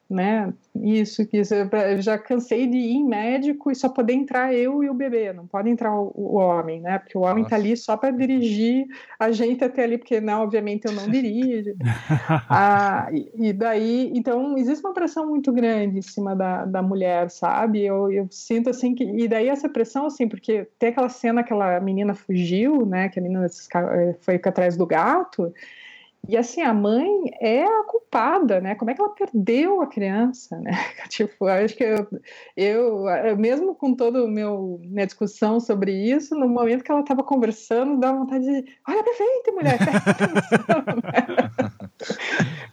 né? 0.08 0.52
Isso, 0.74 1.26
isso. 1.32 1.54
Eu 1.54 2.00
já 2.00 2.16
cansei 2.16 2.66
de 2.66 2.76
ir 2.76 2.94
em 2.96 3.04
médico 3.04 3.70
e 3.70 3.74
só 3.74 3.88
poder 3.88 4.14
entrar 4.14 4.54
eu 4.54 4.82
e 4.82 4.88
o 4.88 4.94
bebê, 4.94 5.32
não 5.32 5.46
pode 5.46 5.68
entrar 5.68 5.94
o, 5.94 6.12
o 6.14 6.36
homem, 6.36 6.80
né? 6.80 6.98
Porque 6.98 7.18
o 7.18 7.22
homem 7.22 7.44
está 7.44 7.56
ali 7.56 7.76
só 7.76 7.96
para 7.96 8.10
dirigir 8.10 8.86
a 9.18 9.30
gente 9.30 9.62
até 9.62 9.84
ali, 9.84 9.98
porque, 9.98 10.20
não, 10.20 10.42
obviamente, 10.42 10.86
eu 10.86 10.92
não 10.92 11.06
dirijo. 11.10 11.74
ah, 12.48 13.08
e, 13.12 13.48
e, 13.48 13.52
daí, 13.52 14.10
então, 14.14 14.56
existe 14.56 14.84
uma 14.84 14.94
pressão 14.94 15.26
muito 15.26 15.52
grande 15.52 15.98
em 15.98 16.02
cima 16.02 16.34
da, 16.34 16.64
da 16.64 16.82
mulher, 16.82 17.28
sabe? 17.30 17.84
Eu, 17.84 18.10
eu 18.10 18.26
sinto 18.30 18.70
assim 18.70 18.94
que. 18.94 19.04
E 19.04 19.28
daí 19.28 19.48
essa 19.48 19.68
pressão, 19.68 20.06
assim, 20.06 20.28
porque 20.28 20.66
tem 20.78 20.90
aquela 20.90 21.08
cena 21.08 21.42
que 21.42 21.52
aquela 21.52 21.80
menina 21.80 22.14
fugiu, 22.14 22.86
né? 22.86 23.08
Que 23.08 23.18
a 23.18 23.22
menina 23.22 23.46
foi 24.20 24.36
atrás 24.36 24.76
do 24.76 24.86
gato. 24.86 25.52
E 26.28 26.36
assim, 26.36 26.60
a 26.60 26.74
mãe 26.74 27.08
é 27.40 27.64
a 27.64 27.84
culpada, 27.84 28.60
né? 28.60 28.74
Como 28.74 28.90
é 28.90 28.94
que 28.94 29.00
ela 29.00 29.14
perdeu 29.14 29.80
a 29.80 29.86
criança, 29.86 30.58
né? 30.60 30.72
tipo, 31.08 31.46
acho 31.46 31.74
que 31.74 31.82
eu, 31.82 32.06
eu, 32.54 33.36
mesmo 33.38 33.74
com 33.74 33.94
toda 33.94 34.18
a 34.22 34.28
minha 34.28 35.06
discussão 35.06 35.58
sobre 35.58 35.90
isso, 35.90 36.34
no 36.34 36.46
momento 36.46 36.84
que 36.84 36.92
ela 36.92 37.00
estava 37.00 37.22
conversando, 37.22 37.98
dá 37.98 38.12
vontade 38.12 38.44
de, 38.44 38.64
olha 38.86 39.02
frente, 39.16 39.50
mulher, 39.52 39.78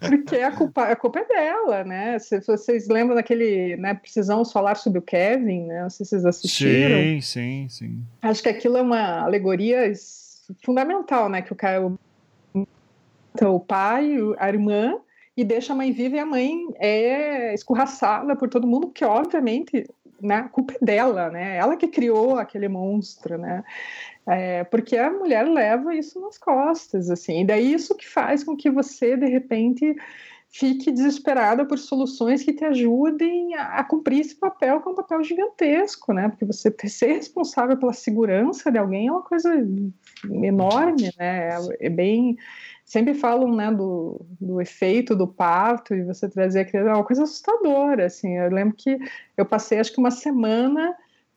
Porque 0.02 0.36
a 0.36 0.52
culpa, 0.52 0.84
a 0.84 0.96
culpa 0.96 1.20
é 1.20 1.26
dela, 1.26 1.84
né? 1.86 2.20
Se 2.20 2.42
vocês 2.42 2.90
lembram 2.90 3.16
daquele, 3.16 3.78
né, 3.78 3.94
Precisamos 3.94 4.52
Falar 4.52 4.76
sobre 4.76 5.00
o 5.00 5.02
Kevin, 5.02 5.68
né? 5.68 5.84
Não 5.84 5.90
sei 5.90 6.06
se 6.06 6.10
vocês 6.12 6.26
assistiram. 6.26 6.98
Sim, 6.98 7.22
sim, 7.22 7.68
sim. 7.70 8.04
Acho 8.22 8.44
que 8.44 8.50
aquilo 8.50 8.78
é 8.78 8.82
uma 8.82 9.22
alegoria 9.22 9.92
fundamental, 10.64 11.30
né? 11.30 11.42
Que 11.42 11.54
o 11.54 11.56
Caio 11.56 11.98
o 13.44 13.60
pai, 13.60 14.16
a 14.38 14.50
irmã, 14.50 14.98
e 15.36 15.44
deixa 15.44 15.74
a 15.74 15.76
mãe 15.76 15.92
viva 15.92 16.16
e 16.16 16.20
a 16.20 16.26
mãe 16.26 16.66
é 16.76 17.54
escorraçada 17.54 18.36
por 18.36 18.50
todo 18.50 18.68
mundo, 18.68 18.88
porque 18.88 19.04
obviamente 19.04 19.86
né, 20.22 20.36
a 20.36 20.50
culpa 20.50 20.74
é 20.74 20.86
dela, 20.86 21.30
né? 21.30 21.58
Ela 21.58 21.76
que 21.76 21.88
criou 21.88 22.38
aquele 22.38 22.68
monstro, 22.68 23.38
né? 23.38 23.64
É, 24.26 24.64
porque 24.64 24.98
a 24.98 25.12
mulher 25.12 25.48
leva 25.48 25.94
isso 25.94 26.20
nas 26.20 26.38
costas, 26.38 27.10
assim. 27.10 27.42
E 27.42 27.46
daí 27.46 27.74
isso 27.74 27.96
que 27.96 28.08
faz 28.08 28.44
com 28.44 28.56
que 28.56 28.72
você, 28.72 29.16
de 29.16 29.28
repente, 29.28 29.96
fique 30.50 30.92
desesperada 30.92 31.66
por 31.66 31.78
soluções 31.78 32.42
que 32.42 32.54
te 32.54 32.64
ajudem 32.64 33.54
a, 33.56 33.80
a, 33.80 33.84
cumprir 33.84 34.22
esse 34.22 34.36
papel, 34.36 34.82
que 34.82 34.88
é 34.88 34.92
um 34.92 34.96
papel 34.96 35.24
gigantesco, 35.24 36.14
né? 36.14 36.30
Porque 36.30 36.46
você 36.46 36.74
ser 36.88 37.14
responsável 37.14 37.78
pela 37.78 37.94
segurança 37.94 38.72
de 38.72 38.78
alguém 38.78 39.08
é 39.08 39.12
uma 39.12 39.22
coisa 39.22 39.54
enorme, 40.24 41.12
né? 41.20 41.50
É, 41.50 41.88
é 41.88 41.90
bem 41.90 42.38
sempre 42.86 43.16
falam 43.16 43.54
né, 43.54 43.72
do, 43.72 44.24
do 44.40 44.62
efeito 44.62 45.16
do 45.16 45.28
parto 45.28 45.96
e 45.96 46.04
você 46.04 46.30
trazer 46.30 46.62
a 46.62 46.66
criança, 46.66 46.92
é 46.92 46.94
uma 46.94 47.04
coisa 47.04 47.24
assustadora, 47.24 48.06
assim, 48.06 48.38
eu 48.38 48.50
lembro 48.52 48.76
que 48.78 48.98
eu 49.36 49.46
passei 49.46 49.80
acho 49.80 49.92
que 49.92 50.00
uma 50.00 50.12
semana 50.12 50.96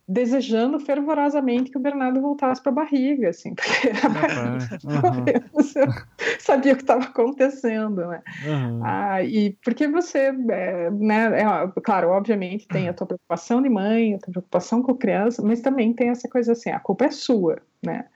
desejando 0.09 0.81
fervorosamente 0.81 1.71
que 1.71 1.77
o 1.77 1.81
Bernardo 1.81 2.21
voltasse 2.23 2.63
para 2.63 2.73
a 2.73 2.75
barriga, 2.75 3.29
assim, 3.29 3.53
porque 3.57 3.91
a 4.03 4.09
barriga, 4.09 5.45
uhum. 5.55 5.93
sabia 6.39 6.73
o 6.73 6.77
que 6.77 6.83
estava 6.83 7.05
acontecendo, 7.05 8.07
né? 8.07 8.23
Uhum. 8.47 8.81
Ah, 8.83 9.23
e 9.23 9.51
porque 9.63 9.87
você, 9.87 10.35
é, 10.51 10.91
né, 10.91 11.43
é, 11.43 11.81
claro, 11.83 12.09
obviamente 12.09 12.67
tem 12.67 12.89
a 12.89 12.95
tua 12.95 13.07
preocupação 13.07 13.61
de 13.61 13.69
mãe, 13.69 14.15
a 14.15 14.19
tua 14.19 14.33
preocupação 14.33 14.83
com 14.83 14.93
a 14.93 14.99
criança, 14.99 15.43
mas 15.43 15.61
também 15.61 15.93
tem 15.93 16.09
essa 16.09 16.27
coisa 16.27 16.53
assim, 16.53 16.71
a 16.71 16.81
culpa 16.81 17.05
é 17.05 17.11
sua, 17.11 17.59
né? 17.85 18.07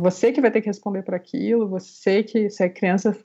Você 0.00 0.32
que 0.32 0.40
vai 0.40 0.50
ter 0.50 0.60
que 0.60 0.68
responder 0.68 1.02
por 1.02 1.14
aquilo, 1.14 1.68
você 1.68 2.22
que, 2.22 2.50
se 2.50 2.62
a 2.62 2.68
criança 2.68 3.16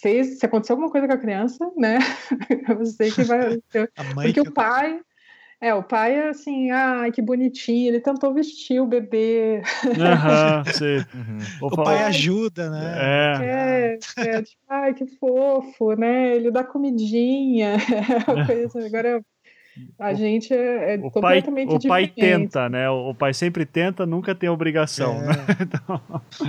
fez, 0.00 0.38
se 0.38 0.46
aconteceu 0.46 0.74
alguma 0.74 0.90
coisa 0.90 1.06
com 1.06 1.12
a 1.14 1.18
criança, 1.18 1.70
né? 1.76 1.98
você 2.78 3.10
que 3.10 3.22
vai. 3.24 3.58
Porque 4.22 4.40
o 4.40 4.52
pai. 4.52 5.00
É, 5.60 5.74
o 5.74 5.82
pai 5.82 6.14
é 6.14 6.28
assim, 6.28 6.70
ai, 6.70 7.10
que 7.10 7.20
bonitinho, 7.20 7.88
ele 7.88 7.98
tentou 7.98 8.32
vestir 8.32 8.80
o 8.80 8.86
bebê. 8.86 9.60
Aham, 9.98 10.62
sim. 10.72 10.98
Uhum. 11.12 11.66
O 11.66 11.76
pai 11.82 12.04
ajuda, 12.04 12.70
né? 12.70 12.94
É. 12.96 13.98
É, 14.20 14.28
é 14.36 14.42
tipo, 14.42 14.62
ai, 14.68 14.94
que 14.94 15.04
fofo, 15.18 15.94
né? 15.94 16.36
Ele 16.36 16.52
dá 16.52 16.62
comidinha. 16.62 17.76
Agora 18.86 19.20
a 19.98 20.14
gente 20.14 20.52
é, 20.52 20.94
é 20.94 20.98
o 20.98 21.10
completamente 21.10 21.68
pai, 21.68 21.76
O 21.76 21.88
pai 21.88 22.08
tenta, 22.08 22.68
né? 22.68 22.88
O 22.88 23.14
pai 23.14 23.34
sempre 23.34 23.66
tenta, 23.66 24.06
nunca 24.06 24.34
tem 24.34 24.48
obrigação, 24.48 25.16
é. 25.16 25.26
né? 25.26 25.34
Então... 25.60 26.00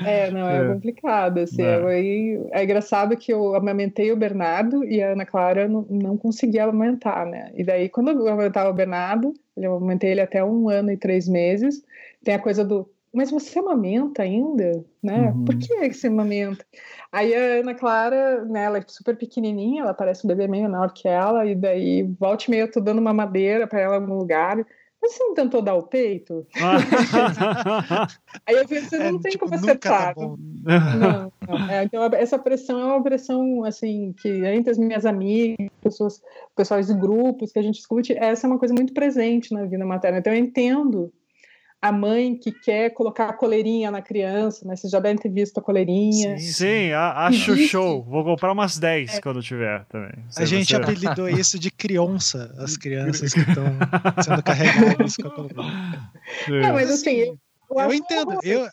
É, 0.06 0.32
não, 0.32 0.50
é, 0.50 0.66
é. 0.66 0.74
complicado, 0.74 1.40
assim. 1.40 1.62
É. 1.62 2.52
é 2.52 2.64
engraçado 2.64 3.18
que 3.18 3.34
eu 3.34 3.56
amamentei 3.56 4.12
o 4.12 4.18
Bernardo 4.18 4.84
e 4.84 5.02
a 5.02 5.14
Ana 5.14 5.26
Clara 5.26 5.68
não, 5.68 5.86
não 5.90 6.18
conseguia 6.18 6.64
amamentar, 6.64 7.26
né? 7.26 7.52
E 7.56 7.64
daí, 7.64 7.90
quando 7.90 8.12
eu 8.12 8.28
amamentava 8.28 8.70
o 8.70 8.74
Bernardo, 8.74 9.34
eu 9.58 9.76
amamentei 9.76 10.12
ele 10.12 10.22
até 10.22 10.44
um 10.44 10.70
ano 10.70 10.92
e 10.92 10.98
três 10.98 11.28
meses, 11.28 11.84
tem 12.24 12.36
a 12.36 12.40
coisa 12.40 12.64
do 12.64 12.90
mas 13.14 13.32
você 13.32 13.60
amamenta 13.60 14.24
ainda, 14.24 14.86
né? 15.02 15.32
Uhum. 15.32 15.46
Por 15.46 15.58
que 15.58 15.92
você 15.92 16.08
amamenta? 16.08 16.66
Aí 17.12 17.34
a 17.34 17.60
Ana 17.60 17.74
Clara, 17.74 18.46
né, 18.46 18.66
ela 18.66 18.78
é 18.78 18.84
super 18.88 19.18
pequenininha, 19.18 19.82
ela 19.82 19.94
parece 19.94 20.26
um 20.26 20.28
bebê 20.28 20.48
meio 20.48 20.64
menor 20.64 20.94
que 20.94 21.08
ela, 21.08 21.46
e 21.46 21.56
daí, 21.56 22.04
volta 22.20 22.46
e 22.48 22.52
meia, 22.52 22.62
eu 22.62 22.72
tô 22.72 22.80
dando 22.80 23.00
uma 23.00 23.14
madeira 23.14 23.66
para 23.66 23.80
ela 23.80 23.96
em 23.96 24.02
algum 24.02 24.18
lugar. 24.18 24.58
Mas 25.02 25.14
você 25.14 25.24
não 25.24 25.34
tentou 25.34 25.62
dar 25.62 25.76
o 25.76 25.84
peito? 25.84 26.46
Aí 28.46 28.56
eu 28.56 28.68
pensei, 28.68 29.00
não 29.00 29.18
é, 29.18 29.22
tem 29.22 29.32
tipo, 29.32 29.46
como 29.46 29.56
acertar. 29.56 30.14
Tá 30.14 30.22
não, 30.22 31.32
não. 31.48 31.70
É, 31.70 31.86
então, 31.86 32.04
essa 32.14 32.38
pressão 32.38 32.82
é 32.82 32.86
uma 32.86 33.02
pressão, 33.02 33.64
assim, 33.64 34.14
que 34.22 34.28
entre 34.28 34.72
as 34.72 34.78
minhas 34.78 35.06
amigas, 35.06 35.70
pessoas, 35.82 36.22
pessoas 36.54 36.88
de 36.88 36.94
grupos 36.94 37.54
que 37.54 37.60
a 37.60 37.62
gente 37.62 37.76
discute, 37.76 38.14
essa 38.18 38.46
é 38.46 38.50
uma 38.50 38.60
coisa 38.60 38.74
muito 38.74 38.94
presente 38.94 39.54
na 39.54 39.64
vida 39.64 39.86
materna. 39.86 40.18
Então, 40.20 40.34
eu 40.34 40.40
entendo 40.40 41.14
a 41.82 41.92
mãe 41.92 42.36
que 42.36 42.52
quer 42.52 42.90
colocar 42.90 43.30
a 43.30 43.34
coleirinha 43.34 43.90
na 43.90 44.02
criança, 44.02 44.68
né? 44.68 44.76
Vocês 44.76 44.92
já 44.92 45.00
devem 45.00 45.18
ter 45.18 45.30
visto 45.30 45.58
a 45.60 45.62
coleirinha. 45.62 46.38
Sim, 46.38 46.52
sim 46.52 46.92
acho 46.92 47.52
Existe. 47.52 47.70
show. 47.70 48.04
Vou 48.04 48.24
comprar 48.24 48.52
umas 48.52 48.78
10 48.78 49.16
é. 49.16 49.22
quando 49.22 49.42
tiver 49.42 49.86
também. 49.86 50.12
a 50.36 50.46
gente 50.46 50.68
você... 50.68 50.76
apelidou 50.76 51.30
isso 51.30 51.58
de 51.58 51.72
criança, 51.72 52.54
as 52.58 52.76
crianças 52.76 53.34
que 53.34 53.40
estão 53.40 53.66
sendo 54.22 54.44
carregadas 54.44 55.16
com 55.16 55.28
a 55.28 55.32
coleirinha. 55.32 56.12
Não, 56.50 56.74
mas 56.74 56.92
assim, 56.92 57.12
eu, 57.12 57.38
eu, 57.72 57.80
eu 57.80 57.94
entendo. 57.94 58.40
Eu, 58.44 58.68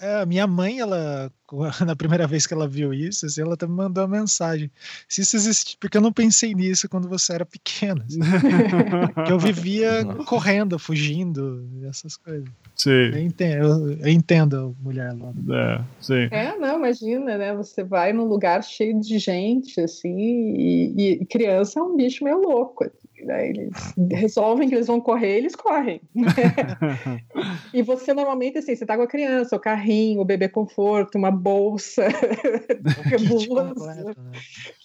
é, 0.00 0.24
minha 0.24 0.46
mãe, 0.46 0.78
ela, 0.78 1.30
na 1.84 1.96
primeira 1.96 2.26
vez 2.26 2.46
que 2.46 2.54
ela 2.54 2.68
viu 2.68 2.92
isso, 2.94 3.26
assim, 3.26 3.42
ela 3.42 3.54
até 3.54 3.66
me 3.66 3.74
mandou 3.74 4.04
uma 4.04 4.18
mensagem. 4.20 4.70
Se 5.08 5.22
isso 5.22 5.36
existe, 5.36 5.76
porque 5.80 5.96
eu 5.96 6.00
não 6.00 6.12
pensei 6.12 6.54
nisso 6.54 6.88
quando 6.88 7.08
você 7.08 7.32
era 7.32 7.44
pequena. 7.44 8.04
Assim. 8.06 8.20
que 9.26 9.32
eu 9.32 9.38
vivia 9.38 10.04
correndo, 10.26 10.78
fugindo, 10.78 11.68
essas 11.88 12.16
coisas. 12.16 12.48
Sim. 12.76 12.90
Eu 12.90 13.18
entendo, 13.18 13.64
eu, 13.64 13.92
eu 13.98 14.08
entendo 14.08 14.76
a 14.80 14.82
mulher 14.84 15.12
lá. 15.12 15.32
É, 15.56 15.80
sim. 16.00 16.28
É, 16.30 16.56
não, 16.56 16.76
imagina, 16.76 17.36
né? 17.36 17.54
Você 17.54 17.82
vai 17.82 18.12
num 18.12 18.24
lugar 18.24 18.62
cheio 18.62 19.00
de 19.00 19.18
gente, 19.18 19.80
assim, 19.80 20.16
e, 20.16 21.18
e 21.20 21.26
criança 21.26 21.80
é 21.80 21.82
um 21.82 21.96
bicho 21.96 22.22
meio 22.24 22.38
louco. 22.38 22.84
Né? 23.24 23.48
Eles 23.48 23.94
resolvem 24.12 24.68
que 24.68 24.76
eles 24.76 24.86
vão 24.86 25.00
correr, 25.00 25.38
eles 25.38 25.56
correm. 25.56 26.00
Né? 26.14 26.28
e 27.74 27.82
você 27.82 28.14
normalmente, 28.14 28.58
assim, 28.58 28.76
você 28.76 28.86
tá 28.86 28.96
com 28.96 29.02
a 29.02 29.08
criança, 29.08 29.56
o 29.56 29.60
carrinho 29.60 29.87
carrinho, 29.88 30.24
bebê 30.24 30.48
conforto, 30.48 31.16
uma 31.16 31.30
bolsa, 31.30 32.06
kit 33.16 33.48
completo, 33.48 33.86
né? 33.86 34.14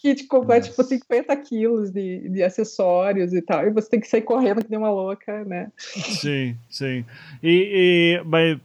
kit 0.02 0.28
completo, 0.28 0.70
tipo 0.70 0.84
50 0.84 1.36
quilos 1.38 1.92
de, 1.92 2.30
de 2.30 2.42
acessórios 2.42 3.34
e 3.34 3.42
tal. 3.42 3.68
E 3.68 3.72
você 3.72 3.90
tem 3.90 4.00
que 4.00 4.08
sair 4.08 4.22
correndo 4.22 4.64
que 4.64 4.70
nem 4.70 4.80
uma 4.80 4.90
louca, 4.90 5.44
né? 5.44 5.72
Sim, 5.78 6.56
sim. 6.70 7.06
E, 7.42 8.22
e, 8.22 8.24
mas, 8.26 8.58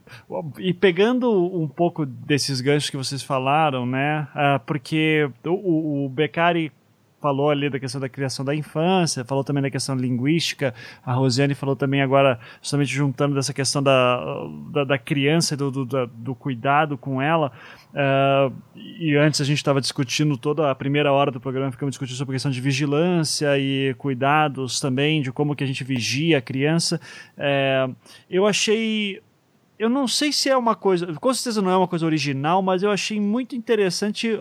e 0.59 0.73
pegando 0.73 1.31
um 1.31 1.67
pouco 1.67 2.07
desses 2.07 2.61
ganchos 2.61 2.91
que 2.91 2.97
vocês 2.97 3.23
falaram, 3.23 3.85
né? 3.85 4.29
Uh, 4.35 4.65
porque 4.65 5.29
o, 5.45 6.05
o 6.05 6.09
Beccari 6.09 6.73
falou 7.21 7.51
ali 7.51 7.69
da 7.69 7.79
questão 7.79 8.01
da 8.01 8.09
criação 8.09 8.45
da 8.45 8.55
infância, 8.55 9.25
falou 9.25 9.43
também 9.43 9.63
da 9.63 9.71
questão 9.71 9.97
linguística, 9.97 10.75
a 11.05 11.13
Rosiane 11.13 11.55
falou 11.55 11.75
também 11.75 12.01
agora, 12.01 12.39
justamente 12.63 12.93
juntando 12.93 13.35
dessa 13.35 13.53
questão 13.53 13.83
da, 13.83 14.21
da, 14.71 14.85
da 14.85 14.99
criança, 14.99 15.57
do, 15.57 15.71
do, 15.71 16.07
do, 16.07 16.35
cuidado 16.35 16.97
com 16.97 17.21
ela, 17.21 17.53
uh, 17.93 18.55
e 18.75 19.17
antes 19.17 19.41
a 19.41 19.45
gente 19.45 19.59
estava 19.59 19.81
discutindo 19.81 20.37
toda 20.37 20.71
a 20.71 20.75
primeira 20.75 21.13
hora 21.13 21.31
do 21.31 21.41
programa, 21.41 21.73
ficamos 21.73 21.93
discutindo 21.93 22.17
sobre 22.17 22.35
a 22.35 22.37
questão 22.37 22.51
de 22.51 22.61
vigilância 22.61 23.59
e 23.59 23.95
cuidados 23.95 24.79
também, 24.81 25.21
de 25.21 25.33
como 25.33 25.57
que 25.57 25.65
a 25.65 25.67
gente 25.67 25.83
vigia 25.83 26.39
a 26.39 26.43
criança, 26.43 27.01
uh, 27.37 27.95
eu 28.31 28.47
achei 28.47 29.21
eu 29.79 29.89
não 29.89 30.09
sei 30.09 30.33
se 30.33 30.49
é 30.49 30.57
uma 30.57 30.75
coisa, 30.75 31.07
com 31.15 31.33
certeza 31.33 31.63
não 31.63 31.71
é 31.71 31.77
uma 31.77 31.87
coisa 31.87 32.05
original, 32.05 32.61
mas 32.61 32.83
eu 32.83 32.91
achei 32.91 33.21
muito 33.21 33.55
interessante 33.55 34.37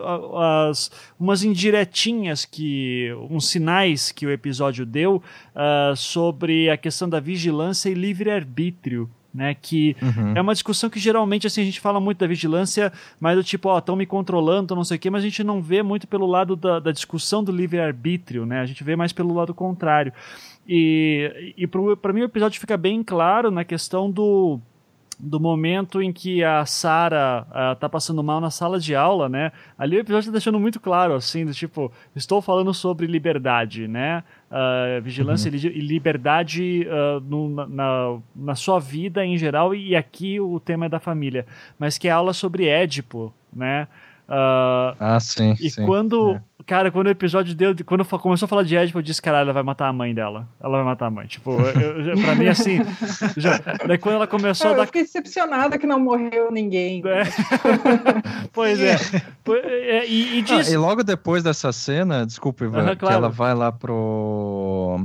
as 0.65 0.89
umas 1.19 1.43
indiretinhas 1.43 2.43
que, 2.43 3.15
uns 3.29 3.49
sinais 3.49 4.11
que 4.11 4.25
o 4.25 4.31
episódio 4.31 4.85
deu 4.85 5.21
uh, 5.55 5.95
sobre 5.95 6.69
a 6.69 6.77
questão 6.77 7.07
da 7.07 7.19
vigilância 7.19 7.89
e 7.89 7.93
livre 7.93 8.31
arbítrio. 8.31 9.09
Né, 9.33 9.53
que 9.53 9.95
uhum. 10.01 10.33
é 10.35 10.41
uma 10.41 10.53
discussão 10.53 10.89
que 10.89 10.97
geralmente 10.99 11.45
assim 11.45 11.61
a 11.61 11.65
gente 11.65 11.79
fala 11.79 11.99
muito 11.99 12.17
da 12.17 12.25
vigilância, 12.25 12.91
mas 13.19 13.35
do 13.35 13.43
tipo, 13.43 13.69
ó, 13.69 13.77
estão 13.77 13.95
me 13.95 14.05
controlando, 14.07 14.73
não 14.73 14.83
sei 14.83 14.97
o 14.97 14.99
quê, 14.99 15.11
mas 15.11 15.21
a 15.21 15.27
gente 15.27 15.43
não 15.43 15.61
vê 15.61 15.83
muito 15.83 16.07
pelo 16.07 16.25
lado 16.25 16.55
da, 16.55 16.79
da 16.79 16.91
discussão 16.91 17.43
do 17.43 17.51
livre-arbítrio, 17.51 18.47
né? 18.47 18.61
A 18.61 18.65
gente 18.65 18.83
vê 18.83 18.95
mais 18.95 19.13
pelo 19.13 19.35
lado 19.35 19.53
contrário. 19.53 20.11
E, 20.67 21.53
e 21.55 21.67
para 21.67 22.13
mim 22.13 22.21
o 22.21 22.25
episódio 22.25 22.59
fica 22.59 22.75
bem 22.75 23.03
claro 23.03 23.51
na 23.51 23.63
questão 23.63 24.09
do 24.09 24.59
do 25.19 25.39
momento 25.39 26.01
em 26.01 26.13
que 26.13 26.43
a 26.43 26.65
Sarah 26.65 27.47
uh, 27.49 27.75
tá 27.75 27.89
passando 27.89 28.23
mal 28.23 28.39
na 28.39 28.51
sala 28.51 28.79
de 28.79 28.95
aula, 28.95 29.27
né? 29.27 29.51
Ali 29.77 29.97
o 29.97 29.99
episódio 29.99 30.27
tá 30.27 30.33
deixando 30.33 30.59
muito 30.59 30.79
claro, 30.79 31.15
assim, 31.15 31.43
do 31.43 31.53
tipo, 31.53 31.91
estou 32.15 32.41
falando 32.41 32.73
sobre 32.73 33.07
liberdade, 33.07 33.87
né? 33.87 34.23
Uh, 34.51 35.01
vigilância 35.01 35.49
uhum. 35.49 35.57
e 35.57 35.79
liberdade 35.81 36.87
uh, 36.87 37.19
no, 37.21 37.67
na, 37.67 38.17
na 38.35 38.55
sua 38.55 38.79
vida 38.79 39.25
em 39.25 39.37
geral, 39.37 39.73
e 39.73 39.95
aqui 39.95 40.39
o 40.39 40.59
tema 40.59 40.85
é 40.85 40.89
da 40.89 40.99
família, 40.99 41.45
mas 41.79 41.97
que 41.97 42.07
é 42.07 42.11
aula 42.11 42.33
sobre 42.33 42.67
Édipo, 42.67 43.33
né? 43.51 43.87
Ah, 44.29 45.17
sim. 45.21 45.55
E 45.59 45.69
sim, 45.69 45.85
quando, 45.85 46.33
é. 46.33 46.41
Cara, 46.67 46.91
quando 46.91 47.07
o 47.07 47.09
episódio 47.09 47.55
deu, 47.55 47.73
quando 47.85 48.03
começou 48.05 48.45
a 48.45 48.49
falar 48.49 48.63
de 48.63 48.75
Ed, 48.75 48.93
eu 48.93 49.01
disse, 49.01 49.21
caralho, 49.21 49.45
ela 49.45 49.53
vai 49.53 49.63
matar 49.63 49.87
a 49.87 49.93
mãe 49.93 50.13
dela. 50.13 50.47
Ela 50.61 50.77
vai 50.77 50.83
matar 50.83 51.05
a 51.05 51.09
mãe. 51.09 51.25
Tipo, 51.25 51.51
eu, 51.51 52.01
eu, 52.01 52.21
pra 52.21 52.35
mim, 52.35 52.47
assim. 52.47 52.79
já, 53.37 53.57
daí 53.87 53.97
quando 53.97 54.15
ela 54.15 54.27
começou 54.27 54.67
eu, 54.67 54.73
a 54.73 54.75
dar. 54.75 54.83
Eu 54.83 54.87
fiquei 54.87 55.03
decepcionada 55.03 55.77
que 55.79 55.87
não 55.87 55.97
morreu 55.99 56.51
ninguém. 56.51 57.01
É. 57.07 57.23
pois 58.51 58.79
é. 58.81 58.97
é 59.47 60.05
e, 60.05 60.39
e, 60.39 60.41
diz... 60.41 60.67
ah, 60.67 60.71
e, 60.71 60.77
logo 60.77 61.03
depois 61.03 61.41
dessa 61.41 61.71
cena, 61.71 62.25
desculpa, 62.25 62.65
Ivan, 62.65 62.79
uhum, 62.79 62.95
claro. 62.95 62.97
que 62.97 63.13
ela 63.13 63.29
vai 63.29 63.55
lá 63.55 63.71
pro. 63.71 64.99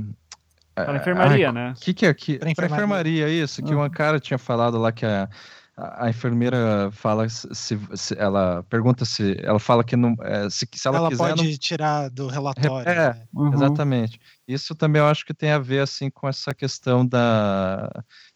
Pra 0.74 0.96
enfermaria, 0.96 1.50
ah, 1.50 1.52
né? 1.52 1.74
O 1.76 1.80
que, 1.80 1.94
que 1.94 2.06
é 2.06 2.12
que? 2.12 2.38
Pra 2.38 2.50
enfermaria, 2.50 2.54
pra 2.54 2.84
enfermaria 2.84 3.28
isso, 3.28 3.62
que 3.62 3.72
uhum. 3.72 3.80
uma 3.80 3.90
cara 3.90 4.18
tinha 4.18 4.38
falado 4.38 4.78
lá 4.78 4.90
que 4.90 5.06
a 5.06 5.28
a, 5.76 6.10
enfermeira 6.10 6.90
fala 6.92 7.28
se, 7.28 7.78
se, 7.94 8.18
ela 8.18 8.62
pergunta 8.64 9.04
se 9.04 9.36
ela 9.42 9.58
fala 9.58 9.82
que 9.82 9.96
não 9.96 10.14
é, 10.20 10.48
se, 10.50 10.68
se 10.72 10.86
ela, 10.86 10.98
ela 10.98 11.08
quiser, 11.08 11.28
pode 11.28 11.50
não... 11.50 11.58
tirar 11.58 12.10
do 12.10 12.26
relatório 12.26 12.88
é 12.88 12.94
né? 12.94 13.22
uhum. 13.34 13.52
exatamente 13.54 14.20
isso 14.46 14.74
também 14.74 15.00
eu 15.00 15.06
acho 15.06 15.24
que 15.24 15.32
tem 15.32 15.50
a 15.50 15.58
ver 15.58 15.80
assim 15.80 16.10
com 16.10 16.28
essa 16.28 16.54
questão 16.54 17.06
da 17.06 17.90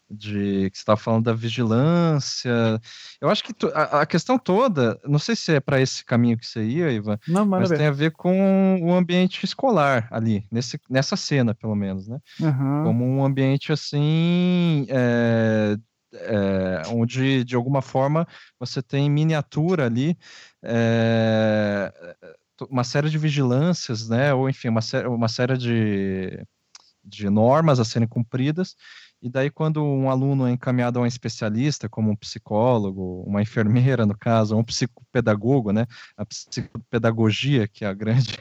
de 0.09 0.69
que 0.71 0.77
você 0.77 0.81
estava 0.81 0.97
falando 0.97 1.25
da 1.25 1.33
vigilância 1.33 2.81
eu 3.21 3.29
acho 3.29 3.43
que 3.43 3.53
a, 3.73 4.01
a, 4.01 4.05
questão 4.05 4.39
toda 4.39 4.99
não 5.05 5.19
sei 5.19 5.35
se 5.35 5.53
é 5.53 5.59
para 5.59 5.81
esse 5.81 6.03
caminho 6.03 6.37
que 6.37 6.47
você 6.47 6.63
ia 6.63 6.91
Ivan 6.91 7.19
não, 7.27 7.45
mas 7.45 7.69
tem 7.69 7.85
a 7.85 7.91
ver 7.91 8.11
com 8.11 8.79
o 8.81 8.93
ambiente 8.93 9.43
escolar 9.43 10.07
ali 10.09 10.47
nesse, 10.49 10.79
nessa 10.89 11.15
cena 11.17 11.53
pelo 11.53 11.75
menos 11.75 12.07
né 12.07 12.19
uhum. 12.39 12.83
como 12.85 13.05
um 13.05 13.23
ambiente 13.23 13.71
assim 13.71 14.87
é, 14.89 15.77
é, 16.21 16.81
onde 16.87 17.43
de 17.43 17.55
alguma 17.55 17.81
forma 17.81 18.27
você 18.59 18.81
tem 18.81 19.09
miniatura 19.09 19.85
ali 19.85 20.17
é, 20.63 21.91
uma 22.69 22.83
série 22.83 23.09
de 23.09 23.17
vigilâncias, 23.17 24.09
né, 24.09 24.33
ou 24.33 24.49
enfim, 24.49 24.69
uma, 24.69 24.81
uma 25.07 25.27
série 25.27 25.57
de, 25.57 26.43
de 27.03 27.29
normas 27.29 27.79
a 27.79 27.85
serem 27.85 28.07
cumpridas, 28.07 28.75
e 29.21 29.29
daí 29.29 29.49
quando 29.49 29.83
um 29.83 30.09
aluno 30.09 30.47
é 30.47 30.51
encaminhado 30.51 30.99
a 30.99 31.01
um 31.01 31.05
especialista, 31.05 31.89
como 31.89 32.11
um 32.11 32.15
psicólogo, 32.15 33.23
uma 33.25 33.41
enfermeira 33.41 34.05
no 34.05 34.17
caso, 34.17 34.55
um 34.55 34.63
psicopedagogo, 34.63 35.71
né, 35.71 35.85
a 36.15 36.25
psicopedagogia, 36.25 37.67
que 37.67 37.85
é 37.85 37.87
a 37.87 37.93
grande, 37.93 38.37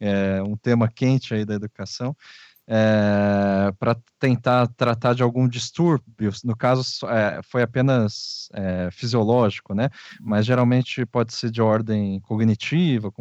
é, 0.00 0.42
um 0.46 0.56
tema 0.56 0.88
quente 0.88 1.34
aí 1.34 1.44
da 1.44 1.54
educação, 1.54 2.16
é, 2.66 3.72
para 3.78 3.96
tentar 4.18 4.66
tratar 4.76 5.14
de 5.14 5.22
algum 5.22 5.48
distúrbio. 5.48 6.32
No 6.44 6.56
caso, 6.56 7.06
é, 7.06 7.40
foi 7.42 7.62
apenas 7.62 8.48
é, 8.52 8.90
fisiológico, 8.90 9.74
né? 9.74 9.88
Mas 10.20 10.44
geralmente 10.46 11.06
pode 11.06 11.32
ser 11.32 11.50
de 11.50 11.62
ordem 11.62 12.20
cognitiva, 12.20 13.12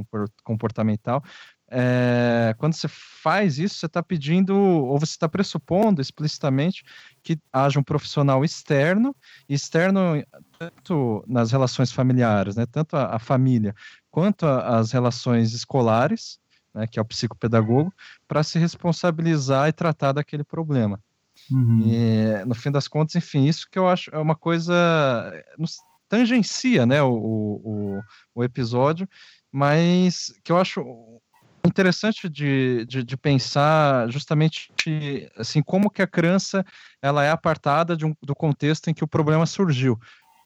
comportamental. 0.43 1.23
É, 1.67 2.53
quando 2.57 2.73
você 2.73 2.87
faz 2.87 3.57
isso, 3.57 3.75
você 3.75 3.87
está 3.87 4.01
pedindo, 4.01 4.55
ou 4.55 4.99
você 4.99 5.13
está 5.13 5.27
pressupondo 5.27 5.99
explicitamente 5.99 6.83
que 7.23 7.39
haja 7.51 7.79
um 7.79 7.83
profissional 7.83 8.45
externo, 8.45 9.15
externo 9.49 10.23
tanto 10.59 11.23
nas 11.27 11.51
relações 11.51 11.91
familiares, 11.91 12.55
né, 12.55 12.65
tanto 12.67 12.95
a, 12.95 13.15
a 13.15 13.19
família, 13.19 13.73
quanto 14.11 14.45
a, 14.45 14.77
as 14.77 14.91
relações 14.91 15.53
escolares, 15.53 16.39
né, 16.75 16.85
que 16.85 16.99
é 16.99 17.01
o 17.01 17.05
psicopedagogo, 17.05 17.91
para 18.27 18.43
se 18.43 18.59
responsabilizar 18.59 19.69
e 19.69 19.73
tratar 19.73 20.11
daquele 20.11 20.43
problema. 20.43 20.99
Uhum. 21.49 21.81
E, 21.85 22.45
no 22.45 22.53
fim 22.53 22.69
das 22.69 22.87
contas, 22.87 23.15
enfim, 23.15 23.45
isso 23.45 23.67
que 23.71 23.79
eu 23.79 23.87
acho 23.87 24.13
é 24.13 24.19
uma 24.19 24.35
coisa. 24.35 24.73
Nos 25.57 25.77
tangencia 26.07 26.85
né, 26.85 27.01
o, 27.01 27.13
o, 27.13 28.01
o 28.35 28.43
episódio, 28.43 29.09
mas 29.51 30.33
que 30.43 30.51
eu 30.51 30.57
acho 30.57 30.83
interessante 31.65 32.29
de, 32.29 32.85
de, 32.85 33.03
de, 33.03 33.17
pensar 33.17 34.07
justamente 34.11 34.71
assim 35.35 35.63
como 35.63 35.89
que 35.89 36.03
a 36.03 36.07
criança 36.07 36.63
ela 37.01 37.23
é 37.23 37.31
apartada 37.31 37.97
um, 38.05 38.13
do 38.21 38.35
contexto 38.35 38.87
em 38.87 38.93
que 38.93 39.03
o 39.03 39.07
problema 39.07 39.47
surgiu 39.47 39.99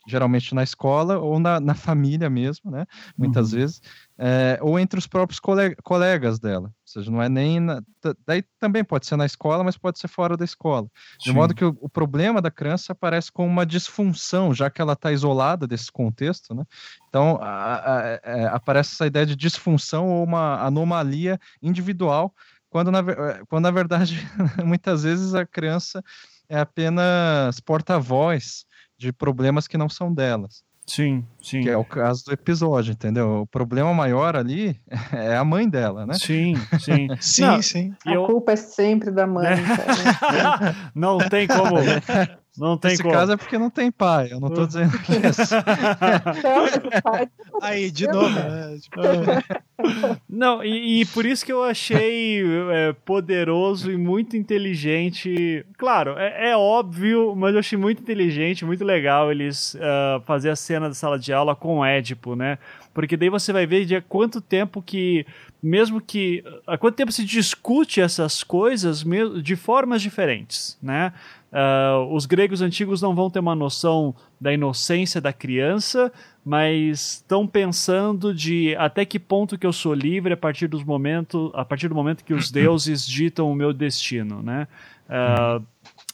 geralmente 0.10 0.54
na 0.56 0.64
escola 0.64 1.20
ou 1.20 1.40
na, 1.40 1.60
na 1.60 1.76
família 1.76 2.30
mesmo, 2.30 2.72
né? 2.72 2.86
Muitas 3.18 3.54
uhum. 3.54 3.60
vezes, 3.60 3.82
é, 4.18 4.60
ou 4.62 4.78
entre 4.80 4.98
os 4.98 5.08
próprios 5.08 5.40
colega, 5.40 5.76
colegas 5.84 6.40
dela. 6.40 6.68
Ou 6.68 6.74
seja, 6.84 7.12
não 7.12 7.22
é 7.22 7.30
nem. 7.30 7.60
Na, 7.60 7.82
daí 8.26 8.44
também 8.60 8.84
pode 8.84 9.06
ser 9.06 9.16
na 9.16 9.26
escola, 9.26 9.64
mas 9.64 9.78
pode 9.78 10.00
ser 10.00 10.08
fora 10.08 10.36
da 10.36 10.44
escola. 10.44 10.88
De 11.20 11.30
Sim. 11.30 11.34
modo 11.34 11.54
que 11.54 11.64
o, 11.64 11.78
o, 11.80 11.88
problema 11.88 12.42
da 12.42 12.52
criança 12.52 12.92
aparece 12.92 13.32
como 13.32 13.48
uma 13.48 13.66
disfunção, 13.66 14.54
já 14.54 14.70
que 14.70 14.82
ela 14.82 14.94
está 14.94 15.12
isolada 15.12 15.68
desse 15.68 15.92
contexto, 15.92 16.54
né? 16.54 16.66
Então, 17.08 17.38
a, 17.42 17.48
a, 17.48 18.00
a, 18.00 18.20
é, 18.24 18.48
aparece 18.48 18.94
essa 18.94 19.08
ideia 19.08 19.26
de 19.26 19.36
disfunção 19.36 20.08
ou 20.08 20.24
uma 20.24 20.66
anomalia 20.66 21.40
individual, 21.62 22.34
quando 22.70 22.92
na, 22.92 23.02
quando 23.48 23.64
na 23.64 23.72
verdade, 23.72 24.20
muitas 24.66 25.04
vezes 25.04 25.34
a 25.34 25.46
criança 25.46 26.04
é 26.50 26.60
apenas 26.60 27.60
porta-voz 27.60 28.66
de 29.00 29.14
problemas 29.14 29.68
que 29.68 29.78
não 29.78 29.88
são 29.88 30.14
delas. 30.14 30.62
Sim, 30.86 31.24
sim. 31.40 31.62
Que 31.62 31.70
é 31.70 31.78
o 31.78 31.86
caso 31.86 32.26
do 32.26 32.34
episódio, 32.34 32.92
entendeu? 32.92 33.42
O 33.42 33.48
problema 33.48 33.94
maior 33.94 34.36
ali 34.36 34.76
é 35.14 35.36
a 35.36 35.46
mãe 35.46 35.70
dela, 35.70 36.06
né? 36.06 36.16
Sim, 36.16 36.56
sim. 36.80 37.08
sim, 37.22 37.42
não, 37.44 37.62
sim. 37.62 37.94
A 38.06 38.14
eu... 38.14 38.26
culpa 38.26 38.54
é 38.54 38.56
sempre 38.56 39.12
da 39.12 39.26
mãe. 39.26 39.50
Né? 40.30 40.76
não 40.94 41.18
tem 41.18 41.48
como. 41.48 41.76
Não 42.58 42.78
tem 42.78 42.92
Nesse 42.92 43.04
como. 43.04 43.14
caso 43.14 43.32
é 43.32 43.38
porque 43.38 43.58
não 43.58 43.70
tem 43.70 43.92
pai, 43.92 44.30
eu 44.32 44.40
não 44.40 44.50
tô 44.50 44.66
dizendo 44.66 44.98
que 45.00 45.14
é 45.14 45.22
Aí, 47.62 47.92
de 47.92 48.08
novo, 48.08 48.30
né? 48.30 48.78
Tipo... 48.82 49.02
Não, 50.28 50.64
e, 50.64 51.02
e, 51.02 51.06
por 51.06 51.26
isso 51.26 51.46
que 51.46 51.52
eu 51.52 51.64
achei 51.64 52.44
é, 52.72 52.94
poderoso 53.06 53.92
e 53.92 53.98
muito 53.98 54.36
inteligente. 54.36 55.66
Claro, 55.78 56.18
é, 56.18 56.50
é, 56.50 56.58
óbvio, 56.58 57.34
mas 57.36 57.54
eu 57.54 57.60
achei 57.60 57.78
muito 57.78 58.02
inteligente, 58.02 58.66
muito 58.66 58.84
legal 58.84 59.32
eles 59.32 59.76
uh, 59.76 60.22
fazer 60.26 60.50
a 60.50 60.56
cena 60.56 60.90
da 60.90 60.96
sala 60.96 61.18
de 61.18 61.32
aula 61.32 61.56
com 61.56 61.80
o 61.80 61.86
Édipo, 61.86 62.36
né? 62.36 62.58
Porque 62.94 63.16
daí 63.16 63.30
você 63.30 63.54
vai 63.54 63.66
ver 63.66 63.86
de 63.86 63.96
há 63.96 64.02
quanto 64.02 64.42
tempo 64.42 64.82
que, 64.82 65.26
mesmo 65.64 66.02
que. 66.02 66.44
há 66.68 66.78
quanto 66.78 66.96
tempo 66.96 67.12
se 67.12 67.24
discute 67.24 68.02
essas 68.02 68.44
coisas 68.44 69.06
de 69.42 69.56
formas 69.56 70.02
diferentes, 70.02 70.78
né? 70.82 71.14
Uh, 71.52 72.14
os 72.14 72.28
gregos 72.28 72.62
antigos 72.62 73.02
não 73.02 73.16
vão 73.16 73.30
ter 73.30 73.40
uma 73.40 73.56
noção 73.56 74.14
da 74.40 74.54
inocência 74.54 75.20
da 75.20 75.34
criança, 75.34 76.12
mas 76.46 77.16
estão 77.16 77.48
pensando 77.48 78.34
de 78.34 78.76
até 78.76 79.04
que 79.04 79.18
ponto 79.18 79.58
que 79.58 79.66
eu 79.66 79.74
sou 79.74 79.94
livre 79.94 80.34
a 80.34 80.38
partir 80.38 80.68
dos 80.68 80.84
momentos, 80.84 81.52
a 81.56 81.66
partir 81.66 81.88
do 81.88 81.96
momento 81.96 82.24
que 82.24 82.34
os 82.34 82.50
deuses 82.52 83.06
ditam 83.06 83.52
o 83.52 83.56
meu 83.56 83.74
destino, 83.74 84.44
né? 84.44 84.68
Uh, 85.10 85.66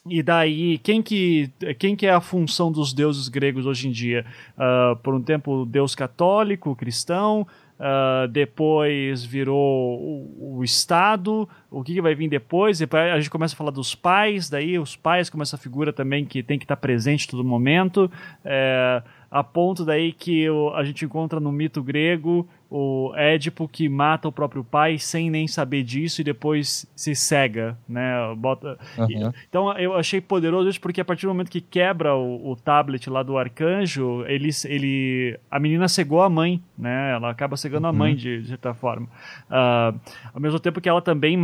e 0.08 0.22
daí, 0.22 0.78
quem 0.78 1.02
que, 1.02 1.52
quem 1.80 1.96
que 1.96 2.06
é 2.06 2.12
a 2.12 2.22
função 2.22 2.72
dos 2.72 2.94
deuses 2.94 3.28
gregos 3.28 3.66
hoje 3.66 3.88
em 3.88 3.92
dia? 3.92 4.24
Uh, 4.56 4.96
por 4.98 5.16
um 5.16 5.22
tempo, 5.22 5.66
deus 5.66 5.96
católico, 5.96 6.76
cristão, 6.76 7.46
Uh, 7.78 8.28
depois 8.30 9.26
virou 9.26 10.00
o, 10.00 10.58
o 10.60 10.64
Estado, 10.64 11.48
o 11.70 11.84
que, 11.84 11.94
que, 11.94 12.02
vai 12.02 12.16
vir 12.16 12.30
depois? 12.30 12.80
Depois 12.80 13.12
a 13.12 13.20
gente 13.20 13.30
começa 13.30 13.54
a 13.54 13.58
falar 13.58 13.72
dos 13.72 13.94
pais, 13.94 14.50
daí 14.50 14.80
os 14.80 14.96
pais 14.96 15.30
como 15.30 15.44
essa 15.44 15.58
figura 15.58 15.92
também 15.92 16.24
que 16.24 16.42
tem 16.42 16.58
que 16.58 16.64
estar 16.64 16.78
presente 16.78 17.28
todo 17.28 17.44
momento. 17.44 18.10
É, 18.46 19.04
a 19.30 19.44
ponto 19.44 19.84
daí 19.84 20.14
que 20.14 20.48
a 20.74 20.84
gente 20.86 21.04
encontra 21.04 21.42
no 21.42 21.52
mito 21.52 21.84
grego 21.84 22.48
o 22.78 23.14
Édipo 23.16 23.70
que 23.70 23.88
mata 23.88 24.28
o 24.28 24.32
próprio 24.34 24.62
pai 24.62 25.00
sem 25.00 25.30
nem 25.30 25.48
saber 25.48 25.82
disso 25.82 26.20
e 26.20 26.26
depois 26.26 26.86
se 26.94 27.16
cega, 27.16 27.78
né? 27.88 28.14
Bota... 28.36 28.78
Uhum. 28.98 29.32
Então 29.48 29.72
eu 29.78 29.96
achei 29.96 30.20
poderoso 30.20 30.68
isso 30.68 30.82
porque 30.82 31.00
a 31.00 31.06
partir 31.06 31.26
do 31.26 31.30
momento 31.30 31.50
que 31.50 31.62
quebra 31.62 32.14
o, 32.14 32.52
o, 32.52 32.56
tablet 32.58 33.10
lá 33.10 33.24
do 33.24 33.38
arcanjo, 33.38 34.26
ele, 34.28 34.50
ele, 34.66 35.40
a 35.50 35.58
menina 35.58 35.88
cegou 35.88 36.22
a 36.22 36.30
mãe, 36.30 36.62
né? 36.78 37.14
Ela 37.14 37.30
acaba 37.30 37.56
cegando 37.56 37.88
uhum. 37.88 37.94
a 37.94 37.98
mãe 37.98 38.14
de, 38.14 38.42
de 38.42 38.50
certa 38.50 38.74
forma. 38.74 39.08
Uh, 39.50 39.98
ao 40.34 40.42
mesmo 40.42 40.60
tempo 40.60 40.82
que 40.82 40.90
ela 40.90 41.02
também 41.02 41.38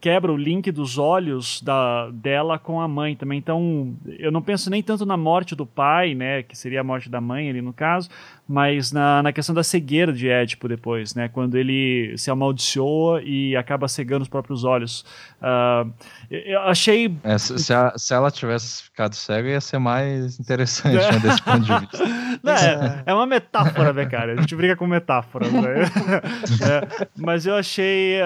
quebra 0.00 0.32
o 0.32 0.36
link 0.36 0.72
dos 0.72 0.98
olhos 0.98 1.62
da, 1.62 2.10
dela 2.10 2.58
com 2.58 2.80
a 2.80 2.88
mãe 2.88 3.14
também. 3.14 3.38
Então 3.38 3.94
eu 4.18 4.32
não 4.32 4.42
penso 4.42 4.68
nem 4.70 4.82
tanto 4.82 5.06
na 5.06 5.16
morte 5.16 5.54
do 5.54 5.64
pai, 5.64 6.16
né? 6.16 6.42
Que 6.42 6.58
seria 6.58 6.80
a 6.80 6.84
morte 6.84 7.08
da 7.08 7.20
mãe 7.20 7.48
ali 7.48 7.62
no 7.62 7.72
caso, 7.72 8.10
mas 8.46 8.92
na, 8.92 9.22
na 9.22 9.32
questão 9.32 9.54
da 9.54 9.62
cegueira 9.62 10.12
de 10.12 10.28
Édipo 10.28 10.68
depois, 10.68 11.14
né? 11.14 11.28
Quando 11.28 11.56
ele 11.56 12.14
se 12.18 12.30
amaldiçoa 12.30 13.22
e 13.22 13.56
acaba 13.56 13.88
cegando 13.88 14.22
os 14.22 14.28
próprios 14.28 14.64
olhos. 14.64 15.04
Uh, 15.40 15.90
eu 16.30 16.60
achei. 16.60 17.16
É, 17.24 17.38
se, 17.38 17.72
a, 17.72 17.92
se, 17.96 18.12
ela 18.12 18.30
tivesse 18.30 18.82
ficado 18.84 19.14
cega, 19.14 19.48
ia 19.48 19.60
ser 19.60 19.78
mais 19.78 20.38
interessante 20.38 20.96
né, 20.96 21.18
desse 21.20 21.42
ponto 21.42 21.60
de 21.60 21.78
vista. 21.78 22.04
É, 22.44 23.10
é, 23.10 23.14
uma 23.14 23.26
metáfora, 23.26 23.92
né, 23.92 24.04
cara? 24.04 24.32
A 24.32 24.36
gente 24.36 24.54
briga 24.54 24.76
com 24.76 24.86
metáfora. 24.86 25.48
Né? 25.48 25.84
é, 26.60 27.06
mas 27.16 27.46
eu 27.46 27.54
achei, 27.54 28.16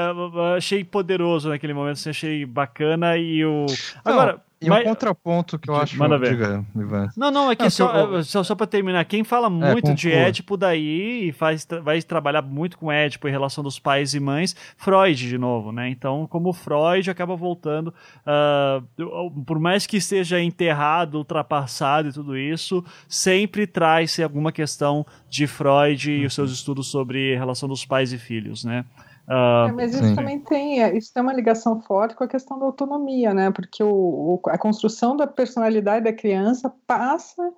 achei 0.57 0.83
poderoso 0.83 1.49
naquele 1.49 1.73
momento, 1.73 1.97
assim, 1.97 2.11
achei 2.11 2.45
bacana 2.45 3.17
e 3.17 3.45
o. 3.45 3.67
Agora. 4.05 4.33
Não. 4.33 4.48
E 4.61 4.69
Mas, 4.69 4.85
um 4.85 4.89
contraponto 4.89 5.57
que 5.57 5.71
eu 5.71 5.77
acho. 5.77 5.97
Manda 5.97 6.19
ver. 6.19 6.31
Diga, 6.31 6.65
Ivan. 6.75 7.09
Não, 7.17 7.31
não, 7.31 7.51
é 7.51 7.55
que 7.55 7.63
não, 7.63 7.71
só, 7.71 7.97
eu... 7.97 8.25
só, 8.25 8.43
só 8.43 8.57
para 8.57 8.67
terminar, 8.67 9.05
quem 9.05 9.23
fala 9.23 9.47
é, 9.47 9.73
muito 9.73 9.91
é, 9.91 9.95
de 9.95 10.11
Édipo 10.11 10.57
daí 10.57 11.29
e 11.29 11.33
faz, 11.33 11.67
vai 11.83 12.03
trabalhar 12.03 12.43
muito 12.43 12.77
com 12.77 12.91
Édipo 12.91 13.29
em 13.29 13.31
relação 13.31 13.63
dos 13.63 13.79
pais 13.79 14.15
e 14.15 14.21
mães, 14.21 14.57
Freud 14.77 15.29
de 15.29 15.39
novo, 15.39 15.71
né? 15.71 15.89
Então, 15.89 16.27
como 16.27 16.53
Freud 16.53 17.09
acaba 17.09 17.37
voltando, 17.37 17.95
uh, 18.27 19.45
por 19.45 19.61
mais 19.61 19.87
que 19.87 19.97
esteja 19.99 20.41
enterrado, 20.41 21.19
ultrapassado 21.19 22.09
e 22.09 22.13
tudo 22.13 22.37
isso, 22.37 22.85
sempre 23.09 23.65
traz 23.65 24.19
alguma 24.19 24.51
questão 24.51 25.07
de 25.31 25.47
Freud 25.47 26.11
e 26.11 26.27
os 26.27 26.35
seus 26.35 26.51
uhum. 26.51 26.55
estudos 26.55 26.89
sobre 26.89 27.37
relação 27.37 27.69
dos 27.69 27.85
pais 27.85 28.13
e 28.13 28.19
filhos, 28.19 28.65
né? 28.65 28.85
Uh, 29.29 29.69
é, 29.69 29.73
mas 29.73 29.93
isso 29.93 30.05
sim. 30.05 30.15
também 30.15 30.41
tem, 30.41 30.83
é, 30.83 30.97
isso 30.97 31.13
tem 31.13 31.23
uma 31.23 31.35
ligação 31.35 31.79
forte 31.83 32.15
com 32.15 32.25
a 32.25 32.29
questão 32.29 32.59
da 32.59 32.65
autonomia, 32.65 33.35
né? 33.35 33.51
Porque 33.51 33.83
o, 33.83 33.91
o, 33.91 34.41
a 34.47 34.57
construção 34.57 35.15
da 35.15 35.27
personalidade 35.27 36.07
da 36.07 36.13
criança 36.15 36.73
passa 36.87 37.53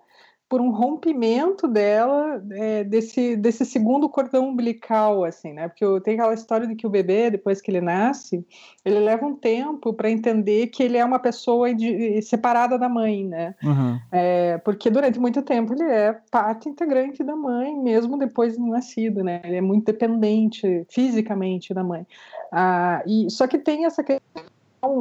por 0.50 0.60
um 0.60 0.70
rompimento 0.72 1.68
dela 1.68 2.42
é, 2.50 2.82
desse, 2.82 3.36
desse 3.36 3.64
segundo 3.64 4.08
cordão 4.08 4.48
umbilical, 4.48 5.22
assim, 5.22 5.52
né? 5.52 5.68
Porque 5.68 5.84
tem 6.00 6.14
aquela 6.14 6.34
história 6.34 6.66
de 6.66 6.74
que 6.74 6.84
o 6.84 6.90
bebê, 6.90 7.30
depois 7.30 7.60
que 7.60 7.70
ele 7.70 7.80
nasce, 7.80 8.44
ele 8.84 8.98
leva 8.98 9.24
um 9.24 9.36
tempo 9.36 9.94
para 9.94 10.10
entender 10.10 10.66
que 10.66 10.82
ele 10.82 10.96
é 10.96 11.04
uma 11.04 11.20
pessoa 11.20 11.72
de, 11.72 12.20
separada 12.22 12.76
da 12.76 12.88
mãe, 12.88 13.24
né? 13.24 13.54
Uhum. 13.62 13.96
É, 14.10 14.58
porque 14.58 14.90
durante 14.90 15.20
muito 15.20 15.40
tempo 15.40 15.72
ele 15.72 15.84
é 15.84 16.18
parte 16.32 16.68
integrante 16.68 17.22
da 17.22 17.36
mãe, 17.36 17.76
mesmo 17.76 18.18
depois 18.18 18.56
de 18.56 18.60
nascido, 18.60 19.22
né? 19.22 19.40
Ele 19.44 19.56
é 19.56 19.60
muito 19.60 19.84
dependente 19.84 20.84
fisicamente 20.90 21.72
da 21.72 21.84
mãe. 21.84 22.04
Ah, 22.50 23.04
e 23.06 23.30
só 23.30 23.46
que 23.46 23.56
tem 23.56 23.84
essa 23.84 24.02
questão 24.02 24.49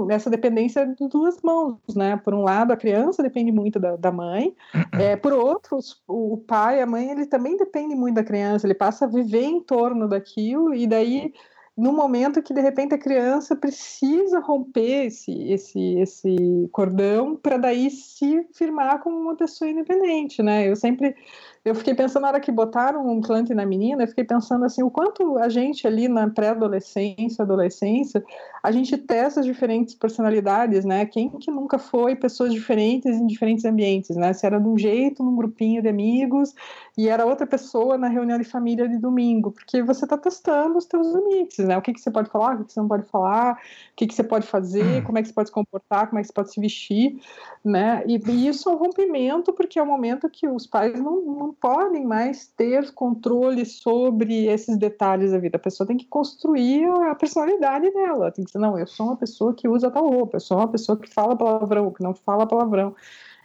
essa 0.10 0.30
dependência 0.30 0.86
de 0.86 1.08
duas 1.08 1.42
mãos, 1.42 1.78
né? 1.96 2.18
Por 2.18 2.34
um 2.34 2.42
lado, 2.42 2.72
a 2.72 2.78
criança 2.78 3.24
depende 3.24 3.52
muito 3.52 3.80
da, 3.80 3.96
da 3.96 4.12
mãe, 4.12 4.56
é, 5.00 5.16
por 5.16 5.34
outro, 5.34 5.80
o 6.08 6.38
pai, 6.38 6.82
a 6.82 6.86
mãe, 6.86 7.12
ele 7.12 7.26
também 7.26 7.56
depende 7.58 7.96
muito 7.96 8.16
da 8.16 8.24
criança, 8.24 8.68
ele 8.68 8.74
passa 8.74 9.06
a 9.06 9.08
viver 9.08 9.44
em 9.44 9.62
torno 9.62 10.08
daquilo, 10.08 10.74
e 10.74 10.86
daí, 10.86 11.34
no 11.78 11.94
momento 11.94 12.44
que 12.44 12.54
de 12.54 12.62
repente 12.62 12.94
a 12.94 13.00
criança 13.00 13.56
precisa 13.56 14.40
romper 14.40 15.06
esse, 15.06 15.32
esse, 15.52 15.96
esse 16.00 16.70
cordão 16.72 17.36
para 17.36 17.58
daí 17.58 17.90
se 17.90 18.46
firmar 18.54 19.00
como 19.02 19.18
uma 19.18 19.36
pessoa 19.36 19.70
independente, 19.70 20.44
né? 20.44 20.70
Eu 20.70 20.76
sempre 20.76 21.16
eu 21.64 21.76
fiquei 21.76 21.94
pensando, 21.94 22.24
na 22.24 22.30
hora 22.30 22.40
que 22.40 22.52
botaram 22.52 23.06
um 23.06 23.18
implante 23.18 23.54
na 23.54 23.66
menina, 23.66 24.04
eu 24.04 24.08
fiquei 24.08 24.24
pensando 24.24 24.66
assim, 24.66 24.82
o 24.82 24.90
quanto 24.90 25.38
a 25.38 25.50
gente 25.50 25.86
ali 25.86 26.08
na 26.08 26.30
pré-adolescência, 26.30 27.44
adolescência, 27.44 28.24
a 28.64 28.72
gente 28.72 28.98
testa 28.98 29.40
as 29.40 29.46
diferentes 29.46 29.96
personalidades, 29.96 30.84
né? 30.86 31.06
Quem 31.06 31.30
que 31.30 31.52
nunca 31.52 31.78
foi 31.78 32.16
pessoas 32.16 32.54
diferentes 32.54 33.18
em 33.18 33.28
diferentes 33.28 33.66
ambientes, 33.66 34.16
né? 34.16 34.34
Se 34.34 34.46
era 34.46 34.60
de 34.60 34.68
um 34.68 34.78
jeito, 34.78 35.24
num 35.24 35.36
grupinho 35.36 35.82
de 35.82 35.88
amigos, 35.88 36.54
e 36.98 37.08
era 37.08 37.26
outra 37.26 37.48
pessoa 37.48 37.98
na 37.98 38.08
reunião 38.08 38.38
de 38.38 38.44
família 38.44 38.88
de 38.88 38.98
domingo, 38.98 39.52
porque 39.52 39.82
você 39.82 40.06
está 40.06 40.18
testando 40.18 40.78
os 40.78 40.86
teus 40.86 41.08
limites, 41.14 41.66
né? 41.66 41.78
O 41.78 41.82
que, 41.82 41.94
que 41.94 42.02
você 42.02 42.12
pode 42.12 42.30
falar, 42.30 42.56
o 42.56 42.58
que, 42.60 42.66
que 42.66 42.74
você 42.74 42.80
não 42.80 42.88
pode 42.88 43.04
falar, 43.04 43.54
o 43.54 43.96
que, 43.96 44.08
que 44.08 44.14
você 44.14 44.24
pode 44.24 44.48
fazer, 44.48 45.02
hum. 45.02 45.04
como 45.04 45.18
é 45.18 45.22
que 45.22 45.30
você 45.30 45.34
pode 45.34 45.50
se 45.50 45.54
comportar, 45.54 46.08
como 46.08 46.20
é 46.20 46.22
que 46.22 46.28
você 46.28 46.34
pode 46.34 46.52
se 46.52 46.60
vestir, 46.60 47.22
né? 47.64 48.04
E, 48.06 48.18
e 48.30 48.48
isso 48.48 48.70
é 48.70 48.74
um 48.74 48.78
rompimento, 48.78 49.54
porque 49.54 49.80
é 49.80 49.82
o 49.82 49.86
um 49.86 49.88
momento 49.88 50.30
que 50.30 50.48
os 50.48 50.68
pais 50.68 51.00
não, 51.00 51.22
não 51.22 51.49
não 51.50 51.54
podem 51.54 52.06
mais 52.06 52.48
ter 52.48 52.94
controle 52.94 53.66
sobre 53.66 54.46
esses 54.46 54.78
detalhes 54.78 55.32
da 55.32 55.40
vida. 55.40 55.58
A 55.58 55.60
pessoa 55.60 55.88
tem 55.88 55.98
que 55.98 56.06
construir 56.06 56.86
a 57.10 57.16
personalidade 57.16 57.92
dela. 57.92 58.32
Tem 58.32 58.46
que 58.46 58.52
dizer, 58.52 58.60
não, 58.60 58.78
eu 58.78 58.86
sou 58.86 59.08
uma 59.08 59.18
pessoa 59.18 59.54
que 59.54 59.68
usa 59.68 59.90
tal 59.90 60.08
roupa, 60.08 60.38
eu 60.38 60.42
sou 60.42 60.58
uma 60.58 60.68
pessoa 60.68 60.98
que 60.98 61.12
fala 61.12 61.36
palavrão, 61.36 61.92
que 61.92 62.04
não 62.04 62.14
fala 62.14 62.48
palavrão. 62.48 62.96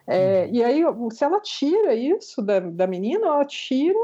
É, 0.06 0.48
e 0.50 0.62
aí, 0.62 0.82
se 1.10 1.24
ela 1.24 1.40
tira 1.40 1.94
isso 1.94 2.42
da, 2.42 2.60
da 2.60 2.86
menina, 2.86 3.26
ela 3.26 3.44
tira 3.46 3.98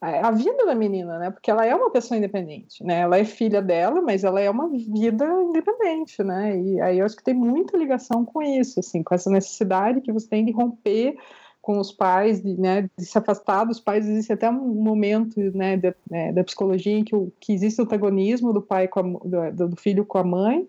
a 0.00 0.30
vida 0.30 0.66
da 0.66 0.74
menina, 0.74 1.18
né? 1.18 1.30
Porque 1.30 1.50
ela 1.50 1.64
é 1.64 1.74
uma 1.74 1.90
pessoa 1.90 2.18
independente, 2.18 2.84
né? 2.84 3.00
Ela 3.00 3.16
é 3.16 3.24
filha 3.24 3.62
dela, 3.62 4.02
mas 4.02 4.22
ela 4.22 4.38
é 4.38 4.50
uma 4.50 4.68
vida 4.68 5.24
independente, 5.48 6.22
né? 6.22 6.60
E 6.60 6.78
aí 6.78 6.98
eu 6.98 7.06
acho 7.06 7.16
que 7.16 7.24
tem 7.24 7.32
muita 7.32 7.78
ligação 7.78 8.22
com 8.22 8.42
isso, 8.42 8.80
assim, 8.80 9.02
com 9.02 9.14
essa 9.14 9.30
necessidade 9.30 10.02
que 10.02 10.12
você 10.12 10.28
tem 10.28 10.44
de 10.44 10.52
romper 10.52 11.16
com 11.64 11.78
os 11.78 11.90
pais, 11.90 12.42
de, 12.42 12.60
né, 12.60 12.90
de 12.94 13.06
se 13.06 13.16
afastar 13.16 13.64
dos 13.64 13.80
pais, 13.80 14.06
existe 14.06 14.30
até 14.30 14.50
um 14.50 14.74
momento 14.74 15.40
né, 15.56 15.78
de, 15.78 15.94
né, 16.10 16.30
da 16.30 16.44
psicologia 16.44 16.92
em 16.92 17.02
que, 17.02 17.16
o, 17.16 17.32
que 17.40 17.54
existe 17.54 17.80
o 17.80 17.84
antagonismo 17.84 18.52
do 18.52 18.60
pai 18.60 18.86
com 18.86 19.00
a, 19.00 19.50
do, 19.50 19.68
do 19.68 19.76
filho 19.76 20.04
com 20.04 20.18
a 20.18 20.22
mãe, 20.22 20.68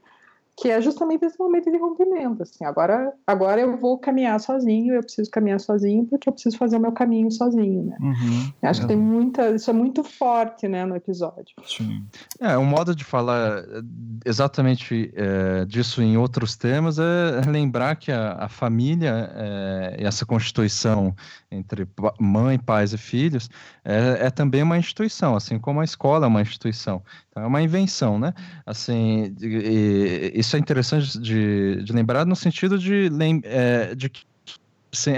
que 0.57 0.69
é 0.69 0.82
justamente 0.82 1.26
esse 1.26 1.38
momento 1.38 1.69
de 1.69 1.77
rompimento, 1.77 2.44
assim, 2.44 2.64
agora, 2.64 3.11
agora 3.27 3.60
eu 3.60 3.77
vou 3.77 3.98
caminhar 3.98 4.40
sozinho, 4.40 4.94
eu 4.94 5.02
preciso 5.02 5.30
caminhar 5.30 5.60
sozinho 5.60 6.06
porque 6.06 6.30
eu 6.30 6.34
preciso 6.34 6.57
fazer 6.57 6.77
o 6.77 6.80
meu 6.80 6.94
caminho 6.94 7.30
sozinho, 7.30 7.84
né? 7.84 7.98
Uhum, 7.99 8.53
Acho 8.61 8.80
é. 8.80 8.84
que 8.84 8.88
tem 8.88 8.98
muita, 8.98 9.49
isso 9.52 9.69
é 9.69 9.73
muito 9.73 10.02
forte, 10.03 10.68
né, 10.68 10.86
no 10.86 10.95
episódio. 10.95 11.56
Sim. 11.65 12.06
É, 12.40 12.57
um 12.57 12.65
modo 12.65 12.95
de 12.95 13.03
falar 13.03 13.64
exatamente 14.26 15.11
é, 15.15 15.65
disso 15.65 16.02
em 16.02 16.15
outros 16.15 16.56
temas 16.56 16.99
é 16.99 17.41
lembrar 17.49 17.95
que 17.98 18.11
a, 18.11 18.38
a 18.40 18.48
família 18.48 19.30
é, 19.36 19.98
e 19.99 20.06
essa 20.06 20.26
constituição 20.26 21.14
entre 21.56 21.88
mãe, 22.19 22.57
pais 22.60 22.94
e 22.94 22.98
filhos 22.98 23.49
é, 23.84 24.27
é 24.27 24.30
também 24.30 24.64
uma 24.64 24.77
instituição, 24.77 25.36
assim 25.36 25.57
como 25.57 25.82
a 25.82 25.84
escola 25.84 26.26
é 26.26 26.27
uma 26.27 26.41
instituição. 26.41 27.02
Então, 27.30 27.44
é 27.44 27.48
uma 27.48 27.61
invenção, 27.61 28.19
né? 28.19 28.34
Assim, 28.65 29.36
e, 29.41 30.32
isso 30.36 30.56
é 30.56 30.60
interessante 30.60 31.19
de, 31.19 31.84
de 31.84 31.94
lembrar 31.94 32.26
no 32.26 32.36
sentido 32.36 32.77
de, 32.77 33.10
é, 33.44 33.95
de 33.95 34.10
que 34.10 34.23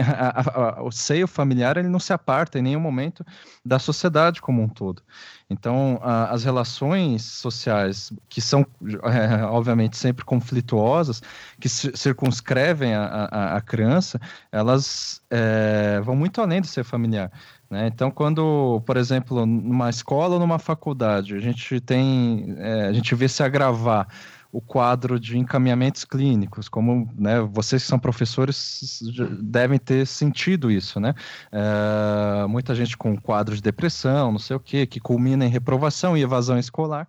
a, 0.02 0.80
a, 0.80 0.84
o 0.84 0.92
seio 0.92 1.28
familiar 1.28 1.78
ele 1.78 1.88
não 1.88 2.00
se 2.00 2.14
aparta 2.14 2.60
em 2.60 2.62
nenhum 2.62 2.80
momento 2.80 3.26
da 3.66 3.80
sociedade 3.80 4.42
como 4.42 4.62
um 4.62 4.68
todo. 4.68 5.02
Então, 5.50 6.00
as 6.04 6.44
relações 6.44 7.24
sociais, 7.24 8.12
que 8.28 8.42
são, 8.42 8.66
é, 9.04 9.46
obviamente, 9.46 9.96
sempre 9.96 10.26
conflituosas, 10.26 11.22
que 11.58 11.70
circunscrevem 11.70 12.94
a, 12.94 13.56
a 13.56 13.62
criança, 13.62 14.20
elas 14.52 15.22
é, 15.30 16.02
vão 16.04 16.18
muito 16.18 16.42
além 16.42 16.60
do 16.60 16.68
ser 16.68 16.84
familiar. 16.84 17.32
Né? 17.70 17.88
Então, 17.88 18.12
quando, 18.12 18.82
por 18.86 18.98
exemplo, 18.98 19.46
numa 19.46 19.90
escola 19.90 20.34
ou 20.34 20.40
numa 20.40 20.60
faculdade, 20.60 21.36
a 21.36 21.40
gente 21.40 21.80
tem, 21.80 22.56
é, 22.58 22.88
a 22.88 22.94
gente 22.94 23.16
vê 23.16 23.30
se 23.30 23.42
agravar 23.42 24.08
o 24.52 24.62
quadro 24.62 25.20
de 25.20 25.38
encaminhamentos 25.38 26.06
clínicos, 26.06 26.70
como 26.70 27.12
né, 27.18 27.42
vocês 27.42 27.84
que 27.84 27.88
são 27.88 28.00
professores 28.00 29.02
devem 29.42 29.78
ter 29.78 30.06
sentido 30.08 30.72
isso, 30.72 31.00
né? 31.00 31.14
É, 31.52 32.48
muita 32.48 32.74
gente 32.74 32.98
com 32.98 33.20
quadro 33.20 33.56
de 33.56 33.62
depressão, 33.62 34.32
não 34.32 34.40
sei 34.40 34.56
o 34.56 34.60
quê, 34.60 34.86
que 34.86 35.00
culmina 35.00 35.46
em 35.46 35.50
reprovação 35.50 36.18
e 36.18 36.22
evasão 36.22 36.58
escolar 36.58 37.08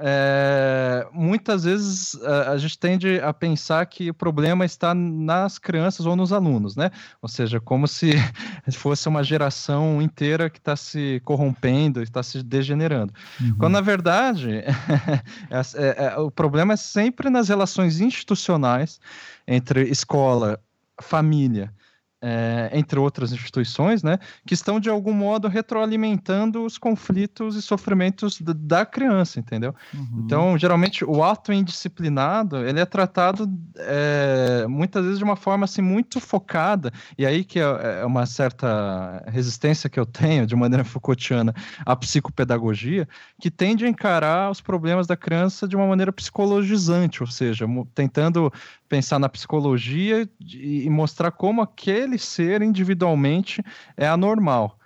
é, 0.00 1.06
muitas 1.12 1.64
vezes 1.64 2.14
a, 2.22 2.52
a, 2.52 2.58
gente 2.58 2.78
tende 2.78 3.20
a 3.20 3.32
pensar 3.32 3.84
que 3.86 4.10
o 4.10 4.14
problema 4.14 4.64
está 4.64 4.94
nas 4.94 5.58
crianças 5.58 6.06
ou 6.06 6.14
nos 6.14 6.32
alunos, 6.32 6.76
né? 6.76 6.90
Ou 7.20 7.28
seja, 7.28 7.60
como 7.60 7.88
se 7.88 8.12
fosse 8.72 9.08
uma 9.08 9.24
geração 9.24 10.00
inteira 10.00 10.48
que 10.48 10.58
está 10.58 10.76
se 10.76 11.20
corrompendo, 11.24 12.02
está 12.02 12.22
se 12.22 12.42
degenerando. 12.42 13.12
Uhum. 13.40 13.56
Quando, 13.58 13.72
na 13.72 13.80
verdade, 13.80 14.58
é, 15.50 15.60
é, 15.74 16.04
é, 16.04 16.16
o 16.18 16.30
problema 16.30 16.74
é 16.74 16.76
sempre 16.76 17.28
nas 17.28 17.48
relações 17.48 18.00
institucionais 18.00 19.00
entre 19.46 19.88
escola, 19.88 20.60
família 21.00 21.72
é, 22.20 22.70
entre 22.72 22.98
outras 22.98 23.32
instituições, 23.32 24.02
né, 24.02 24.18
que 24.46 24.54
estão 24.54 24.80
de 24.80 24.90
algum 24.90 25.12
modo 25.12 25.48
retroalimentando 25.48 26.64
os 26.64 26.76
conflitos 26.76 27.54
e 27.56 27.62
sofrimentos 27.62 28.40
da 28.40 28.84
criança, 28.84 29.38
entendeu? 29.38 29.74
Uhum. 29.94 30.22
Então, 30.24 30.58
geralmente, 30.58 31.04
o 31.04 31.22
ato 31.22 31.52
indisciplinado 31.52 32.56
ele 32.66 32.80
é 32.80 32.86
tratado 32.86 33.48
é, 33.76 34.66
muitas 34.68 35.04
vezes 35.04 35.18
de 35.18 35.24
uma 35.24 35.36
forma 35.36 35.64
assim 35.64 35.82
muito 35.82 36.20
focada 36.20 36.92
e 37.16 37.24
aí 37.24 37.44
que 37.44 37.58
é, 37.60 38.00
é 38.00 38.04
uma 38.04 38.26
certa 38.26 39.22
resistência 39.26 39.88
que 39.88 39.98
eu 39.98 40.06
tenho 40.06 40.46
de 40.46 40.56
maneira 40.56 40.84
Foucaultiana 40.88 41.54
à 41.86 41.94
psicopedagogia, 41.94 43.08
que 43.40 43.50
tende 43.50 43.84
a 43.84 43.88
encarar 43.88 44.50
os 44.50 44.60
problemas 44.60 45.06
da 45.06 45.16
criança 45.16 45.68
de 45.68 45.76
uma 45.76 45.86
maneira 45.86 46.12
psicologizante, 46.12 47.22
ou 47.22 47.28
seja, 47.28 47.66
tentando 47.94 48.52
pensar 48.88 49.18
na 49.18 49.28
psicologia 49.28 50.28
e 50.40 50.88
mostrar 50.88 51.30
como 51.30 51.60
aquele 51.60 52.18
ser 52.18 52.62
individualmente 52.62 53.62
é 53.96 54.08
anormal. 54.08 54.77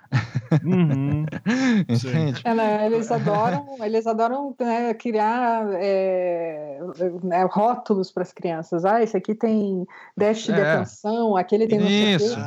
Uhum. 0.63 1.25
Entende? 1.89 2.41
É, 2.43 2.53
né, 2.53 2.85
eles 2.85 3.11
adoram, 3.11 3.77
eles 3.81 4.05
adoram 4.05 4.55
né, 4.59 4.93
criar 4.93 5.67
é, 5.73 6.79
né, 7.23 7.47
rótulos 7.49 8.11
para 8.11 8.23
as 8.23 8.31
crianças. 8.31 8.85
Ah, 8.85 9.01
esse 9.01 9.17
aqui 9.17 9.33
tem 9.33 9.85
déficit 10.15 10.53
de 10.53 10.61
é. 10.61 10.71
atenção, 10.73 11.35
aquele 11.35 11.67
tem 11.67 12.13
Isso. 12.13 12.37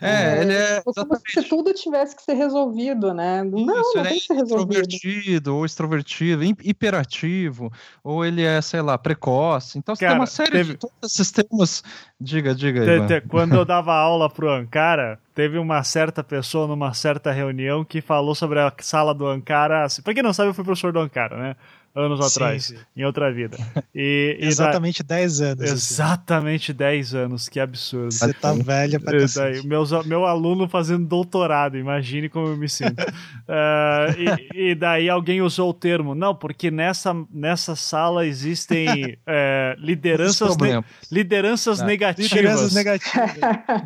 É, 0.00 0.38
é, 0.38 0.42
ele 0.42 0.52
é 0.52 0.82
como 0.82 1.18
se 1.26 1.42
tudo 1.42 1.72
tivesse 1.72 2.14
que 2.14 2.22
ser 2.22 2.34
resolvido, 2.34 3.14
né? 3.14 3.42
Não, 3.42 3.80
Isso, 3.80 3.96
não 3.96 4.02
tem 4.02 4.12
é 4.12 4.14
que 4.14 4.20
ser 4.20 4.34
resolvido. 4.34 4.70
Introvertido 4.70 5.56
ou 5.56 5.64
extrovertido, 5.64 6.44
hiperativo, 6.44 7.72
ou 8.04 8.24
ele 8.24 8.42
é, 8.42 8.60
sei 8.60 8.82
lá, 8.82 8.98
precoce. 8.98 9.78
Então 9.78 9.94
você 9.94 10.04
Cara, 10.04 10.12
tem 10.12 10.20
uma 10.20 10.26
série 10.26 10.50
teve... 10.50 10.72
de 10.72 10.78
todos 10.78 10.96
esses 11.02 11.30
termos. 11.30 11.82
Diga, 12.20 12.54
diga. 12.54 12.84
Te, 12.84 13.20
te, 13.20 13.28
quando 13.28 13.54
eu 13.54 13.64
dava 13.64 13.94
aula 13.94 14.28
pro 14.28 14.50
Ankara, 14.50 15.18
teve 15.34 15.58
uma 15.58 15.82
certa 15.82 16.22
pessoa 16.22 16.66
numa 16.66 16.92
certa 16.94 17.32
reunião 17.32 17.84
que 17.84 18.00
falou 18.00 18.34
sobre 18.34 18.60
a 18.60 18.72
sala 18.80 19.14
do 19.14 19.26
Ankara. 19.26 19.84
Assim, 19.84 20.02
pra 20.02 20.14
quem 20.14 20.22
não 20.22 20.32
sabe, 20.32 20.50
eu 20.50 20.54
fui 20.54 20.64
professor 20.64 20.92
do 20.92 21.00
Ankara, 21.00 21.36
né? 21.36 21.56
Anos 21.94 22.20
sim, 22.20 22.26
atrás, 22.26 22.64
sim. 22.66 22.76
em 22.96 23.04
outra 23.04 23.32
vida. 23.32 23.56
E, 23.94 24.38
exatamente 24.40 25.02
10 25.02 25.40
anos. 25.42 25.64
Assim. 25.64 25.74
Exatamente 25.74 26.70
assim. 26.70 26.78
10 26.78 27.14
anos, 27.14 27.48
que 27.48 27.60
absurdo. 27.60 28.10
Você 28.10 28.32
tá 28.32 28.54
velha 28.54 28.98
pra 28.98 29.18
daí, 29.36 29.66
meus, 29.66 29.90
Meu 30.06 30.24
aluno 30.24 30.66
fazendo 30.66 31.06
doutorado, 31.06 31.76
imagine 31.76 32.30
como 32.30 32.48
eu 32.48 32.56
me 32.56 32.70
sinto. 32.70 33.02
uh, 33.02 34.08
e, 34.54 34.70
e, 34.70 34.74
daí 34.74 35.10
alguém 35.10 35.42
usou 35.42 35.68
o 35.68 35.74
termo, 35.74 36.14
não, 36.14 36.34
porque 36.34 36.70
nessa, 36.70 37.14
nessa 37.30 37.76
sala 37.76 38.26
existem 38.26 39.18
é, 39.26 39.76
lideranças, 39.78 40.56
ne 40.56 40.82
lideranças 41.10 41.80
é. 41.82 41.84
negativas. 41.84 42.32
Lideranças 42.32 42.72
negativas. 42.74 43.30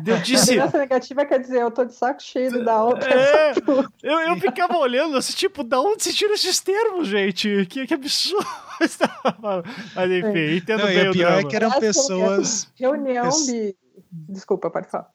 Eu 0.05 0.17
disse... 0.19 0.51
Liderança 0.51 0.77
negativa 0.77 1.25
quer 1.25 1.39
dizer, 1.39 1.61
eu 1.61 1.71
tô 1.71 1.83
de 1.83 1.93
saco 1.93 2.23
cheio 2.23 2.63
da 2.63 2.81
outra. 2.81 3.13
É, 3.13 3.53
eu, 4.01 4.19
eu 4.19 4.37
ficava 4.37 4.77
olhando 4.77 5.17
assim, 5.17 5.33
tipo, 5.33 5.65
da 5.65 5.81
onde 5.81 6.03
se 6.03 6.13
tira 6.13 6.33
esses 6.33 6.61
termos, 6.61 7.09
gente? 7.09 7.65
Que, 7.69 7.85
que 7.85 7.96
absurdo. 7.97 8.47
Mas 9.95 10.11
enfim, 10.11 10.57
entendo 10.57 10.79
Não, 10.79 10.87
bem 10.87 10.97
e 10.97 11.09
o 11.09 11.11
pior 11.11 11.39
é 11.39 11.43
que 11.43 11.55
eram 11.55 11.79
pessoas. 11.79 12.67
Reunião 12.75 13.29
de. 13.45 13.75
Desculpa, 14.11 14.69
pode 14.69 14.89
falar. 14.89 15.09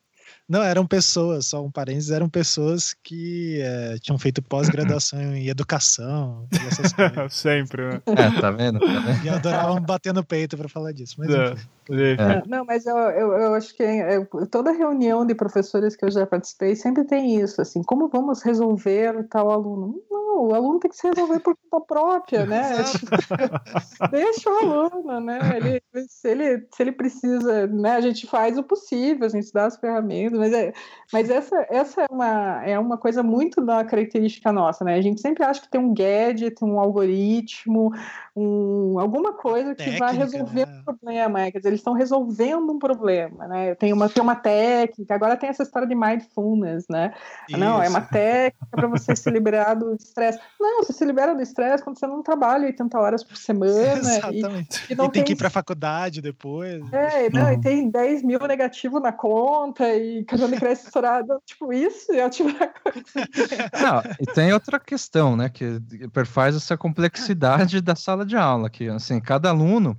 Não, 0.48 0.62
eram 0.62 0.86
pessoas, 0.86 1.46
só 1.46 1.64
um 1.64 1.70
parênteses, 1.70 2.10
eram 2.10 2.28
pessoas 2.28 2.94
que 3.02 3.60
é, 3.62 3.96
tinham 4.00 4.18
feito 4.18 4.42
pós-graduação 4.42 5.18
em 5.34 5.48
educação 5.48 6.46
e 6.52 6.66
essas 6.66 6.92
coisas. 6.92 7.32
Sempre, 7.32 7.88
né? 7.88 8.02
É, 8.06 8.40
tá 8.40 8.50
vendo? 8.50 8.80
Tá 8.80 9.00
vendo? 9.00 9.24
E 9.24 9.28
adoravam 9.30 9.80
bater 9.80 10.12
no 10.12 10.24
peito 10.24 10.56
para 10.56 10.68
falar 10.68 10.92
disso. 10.92 11.14
Mas, 11.16 11.30
é. 11.30 11.54
É. 11.90 12.46
Não, 12.46 12.64
mas 12.64 12.86
eu, 12.86 12.96
eu, 12.96 13.32
eu 13.32 13.54
acho 13.54 13.74
que 13.74 13.82
é, 13.82 14.24
toda 14.50 14.70
reunião 14.70 15.26
de 15.26 15.34
professores 15.34 15.96
que 15.96 16.04
eu 16.04 16.10
já 16.10 16.24
participei 16.24 16.76
sempre 16.76 17.04
tem 17.04 17.40
isso, 17.40 17.60
assim, 17.60 17.82
como 17.82 18.08
vamos 18.08 18.42
resolver 18.42 19.26
tal 19.28 19.50
aluno? 19.50 20.00
Não, 20.10 20.46
o 20.46 20.54
aluno 20.54 20.78
tem 20.78 20.90
que 20.90 20.96
se 20.96 21.08
resolver 21.08 21.40
por 21.40 21.56
conta 21.68 21.84
própria, 21.84 22.46
né? 22.46 22.62
Deixa 24.10 24.48
o 24.48 24.56
aluno, 24.58 25.20
né? 25.20 25.40
Ele, 25.56 25.82
se, 26.08 26.28
ele, 26.28 26.66
se 26.72 26.82
ele 26.82 26.92
precisa, 26.92 27.66
né? 27.66 27.96
A 27.96 28.00
gente 28.00 28.26
faz 28.26 28.56
o 28.56 28.62
possível, 28.62 29.26
a 29.26 29.30
gente 29.30 29.52
dá 29.52 29.66
as 29.66 29.76
ferramentas, 29.76 30.38
mas, 30.38 30.52
é, 30.52 30.72
mas 31.12 31.30
essa, 31.30 31.66
essa 31.68 32.02
é, 32.02 32.06
uma, 32.10 32.64
é 32.64 32.78
uma 32.78 32.96
coisa 32.96 33.22
muito 33.22 33.60
da 33.64 33.84
característica 33.84 34.52
nossa, 34.52 34.84
né? 34.84 34.94
A 34.94 35.02
gente 35.02 35.20
sempre 35.20 35.42
acha 35.42 35.60
que 35.60 35.70
tem 35.70 35.80
um 35.80 35.92
gadget, 35.92 36.64
um 36.64 36.78
algoritmo, 36.78 37.90
um, 38.36 38.98
alguma 39.00 39.32
coisa 39.32 39.74
que 39.74 39.84
Técnica, 39.84 40.06
vai 40.06 40.16
resolver 40.16 40.66
né? 40.66 40.80
o 40.80 40.84
problema, 40.84 41.40
é, 41.42 41.50
quer 41.50 41.58
dizer, 41.58 41.71
eles 41.72 41.80
estão 41.80 41.94
resolvendo 41.94 42.70
um 42.70 42.78
problema, 42.78 43.48
né? 43.48 43.74
Tem 43.74 43.92
uma, 43.92 44.08
tem 44.08 44.22
uma 44.22 44.36
técnica, 44.36 45.14
agora 45.14 45.36
tem 45.36 45.48
essa 45.48 45.62
história 45.62 45.88
de 45.88 45.94
mindfulness, 45.94 46.86
né? 46.88 47.12
Isso. 47.48 47.58
Não, 47.58 47.82
é 47.82 47.88
uma 47.88 48.00
técnica 48.00 48.66
para 48.70 48.86
você 48.86 49.16
se 49.16 49.30
liberar 49.30 49.74
do 49.74 49.94
estresse. 49.94 50.38
Não, 50.60 50.82
você 50.82 50.92
se 50.92 51.04
libera 51.04 51.34
do 51.34 51.42
estresse 51.42 51.82
quando 51.82 51.98
você 51.98 52.06
não 52.06 52.22
trabalha 52.22 52.66
80 52.66 52.98
horas 52.98 53.24
por 53.24 53.36
semana. 53.36 53.98
Exatamente. 53.98 54.86
E, 54.88 54.92
e, 54.92 54.96
não 54.96 55.06
e 55.06 55.08
tem, 55.08 55.12
tem, 55.12 55.24
que 55.24 55.32
ir 55.32 55.36
para 55.36 55.48
a 55.48 55.50
faculdade 55.50 56.20
depois. 56.20 56.80
É, 56.92 57.30
não, 57.30 57.46
uhum. 57.46 57.52
e 57.52 57.60
tem 57.60 57.90
10 57.90 58.22
mil 58.22 58.38
negativo 58.46 59.00
na 59.00 59.12
conta 59.12 59.94
e 59.94 60.24
cartão 60.24 60.50
de 60.50 60.56
crédito 60.56 60.86
estourado. 60.86 61.40
Tipo, 61.44 61.72
isso 61.72 62.12
é 62.12 62.22
ativar 62.22 62.72
Não, 63.82 64.02
e 64.20 64.26
tem 64.26 64.52
outra 64.52 64.78
questão, 64.78 65.36
né? 65.36 65.48
Que 65.48 65.80
perfaz 66.12 66.56
essa 66.56 66.76
complexidade 66.76 67.80
da 67.80 67.94
sala 67.94 68.24
de 68.24 68.36
aula, 68.36 68.70
que 68.70 68.88
assim, 68.88 69.20
cada 69.20 69.50
aluno 69.50 69.98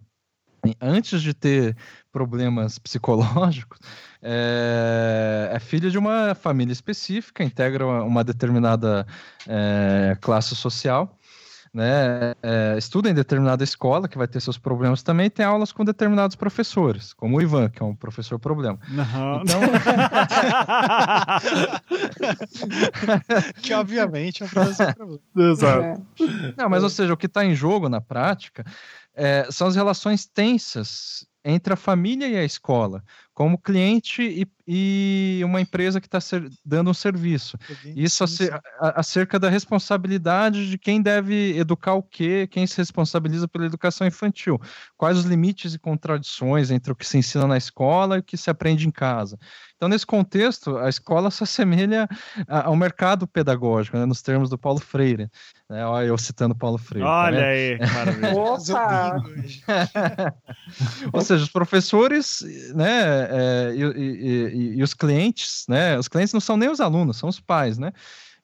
antes 0.82 1.22
de 1.22 1.34
ter 1.34 1.76
problemas 2.12 2.80
psicológicos, 2.80 3.80
é, 4.22 5.52
é, 5.54 5.60
filho 5.60 5.92
de 5.92 5.98
uma 5.98 6.36
família 6.36 6.72
específica, 6.72 7.44
integra 7.44 7.86
uma 7.86 8.24
determinada 8.24 9.06
é, 9.48 10.18
classe 10.22 10.56
social, 10.56 11.18
né, 11.74 12.36
é, 12.44 12.78
estuda 12.78 13.10
em 13.10 13.16
determinada 13.16 13.64
escola, 13.64 14.08
que 14.08 14.16
vai 14.16 14.28
ter 14.28 14.40
seus 14.40 14.60
problemas 14.60 15.02
também, 15.02 15.28
tem 15.28 15.44
aulas 15.44 15.72
com 15.72 15.84
determinados 15.84 16.36
professores, 16.36 17.14
como 17.14 17.38
o 17.38 17.42
Ivan, 17.42 17.68
que 17.68 17.82
é 17.82 17.86
um 17.86 17.96
professor 17.96 18.38
problema. 18.38 18.78
Uhum. 18.88 19.42
Então... 19.42 19.60
que 23.64 23.74
obviamente 23.74 24.44
é 24.44 24.46
um 24.46 24.50
professor 24.50 24.94
problema. 24.94 25.20
Exato. 25.36 26.06
Não, 26.56 26.70
mas 26.70 26.84
ou 26.84 26.90
seja, 26.90 27.12
o 27.12 27.18
que 27.18 27.26
está 27.26 27.44
em 27.44 27.56
jogo 27.56 27.90
na 27.90 28.00
prática 28.00 28.64
é, 29.14 29.48
são 29.52 29.68
as 29.68 29.76
relações 29.76 30.26
tensas 30.26 31.26
entre 31.46 31.74
a 31.74 31.78
família 31.78 32.28
e 32.28 32.38
a 32.38 32.44
escola, 32.44 33.04
como 33.34 33.58
cliente 33.58 34.22
e, 34.22 34.48
e 34.68 35.42
uma 35.44 35.60
empresa 35.60 36.00
que 36.00 36.08
está 36.08 36.20
dando 36.66 36.90
um 36.90 36.94
serviço. 36.94 37.58
Isso 37.96 38.24
acerca 38.80 39.40
da 39.40 39.50
responsabilidade 39.50 40.70
de 40.70 40.78
quem 40.78 41.02
deve 41.02 41.58
educar 41.58 41.94
o 41.94 42.04
quê, 42.04 42.48
quem 42.50 42.66
se 42.66 42.78
responsabiliza 42.78 43.48
pela 43.48 43.66
educação 43.66 44.08
infantil, 44.08 44.60
quais 44.98 45.18
os 45.18 45.26
limites 45.26 45.74
e 45.74 45.80
contradições 45.80 46.72
entre 46.72 46.92
o 46.92 46.96
que 46.96 47.06
se 47.06 47.18
ensina 47.18 47.48
na 47.48 47.58
escola 47.58 48.18
e 48.18 48.20
o 48.20 48.24
que 48.24 48.38
se 48.38 48.50
aprende 48.50 48.88
em 48.88 48.92
casa. 48.92 49.38
Então, 49.76 49.90
nesse 49.90 50.06
contexto, 50.06 50.78
a 50.78 50.88
escola 50.88 51.30
se 51.30 51.44
assemelha 51.44 52.08
ao 52.48 52.74
mercado 52.74 53.28
pedagógico, 53.28 53.98
né, 53.98 54.06
nos 54.06 54.22
termos 54.22 54.50
do 54.50 54.58
Paulo 54.58 54.80
Freire. 54.80 55.30
Né? 55.70 55.86
Olha, 55.86 56.06
eu 56.06 56.18
citando 56.18 56.56
Paulo 56.56 56.78
Freire. 56.78 57.06
Tá 57.06 57.24
Olha 57.24 57.40
tá 57.40 57.46
aí, 57.48 57.80
maravilha. 57.80 58.34
Opa! 58.34 59.24
Ou 61.12 61.22
seja, 61.22 61.44
os 61.44 61.52
professores 61.52 62.46
né, 62.74 63.28
é, 63.30 63.74
e, 63.76 63.82
e, 63.82 64.53
e, 64.54 64.80
e, 64.80 64.84
os 64.84 64.94
clientes, 64.94 65.66
né? 65.68 65.98
Os 65.98 66.08
clientes 66.08 66.34
não 66.34 66.42
são 66.42 66.56
nem 66.58 66.70
os 66.70 66.80
alunos, 66.80 67.18
são 67.18 67.30
os 67.30 67.40
pais, 67.40 67.78
né? 67.78 67.92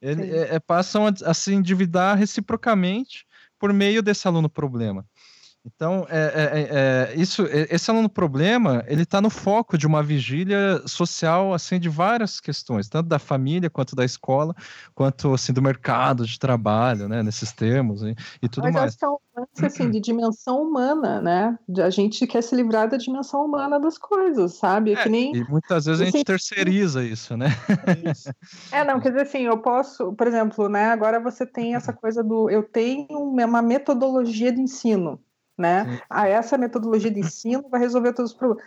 Ele, 0.01 0.23
é, 0.31 0.55
é, 0.55 0.59
passam 0.59 1.07
a, 1.07 1.13
a 1.25 1.33
se 1.33 1.53
endividar 1.53 2.17
reciprocamente 2.17 3.25
por 3.59 3.73
meio 3.73 4.01
desse 4.01 4.27
aluno 4.27 4.49
problema. 4.49 5.05
Então, 5.75 6.05
é, 6.09 6.19
é, 6.19 7.11
é, 7.11 7.13
é 7.13 7.21
isso, 7.21 7.45
esse 7.47 7.89
aluno 7.91 8.09
problema, 8.09 8.83
ele 8.87 9.03
está 9.03 9.21
no 9.21 9.29
foco 9.29 9.77
de 9.77 9.85
uma 9.85 10.01
vigília 10.01 10.81
social, 10.85 11.53
assim, 11.53 11.79
de 11.79 11.87
várias 11.87 12.39
questões, 12.39 12.89
tanto 12.89 13.07
da 13.07 13.19
família, 13.19 13.69
quanto 13.69 13.95
da 13.95 14.03
escola, 14.03 14.55
quanto, 14.95 15.33
assim, 15.33 15.53
do 15.53 15.61
mercado 15.61 16.25
de 16.25 16.39
trabalho, 16.39 17.07
né, 17.07 17.21
nesses 17.21 17.51
termos 17.51 18.01
e, 18.01 18.15
e 18.41 18.49
tudo 18.49 18.63
Mas 18.65 18.73
mais. 18.73 18.97
Mas 18.99 19.03
é 19.03 19.07
um 19.07 19.17
lance, 19.37 19.65
assim, 19.65 19.89
de 19.91 19.99
dimensão 19.99 20.63
humana, 20.63 21.21
né, 21.21 21.57
a 21.83 21.89
gente 21.89 22.25
quer 22.25 22.41
se 22.41 22.55
livrar 22.55 22.89
da 22.89 22.97
dimensão 22.97 23.45
humana 23.45 23.79
das 23.79 23.97
coisas, 23.97 24.53
sabe? 24.53 24.93
É, 24.93 25.03
que 25.03 25.09
nem... 25.09 25.35
E 25.35 25.43
muitas 25.43 25.85
vezes 25.85 26.01
a 26.01 26.05
gente 26.05 26.23
terceiriza 26.23 27.03
isso, 27.03 27.37
né? 27.37 27.47
É, 28.71 28.83
não, 28.83 28.99
quer 28.99 29.09
dizer 29.09 29.23
assim, 29.23 29.43
eu 29.43 29.57
posso, 29.57 30.13
por 30.13 30.27
exemplo, 30.27 30.67
né, 30.67 30.89
agora 30.89 31.19
você 31.19 31.45
tem 31.45 31.75
essa 31.75 31.93
coisa 31.93 32.23
do, 32.23 32.49
eu 32.49 32.63
tenho 32.63 33.07
uma 33.09 33.61
metodologia 33.61 34.51
de 34.51 34.61
ensino, 34.61 35.19
né? 35.59 35.99
Ah, 36.09 36.27
essa 36.27 36.57
metodologia 36.57 37.11
de 37.11 37.19
ensino 37.19 37.67
vai 37.69 37.79
resolver 37.79 38.13
todos 38.13 38.31
os 38.31 38.37
problemas. 38.37 38.63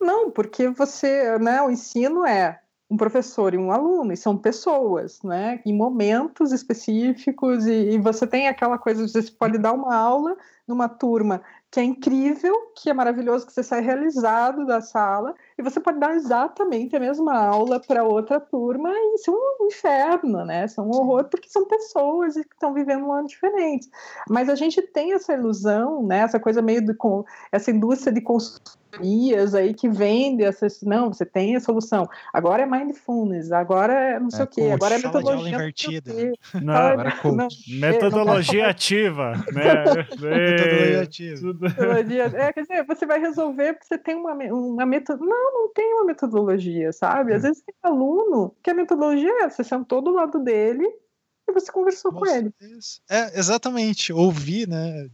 Não, 0.00 0.30
porque 0.30 0.68
você, 0.68 1.38
né, 1.38 1.62
o 1.62 1.70
ensino 1.70 2.26
é 2.26 2.60
um 2.88 2.96
professor 2.96 3.52
e 3.54 3.58
um 3.58 3.72
aluno, 3.72 4.12
e 4.12 4.16
são 4.16 4.36
pessoas, 4.36 5.20
né, 5.22 5.60
em 5.66 5.74
momentos 5.74 6.52
específicos, 6.52 7.66
e, 7.66 7.94
e 7.94 7.98
você 7.98 8.26
tem 8.26 8.46
aquela 8.46 8.78
coisa 8.78 9.04
de 9.04 9.10
você 9.10 9.30
pode 9.32 9.58
dar 9.58 9.72
uma 9.72 9.96
aula 9.96 10.36
numa 10.68 10.88
turma 10.88 11.42
que 11.70 11.80
é 11.80 11.82
incrível, 11.82 12.54
que 12.76 12.88
é 12.88 12.94
maravilhoso, 12.94 13.46
que 13.46 13.52
você 13.52 13.62
sai 13.62 13.80
realizado 13.80 14.64
da 14.64 14.80
sala, 14.80 15.34
e 15.58 15.62
você 15.62 15.80
pode 15.80 15.98
dar 15.98 16.14
exatamente 16.14 16.94
a 16.94 17.00
mesma 17.00 17.36
aula 17.36 17.80
para 17.80 18.04
outra 18.04 18.38
turma, 18.38 18.90
e 18.90 19.14
isso 19.14 19.30
é 19.30 19.62
um 19.62 19.66
inferno, 19.66 20.44
né? 20.44 20.66
Isso 20.66 20.80
é 20.80 20.84
um 20.84 20.90
horror, 20.90 21.24
porque 21.24 21.48
são 21.48 21.66
pessoas 21.66 22.34
que 22.34 22.40
estão 22.40 22.74
vivendo 22.74 23.06
um 23.06 23.12
ano 23.12 23.26
diferente. 23.26 23.88
Mas 24.28 24.48
a 24.48 24.54
gente 24.54 24.82
tem 24.82 25.12
essa 25.12 25.32
ilusão, 25.32 26.02
né? 26.06 26.18
Essa 26.18 26.38
coisa 26.38 26.60
meio 26.60 26.84
de 26.84 26.94
com 26.94 27.24
essa 27.50 27.70
indústria 27.70 28.12
de 28.12 28.20
consultorias 28.20 29.54
aí 29.54 29.74
que 29.74 29.88
vende 29.88 30.42
essas. 30.42 30.82
Não, 30.82 31.12
você 31.12 31.24
tem 31.24 31.56
a 31.56 31.60
solução. 31.60 32.08
Agora 32.32 32.62
é 32.62 32.66
mindfulness, 32.66 33.52
agora 33.52 33.92
é 33.92 34.20
não 34.20 34.30
sei 34.30 34.40
é, 34.40 34.44
o 34.44 34.46
quê, 34.46 34.70
agora 34.72 34.94
é 34.94 34.98
metodologia. 34.98 35.54
Invertida. 35.54 36.12
Não, 36.62 36.74
agora 36.74 37.08
é 37.08 37.28
não, 37.28 37.48
metodologia 37.68 38.62
não 38.62 38.70
ativa. 38.70 39.32
Né? 39.52 39.84
metodologia 40.20 41.02
ativa. 41.02 42.38
É, 42.38 42.52
quer 42.52 42.62
dizer, 42.62 42.84
você 42.84 43.06
vai 43.06 43.20
resolver 43.20 43.74
porque 43.74 43.86
você 43.86 43.98
tem 43.98 44.14
uma, 44.14 44.32
uma 44.32 44.86
metodologia. 44.86 45.45
Não, 45.52 45.62
não 45.62 45.72
tem 45.72 45.94
uma 45.94 46.04
metodologia, 46.04 46.92
sabe? 46.92 47.32
Às 47.32 47.40
hum. 47.44 47.48
vezes 47.48 47.62
tem 47.62 47.74
aluno 47.82 48.54
que 48.62 48.70
a 48.70 48.74
metodologia 48.74 49.44
é 49.44 49.48
você 49.48 49.62
sentou 49.62 50.02
do 50.02 50.10
lado 50.10 50.38
dele 50.38 50.86
e 51.48 51.52
você 51.52 51.70
conversou 51.70 52.12
Nossa, 52.12 52.24
com 52.24 52.36
ele. 52.36 52.54
Isso. 52.60 53.00
É, 53.08 53.38
exatamente. 53.38 54.12
Ouvir, 54.12 54.68
né? 54.68 55.08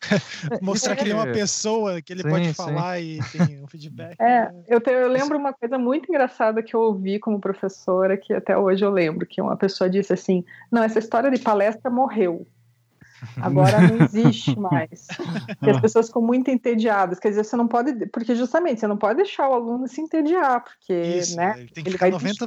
Mostrar 0.62 0.96
que 0.96 1.02
ele 1.02 1.12
é 1.12 1.14
uma 1.14 1.32
pessoa 1.32 2.00
que 2.00 2.12
ele 2.12 2.22
sim, 2.22 2.28
pode 2.28 2.54
falar 2.54 2.98
sim. 2.98 3.18
e 3.18 3.38
tem 3.38 3.62
um 3.62 3.66
feedback. 3.66 4.16
É, 4.20 4.50
eu, 4.66 4.80
te, 4.80 4.90
eu 4.90 5.08
lembro 5.08 5.36
uma 5.36 5.52
coisa 5.52 5.78
muito 5.78 6.08
engraçada 6.08 6.62
que 6.62 6.74
eu 6.74 6.80
ouvi 6.80 7.18
como 7.18 7.40
professora, 7.40 8.16
que 8.16 8.32
até 8.32 8.56
hoje 8.56 8.84
eu 8.84 8.90
lembro, 8.90 9.26
que 9.26 9.40
uma 9.40 9.56
pessoa 9.56 9.88
disse 9.90 10.12
assim: 10.12 10.44
não, 10.70 10.82
essa 10.82 10.98
história 10.98 11.30
de 11.30 11.38
palestra 11.38 11.90
morreu. 11.90 12.46
Agora 13.40 13.80
não 13.80 14.04
existe 14.04 14.54
mais. 14.58 15.06
Porque 15.58 15.70
as 15.70 15.80
pessoas 15.80 16.06
ficam 16.08 16.22
muito 16.22 16.50
entediadas. 16.50 17.18
Quer 17.18 17.30
dizer, 17.30 17.44
você 17.44 17.56
não 17.56 17.68
pode. 17.68 18.06
Porque 18.06 18.34
justamente 18.34 18.80
você 18.80 18.86
não 18.86 18.96
pode 18.96 19.16
deixar 19.18 19.48
o 19.48 19.54
aluno 19.54 19.88
se 19.88 20.00
entediar, 20.00 20.62
porque 20.62 20.92
Isso, 20.92 21.36
né, 21.36 21.54
ele 21.58 21.68
tem 21.70 21.84
que 21.84 21.90
ele 21.90 21.98
ficar 21.98 22.10
90, 22.10 22.46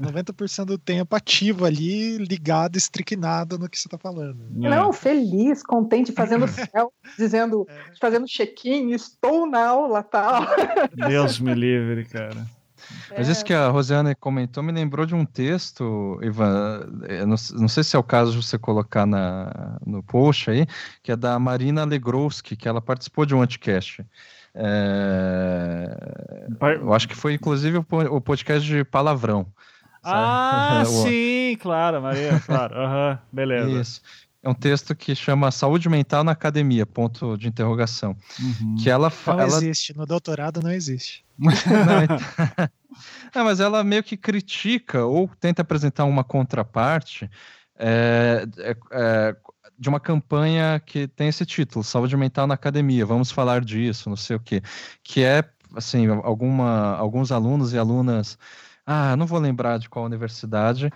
90% 0.00 0.64
do 0.66 0.78
tempo 0.78 1.16
ativo 1.16 1.64
ali, 1.64 2.18
ligado, 2.18 2.76
estricnado 2.76 3.58
no 3.58 3.68
que 3.68 3.78
você 3.78 3.88
está 3.88 3.96
falando. 3.96 4.44
Não, 4.50 4.92
feliz, 4.92 5.62
contente, 5.62 6.12
fazendo 6.12 6.46
céu, 6.48 6.92
dizendo, 7.16 7.66
é. 7.68 7.96
fazendo 7.98 8.26
check-in, 8.26 8.92
estou 8.92 9.46
na 9.46 9.68
aula 9.68 10.02
tal. 10.02 10.44
Deus 11.08 11.40
me 11.40 11.54
livre, 11.54 12.04
cara. 12.04 12.46
Mas 13.16 13.28
isso 13.28 13.44
que 13.44 13.52
a 13.52 13.68
Rosiane 13.68 14.14
comentou 14.14 14.62
me 14.62 14.72
lembrou 14.72 15.04
de 15.04 15.14
um 15.14 15.24
texto, 15.24 16.18
Ivan, 16.22 16.86
não, 17.26 17.36
não, 17.60 17.68
sei 17.68 17.84
se 17.84 17.94
é 17.96 17.98
o 17.98 18.02
caso 18.02 18.32
de 18.32 18.42
você 18.42 18.58
colocar 18.58 19.06
na, 19.06 19.78
no 19.84 20.02
post 20.02 20.50
aí, 20.50 20.66
que 21.02 21.12
é 21.12 21.16
da 21.16 21.38
Marina 21.38 21.84
Legrowski, 21.84 22.56
que 22.56 22.68
ela 22.68 22.80
participou 22.80 23.26
de 23.26 23.34
um 23.34 23.42
anticast. 23.42 24.04
É, 24.54 25.96
eu 26.80 26.92
acho 26.92 27.08
que 27.08 27.14
foi 27.14 27.34
inclusive 27.34 27.78
o 27.78 28.20
podcast 28.20 28.66
de 28.66 28.84
palavrão. 28.84 29.46
Ah, 30.04 30.82
sim, 30.86 31.56
claro, 31.60 32.02
Maria, 32.02 32.40
claro. 32.40 32.74
Uhum, 32.74 33.18
beleza. 33.32 33.80
Isso. 33.80 34.02
É 34.42 34.48
um 34.48 34.54
texto 34.54 34.94
que 34.94 35.14
chama 35.14 35.52
Saúde 35.52 35.88
Mental 35.88 36.24
na 36.24 36.32
Academia, 36.32 36.84
ponto 36.84 37.36
de 37.36 37.46
interrogação. 37.46 38.16
Uhum. 38.40 38.74
Que 38.74 38.90
ela 38.90 39.12
Não 39.26 39.40
ela... 39.40 39.46
existe, 39.46 39.96
no 39.96 40.04
doutorado 40.04 40.60
não 40.60 40.72
existe. 40.72 41.24
não, 41.38 42.02
então... 42.02 42.18
não, 43.34 43.44
mas 43.44 43.60
ela 43.60 43.84
meio 43.84 44.02
que 44.02 44.16
critica 44.16 45.04
ou 45.04 45.30
tenta 45.38 45.62
apresentar 45.62 46.04
uma 46.04 46.24
contraparte 46.24 47.30
é, 47.78 48.44
é, 48.58 48.76
é, 48.90 49.36
de 49.78 49.88
uma 49.88 50.00
campanha 50.00 50.80
que 50.84 51.06
tem 51.06 51.28
esse 51.28 51.46
título, 51.46 51.84
Saúde 51.84 52.16
Mental 52.16 52.46
na 52.46 52.54
Academia, 52.54 53.06
vamos 53.06 53.30
falar 53.30 53.64
disso, 53.64 54.08
não 54.08 54.16
sei 54.16 54.36
o 54.36 54.40
quê. 54.40 54.60
Que 55.02 55.22
é, 55.22 55.44
assim, 55.74 56.08
alguma, 56.08 56.96
alguns 56.96 57.32
alunos 57.32 57.72
e 57.72 57.78
alunas, 57.78 58.38
ah, 58.84 59.16
não 59.16 59.26
vou 59.26 59.38
lembrar 59.38 59.78
de 59.78 59.88
qual 59.88 60.04
universidade, 60.04 60.92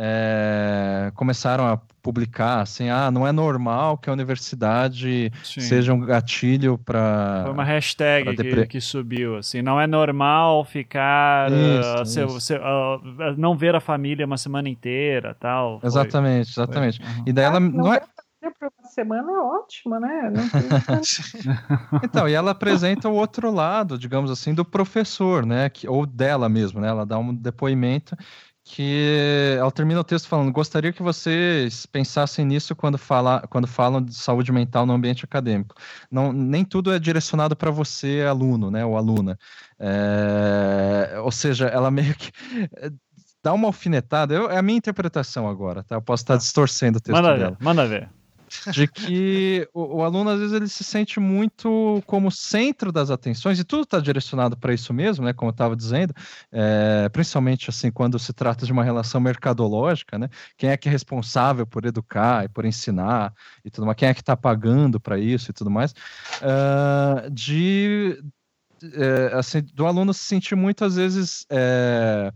é, 0.00 1.10
começaram 1.16 1.66
a 1.66 1.76
publicar 2.00 2.60
assim, 2.60 2.88
ah, 2.88 3.10
não 3.10 3.26
é 3.26 3.32
normal 3.32 3.98
que 3.98 4.08
a 4.08 4.12
universidade 4.12 5.32
Sim. 5.42 5.60
seja 5.60 5.92
um 5.92 5.98
gatilho 5.98 6.78
para. 6.78 7.40
Foi 7.42 7.52
uma 7.52 7.64
hashtag 7.64 8.36
que, 8.36 8.66
que, 8.66 8.80
subiu, 8.80 9.36
assim, 9.36 9.60
não 9.60 9.80
é 9.80 9.88
normal 9.88 10.64
ficar 10.64 11.50
isso, 11.50 12.22
uh, 12.22 12.36
isso. 12.36 12.54
uh, 12.54 13.36
não 13.36 13.56
ver 13.56 13.74
a 13.74 13.80
família 13.80 14.24
uma 14.24 14.38
semana 14.38 14.68
inteira, 14.68 15.36
tal. 15.38 15.80
Exatamente, 15.82 16.54
foi, 16.54 16.62
exatamente. 16.62 17.02
Foi, 17.02 17.14
uhum. 17.16 17.24
E 17.26 17.32
daí 17.32 17.44
ela 17.44 17.58
não, 17.58 17.70
não 17.70 17.92
é 17.92 18.00
por 18.58 18.70
uma 18.78 18.88
semana 18.88 19.32
é 19.32 19.38
ótima, 19.38 20.00
né? 20.00 20.32
então, 22.04 22.28
e 22.28 22.34
ela 22.34 22.52
apresenta 22.52 23.08
o 23.08 23.14
outro 23.14 23.50
lado, 23.50 23.98
digamos 23.98 24.30
assim, 24.30 24.54
do 24.54 24.64
professor, 24.64 25.44
né? 25.44 25.68
Que, 25.68 25.88
ou 25.88 26.06
dela 26.06 26.48
mesmo, 26.48 26.80
né? 26.80 26.88
Ela 26.88 27.04
dá 27.04 27.18
um 27.18 27.34
depoimento 27.34 28.16
que 28.68 29.56
ela 29.58 29.72
termina 29.72 30.00
o 30.00 30.04
texto 30.04 30.28
falando: 30.28 30.52
gostaria 30.52 30.92
que 30.92 31.02
vocês 31.02 31.86
pensassem 31.86 32.44
nisso 32.44 32.76
quando, 32.76 32.98
fala, 32.98 33.40
quando 33.48 33.66
falam 33.66 34.02
de 34.02 34.14
saúde 34.14 34.52
mental 34.52 34.84
no 34.84 34.92
ambiente 34.92 35.24
acadêmico. 35.24 35.74
Não, 36.10 36.32
nem 36.32 36.64
tudo 36.64 36.92
é 36.92 36.98
direcionado 36.98 37.56
para 37.56 37.70
você, 37.70 38.24
aluno, 38.28 38.70
né, 38.70 38.84
ou 38.84 38.96
aluna. 38.96 39.38
É, 39.78 41.18
ou 41.22 41.32
seja, 41.32 41.66
ela 41.66 41.90
meio 41.90 42.14
que 42.14 42.30
eh, 42.76 42.90
dá 43.42 43.54
uma 43.54 43.68
alfinetada. 43.68 44.34
Eu, 44.34 44.50
é 44.50 44.58
a 44.58 44.62
minha 44.62 44.76
interpretação 44.76 45.48
agora, 45.48 45.82
tá? 45.82 45.96
Eu 45.96 46.02
posso 46.02 46.24
estar 46.24 46.36
distorcendo 46.36 46.98
o 46.98 47.00
texto 47.00 47.16
manda 47.16 47.36
dela. 47.36 47.56
Ver, 47.58 47.64
manda 47.64 47.86
ver 47.86 48.17
de 48.72 48.86
que 48.88 49.68
o, 49.72 49.98
o, 49.98 50.02
aluno 50.02 50.30
às 50.30 50.38
vezes 50.38 50.54
ele 50.54 50.68
se 50.68 50.84
sente 50.84 51.20
muito 51.20 52.02
como 52.06 52.30
centro 52.30 52.90
das 52.90 53.10
atenções 53.10 53.58
e 53.58 53.64
tudo 53.64 53.82
está 53.82 54.00
direcionado 54.00 54.56
para 54.56 54.72
isso 54.72 54.92
mesmo, 54.92 55.24
né? 55.24 55.32
Como 55.32 55.50
eu 55.50 55.52
estava 55.52 55.76
dizendo, 55.76 56.14
é, 56.52 57.08
principalmente 57.08 57.70
assim 57.70 57.90
quando 57.90 58.18
se 58.18 58.32
trata 58.32 58.66
de 58.66 58.72
uma 58.72 58.84
relação 58.84 59.20
mercadológica, 59.20 60.18
né? 60.18 60.28
Quem 60.56 60.70
é 60.70 60.76
que 60.76 60.88
é 60.88 60.92
responsável 60.92 61.66
por 61.66 61.84
educar 61.84 62.44
e 62.44 62.48
por 62.48 62.64
ensinar 62.64 63.32
e 63.64 63.70
tudo 63.70 63.86
mais? 63.86 63.96
Quem 63.96 64.08
é 64.08 64.14
que 64.14 64.20
está 64.20 64.36
pagando 64.36 65.00
para 65.00 65.18
isso 65.18 65.50
e 65.50 65.54
tudo 65.54 65.70
mais? 65.70 65.92
Uh, 66.42 67.30
de 67.30 68.18
é, 68.82 69.36
assim, 69.36 69.62
do 69.74 69.86
aluno 69.86 70.14
se 70.14 70.24
sentir 70.24 70.54
muitas 70.54 70.96
vezes 70.96 71.44
é, 71.50 72.32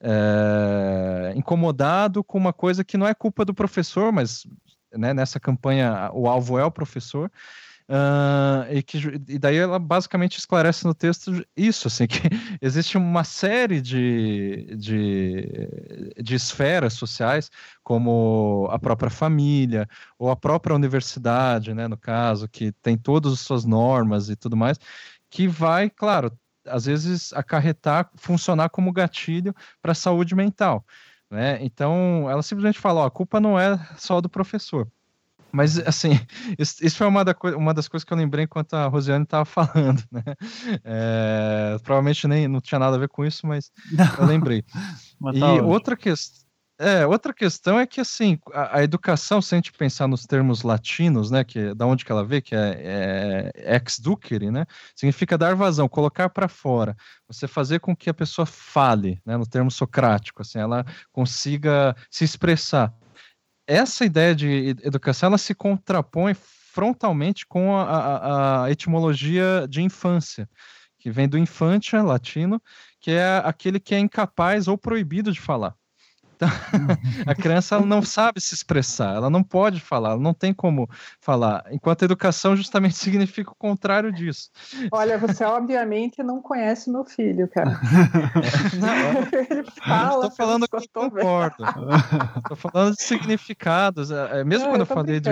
é, 0.00 1.32
incomodado 1.36 2.24
com 2.24 2.38
uma 2.38 2.52
coisa 2.52 2.84
que 2.84 2.96
não 2.96 3.06
é 3.06 3.14
culpa 3.14 3.44
do 3.44 3.54
professor, 3.54 4.12
mas 4.12 4.46
né, 4.96 5.14
nessa 5.14 5.40
campanha 5.40 6.10
o 6.12 6.28
alvo 6.28 6.58
é 6.58 6.64
o 6.64 6.70
professor. 6.70 7.30
Uh, 7.88 8.66
e, 8.72 8.82
que, 8.82 8.98
e 9.28 9.38
daí 9.38 9.56
ela 9.56 9.78
basicamente 9.78 10.38
esclarece 10.38 10.84
no 10.84 10.92
texto 10.92 11.46
isso, 11.56 11.86
assim, 11.86 12.06
que 12.08 12.20
existe 12.60 12.98
uma 12.98 13.22
série 13.22 13.80
de, 13.80 14.74
de, 14.76 16.12
de 16.20 16.34
esferas 16.34 16.94
sociais, 16.94 17.48
como 17.84 18.68
a 18.72 18.78
própria 18.78 19.08
família, 19.08 19.88
ou 20.18 20.30
a 20.30 20.36
própria 20.36 20.74
universidade, 20.74 21.72
né, 21.74 21.86
no 21.86 21.96
caso, 21.96 22.48
que 22.48 22.72
tem 22.72 22.96
todas 22.98 23.32
as 23.32 23.40
suas 23.40 23.64
normas 23.64 24.28
e 24.30 24.34
tudo 24.34 24.56
mais, 24.56 24.80
que 25.30 25.46
vai, 25.46 25.88
claro, 25.88 26.36
às 26.66 26.86
vezes 26.86 27.32
acarretar, 27.32 28.10
funcionar 28.16 28.68
como 28.70 28.92
gatilho 28.92 29.54
para 29.80 29.92
a 29.92 29.94
saúde 29.94 30.34
mental. 30.34 30.84
Né? 31.30 31.58
Então, 31.60 32.28
ela 32.30 32.42
simplesmente 32.42 32.78
fala: 32.78 33.00
ó, 33.00 33.06
a 33.06 33.10
culpa 33.10 33.40
não 33.40 33.58
é 33.58 33.78
só 33.96 34.20
do 34.20 34.28
professor. 34.28 34.88
Mas, 35.52 35.78
assim, 35.78 36.10
isso, 36.58 36.84
isso 36.84 36.96
foi 36.96 37.06
uma, 37.06 37.24
da, 37.24 37.34
uma, 37.56 37.72
das 37.72 37.88
coisas 37.88 38.04
que 38.04 38.12
eu 38.12 38.16
lembrei 38.16 38.44
enquanto 38.44 38.74
a 38.74 38.86
Rosiane 38.86 39.24
estava 39.24 39.44
falando, 39.46 40.02
né? 40.10 40.22
É, 40.84 41.76
provavelmente 41.82 42.28
nem 42.28 42.46
não 42.46 42.60
tinha 42.60 42.78
nada 42.78 42.96
a 42.96 42.98
ver 42.98 43.08
com 43.08 43.24
isso, 43.24 43.46
mas 43.46 43.70
não. 43.90 44.14
eu 44.18 44.26
lembrei. 44.26 44.64
e 45.34 45.40
tá 45.40 45.52
outra 45.62 45.96
questão. 45.96 46.45
É, 46.78 47.06
outra 47.06 47.32
questão 47.32 47.80
é 47.80 47.86
que, 47.86 48.02
assim, 48.02 48.38
a, 48.52 48.78
a, 48.78 48.84
educação, 48.84 49.40
se 49.40 49.54
a 49.54 49.58
gente 49.58 49.72
pensar 49.72 50.06
nos 50.06 50.26
termos 50.26 50.62
latinos, 50.62 51.30
né, 51.30 51.42
que 51.42 51.72
da 51.74 51.86
onde 51.86 52.04
que 52.04 52.12
ela 52.12 52.22
vê, 52.22 52.42
que 52.42 52.54
é, 52.54 53.52
é 53.56 53.74
ex 53.76 53.98
ducere, 53.98 54.50
né, 54.50 54.66
significa 54.94 55.38
dar 55.38 55.54
vazão, 55.54 55.88
colocar 55.88 56.28
para 56.28 56.48
fora, 56.48 56.94
você 57.26 57.48
fazer 57.48 57.80
com 57.80 57.96
que 57.96 58.10
a 58.10 58.14
pessoa 58.14 58.44
fale, 58.44 59.22
né, 59.24 59.38
no 59.38 59.46
termo 59.46 59.70
socrático, 59.70 60.42
assim, 60.42 60.58
ela 60.58 60.84
consiga 61.10 61.96
se 62.10 62.24
expressar. 62.24 62.92
Essa 63.66 64.04
ideia 64.04 64.34
de 64.34 64.76
educação, 64.82 65.28
ela 65.28 65.38
se 65.38 65.54
contrapõe 65.54 66.34
frontalmente 66.34 67.46
com 67.46 67.74
a, 67.74 67.84
a, 67.84 68.64
a 68.64 68.70
etimologia 68.70 69.66
de 69.68 69.80
infância, 69.80 70.46
que 70.98 71.10
vem 71.10 71.26
do 71.26 71.38
infante 71.38 71.96
latino, 71.96 72.60
que 73.00 73.12
é 73.12 73.40
aquele 73.44 73.80
que 73.80 73.94
é 73.94 73.98
incapaz 73.98 74.68
ou 74.68 74.76
proibido 74.76 75.32
de 75.32 75.40
falar. 75.40 75.74
Então, 76.36 76.48
a 77.26 77.34
criança 77.34 77.80
não 77.80 78.02
sabe 78.02 78.40
se 78.40 78.54
expressar, 78.54 79.16
ela 79.16 79.30
não 79.30 79.42
pode 79.42 79.80
falar, 79.80 80.10
ela 80.10 80.20
não 80.20 80.34
tem 80.34 80.52
como 80.52 80.88
falar. 81.18 81.64
Enquanto 81.70 82.02
a 82.02 82.04
educação 82.04 82.54
justamente 82.54 82.94
significa 82.96 83.50
o 83.50 83.56
contrário 83.56 84.12
disso. 84.12 84.50
Olha, 84.92 85.18
você 85.18 85.44
obviamente 85.44 86.22
não 86.22 86.42
conhece 86.42 86.90
meu 86.90 87.04
filho, 87.04 87.48
cara. 87.48 87.80
Não, 88.76 89.22
Ele 89.50 89.64
fala. 89.84 90.26
Estou 90.26 90.36
falando 90.36 90.68
que 90.68 90.76
eu 90.76 90.82
concordo. 90.92 91.64
Estou 92.36 92.56
falando 92.56 92.94
de 92.94 93.02
significados. 93.02 94.10
É, 94.10 94.40
é, 94.40 94.44
mesmo 94.44 94.64
não, 94.64 94.72
quando 94.72 94.80
eu, 94.80 94.86
eu 94.86 94.94
falei 94.94 95.20
de 95.20 95.30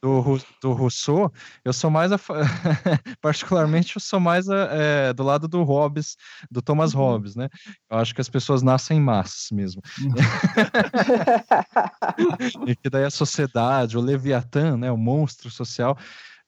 do, 0.00 0.40
do 0.62 0.72
Rousseau, 0.72 1.30
eu 1.64 1.72
sou 1.72 1.90
mais, 1.90 2.12
a, 2.12 2.18
particularmente, 3.20 3.96
eu 3.96 4.00
sou 4.00 4.18
mais 4.18 4.48
a, 4.48 4.68
é, 4.70 5.12
do 5.12 5.22
lado 5.22 5.46
do 5.46 5.62
Hobbes, 5.62 6.16
do 6.50 6.62
Thomas 6.62 6.94
uhum. 6.94 7.00
Hobbes, 7.00 7.36
né? 7.36 7.48
Eu 7.90 7.98
acho 7.98 8.14
que 8.14 8.20
as 8.20 8.28
pessoas 8.28 8.62
nascem 8.62 9.00
massas 9.00 9.48
mesmo. 9.52 9.82
Uhum. 10.00 10.14
e 12.66 12.76
que 12.76 12.88
daí 12.88 13.04
a 13.04 13.10
sociedade, 13.10 13.98
o 13.98 14.00
Leviatã, 14.00 14.76
né, 14.76 14.90
o 14.90 14.96
monstro 14.96 15.50
social, 15.50 15.96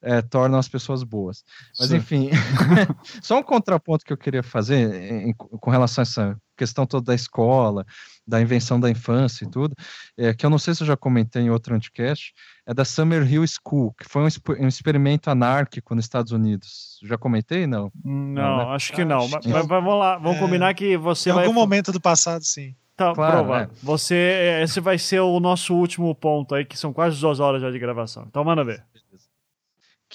é, 0.05 0.21
tornam 0.21 0.59
as 0.59 0.69
pessoas 0.69 1.03
boas. 1.03 1.43
Mas, 1.79 1.89
Sim. 1.89 1.97
enfim, 1.97 2.31
só 3.23 3.39
um 3.39 3.43
contraponto 3.43 4.05
que 4.05 4.13
eu 4.13 4.19
queria 4.19 4.43
fazer 4.43 5.11
em, 5.11 5.33
com 5.33 5.71
relação 5.71 6.03
a 6.03 6.05
essa 6.05 6.37
questão 6.57 6.87
toda 6.87 7.07
da 7.07 7.15
escola, 7.15 7.85
da 8.27 8.41
invenção 8.41 8.79
da 8.79 8.89
infância 8.91 9.45
e 9.45 9.51
tudo, 9.51 9.75
é, 10.17 10.33
que 10.33 10.47
eu 10.47 10.51
não 10.51 10.59
sei 10.59 10.75
se 10.75 10.83
eu 10.83 10.87
já 10.87 10.97
comentei 10.97 11.43
em 11.43 11.51
outro 11.51 11.75
anticast, 11.75 12.33
é 12.67 12.73
da 12.73 12.85
Summer 12.85 13.27
Hill 13.31 13.45
School, 13.47 13.93
que 13.95 14.09
foi 14.09 14.23
um, 14.23 14.29
um 14.61 14.69
experimento 14.69 15.31
anárquico 15.31 15.95
nos 15.95 16.05
Estados 16.05 16.31
Unidos. 16.33 17.01
Já 17.03 17.19
comentei, 17.19 17.67
não? 17.67 17.91
Não, 18.05 18.33
não 18.35 18.57
né? 18.59 18.75
acho 18.75 18.93
que 18.93 19.05
não. 19.05 19.27
Mas, 19.29 19.47
mas, 19.47 19.67
vamos 19.67 19.99
lá, 19.99 20.17
vamos 20.19 20.37
é, 20.37 20.41
combinar 20.41 20.75
que 20.75 20.97
você 20.97 21.31
Em 21.31 21.33
vai... 21.33 21.45
algum 21.45 21.55
momento 21.55 21.91
do 21.91 22.01
passado, 22.01 22.45
sim. 22.45 22.75
Tá, 22.97 23.13
claro, 23.13 23.45
prova. 23.45 23.63
É. 23.63 23.69
Você, 23.83 24.15
é, 24.15 24.63
esse 24.63 24.79
vai 24.79 24.99
ser 24.99 25.19
o 25.19 25.41
nosso 25.41 25.75
último 25.75 26.15
ponto 26.15 26.55
aí, 26.55 26.65
que 26.65 26.79
são 26.79 26.93
quase 26.93 27.21
duas 27.21 27.41
horas 27.41 27.61
já 27.61 27.69
de 27.69 27.79
gravação. 27.79 28.25
Então 28.29 28.45
manda 28.45 28.63
ver 28.63 28.85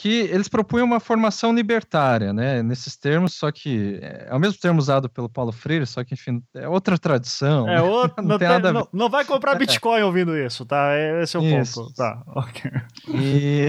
que 0.02 0.22
eles 0.22 0.48
propunham 0.48 0.86
uma 0.86 1.00
formação 1.02 1.54
libertária, 1.54 2.32
né, 2.32 2.64
nesses 2.64 2.96
termos, 2.96 3.34
só 3.34 3.52
que 3.52 4.00
é, 4.02 4.28
é 4.30 4.34
o 4.34 4.40
mesmo 4.40 4.58
termo 4.58 4.80
usado 4.80 5.10
pelo 5.10 5.28
Paulo 5.28 5.52
Freire, 5.52 5.86
só 5.86 6.06
que, 6.06 6.14
enfim, 6.14 6.42
é 6.56 6.70
outra 6.70 6.98
tradição. 6.98 7.68
É 7.68 7.76
né? 7.76 7.82
outro, 7.84 8.24
não, 8.24 8.38
não, 8.38 8.74
não, 8.74 8.88
não, 8.94 9.10
vai 9.10 9.26
comprar 9.26 9.56
é. 9.56 9.60
Bitcoin 9.60 10.02
ouvindo 10.04 10.38
isso, 10.38 10.66
tá? 10.66 10.92
Esse 11.22 11.36
é 11.36 11.40
o 11.42 11.44
isso. 11.44 11.82
ponto. 11.82 11.94
Tá, 11.96 12.24
ok. 12.28 12.72
E, 13.10 13.68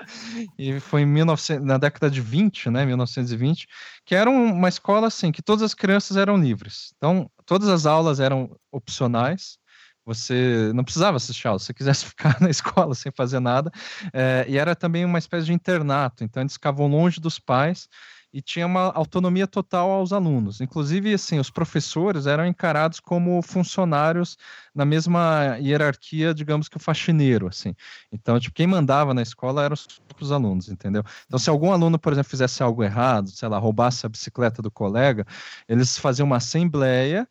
e 0.58 0.80
foi 0.80 1.02
em 1.02 1.12
19, 1.12 1.58
na 1.58 1.76
década 1.76 2.10
de 2.10 2.22
20, 2.22 2.70
né, 2.70 2.86
1920, 2.86 3.66
que 4.06 4.14
era 4.14 4.30
uma 4.30 4.70
escola, 4.70 5.08
assim, 5.08 5.30
que 5.30 5.42
todas 5.42 5.62
as 5.62 5.74
crianças 5.74 6.16
eram 6.16 6.38
livres. 6.38 6.94
Então, 6.96 7.30
todas 7.44 7.68
as 7.68 7.84
aulas 7.84 8.18
eram 8.18 8.50
opcionais, 8.72 9.58
você 10.06 10.70
não 10.72 10.84
precisava 10.84 11.16
assistir 11.16 11.48
aula, 11.48 11.58
se 11.58 11.66
você 11.66 11.74
quisesse 11.74 12.06
ficar 12.06 12.40
na 12.40 12.48
escola 12.48 12.94
sem 12.94 13.10
fazer 13.10 13.40
nada. 13.40 13.70
É, 14.12 14.46
e 14.48 14.56
era 14.56 14.76
também 14.76 15.04
uma 15.04 15.18
espécie 15.18 15.46
de 15.46 15.52
internato, 15.52 16.22
então 16.22 16.42
eles 16.42 16.52
ficavam 16.52 16.86
longe 16.86 17.20
dos 17.20 17.38
pais 17.40 17.88
e 18.32 18.42
tinha 18.42 18.66
uma 18.66 18.92
autonomia 18.92 19.46
total 19.46 19.90
aos 19.90 20.12
alunos. 20.12 20.60
Inclusive, 20.60 21.14
assim, 21.14 21.38
os 21.38 21.48
professores 21.48 22.26
eram 22.26 22.44
encarados 22.46 23.00
como 23.00 23.40
funcionários 23.40 24.36
na 24.74 24.84
mesma 24.84 25.56
hierarquia, 25.58 26.34
digamos 26.34 26.68
que 26.68 26.76
o 26.76 26.80
faxineiro, 26.80 27.48
assim. 27.48 27.74
Então, 28.12 28.38
tipo, 28.38 28.54
quem 28.54 28.66
mandava 28.66 29.14
na 29.14 29.22
escola 29.22 29.64
eram 29.64 29.72
os 29.72 29.86
próprios 29.86 30.32
alunos, 30.32 30.68
entendeu? 30.68 31.02
Então, 31.26 31.38
se 31.38 31.48
algum 31.48 31.72
aluno, 31.72 31.98
por 31.98 32.12
exemplo, 32.12 32.28
fizesse 32.28 32.62
algo 32.62 32.84
errado, 32.84 33.30
sei 33.30 33.48
lá, 33.48 33.58
roubasse 33.58 34.04
a 34.04 34.08
bicicleta 34.08 34.60
do 34.60 34.70
colega, 34.70 35.24
eles 35.66 35.96
faziam 35.96 36.26
uma 36.26 36.36
assembleia 36.36 37.26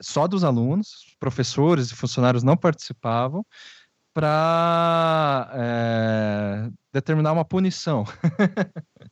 só 0.00 0.26
dos 0.26 0.44
alunos, 0.44 1.16
professores 1.18 1.90
e 1.90 1.94
funcionários 1.94 2.42
não 2.42 2.56
participavam, 2.56 3.44
para 4.12 5.50
é, 5.54 6.70
determinar 6.92 7.32
uma 7.32 7.44
punição 7.44 8.04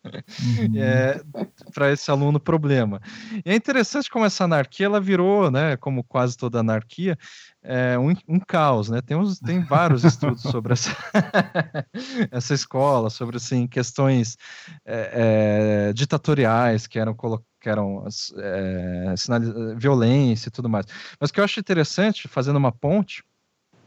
uhum. 0.05 0.75
é, 0.77 1.21
para 1.73 1.93
esse 1.93 2.11
aluno 2.11 2.41
problema. 2.41 3.01
E 3.45 3.51
é 3.51 3.55
interessante 3.55 4.11
como 4.11 4.25
essa 4.25 4.45
anarquia 4.45 4.87
ela 4.87 5.01
virou, 5.01 5.51
né, 5.51 5.77
como 5.77 6.03
quase 6.03 6.37
toda 6.37 6.59
anarquia, 6.59 7.17
é, 7.63 7.97
um, 7.99 8.13
um, 8.29 8.41
caos, 8.41 8.89
né? 8.89 9.01
Tem, 9.01 9.17
uns, 9.17 9.39
tem 9.39 9.63
vários 9.63 10.03
estudos 10.05 10.43
sobre 10.43 10.73
essa, 10.73 10.97
essa 12.31 12.55
escola, 12.55 13.09
sobre 13.09 13.37
assim, 13.37 13.67
questões 13.67 14.37
é, 14.85 15.93
ditatoriais 15.95 16.87
que 16.87 16.99
eram 16.99 17.15
colocadas 17.15 17.48
que 17.61 17.69
eram 17.69 18.05
é, 18.37 19.15
violência 19.77 20.49
e 20.49 20.53
tudo 20.53 20.69
mais. 20.69 20.87
Mas 21.21 21.31
o 21.31 21.33
que 21.33 21.41
eu 21.41 21.45
acho 21.45 21.61
interessante, 21.61 22.29
fazendo 22.29 22.57
uma 22.57 22.73
ponte, 22.73 23.23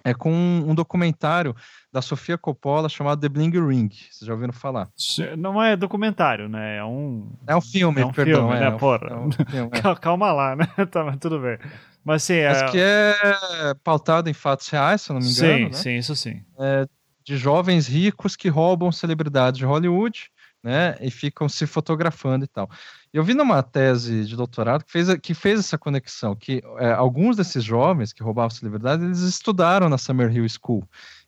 é 0.03 0.13
com 0.13 0.31
um 0.31 0.73
documentário 0.73 1.55
da 1.91 2.01
Sofia 2.01 2.37
Coppola 2.37 2.89
chamado 2.89 3.21
The 3.21 3.29
Bling 3.29 3.51
Ring. 3.51 3.89
Vocês 3.89 4.25
já 4.25 4.33
ouviram 4.33 4.53
falar? 4.53 4.89
Não 5.37 5.61
é 5.61 5.77
documentário, 5.77 6.49
né? 6.49 6.77
É 6.77 6.83
um. 6.83 7.31
É 7.45 7.55
um 7.55 7.61
filme, 7.61 8.01
é 8.01 8.05
um 8.05 8.11
perdão. 8.11 8.49
Filme, 8.49 8.55
é, 8.55 8.71
né? 8.71 8.77
Porra. 8.77 9.07
É 9.09 9.15
um 9.15 9.31
filme, 9.31 9.69
é. 9.73 9.95
Calma 10.01 10.31
lá, 10.31 10.55
né? 10.55 10.67
tá, 10.89 11.03
mas 11.03 11.17
tudo 11.17 11.39
bem. 11.39 11.57
Mas 12.03 12.23
sim, 12.23 12.33
é... 12.33 12.49
Mas 12.49 12.71
que 12.71 12.79
é 12.79 13.13
pautado 13.83 14.27
em 14.27 14.33
fatos 14.33 14.67
reais, 14.69 15.01
se 15.01 15.11
eu 15.11 15.13
não 15.13 15.21
me 15.21 15.31
engano. 15.31 15.57
Sim, 15.57 15.65
né? 15.65 15.73
sim, 15.73 15.95
isso 15.97 16.15
sim. 16.15 16.41
É 16.59 16.87
de 17.23 17.37
jovens 17.37 17.87
ricos 17.87 18.35
que 18.35 18.49
roubam 18.49 18.91
celebridades 18.91 19.57
de 19.57 19.65
Hollywood, 19.65 20.31
né? 20.63 20.95
E 20.99 21.09
ficam 21.09 21.49
se 21.49 21.65
fotografando 21.65 22.45
e 22.45 22.47
tal. 22.47 22.69
Eu 23.13 23.23
vi 23.23 23.33
numa 23.33 23.61
tese 23.61 24.25
de 24.25 24.35
doutorado 24.35 24.85
que 24.85 24.91
fez, 24.91 25.13
que 25.15 25.33
fez 25.33 25.59
essa 25.59 25.77
conexão, 25.77 26.35
que 26.35 26.61
é, 26.77 26.91
alguns 26.91 27.35
desses 27.35 27.63
jovens 27.63 28.13
que 28.13 28.23
roubavam 28.23 28.51
celebridades, 28.51 29.05
eles 29.05 29.19
estudaram 29.19 29.89
na 29.89 29.97
Summer 29.97 30.33
Hill 30.33 30.47
School, 30.47 30.87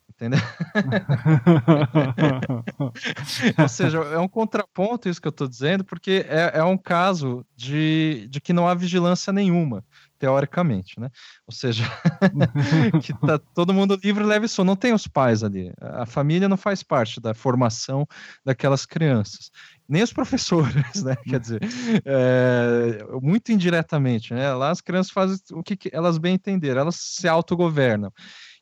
entendeu? 0.09 0.39
Ou 3.59 3.67
seja, 3.67 3.97
é 3.99 4.19
um 4.19 4.29
contraponto 4.29 5.09
isso 5.09 5.21
que 5.21 5.27
eu 5.27 5.31
estou 5.31 5.47
dizendo, 5.47 5.83
porque 5.83 6.25
é, 6.29 6.59
é 6.59 6.63
um 6.63 6.77
caso 6.77 7.45
de, 7.55 8.27
de 8.29 8.39
que 8.39 8.53
não 8.53 8.67
há 8.67 8.73
vigilância 8.73 9.33
nenhuma 9.33 9.83
teoricamente, 10.23 10.97
né? 11.01 11.09
Ou 11.45 11.53
seja, 11.53 11.83
que 13.03 13.13
tá 13.27 13.37
todo 13.53 13.73
mundo 13.73 13.99
livre, 14.01 14.23
leve 14.23 14.45
e 14.47 14.63
não 14.63 14.73
tem 14.73 14.93
os 14.93 15.05
pais 15.05 15.43
ali. 15.43 15.73
A 15.81 16.05
família 16.05 16.47
não 16.47 16.55
faz 16.55 16.81
parte 16.81 17.19
da 17.19 17.33
formação 17.33 18.07
daquelas 18.45 18.85
crianças 18.85 19.51
nem 19.85 20.01
os 20.01 20.13
professores, 20.13 21.03
né? 21.03 21.13
Quer 21.27 21.41
dizer, 21.41 21.59
é, 22.05 23.03
muito 23.21 23.51
indiretamente, 23.51 24.33
né? 24.33 24.53
Lá 24.53 24.71
as 24.71 24.79
crianças 24.79 25.11
fazem 25.11 25.37
o 25.51 25.61
que, 25.61 25.77
elas 25.91 26.17
bem 26.17 26.35
entenderam, 26.35 26.79
elas 26.79 26.95
se 26.95 27.27
autogovernam. 27.27 28.09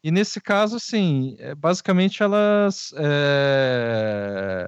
E 0.04 0.10
nesse 0.10 0.42
caso, 0.42 0.78
assim, 0.78 1.36
é, 1.38 1.54
basicamente 1.54 2.24
elas, 2.24 2.92
é, 2.98 4.68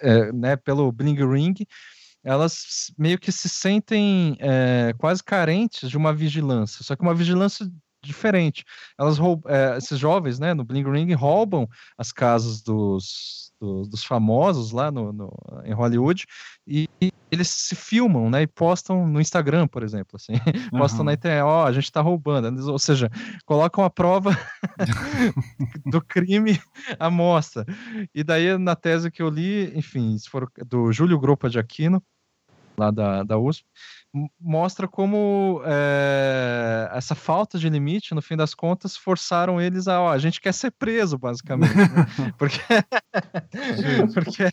é, 0.00 0.32
né, 0.32 0.54
pelo 0.54 0.92
Bling 0.92 1.16
Ring, 1.26 1.54
elas 2.22 2.92
meio 2.98 3.18
que 3.18 3.32
se 3.32 3.48
sentem 3.48 4.36
é, 4.40 4.94
quase 4.98 5.22
carentes 5.22 5.88
de 5.88 5.96
uma 5.96 6.12
vigilância, 6.12 6.84
só 6.84 6.94
que 6.94 7.02
uma 7.02 7.14
vigilância 7.14 7.66
diferente. 8.02 8.64
Elas 8.98 9.18
roubam, 9.18 9.50
é, 9.50 9.76
esses 9.76 9.98
jovens, 9.98 10.38
né, 10.38 10.54
no 10.54 10.64
Bling 10.64 10.90
Ring 10.90 11.12
roubam 11.14 11.68
as 11.98 12.12
casas 12.12 12.62
dos 12.62 13.50
do, 13.60 13.82
dos 13.82 14.02
famosos 14.02 14.72
lá 14.72 14.90
no, 14.90 15.12
no, 15.12 15.32
em 15.64 15.72
Hollywood 15.72 16.26
e, 16.66 16.88
eles 17.30 17.48
se 17.48 17.76
filmam, 17.76 18.28
né, 18.28 18.42
e 18.42 18.46
postam 18.46 19.06
no 19.06 19.20
Instagram, 19.20 19.68
por 19.68 19.84
exemplo, 19.84 20.16
assim, 20.16 20.32
uhum. 20.32 20.80
postam 20.80 21.04
na 21.04 21.12
internet, 21.12 21.42
ó, 21.42 21.62
oh, 21.62 21.66
a 21.66 21.72
gente 21.72 21.84
está 21.84 22.00
roubando, 22.00 22.72
ou 22.72 22.78
seja, 22.78 23.08
colocam 23.44 23.84
a 23.84 23.90
prova 23.90 24.36
do 25.86 26.00
crime 26.00 26.60
à 26.98 27.08
mostra. 27.08 27.64
E 28.12 28.24
daí 28.24 28.58
na 28.58 28.74
tese 28.74 29.12
que 29.12 29.22
eu 29.22 29.28
li, 29.28 29.70
enfim, 29.78 30.16
for, 30.28 30.50
do 30.66 30.90
Júlio 30.90 31.20
Gropa 31.20 31.48
de 31.48 31.60
Aquino, 31.60 32.02
lá 32.76 32.90
da, 32.90 33.22
da 33.22 33.38
USP, 33.38 33.64
mostra 34.40 34.88
como 34.88 35.62
é, 35.64 36.90
essa 36.94 37.14
falta 37.14 37.58
de 37.58 37.68
limite, 37.68 38.14
no 38.14 38.20
fim 38.20 38.36
das 38.36 38.54
contas, 38.54 38.96
forçaram 38.96 39.60
eles 39.60 39.86
a, 39.86 40.00
ó, 40.00 40.10
a 40.10 40.18
gente 40.18 40.40
quer 40.40 40.52
ser 40.52 40.72
preso, 40.72 41.16
basicamente, 41.16 41.76
né? 41.76 42.06
porque, 42.36 42.60
porque 44.12 44.44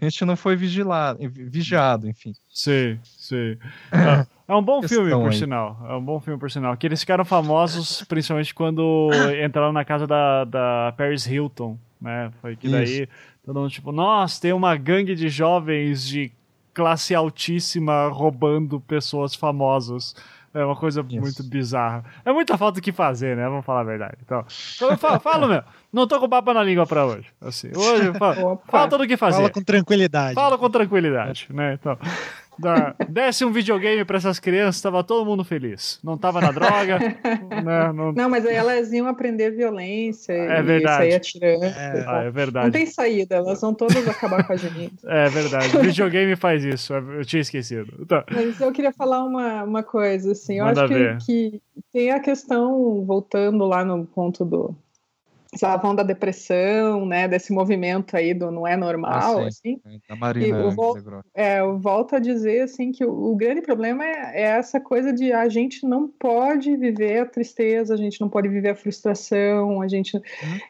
a 0.00 0.04
gente 0.04 0.24
não 0.24 0.34
foi 0.36 0.56
vigilado, 0.56 1.20
vigiado, 1.30 2.08
enfim. 2.08 2.32
Sim, 2.48 2.98
sim. 3.02 3.56
É, 3.92 4.26
é 4.48 4.54
um 4.54 4.62
bom 4.62 4.82
filme, 4.82 5.10
por 5.10 5.30
aí. 5.30 5.38
sinal. 5.38 5.80
É 5.88 5.94
um 5.94 6.04
bom 6.04 6.18
filme, 6.20 6.38
por 6.38 6.50
sinal. 6.50 6.76
Que 6.76 6.86
eles 6.86 7.00
ficaram 7.00 7.24
famosos, 7.24 8.02
principalmente 8.02 8.52
quando 8.52 9.10
entraram 9.44 9.72
na 9.72 9.84
casa 9.84 10.06
da, 10.06 10.44
da 10.44 10.94
Paris 10.96 11.26
Hilton, 11.26 11.78
né? 12.00 12.32
Foi 12.40 12.56
que 12.56 12.68
daí 12.68 13.02
Isso. 13.02 13.08
todo 13.44 13.60
mundo, 13.60 13.70
tipo, 13.70 13.92
nossa, 13.92 14.40
tem 14.40 14.52
uma 14.52 14.76
gangue 14.76 15.14
de 15.14 15.28
jovens 15.28 16.06
de 16.06 16.32
classe 16.74 17.14
altíssima 17.14 18.08
roubando 18.08 18.80
pessoas 18.80 19.34
famosas. 19.34 20.14
É 20.52 20.64
uma 20.64 20.76
coisa 20.76 21.04
Isso. 21.08 21.20
muito 21.20 21.42
bizarra. 21.42 22.04
É 22.24 22.32
muita 22.32 22.56
falta 22.56 22.78
o 22.78 22.82
que 22.82 22.92
fazer, 22.92 23.36
né? 23.36 23.48
Vamos 23.48 23.64
falar 23.64 23.80
a 23.80 23.84
verdade. 23.84 24.18
Então, 24.24 24.44
eu 24.82 24.96
falo, 24.96 25.18
falo 25.18 25.48
meu. 25.48 25.64
Não 25.92 26.06
tô 26.06 26.20
com 26.20 26.28
papo 26.28 26.52
na 26.52 26.62
língua 26.62 26.86
pra 26.86 27.04
hoje. 27.04 27.26
Assim, 27.40 27.72
hoje, 27.74 28.16
fala, 28.16 28.56
fala 28.70 28.88
tudo 28.88 29.02
o 29.02 29.06
que 29.06 29.16
fazer. 29.16 29.38
Fala 29.38 29.50
com 29.50 29.62
tranquilidade. 29.62 30.34
Fala 30.34 30.56
com 30.56 30.70
tranquilidade, 30.70 31.48
né? 31.50 31.74
Então, 31.74 31.98
da, 32.58 32.94
desse 33.08 33.44
um 33.44 33.52
videogame 33.52 34.04
para 34.04 34.16
essas 34.16 34.38
crianças, 34.38 34.80
tava 34.80 35.02
todo 35.02 35.24
mundo 35.26 35.44
feliz. 35.44 35.98
Não 36.02 36.16
tava 36.16 36.40
na 36.40 36.50
droga. 36.50 36.98
né, 37.64 37.92
não... 37.92 38.12
não... 38.12 38.28
mas 38.28 38.46
aí 38.46 38.54
elas 38.54 38.92
iam 38.92 39.06
aprender 39.06 39.50
violência 39.50 40.32
é 40.32 40.62
verdade. 40.62 40.96
sair 40.96 41.14
atirando. 41.14 41.64
É, 41.64 42.04
ah, 42.06 42.22
é 42.24 42.30
verdade. 42.30 42.66
Não 42.66 42.72
tem 42.72 42.86
saída, 42.86 43.36
elas 43.36 43.60
vão 43.60 43.74
todas 43.74 44.06
acabar 44.08 44.46
com 44.46 44.52
a 44.52 44.56
gente. 44.56 44.94
É 45.04 45.28
verdade. 45.28 45.76
videogame 45.78 46.36
faz 46.36 46.64
isso, 46.64 46.94
eu 46.94 47.24
tinha 47.24 47.40
esquecido. 47.40 48.04
Tá. 48.06 48.24
Mas 48.30 48.60
eu 48.60 48.72
queria 48.72 48.92
falar 48.92 49.24
uma, 49.24 49.64
uma 49.64 49.82
coisa, 49.82 50.32
assim. 50.32 50.58
Eu 50.58 50.66
Manda 50.66 50.84
acho 50.84 51.24
que, 51.26 51.26
que 51.26 51.62
tem 51.92 52.10
a 52.10 52.20
questão, 52.20 53.04
voltando 53.04 53.64
lá 53.66 53.84
no 53.84 54.04
ponto 54.04 54.44
do, 54.44 54.76
falando 55.58 55.98
da 55.98 56.02
depressão, 56.02 57.06
né, 57.06 57.28
desse 57.28 57.52
movimento 57.52 58.16
aí 58.16 58.34
do 58.34 58.50
não 58.50 58.66
é 58.66 58.76
normal, 58.76 59.38
ah, 59.38 59.46
assim. 59.46 59.80
É, 59.86 59.98
da 60.08 60.16
Marina 60.16 60.58
eu, 60.58 60.70
vol 60.70 60.96
é, 61.34 61.60
eu 61.60 61.78
volto 61.78 62.16
a 62.16 62.18
dizer, 62.18 62.62
assim, 62.62 62.92
que 62.92 63.04
o, 63.04 63.32
o 63.32 63.36
grande 63.36 63.62
problema 63.62 64.04
é, 64.04 64.32
é, 64.34 64.42
essa 64.42 64.80
coisa 64.80 65.12
de 65.12 65.32
a 65.32 65.48
gente 65.48 65.86
não 65.86 66.08
pode 66.08 66.76
viver 66.76 67.20
a 67.20 67.26
tristeza, 67.26 67.94
a 67.94 67.96
gente 67.96 68.20
não 68.20 68.28
pode 68.28 68.48
viver 68.48 68.70
a 68.70 68.76
frustração, 68.76 69.80
a 69.80 69.88
gente... 69.88 70.20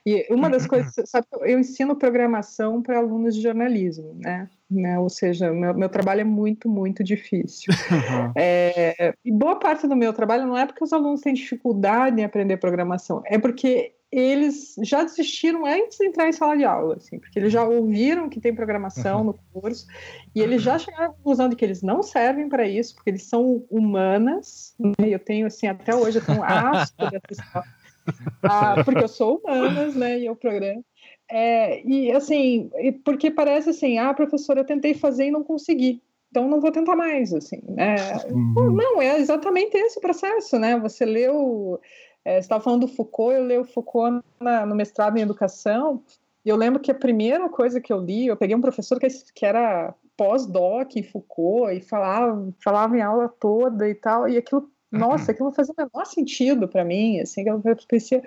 E 0.04 0.26
uma 0.30 0.48
das 0.48 0.66
coisas, 0.66 0.94
sabe, 1.06 1.26
eu 1.42 1.58
ensino 1.58 1.96
programação 1.96 2.82
para 2.82 2.98
alunos 2.98 3.34
de 3.34 3.42
jornalismo, 3.42 4.14
né, 4.18 4.48
né? 4.70 4.98
Ou 4.98 5.08
seja, 5.08 5.52
meu, 5.52 5.74
meu 5.74 5.88
trabalho 5.88 6.22
é 6.22 6.24
muito, 6.24 6.68
muito 6.68 7.04
difícil. 7.04 7.72
Uhum. 7.90 8.32
É, 8.36 9.14
e 9.24 9.30
boa 9.30 9.56
parte 9.56 9.86
do 9.86 9.96
meu 9.96 10.12
trabalho 10.12 10.46
não 10.46 10.56
é 10.56 10.66
porque 10.66 10.82
os 10.82 10.92
alunos 10.92 11.20
têm 11.20 11.34
dificuldade 11.34 12.20
em 12.20 12.24
aprender 12.24 12.56
programação, 12.56 13.22
é 13.26 13.38
porque 13.38 13.93
eles 14.18 14.76
já 14.82 15.02
desistiram 15.02 15.66
antes 15.66 15.98
de 15.98 16.06
entrar 16.06 16.28
em 16.28 16.32
sala 16.32 16.56
de 16.56 16.64
aula, 16.64 16.94
assim, 16.94 17.18
porque 17.18 17.38
eles 17.38 17.52
já 17.52 17.64
ouviram 17.64 18.28
que 18.28 18.40
tem 18.40 18.54
programação 18.54 19.18
uhum. 19.18 19.24
no 19.24 19.38
curso 19.52 19.86
e 20.34 20.40
eles 20.40 20.62
já 20.62 20.78
chegaram 20.78 21.06
à 21.06 21.08
conclusão 21.08 21.48
de 21.48 21.56
que 21.56 21.64
eles 21.64 21.82
não 21.82 22.02
servem 22.02 22.48
para 22.48 22.68
isso, 22.68 22.94
porque 22.94 23.10
eles 23.10 23.24
são 23.24 23.64
humanas. 23.68 24.74
Né? 24.78 25.08
Eu 25.08 25.18
tenho, 25.18 25.46
assim, 25.46 25.66
até 25.66 25.94
hoje 25.94 26.18
eu 26.18 26.24
tenho 26.24 26.40
um 26.40 26.44
asco 26.44 26.96
dessa 27.10 27.64
ah, 28.42 28.84
porque 28.84 29.02
eu 29.02 29.08
sou 29.08 29.38
humanas, 29.38 29.96
né? 29.96 30.20
E 30.20 30.26
eu 30.26 30.36
programo. 30.36 30.84
É, 31.28 31.82
e 31.84 32.12
assim, 32.12 32.70
porque 33.04 33.30
parece 33.30 33.70
assim, 33.70 33.98
ah, 33.98 34.12
professora, 34.14 34.60
eu 34.60 34.64
tentei 34.64 34.94
fazer 34.94 35.26
e 35.26 35.30
não 35.30 35.42
consegui 35.42 36.00
então 36.34 36.48
não 36.48 36.60
vou 36.60 36.72
tentar 36.72 36.96
mais, 36.96 37.32
assim, 37.32 37.62
né? 37.68 37.94
Uhum. 38.28 38.72
Não, 38.72 39.00
é 39.00 39.20
exatamente 39.20 39.76
esse 39.76 40.00
processo, 40.00 40.58
né? 40.58 40.76
Você 40.80 41.04
leu 41.04 41.80
é, 42.24 42.34
você 42.34 42.40
estava 42.40 42.62
falando 42.62 42.82
do 42.82 42.88
Foucault, 42.88 43.34
eu 43.34 43.44
leio 43.44 43.64
Foucault 43.64 44.24
na, 44.40 44.64
no 44.64 44.74
mestrado 44.74 45.16
em 45.16 45.22
educação, 45.22 46.02
e 46.44 46.48
eu 46.48 46.56
lembro 46.56 46.80
que 46.80 46.90
a 46.90 46.94
primeira 46.94 47.48
coisa 47.48 47.80
que 47.80 47.92
eu 47.92 47.98
li, 47.98 48.26
eu 48.26 48.36
peguei 48.36 48.56
um 48.56 48.60
professor 48.60 48.98
que, 48.98 49.08
que 49.34 49.46
era 49.46 49.94
pós-doc 50.16 50.96
em 50.96 51.02
Foucault, 51.02 51.76
e 51.76 51.80
falava, 51.80 52.52
falava 52.62 52.96
em 52.96 53.02
aula 53.02 53.28
toda 53.28 53.88
e 53.88 53.94
tal, 53.94 54.28
e 54.28 54.36
aquilo 54.36 54.70
nossa, 54.94 55.32
aquilo 55.32 55.50
fazia 55.50 55.74
o 55.76 55.82
menor 55.82 56.06
sentido 56.06 56.68
para 56.68 56.84
mim, 56.84 57.18
assim, 57.18 57.42
que 57.42 57.50
eu 57.50 57.60
parecia... 57.60 58.22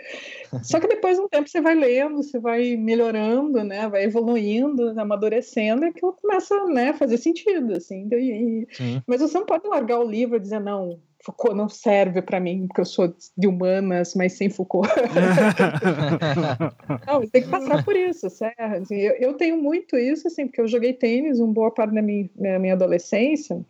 Só 0.61 0.80
que 0.80 0.88
depois 0.88 1.18
de 1.18 1.24
um 1.24 1.30
tempo 1.30 1.48
você 1.48 1.61
vai 1.61 1.74
lendo, 1.74 2.18
você 2.18 2.40
vai 2.40 2.76
melhorando, 2.76 3.64
né, 3.64 3.88
vai 3.88 4.03
evoluindo, 4.03 4.99
amadurecendo, 4.99 5.86
e 5.86 5.90
aquilo 5.90 6.14
começa, 6.14 6.65
né, 6.65 6.90
a 6.90 6.94
fazer 6.94 7.18
sentido, 7.18 7.74
assim, 7.74 8.10
e... 8.11 8.68
mas 9.07 9.22
você 9.22 9.40
não 9.40 9.45
pode 9.45 9.65
largar 9.65 9.99
o 9.99 10.10
livro 10.10 10.36
e 10.36 10.41
dizer, 10.41 10.60
não, 10.60 10.99
Foucault 11.23 11.56
não 11.56 11.68
serve 11.68 12.22
para 12.22 12.39
mim, 12.39 12.68
porque 12.68 12.81
eu 12.81 12.85
sou 12.85 13.14
de 13.38 13.48
humanas, 13.48 14.14
mas 14.15 14.34
sem 14.34 14.49
Foucault. 14.49 14.88
não, 17.07 17.27
tem 17.27 17.41
que 17.41 17.49
passar 17.49 17.84
por 17.84 17.95
isso, 17.95 18.30
certo? 18.30 18.60
Assim, 18.60 18.95
eu, 18.95 19.15
eu, 19.15 19.34
tenho 19.34 19.57
muito 19.57 19.98
isso, 19.98 20.27
assim, 20.27 20.45
porque 20.45 20.61
eu 20.61 20.68
joguei 20.68 20.94
tênis 20.94 21.39
um 21.39 21.52
boa 21.52 21.72
parte 21.72 21.94
da 21.94 22.02
minha, 22.02 22.30
da 22.35 22.60
minha 22.60 22.73
adolescência. 22.73 23.65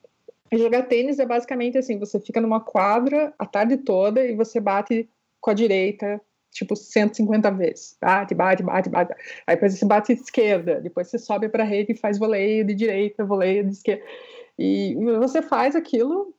E 0.52 0.58
jogar 0.58 0.84
tênis 0.84 1.20
é 1.20 1.26
basicamente 1.26 1.78
assim: 1.78 1.98
você 1.98 2.20
fica 2.20 2.42
numa 2.42 2.60
quadra 2.60 3.34
a 3.40 3.46
tarde 3.46 3.78
toda 3.78 4.24
e 4.24 4.36
você 4.36 4.60
bate 4.60 5.10
com 5.40 5.50
a 5.50 5.54
direita, 5.54 6.22
tipo 6.52 6.76
150 6.76 7.50
vezes. 7.52 7.98
Bate, 8.02 8.36
bate, 8.36 8.64
bate, 8.64 8.90
bate. 8.90 9.14
Aí 9.46 9.56
depois 9.56 9.78
você 9.78 9.86
bate 9.86 10.16
de 10.16 10.22
esquerda, 10.22 10.82
depois 10.82 11.10
você 11.10 11.18
sobe 11.18 11.50
para 11.50 11.64
a 11.64 11.66
rede 11.66 11.94
e 11.94 11.98
faz 11.98 12.18
voleio 12.18 12.66
de 12.66 12.74
direita, 12.74 13.26
voleio 13.26 13.64
de 13.64 13.72
esquerda. 13.72 14.04
E 14.60 14.96
você 15.20 15.42
faz 15.42 15.76
aquilo 15.76 16.34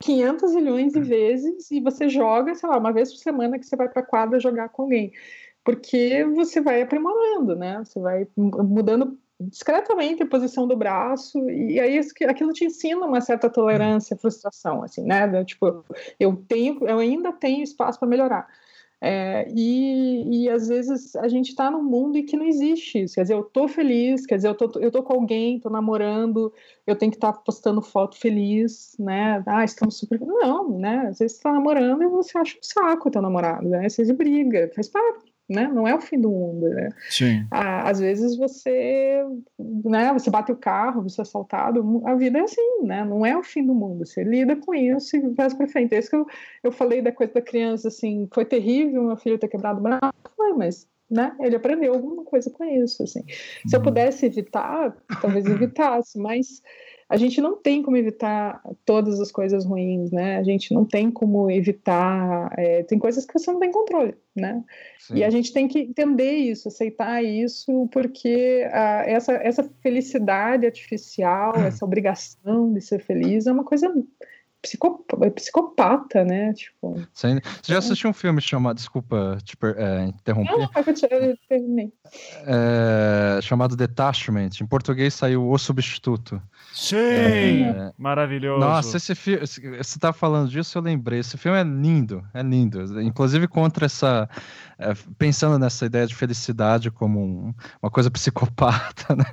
500 0.00 0.54
milhões 0.54 0.92
de 0.92 1.00
vezes 1.00 1.70
e 1.70 1.80
você 1.80 2.08
joga, 2.08 2.54
sei 2.54 2.68
lá, 2.68 2.78
uma 2.78 2.92
vez 2.92 3.10
por 3.12 3.18
semana 3.18 3.58
que 3.58 3.66
você 3.66 3.76
vai 3.76 3.88
para 3.88 4.02
a 4.02 4.06
quadra 4.06 4.38
jogar 4.38 4.68
com 4.68 4.82
alguém. 4.82 5.12
Porque 5.64 6.24
você 6.24 6.60
vai 6.60 6.82
aprimorando, 6.82 7.54
né? 7.54 7.78
Você 7.84 8.00
vai 8.00 8.26
mudando 8.36 9.18
discretamente 9.40 10.22
a 10.22 10.26
posição 10.26 10.66
do 10.66 10.76
braço 10.76 11.48
e 11.50 11.78
aí 11.78 12.00
aquilo 12.28 12.52
te 12.52 12.64
ensina 12.64 13.06
uma 13.06 13.20
certa 13.20 13.48
tolerância, 13.48 14.16
frustração, 14.16 14.82
assim, 14.82 15.02
né? 15.04 15.44
Tipo, 15.44 15.84
eu 16.18 16.36
tenho, 16.48 16.86
eu 16.86 16.98
ainda 16.98 17.32
tenho 17.32 17.62
espaço 17.62 17.98
para 17.98 18.08
melhorar. 18.08 18.48
É, 19.00 19.46
e, 19.54 20.44
e 20.44 20.48
às 20.50 20.66
vezes 20.66 21.14
a 21.16 21.28
gente 21.28 21.50
está 21.50 21.70
num 21.70 21.82
mundo 21.82 22.18
em 22.18 22.24
que 22.26 22.36
não 22.36 22.46
existe 22.46 23.02
isso. 23.04 23.14
Quer 23.14 23.22
dizer, 23.22 23.34
eu 23.34 23.44
tô 23.44 23.68
feliz, 23.68 24.26
quer 24.26 24.36
dizer, 24.36 24.48
eu 24.48 24.54
tô, 24.54 24.78
eu 24.80 24.90
tô 24.90 25.02
com 25.02 25.12
alguém, 25.14 25.60
tô 25.60 25.70
namorando, 25.70 26.52
eu 26.86 26.96
tenho 26.96 27.12
que 27.12 27.16
estar 27.16 27.32
tá 27.32 27.38
postando 27.40 27.80
foto 27.80 28.16
feliz, 28.18 28.96
né? 28.98 29.42
Ah, 29.46 29.64
estamos 29.64 29.96
super. 29.98 30.20
Não, 30.20 30.78
né? 30.78 31.06
Às 31.08 31.18
vezes 31.18 31.36
você 31.36 31.42
tá 31.42 31.52
namorando 31.52 32.02
e 32.02 32.08
você 32.08 32.36
acha 32.38 32.56
um 32.58 32.62
saco 32.62 33.08
o 33.08 33.12
teu 33.12 33.22
namorado, 33.22 33.68
né? 33.68 33.88
Você 33.88 34.12
briga, 34.12 34.70
faz 34.74 34.88
parte 34.88 35.37
né? 35.48 35.66
Não 35.66 35.86
é 35.88 35.94
o 35.94 36.00
fim 36.00 36.20
do 36.20 36.30
mundo, 36.30 36.68
né? 36.68 36.90
Sim. 37.08 37.46
Às 37.50 38.00
vezes 38.00 38.36
você, 38.36 39.24
né? 39.84 40.12
Você 40.12 40.30
bate 40.30 40.52
o 40.52 40.56
carro, 40.56 41.02
você 41.02 41.20
é 41.20 41.22
assaltado, 41.22 42.02
a 42.06 42.14
vida 42.14 42.38
é 42.38 42.42
assim, 42.42 42.82
né? 42.82 43.04
Não 43.04 43.24
é 43.24 43.36
o 43.36 43.42
fim 43.42 43.64
do 43.64 43.74
mundo. 43.74 44.04
Você 44.04 44.22
lida 44.22 44.56
com 44.56 44.74
isso 44.74 45.16
e 45.16 45.20
vai 45.30 45.48
para 45.54 45.68
frente. 45.68 45.94
É 45.94 45.98
isso 45.98 46.10
que 46.10 46.16
eu, 46.16 46.26
eu 46.64 46.72
falei 46.72 47.00
da 47.00 47.12
coisa 47.12 47.32
da 47.32 47.42
criança, 47.42 47.88
assim, 47.88 48.28
foi 48.32 48.44
terrível 48.44 49.02
meu 49.02 49.16
filho 49.16 49.38
ter 49.38 49.48
quebrado 49.48 49.80
o 49.80 49.82
braço, 49.82 50.12
foi, 50.36 50.52
mas 50.52 50.86
né? 51.10 51.34
Ele 51.40 51.56
aprendeu 51.56 51.94
alguma 51.94 52.24
coisa 52.24 52.50
com 52.50 52.64
isso, 52.64 53.02
assim. 53.02 53.24
Se 53.66 53.74
eu 53.74 53.78
uhum. 53.78 53.84
pudesse 53.84 54.26
evitar, 54.26 54.94
talvez 55.22 55.46
evitasse, 55.46 56.18
mas 56.18 56.62
a 57.08 57.16
gente 57.16 57.40
não 57.40 57.56
tem 57.56 57.82
como 57.82 57.96
evitar 57.96 58.60
todas 58.84 59.18
as 59.18 59.32
coisas 59.32 59.64
ruins, 59.64 60.10
né? 60.12 60.36
A 60.36 60.42
gente 60.42 60.74
não 60.74 60.84
tem 60.84 61.10
como 61.10 61.50
evitar. 61.50 62.52
É, 62.58 62.82
tem 62.82 62.98
coisas 62.98 63.24
que 63.24 63.32
você 63.32 63.50
não 63.50 63.58
tem 63.58 63.72
controle, 63.72 64.14
né? 64.36 64.62
Sim. 64.98 65.16
E 65.16 65.24
a 65.24 65.30
gente 65.30 65.50
tem 65.52 65.66
que 65.66 65.78
entender 65.78 66.32
isso, 66.32 66.68
aceitar 66.68 67.24
isso, 67.24 67.88
porque 67.90 68.68
a, 68.70 69.04
essa, 69.06 69.32
essa 69.32 69.64
felicidade 69.82 70.66
artificial, 70.66 71.54
essa 71.64 71.84
obrigação 71.84 72.74
de 72.74 72.82
ser 72.82 73.02
feliz 73.02 73.46
é 73.46 73.52
uma 73.52 73.64
coisa 73.64 73.90
é 75.22 75.30
psicopata, 75.30 76.24
né? 76.24 76.52
Tipo, 76.52 77.00
Você 77.12 77.40
já 77.62 77.74
é. 77.74 77.78
assistiu 77.78 78.10
um 78.10 78.12
filme 78.12 78.40
chamado. 78.40 78.76
Desculpa 78.76 79.38
te 79.44 79.56
é, 79.76 80.06
interromper. 80.06 80.58
Não, 80.58 80.68
eu 81.10 81.38
terminei. 81.48 81.92
É, 82.46 83.40
chamado 83.40 83.76
Detachment. 83.76 84.50
Em 84.60 84.66
português 84.66 85.14
saiu 85.14 85.48
O 85.48 85.58
Substituto. 85.58 86.42
Sim! 86.72 86.96
É, 86.96 87.92
Maravilhoso. 87.96 88.60
Nossa, 88.60 88.96
esse 88.96 89.14
filme. 89.14 89.46
Você 89.46 89.98
tá 89.98 90.12
falando 90.12 90.50
disso, 90.50 90.76
eu 90.76 90.82
lembrei. 90.82 91.20
Esse 91.20 91.36
filme 91.36 91.58
é 91.58 91.64
lindo, 91.64 92.24
é 92.34 92.42
lindo. 92.42 93.00
Inclusive 93.00 93.46
contra 93.46 93.86
essa. 93.86 94.28
É, 94.80 94.92
pensando 95.18 95.58
nessa 95.58 95.86
ideia 95.86 96.06
de 96.06 96.14
felicidade 96.14 96.88
como 96.88 97.20
um, 97.20 97.54
uma 97.82 97.90
coisa 97.90 98.08
psicopata, 98.12 99.14
né? 99.16 99.24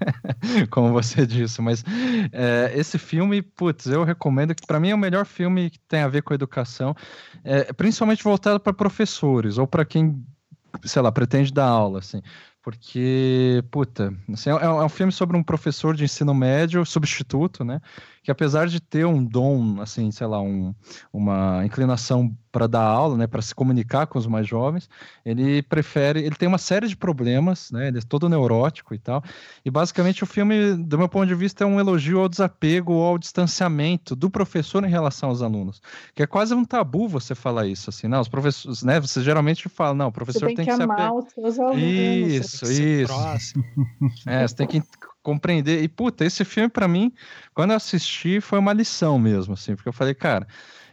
como 0.71 0.91
você 0.91 1.25
disse. 1.25 1.61
Mas 1.61 1.83
é, 2.31 2.71
esse 2.75 2.97
filme, 2.97 3.43
putz, 3.43 3.85
eu 3.85 4.03
recomendo 4.03 4.55
que 4.55 4.65
para 4.65 4.79
mim 4.79 4.89
é 4.89 4.95
o 4.95 4.97
melhor 4.97 5.14
filme 5.23 5.69
que 5.69 5.79
tem 5.87 6.01
a 6.01 6.07
ver 6.07 6.23
com 6.23 6.33
educação, 6.33 6.95
é, 7.43 7.71
principalmente 7.71 8.23
voltado 8.23 8.59
para 8.59 8.73
professores 8.73 9.57
ou 9.57 9.67
para 9.67 9.85
quem, 9.85 10.25
sei 10.83 11.01
lá, 11.01 11.11
pretende 11.11 11.53
dar 11.53 11.67
aula, 11.67 11.99
assim. 11.99 12.21
porque, 12.61 13.63
puta, 13.69 14.11
assim, 14.33 14.49
é, 14.49 14.53
é, 14.53 14.69
um 14.69 14.89
filme 14.89 15.11
sobre 15.11 15.37
um 15.37 15.43
professor 15.43 15.95
de 15.95 16.03
ensino 16.03 16.33
médio, 16.33 16.83
substituto, 16.83 17.63
né? 17.63 17.79
Que 18.25 18.31
apesar 18.31 18.67
de 18.67 18.79
ter 18.79 19.05
um 19.05 19.23
dom, 19.23 19.79
assim, 19.79 20.09
sei 20.09 20.25
lá, 20.25 20.41
um, 20.41 20.73
uma 21.13 21.63
inclinação 21.63 22.35
para 22.51 22.65
dar 22.65 22.81
aula, 22.81 23.17
né, 23.17 23.27
para 23.27 23.41
se 23.41 23.53
comunicar 23.53 24.07
com 24.07 24.17
os 24.17 24.25
mais 24.25 24.47
jovens, 24.47 24.89
ele 25.23 25.61
prefere, 25.61 26.21
ele 26.21 26.35
tem 26.35 26.47
uma 26.47 26.57
série 26.57 26.87
de 26.87 26.95
problemas, 26.95 27.69
né? 27.69 27.89
Ele 27.89 27.99
é 27.99 28.01
todo 28.01 28.29
neurótico 28.29 28.95
e 28.95 28.97
tal. 28.97 29.21
E 29.63 29.69
basicamente 29.69 30.23
o 30.23 30.25
filme, 30.25 30.73
do 30.75 30.97
meu 30.97 31.07
ponto 31.07 31.27
de 31.27 31.35
vista, 31.35 31.65
é 31.65 31.67
um 31.67 31.79
elogio 31.79 32.19
ao 32.19 32.29
desapego, 32.29 32.93
ao 32.93 33.17
distanciamento 33.17 34.15
do 34.15 34.29
professor 34.29 34.83
em 34.83 34.89
relação 34.89 35.29
aos 35.29 35.43
alunos, 35.43 35.81
que 36.15 36.23
é 36.23 36.25
quase 36.27 36.53
um 36.55 36.65
tabu 36.65 37.07
você 37.07 37.35
falar 37.35 37.67
isso, 37.67 37.89
assim, 37.89 38.07
não, 38.07 38.21
os 38.21 38.29
professores, 38.29 38.81
né? 38.81 38.99
Você 38.99 39.21
geralmente 39.21 39.69
fala, 39.69 39.93
não, 39.93 40.07
o 40.07 40.11
professor 40.11 40.39
você 40.49 40.55
tem, 40.55 40.55
tem 40.55 40.65
que, 40.65 40.75
que 40.75 40.81
amar 40.81 41.13
os 41.13 41.31
seus 41.31 41.59
alunos. 41.59 41.83
Isso 41.83 42.65
isso, 42.65 42.71
isso. 42.71 43.63
É, 44.25 44.47
você 44.47 44.55
tem 44.55 44.67
que 44.67 44.81
compreender. 45.25 45.83
E, 45.83 45.87
puta, 45.87 46.23
esse 46.23 46.45
filme, 46.45 46.69
para 46.69 46.87
mim, 46.87 47.11
quando 47.53 47.71
eu 47.71 47.77
assisti, 47.77 48.39
foi 48.39 48.59
uma 48.59 48.71
lição 48.71 49.17
mesmo, 49.17 49.55
assim, 49.55 49.75
porque 49.75 49.89
eu 49.89 49.93
falei, 49.93 50.13
cara, 50.13 50.47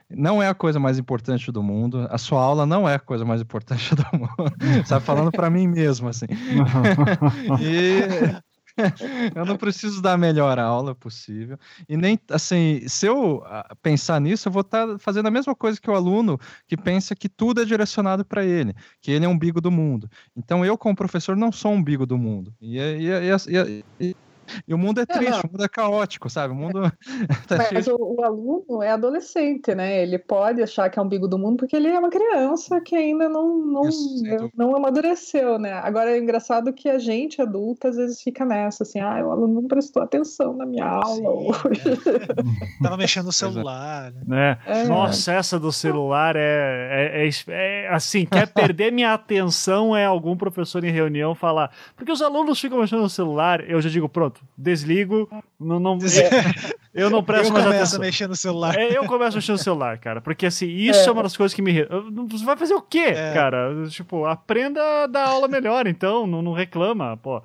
não 0.08 0.42
é 0.42 0.48
a 0.48 0.54
coisa 0.54 0.80
mais 0.80 0.98
importante 0.98 1.52
do 1.52 1.62
mundo, 1.62 2.06
a 2.10 2.16
sua 2.16 2.42
aula 2.42 2.64
não 2.64 2.88
é 2.88 2.94
a 2.94 2.98
coisa 2.98 3.24
mais 3.26 3.42
importante 3.42 3.94
do 3.94 4.04
mundo, 4.12 4.86
sabe, 4.86 5.04
falando 5.04 5.30
para 5.30 5.50
mim 5.50 5.68
mesmo, 5.68 6.08
assim. 6.08 6.26
e 7.60 8.42
eu 9.34 9.44
não 9.44 9.56
preciso 9.56 10.00
dar 10.00 10.14
a 10.14 10.18
melhor 10.18 10.58
aula 10.58 10.94
possível. 10.94 11.58
E 11.88 11.96
nem, 11.96 12.18
assim, 12.30 12.86
se 12.88 13.06
eu 13.06 13.42
ah, 13.46 13.74
pensar 13.82 14.20
nisso, 14.20 14.48
eu 14.48 14.52
vou 14.52 14.62
estar 14.62 14.86
tá 14.86 14.98
fazendo 14.98 15.26
a 15.26 15.30
mesma 15.30 15.54
coisa 15.54 15.80
que 15.80 15.90
o 15.90 15.94
aluno 15.94 16.38
que 16.66 16.76
pensa 16.76 17.14
que 17.14 17.28
tudo 17.28 17.62
é 17.62 17.64
direcionado 17.64 18.24
para 18.24 18.44
ele, 18.44 18.74
que 19.00 19.10
ele 19.10 19.24
é 19.24 19.28
um 19.28 19.32
umbigo 19.32 19.60
do 19.60 19.70
mundo. 19.70 20.10
Então, 20.36 20.64
eu, 20.64 20.76
como 20.78 20.94
professor, 20.94 21.36
não 21.36 21.52
sou 21.52 21.72
um 21.72 21.76
umbigo 21.76 22.06
do 22.06 22.16
mundo. 22.16 22.54
E, 22.60 22.78
e, 22.78 23.08
e, 23.08 23.84
e 24.00 24.16
e 24.66 24.74
o 24.74 24.78
mundo 24.78 25.00
é 25.00 25.06
triste, 25.06 25.44
é, 25.44 25.46
o 25.46 25.50
mundo 25.50 25.64
é 25.64 25.68
caótico, 25.68 26.30
sabe? 26.30 26.52
O 26.52 26.56
mundo. 26.56 26.80
tá 27.48 27.68
Mas 27.72 27.86
o, 27.86 27.96
o, 27.96 28.24
aluno 28.24 28.82
é 28.82 28.90
adolescente, 28.90 29.74
né? 29.74 30.02
Ele 30.02 30.18
pode 30.18 30.62
achar 30.62 30.88
que 30.90 30.98
é 30.98 31.02
um 31.02 31.04
umbigo 31.04 31.28
do 31.28 31.38
mundo 31.38 31.58
porque 31.58 31.76
ele 31.76 31.88
é 31.88 31.98
uma 31.98 32.10
criança 32.10 32.80
que 32.80 32.96
ainda 32.96 33.28
não, 33.28 33.58
não, 33.58 33.88
Isso, 33.88 34.50
não 34.56 34.74
amadureceu, 34.74 35.58
né? 35.58 35.72
Agora 35.72 36.10
é 36.10 36.18
engraçado 36.18 36.72
que 36.72 36.88
a 36.88 36.98
gente, 36.98 37.40
adulta, 37.40 37.88
às 37.88 37.96
vezes 37.96 38.22
fica 38.22 38.44
nessa, 38.44 38.82
assim, 38.82 39.00
ah, 39.00 39.24
o 39.26 39.30
aluno 39.30 39.60
não 39.60 39.68
prestou 39.68 40.02
atenção 40.02 40.54
na 40.54 40.64
minha 40.64 40.86
aula 40.86 41.14
Sim, 41.14 41.26
hoje. 41.26 41.82
É. 41.88 42.82
Tava 42.82 42.96
mexendo 42.96 43.26
no 43.26 43.32
celular. 43.32 44.12
Né? 44.26 44.58
É. 44.66 44.84
Nossa, 44.84 45.32
essa 45.32 45.58
do 45.58 45.72
celular 45.72 46.36
é, 46.36 47.20
é, 47.20 47.28
é, 47.28 47.84
é 47.84 47.88
assim, 47.92 48.24
quer 48.24 48.46
perder 48.46 48.92
minha 48.92 49.12
atenção 49.12 49.96
é 49.96 50.04
algum 50.04 50.36
professor 50.36 50.84
em 50.84 50.90
reunião 50.90 51.34
falar, 51.34 51.70
porque 51.96 52.12
os 52.12 52.22
alunos 52.22 52.60
ficam 52.60 52.78
mexendo 52.78 53.02
no 53.02 53.10
celular, 53.10 53.68
eu 53.68 53.80
já 53.80 53.88
digo, 53.88 54.08
pronto, 54.08 54.31
desligo, 54.56 55.28
não, 55.58 55.78
não, 55.78 55.98
eu, 56.94 57.04
eu 57.04 57.10
não 57.10 57.22
presto 57.22 57.48
eu 57.48 57.52
mais 57.52 57.66
atenção. 57.66 57.98
a 57.98 58.00
mexer 58.00 58.28
no 58.28 58.36
celular. 58.36 58.78
É, 58.78 58.96
eu 58.96 59.04
começo 59.04 59.36
a 59.36 59.38
mexer 59.38 59.52
no 59.52 59.58
celular, 59.58 59.98
cara, 59.98 60.20
porque 60.20 60.46
assim, 60.46 60.66
isso 60.66 61.00
é, 61.00 61.06
é 61.06 61.10
uma 61.10 61.22
das 61.22 61.36
coisas 61.36 61.54
que 61.54 61.62
me... 61.62 61.86
Você 62.30 62.44
vai 62.44 62.56
fazer 62.56 62.74
o 62.74 62.82
quê, 62.82 62.98
é. 62.98 63.32
cara? 63.32 63.86
Tipo, 63.88 64.24
aprenda 64.26 65.04
a 65.04 65.06
dar 65.06 65.28
aula 65.28 65.48
melhor, 65.48 65.86
então, 65.86 66.26
não, 66.26 66.42
não 66.42 66.52
reclama, 66.52 67.16
pô. 67.16 67.42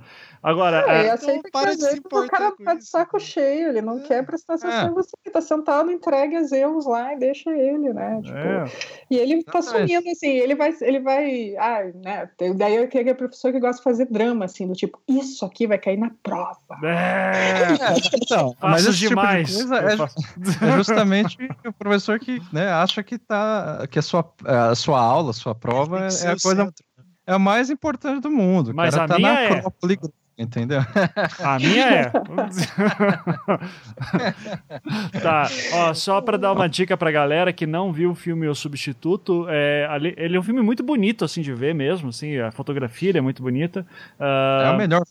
Agora, 0.47 0.85
é, 0.87 1.07
é, 1.07 1.13
então, 1.13 1.41
para 1.51 1.75
de 1.75 1.81
se 1.81 1.97
importar 1.97 2.25
o 2.25 2.29
cara 2.29 2.55
tá 2.63 2.75
de 2.75 2.85
saco 2.85 3.19
cheio, 3.19 3.67
ele 3.67 3.81
não 3.81 3.99
é. 3.99 4.03
quer 4.03 4.25
prestar 4.25 4.53
atenção 4.53 4.91
em 4.91 4.93
você, 4.93 5.11
tá 5.29 5.41
sentado, 5.41 5.91
entregue 5.91 6.37
as 6.37 6.53
erros 6.53 6.85
lá 6.85 7.13
e 7.13 7.19
deixa 7.19 7.51
ele, 7.51 7.91
né? 7.91 8.21
Tipo, 8.23 8.37
é. 8.37 8.65
E 9.11 9.17
ele 9.17 9.43
tá 9.43 9.61
sumindo, 9.61 10.09
assim, 10.09 10.29
ele 10.29 10.55
vai, 10.55 10.73
ele 10.79 11.01
vai, 11.01 11.53
ah, 11.57 11.91
né? 11.95 12.29
Daí 12.55 12.77
eu 12.77 12.87
queria 12.87 13.13
professor 13.13 13.51
que 13.51 13.59
gosta 13.59 13.79
de 13.79 13.83
fazer 13.83 14.05
drama, 14.05 14.45
assim, 14.45 14.65
do 14.65 14.73
tipo, 14.73 14.97
isso 15.05 15.43
aqui 15.43 15.67
vai 15.67 15.77
cair 15.77 15.97
na 15.97 16.11
prova. 16.23 16.57
É, 16.81 17.73
então, 18.15 18.55
mas 18.61 18.87
esse 18.87 18.99
demais. 18.99 19.53
Tipo 19.53 19.73
é, 19.73 19.95
é, 19.95 20.77
justamente 20.77 21.37
o 21.65 21.73
professor 21.73 22.17
que 22.19 22.41
né, 22.53 22.69
acha 22.71 23.03
que, 23.03 23.17
tá, 23.17 23.85
que 23.91 23.99
a, 23.99 24.01
sua, 24.01 24.33
a 24.45 24.73
sua 24.75 25.01
aula, 25.01 25.31
a 25.31 25.33
sua 25.33 25.53
prova 25.53 25.97
é 25.97 26.07
a 26.07 26.37
coisa. 26.39 26.39
Centro. 26.39 26.65
Né? 26.65 26.71
É 27.27 27.33
a 27.33 27.39
mais 27.39 27.69
importante 27.69 28.21
do 28.21 28.31
mundo. 28.31 28.73
Mas 28.73 28.95
a 28.95 29.05
tá 29.05 29.17
minha 29.17 29.33
na 29.33 29.41
é... 29.41 29.61
Entendeu? 30.37 30.81
A 31.39 31.57
minha 31.57 31.87
é. 31.87 32.11
tá, 35.19 35.49
ó, 35.73 35.93
só 35.95 36.21
para 36.21 36.37
dar 36.37 36.53
uma 36.53 36.69
dica 36.69 36.95
pra 36.95 37.09
galera 37.09 37.51
que 37.51 37.65
não 37.65 37.91
viu 37.91 38.11
o 38.11 38.15
filme 38.15 38.47
O 38.47 38.53
Substituto, 38.53 39.47
é, 39.49 39.87
ele 40.15 40.37
é 40.37 40.39
um 40.39 40.43
filme 40.43 40.61
muito 40.61 40.83
bonito, 40.83 41.25
assim, 41.25 41.41
de 41.41 41.51
ver 41.53 41.73
mesmo, 41.73 42.09
assim, 42.09 42.37
a 42.37 42.51
fotografia 42.51 43.17
é 43.17 43.21
muito 43.21 43.41
bonita. 43.41 43.83
Uh, 44.19 44.63
é 44.63 44.71
o 44.71 44.77
melhor 44.77 45.01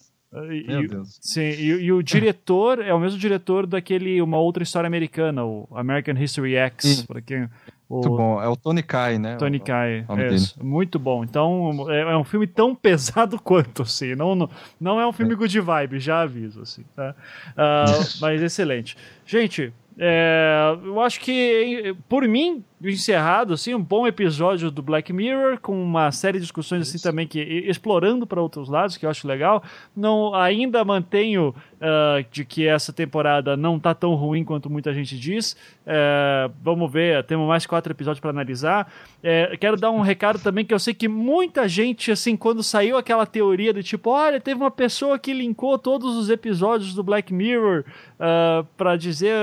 e, 0.51 0.67
Meu 0.67 0.87
Deus. 0.87 1.19
Sim, 1.21 1.41
e, 1.41 1.85
e, 1.85 1.93
o 1.93 2.03
diretor 2.03 2.81
é 2.81 2.93
o 2.93 3.01
mesmo 3.01 3.19
diretor 3.19 3.67
daquele 3.67 4.21
Uma 4.21 4.39
Outra 4.39 4.63
História 4.63 4.87
Americana, 4.87 5.45
o 5.45 5.69
American 5.73 6.15
History 6.15 6.57
X, 6.57 7.03
para 7.03 7.21
quem 7.21 7.49
muito 7.89 8.09
bom. 8.09 8.43
É 8.43 8.49
o 8.49 8.57
Tony 8.57 8.83
Kai, 8.83 9.19
né? 9.19 9.37
Tony 9.37 9.61
Kai. 9.61 10.05
É, 10.09 10.63
muito 10.63 10.99
bom. 10.99 11.23
Então, 11.23 11.87
é, 11.89 12.01
é, 12.01 12.17
um 12.17 12.25
filme 12.25 12.47
tão 12.47 12.75
pesado 12.77 13.41
quanto, 13.41 13.83
assim. 13.83 14.15
Não, 14.15 14.35
não, 14.35 14.51
não 14.81 15.01
é 15.01 15.07
um 15.07 15.13
filme 15.13 15.33
é. 15.33 15.37
good 15.37 15.61
vibe, 15.61 16.01
já 16.01 16.23
aviso, 16.23 16.63
assim. 16.63 16.85
Tá? 16.95 17.15
Uh, 17.53 18.05
mas 18.21 18.43
excelente. 18.43 18.97
Gente, 19.25 19.73
é, 19.99 20.77
eu 20.85 21.01
acho 21.01 21.21
que, 21.21 21.97
por 22.09 22.27
mim, 22.27 22.63
encerrado, 22.85 23.55
assim, 23.55 23.75
um 23.75 23.83
bom 23.83 24.07
episódio 24.07 24.71
do 24.71 24.83
Black 24.83 25.13
Mirror, 25.13 25.59
com 25.61 25.83
uma 25.83 26.13
série 26.13 26.39
de 26.39 26.43
discussões 26.43 26.83
assim 26.83 26.99
também 26.99 27.27
que 27.27 27.41
explorando 27.41 28.27
para 28.27 28.41
outros 28.41 28.69
lados, 28.69 28.97
que 28.97 29.07
eu 29.07 29.11
acho 29.11 29.27
legal. 29.27 29.63
Não 29.97 30.35
ainda 30.35 30.85
mantenho 30.85 31.55
uh, 31.77 32.25
de 32.31 32.45
que 32.45 32.67
essa 32.67 32.93
temporada 32.93 33.57
não 33.57 33.79
tá 33.79 33.95
tão 33.95 34.15
ruim 34.15 34.45
quanto 34.45 34.69
muita 34.69 34.93
gente 34.93 35.19
diz. 35.19 35.57
Uh, 35.87 36.53
vamos 36.63 36.93
ver, 36.93 37.25
temos 37.25 37.49
mais 37.49 37.65
quatro 37.65 37.93
episódios 37.93 38.21
para 38.21 38.31
analisar. 38.31 38.93
Uh, 39.19 39.57
quero 39.59 39.77
dar 39.77 39.91
um 39.91 40.01
recado 40.01 40.39
também 40.39 40.65
que 40.65 40.75
eu 40.75 40.79
sei 40.79 40.93
que 40.93 41.09
muita 41.09 41.67
gente, 41.67 42.11
assim, 42.13 42.37
quando 42.37 42.63
saiu 42.63 42.99
aquela 42.99 43.25
teoria 43.25 43.73
do 43.73 43.83
tipo, 43.83 44.11
olha, 44.11 44.39
teve 44.39 44.61
uma 44.61 44.71
pessoa 44.71 45.19
que 45.19 45.33
linkou 45.33 45.79
todos 45.79 46.15
os 46.15 46.29
episódios 46.29 46.95
do 46.95 47.03
Black 47.03 47.33
Mirror 47.33 47.85
uh, 48.21 48.67
para 48.77 48.97
dizer 48.97 49.35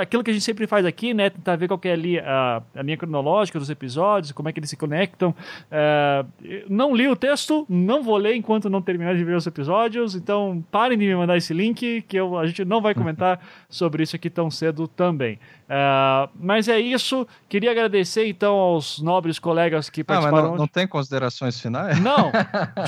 aquilo 0.00 0.24
que 0.24 0.30
a 0.30 0.34
gente 0.34 0.44
sempre 0.44 0.66
faz 0.66 0.84
aqui, 0.84 1.14
né? 1.14 1.30
Tentar 1.30 1.54
ver 1.56 1.68
qual 1.68 1.80
é 1.84 1.92
ali 1.92 2.18
a, 2.40 2.62
a 2.74 2.82
linha 2.82 2.96
cronológica 2.96 3.58
dos 3.58 3.70
episódios, 3.70 4.32
como 4.32 4.48
é 4.48 4.52
que 4.52 4.60
eles 4.60 4.70
se 4.70 4.76
conectam. 4.76 5.34
não 6.68 6.94
li 6.94 7.08
o 7.08 7.16
texto, 7.16 7.66
não 7.68 8.02
vou 8.02 8.16
ler 8.16 8.34
enquanto 8.34 8.70
não 8.70 8.82
terminar 8.82 9.14
de 9.14 9.24
ver 9.24 9.36
os 9.36 9.46
episódios, 9.46 10.14
então 10.14 10.64
parem 10.70 10.98
de 10.98 11.06
me 11.06 11.14
mandar 11.14 11.36
esse 11.36 11.52
link, 11.52 12.02
que 12.02 12.16
eu, 12.16 12.38
a 12.38 12.46
gente 12.46 12.64
não 12.64 12.80
vai 12.80 12.94
comentar 12.94 13.40
sobre 13.68 14.02
isso 14.02 14.16
aqui 14.16 14.30
tão 14.30 14.50
cedo 14.50 14.88
também. 14.88 15.38
Uh, 15.70 16.28
mas 16.34 16.66
é 16.66 16.80
isso. 16.80 17.24
Queria 17.48 17.70
agradecer 17.70 18.26
então 18.26 18.54
aos 18.54 19.00
nobres 19.00 19.38
colegas 19.38 19.88
que 19.88 20.02
participaram. 20.02 20.38
Ah, 20.38 20.42
mas 20.42 20.50
não, 20.50 20.58
não 20.58 20.66
tem 20.66 20.84
considerações 20.84 21.60
finais? 21.60 22.00
Não, 22.00 22.32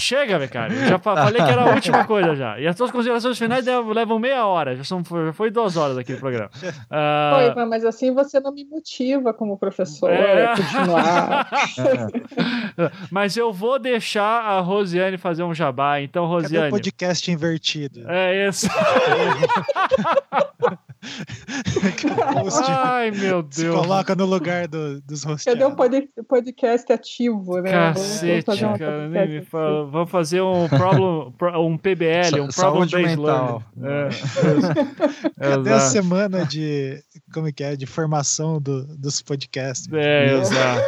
chega, 0.01 0.37
velho, 0.37 0.51
cara. 0.51 0.75
já 0.89 0.99
falei 0.99 1.41
que 1.41 1.51
era 1.51 1.63
a 1.63 1.75
última 1.75 2.03
coisa 2.05 2.35
já. 2.35 2.59
E 2.59 2.67
as 2.67 2.77
suas 2.77 2.91
considerações 2.91 3.39
finais 3.39 3.65
levam 3.95 4.19
meia 4.19 4.45
hora. 4.47 4.75
Já, 4.75 4.83
são, 4.83 5.01
já 5.05 5.33
foi 5.33 5.49
duas 5.49 5.77
horas 5.77 5.97
aqui 5.97 6.15
do 6.15 6.19
programa. 6.19 6.51
Uh... 6.61 7.55
Foi, 7.55 7.65
mas 7.67 7.85
assim 7.85 8.13
você 8.13 8.41
não 8.41 8.53
me 8.53 8.65
motiva 8.65 9.33
como 9.33 9.57
professor 9.57 10.11
é... 10.11 10.47
a 10.47 10.57
continuar. 10.57 11.49
É. 11.79 12.93
Mas 13.11 13.37
eu 13.37 13.53
vou 13.53 13.79
deixar 13.79 14.43
a 14.43 14.61
Rosiane 14.61 15.19
fazer 15.19 15.43
um 15.43 15.55
jabá. 15.55 16.01
Então, 16.01 16.27
Rosiane. 16.27 16.55
Cadê 16.55 16.69
o 16.69 16.71
podcast 16.71 17.31
invertido? 17.31 18.05
É 18.09 18.49
isso. 18.49 18.67
Ai, 22.65 23.11
meu 23.11 23.43
Deus. 23.43 23.55
Se 23.55 23.69
coloca 23.69 24.15
no 24.15 24.25
lugar 24.25 24.69
do, 24.69 25.01
dos 25.01 25.25
hosts. 25.25 25.45
Cadê 25.45 25.65
o 25.65 25.75
podcast 26.25 26.93
ativo, 26.93 27.61
né? 27.61 27.71
Cacete, 27.71 28.45
vamos 28.47 28.61
fazer, 28.61 28.79
cara, 28.79 29.09
podcast 29.09 29.43
fala, 29.43 29.87
vamos 29.87 30.11
fazer 30.11 30.41
um, 30.43 30.69
problem, 30.69 31.35
um 31.59 31.77
PBL, 31.77 32.41
um 32.41 32.49
Problem 32.49 32.89
Based 32.89 33.17
Learning. 33.17 33.65
É, 33.83 34.09
Cadê 35.51 35.73
a 35.73 35.81
semana 35.81 36.47
de, 36.47 37.03
como 37.35 37.49
é 37.49 37.53
que 37.53 37.65
é, 37.65 37.75
de 37.75 37.87
formação 37.87 38.61
do, 38.61 38.85
dos 38.97 39.21
podcasts? 39.21 39.93
É, 39.93 40.39
exato. 40.39 40.83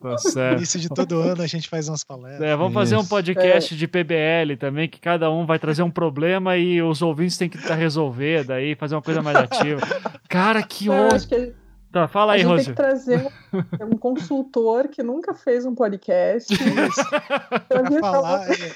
Tá 0.00 0.16
certo. 0.18 0.58
Início 0.58 0.80
de 0.80 0.88
todo 0.88 1.20
ano 1.20 1.42
a 1.42 1.46
gente 1.46 1.68
faz 1.68 1.88
umas 1.88 2.02
palestras. 2.02 2.42
É, 2.42 2.56
vamos 2.56 2.72
fazer 2.72 2.96
um 2.96 3.04
podcast 3.04 3.74
é. 3.74 3.76
de 3.76 3.86
PBL 3.86 4.56
também, 4.58 4.88
que 4.88 5.00
cada 5.00 5.30
um 5.30 5.44
vai 5.44 5.58
trazer 5.58 5.82
um 5.82 5.90
problema 5.90 6.56
e 6.56 6.80
os 6.80 7.02
ouvintes 7.02 7.36
têm 7.36 7.48
que 7.48 7.58
tentar 7.58 7.74
resolver, 7.74 8.44
daí 8.44 8.74
fazer 8.74 8.94
uma 8.94 9.02
coisa 9.02 9.22
mais 9.22 9.36
ativa. 9.38 9.80
Cara, 10.28 10.62
que 10.62 10.88
ótimo. 10.88 11.54
Tá, 11.92 12.06
fala 12.06 12.34
aí, 12.34 12.42
Rose. 12.42 12.66
tem 12.66 12.72
que 12.72 12.80
trazer 12.80 13.26
um, 13.52 13.94
um, 13.94 13.98
consultor 13.98 14.86
que 14.86 15.02
nunca 15.02 15.34
fez 15.34 15.66
um 15.66 15.74
podcast. 15.74 16.46
pra 17.68 18.00
falar, 18.00 18.46
é, 18.48 18.72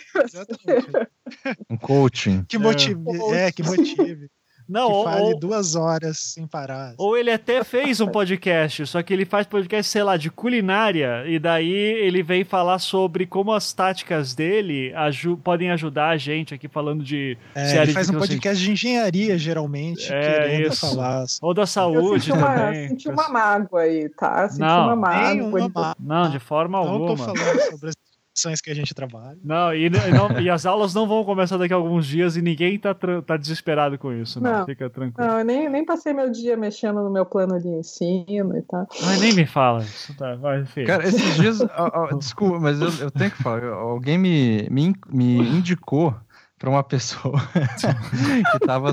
Um 1.70 1.76
coaching. 1.76 2.44
Que 2.48 2.58
motive, 2.58 3.00
é, 3.32 3.46
é 3.46 3.52
que 3.52 3.62
motive. 3.62 4.28
Não, 4.68 4.88
que 4.88 4.94
ou, 4.94 5.04
fale 5.04 5.20
ou, 5.22 5.38
duas 5.38 5.74
horas 5.76 6.18
sem 6.18 6.46
parar. 6.46 6.94
ou 6.96 7.16
ele 7.16 7.30
até 7.30 7.62
fez 7.62 8.00
um 8.00 8.06
podcast, 8.08 8.86
só 8.86 9.02
que 9.02 9.12
ele 9.12 9.24
faz 9.24 9.46
podcast, 9.46 9.90
sei 9.90 10.02
lá, 10.02 10.16
de 10.16 10.30
culinária, 10.30 11.24
e 11.26 11.38
daí 11.38 11.70
ele 11.72 12.22
vem 12.22 12.44
falar 12.44 12.78
sobre 12.78 13.26
como 13.26 13.52
as 13.52 13.72
táticas 13.72 14.34
dele 14.34 14.92
aju- 14.94 15.36
podem 15.36 15.70
ajudar 15.70 16.08
a 16.10 16.16
gente 16.16 16.54
aqui 16.54 16.66
falando 16.68 17.04
de 17.04 17.36
É, 17.54 17.82
ele 17.82 17.92
faz 17.92 18.08
de 18.08 18.16
um 18.16 18.18
podcast 18.18 18.64
de 18.64 18.72
engenharia, 18.72 19.36
geralmente, 19.36 20.12
É, 20.12 20.20
querendo 20.20 20.72
isso. 20.72 20.80
falar. 20.88 21.24
Ou 21.42 21.52
da 21.52 21.62
Eu 21.62 21.66
saúde 21.66 22.24
senti 22.24 22.32
uma, 22.32 22.54
também. 22.54 22.88
senti 22.88 23.08
uma 23.08 23.28
mágoa 23.28 23.80
aí, 23.82 24.08
tá? 24.08 24.48
Senti 24.48 24.60
Não, 24.60 24.84
uma 24.84 24.96
mágoa. 24.96 25.60
De- 25.68 25.74
má- 25.74 25.96
Não, 26.00 26.30
de 26.30 26.38
forma 26.38 26.78
Não 26.78 26.86
tô 26.86 26.90
alguma. 27.08 27.16
falando 27.18 27.60
sobre 27.70 27.92
profissões 28.34 28.60
que 28.60 28.70
a 28.70 28.74
gente 28.74 28.92
trabalha. 28.92 29.38
Não 29.44 29.72
e, 29.72 29.86
e 29.86 29.90
não- 29.90 30.40
e 30.40 30.50
as 30.50 30.66
aulas 30.66 30.92
não 30.92 31.06
vão 31.06 31.24
começar 31.24 31.56
daqui 31.56 31.72
a 31.72 31.76
alguns 31.76 32.04
dias 32.06 32.36
e 32.36 32.42
ninguém 32.42 32.76
tá, 32.78 32.94
tá 33.24 33.36
desesperado 33.36 33.96
com 33.96 34.12
isso, 34.12 34.40
não. 34.40 34.58
Não. 34.58 34.66
Fica 34.66 34.90
tranquilo. 34.90 35.28
Não, 35.28 35.38
eu 35.38 35.44
nem, 35.44 35.68
nem 35.70 35.84
passei 35.84 36.12
meu 36.12 36.30
dia 36.30 36.56
mexendo 36.56 37.02
no 37.02 37.10
meu 37.10 37.24
plano 37.24 37.60
de 37.60 37.68
ensino 37.68 38.56
e 38.58 38.62
tal. 38.62 38.86
Ai, 39.04 39.18
nem 39.20 39.32
me 39.34 39.46
fala 39.46 39.82
isso. 39.82 40.14
Tá, 40.16 40.34
vai, 40.34 40.60
enfim. 40.62 40.84
Cara, 40.84 41.06
esses 41.06 41.34
dias. 41.36 41.60
ó, 41.60 41.90
ó, 41.94 42.06
desculpa, 42.18 42.58
mas 42.58 42.80
eu, 42.80 42.88
eu 43.04 43.10
tenho 43.10 43.30
que 43.30 43.40
falar. 43.42 43.64
Alguém 43.64 44.18
me, 44.18 44.68
me, 44.68 44.92
me 45.08 45.38
indicou 45.56 46.14
para 46.58 46.70
uma 46.70 46.82
pessoa 46.82 47.34
que 48.52 48.58
tava. 48.66 48.90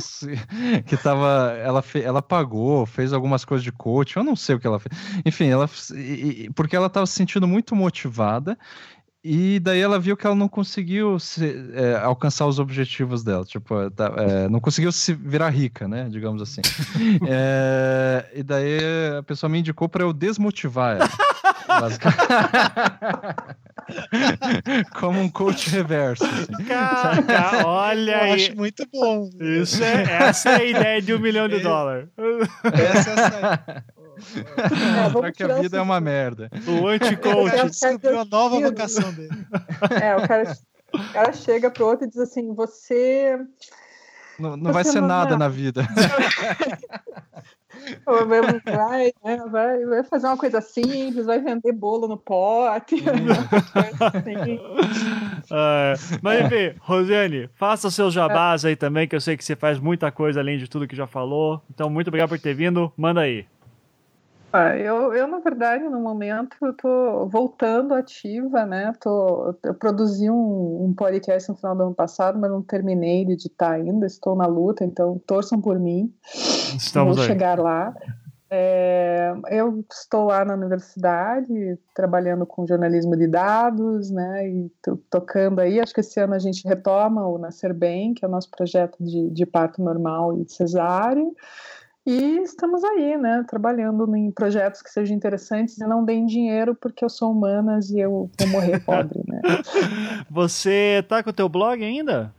Que 0.85 0.97
tava 0.97 1.53
ela, 1.63 1.81
fe, 1.81 2.01
ela 2.01 2.21
pagou, 2.21 2.85
fez 2.85 3.11
algumas 3.13 3.43
coisas 3.45 3.63
de 3.63 3.71
coach, 3.71 4.17
eu 4.17 4.23
não 4.23 4.35
sei 4.35 4.55
o 4.55 4.59
que 4.59 4.67
ela 4.67 4.79
fez. 4.79 4.95
Enfim, 5.25 5.47
ela, 5.47 5.67
porque 6.55 6.75
ela 6.75 6.89
tava 6.89 7.05
se 7.07 7.13
sentindo 7.13 7.47
muito 7.47 7.75
motivada. 7.75 8.57
E 9.23 9.59
daí 9.59 9.79
ela 9.79 9.99
viu 9.99 10.17
que 10.17 10.25
ela 10.25 10.35
não 10.35 10.47
conseguiu 10.49 11.19
se- 11.19 11.55
é, 11.75 11.95
alcançar 11.97 12.47
os 12.47 12.57
objetivos 12.57 13.23
dela, 13.23 13.45
tipo, 13.45 13.91
tá, 13.91 14.11
é, 14.17 14.49
não 14.49 14.59
conseguiu 14.59 14.91
se 14.91 15.13
virar 15.13 15.49
rica, 15.49 15.87
né, 15.87 16.07
digamos 16.09 16.41
assim. 16.41 16.61
É, 17.29 18.25
e 18.33 18.41
daí 18.41 18.79
a 19.19 19.23
pessoa 19.23 19.47
me 19.47 19.59
indicou 19.59 19.87
para 19.87 20.03
eu 20.03 20.11
desmotivar 20.11 20.95
ela. 20.97 21.09
basicamente. 21.67 22.21
Como 24.99 25.19
um 25.19 25.29
coach 25.29 25.69
reverso. 25.69 26.23
assim. 26.25 26.63
Caraca, 26.65 27.67
olha 27.67 28.11
Eu 28.11 28.21
aí. 28.23 28.31
acho 28.33 28.55
muito 28.55 28.87
bom. 28.91 29.29
Isso 29.39 29.83
é, 29.83 30.01
essa 30.23 30.49
é 30.49 30.55
a 30.55 30.63
ideia 30.65 31.01
de 31.01 31.13
um 31.13 31.19
milhão 31.19 31.47
de 31.47 31.55
É. 31.55 31.59
dólares. 31.59 32.07
Essa 32.73 33.09
é 33.09 33.13
essa- 33.13 33.83
É, 34.35 34.63
vamos 35.09 35.13
Mostrar 35.13 35.31
que 35.31 35.43
a 35.43 35.55
vida 35.59 35.77
é 35.77 35.81
uma 35.81 35.99
merda. 35.99 36.49
O 36.67 36.87
anti-coach. 36.87 37.55
É. 37.55 37.65
descobriu 37.65 38.19
a 38.19 38.25
nova 38.25 38.59
vocação 38.59 39.11
dele. 39.13 39.29
É, 40.01 40.15
o 40.15 40.27
cara, 40.27 40.57
o 40.93 41.13
cara 41.13 41.33
chega 41.33 41.69
pro 41.71 41.85
outro 41.87 42.05
e 42.05 42.09
diz 42.09 42.19
assim: 42.19 42.53
você 42.53 43.39
Não, 44.39 44.55
não 44.57 44.71
vai 44.73 44.83
Você 44.83 44.93
ser 44.93 45.01
não 45.01 45.07
nada 45.07 45.29
vai- 45.31 45.39
na 45.39 45.49
vida. 45.49 45.87
vai, 48.05 49.13
né, 49.23 49.43
vai, 49.49 49.85
vai 49.85 50.03
fazer 50.03 50.27
uma 50.27 50.37
coisa 50.37 50.61
simples, 50.61 51.25
vai 51.25 51.39
vender 51.39 51.71
bolo 51.71 52.07
no 52.07 52.17
pote. 52.17 52.95
assim. 53.99 54.59
É, 55.51 55.93
mas 56.21 56.45
enfim, 56.45 56.75
Rosiane, 56.79 57.49
faça 57.55 57.89
seus 57.89 58.13
jabás 58.13 58.65
aí 58.65 58.75
também, 58.75 59.07
que 59.07 59.15
eu 59.15 59.21
sei 59.21 59.35
que 59.37 59.43
você 59.43 59.55
faz 59.55 59.79
muita 59.79 60.11
coisa 60.11 60.39
além 60.39 60.57
de 60.57 60.67
tudo 60.67 60.87
que 60.87 60.95
já 60.95 61.07
falou. 61.07 61.61
Então, 61.73 61.89
muito 61.89 62.07
obrigado 62.09 62.29
por 62.29 62.39
ter 62.39 62.53
vindo. 62.53 62.91
Manda 62.97 63.21
aí. 63.21 63.45
Ah, 64.53 64.77
Eu, 64.77 65.13
eu, 65.13 65.27
na 65.27 65.39
verdade, 65.39 65.83
no 65.85 65.99
momento, 65.99 66.57
eu 66.61 66.73
tô 66.73 67.25
voltando 67.27 67.93
ativa, 67.93 68.65
né? 68.65 68.91
Tô, 69.01 69.55
eu 69.63 69.73
produzi 69.73 70.29
um, 70.29 70.85
um 70.85 70.93
podcast 70.93 71.49
no 71.49 71.55
final 71.55 71.75
do 71.75 71.83
ano 71.83 71.95
passado, 71.95 72.37
mas 72.37 72.51
não 72.51 72.61
terminei 72.61 73.23
de 73.25 73.33
editar 73.33 73.71
ainda, 73.71 74.05
estou 74.05 74.35
na 74.35 74.45
luta, 74.45 74.83
então 74.83 75.21
torçam 75.25 75.61
por 75.61 75.79
mim. 75.79 76.13
Estamos 76.75 77.15
Vou 77.15 77.23
aí. 77.23 77.29
chegar 77.29 77.57
lá. 77.57 77.93
É, 78.53 79.33
eu 79.49 79.85
estou 79.89 80.25
lá 80.25 80.43
na 80.43 80.55
universidade, 80.55 81.79
trabalhando 81.95 82.45
com 82.45 82.67
jornalismo 82.67 83.15
de 83.15 83.25
dados, 83.25 84.11
né? 84.11 84.45
E 84.45 84.71
tocando 85.09 85.59
aí. 85.59 85.79
Acho 85.79 85.93
que 85.93 86.01
esse 86.01 86.19
ano 86.19 86.33
a 86.33 86.39
gente 86.39 86.67
retoma 86.67 87.25
o 87.25 87.37
Nascer 87.37 87.73
Bem, 87.73 88.13
que 88.13 88.25
é 88.25 88.27
o 88.27 88.31
nosso 88.31 88.51
projeto 88.51 88.97
de, 88.99 89.29
de 89.29 89.45
parto 89.45 89.81
normal 89.81 90.37
e 90.37 90.43
de 90.43 90.51
cesárea. 90.51 91.25
E 92.05 92.39
estamos 92.39 92.83
aí, 92.83 93.15
né? 93.17 93.45
Trabalhando 93.47 94.15
em 94.15 94.31
projetos 94.31 94.81
que 94.81 94.89
sejam 94.89 95.15
interessantes 95.15 95.77
e 95.77 95.85
não 95.85 96.03
deem 96.03 96.25
dinheiro, 96.25 96.75
porque 96.75 97.05
eu 97.05 97.09
sou 97.09 97.31
humanas 97.31 97.91
e 97.91 97.99
eu 97.99 98.29
vou 98.39 98.47
morrer 98.47 98.79
pobre, 98.83 99.21
né? 99.27 99.41
Você 100.29 101.05
tá 101.07 101.23
com 101.23 101.29
o 101.29 101.33
teu 101.33 101.47
blog 101.47 101.83
ainda? 101.83 102.33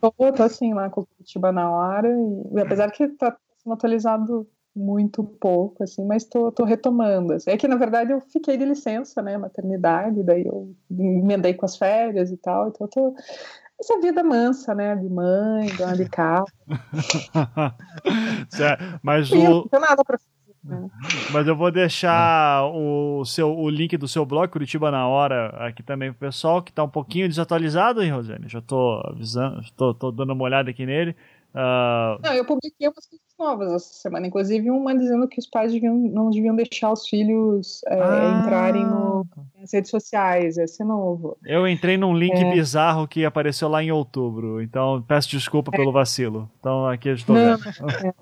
Tô, 0.00 0.10
tô 0.10 0.42
assim 0.42 0.74
lá 0.74 0.90
com 0.90 1.02
o 1.02 1.06
Curitiba 1.06 1.52
na 1.52 1.70
hora, 1.70 2.08
e, 2.08 2.60
apesar 2.60 2.90
que 2.90 3.06
tá 3.08 3.36
sendo 3.62 3.74
atualizado 3.74 4.46
muito 4.74 5.22
pouco, 5.22 5.82
assim, 5.82 6.04
mas 6.04 6.24
tô, 6.24 6.50
tô 6.50 6.64
retomando. 6.64 7.32
assim. 7.34 7.50
É 7.50 7.56
que, 7.56 7.68
na 7.68 7.76
verdade, 7.76 8.12
eu 8.12 8.20
fiquei 8.20 8.56
de 8.56 8.64
licença, 8.64 9.20
né, 9.20 9.36
maternidade, 9.36 10.22
daí 10.22 10.46
eu 10.46 10.74
emendei 10.90 11.54
com 11.54 11.66
as 11.66 11.76
férias 11.76 12.30
e 12.30 12.36
tal, 12.36 12.68
então 12.68 12.86
eu 12.86 12.90
tô... 12.90 13.14
Essa 13.80 13.98
vida 13.98 14.22
mansa, 14.22 14.74
né, 14.74 14.94
de 14.94 15.08
mãe, 15.08 15.74
dona 15.74 15.96
de 15.96 16.06
casa, 16.06 16.44
Certo, 18.50 18.84
Mas 19.02 19.30
eu 19.30 19.42
não 19.42 19.60
o, 19.60 19.80
nada 19.80 20.04
pra 20.04 20.18
Mas 21.32 21.48
eu 21.48 21.56
vou 21.56 21.70
deixar 21.70 22.66
o, 22.74 23.24
seu, 23.24 23.56
o 23.56 23.70
link 23.70 23.96
do 23.96 24.06
seu 24.06 24.26
blog, 24.26 24.50
Curitiba 24.50 24.90
na 24.90 25.08
Hora, 25.08 25.48
aqui 25.66 25.82
também 25.82 26.12
pro 26.12 26.28
pessoal, 26.28 26.62
que 26.62 26.70
tá 26.72 26.84
um 26.84 26.90
pouquinho 26.90 27.26
desatualizado, 27.26 28.02
hein, 28.02 28.12
Rosane? 28.12 28.48
Já 28.48 28.60
tô 28.60 29.00
avisando, 29.02 29.62
tô, 29.74 29.94
tô 29.94 30.10
dando 30.10 30.34
uma 30.34 30.44
olhada 30.44 30.68
aqui 30.68 30.84
nele. 30.84 31.16
Ah, 31.54 32.18
Não, 32.22 32.34
eu 32.34 32.44
publiquei 32.44 32.86
umas 32.86 33.06
coisas 33.06 33.29
novas 33.40 33.72
essa 33.72 33.94
semana, 33.94 34.26
inclusive 34.26 34.70
uma 34.70 34.96
dizendo 34.96 35.26
que 35.26 35.38
os 35.40 35.46
pais 35.46 35.72
deviam, 35.72 35.96
não 35.96 36.30
deviam 36.30 36.54
deixar 36.54 36.92
os 36.92 37.08
filhos 37.08 37.80
é, 37.86 38.00
Ah. 38.00 38.40
entrarem 38.42 38.84
no, 38.84 39.26
nas 39.58 39.72
redes 39.72 39.90
sociais, 39.90 40.56
esse 40.58 40.82
é 40.82 40.84
novo. 40.84 41.36
eu 41.44 41.66
entrei 41.66 41.96
num 41.96 42.14
link 42.16 42.34
É. 42.36 42.52
bizarro 42.52 43.08
que 43.08 43.24
apareceu 43.24 43.68
lá 43.68 43.82
em 43.82 43.90
outubro, 43.90 44.62
então 44.62 45.02
peço 45.08 45.28
desculpa 45.30 45.70
pelo 45.72 45.90
vacilo. 45.90 46.48
Então 46.60 46.86
aqui 46.86 47.08
eu 47.08 47.14
estou 47.14 47.34
Não, 47.34 47.56
vendo. 47.58 48.14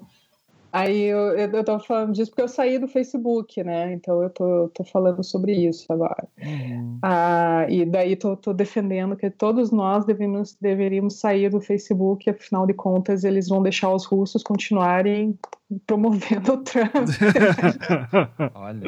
Aí 0.73 1.05
eu, 1.05 1.19
eu, 1.39 1.51
eu 1.51 1.65
tô 1.65 1.79
falando 1.81 2.13
disso 2.13 2.31
porque 2.31 2.43
eu 2.43 2.49
saí 2.49 2.79
do 2.79 2.87
Facebook, 2.87 3.63
né? 3.65 3.93
Então 3.93 4.23
eu 4.23 4.31
tô, 4.31 4.69
tô 4.75 4.85
falando 4.85 5.25
sobre 5.25 5.53
isso 5.53 5.91
agora. 5.91 6.29
Uhum. 6.43 6.99
Ah, 7.03 7.67
e 7.69 7.87
daí 7.87 8.17
tô, 8.17 8.37
tô 8.37 8.53
defendendo 8.53 9.17
que 9.17 9.31
todos 9.31 9.71
nós 9.71 10.05
devemos, 10.05 10.57
deveríamos 10.61 11.19
sair 11.19 11.49
do 11.49 11.61
Facebook, 11.61 12.29
afinal 12.29 12.67
de 12.67 12.75
contas 12.75 13.25
eles 13.25 13.49
vão 13.49 13.63
deixar 13.63 13.93
os 13.93 14.05
russos 14.05 14.43
continuarem 14.43 15.39
promovendo 15.87 16.53
o 16.55 16.59
Trump. 16.59 16.91
Olha. 18.55 18.81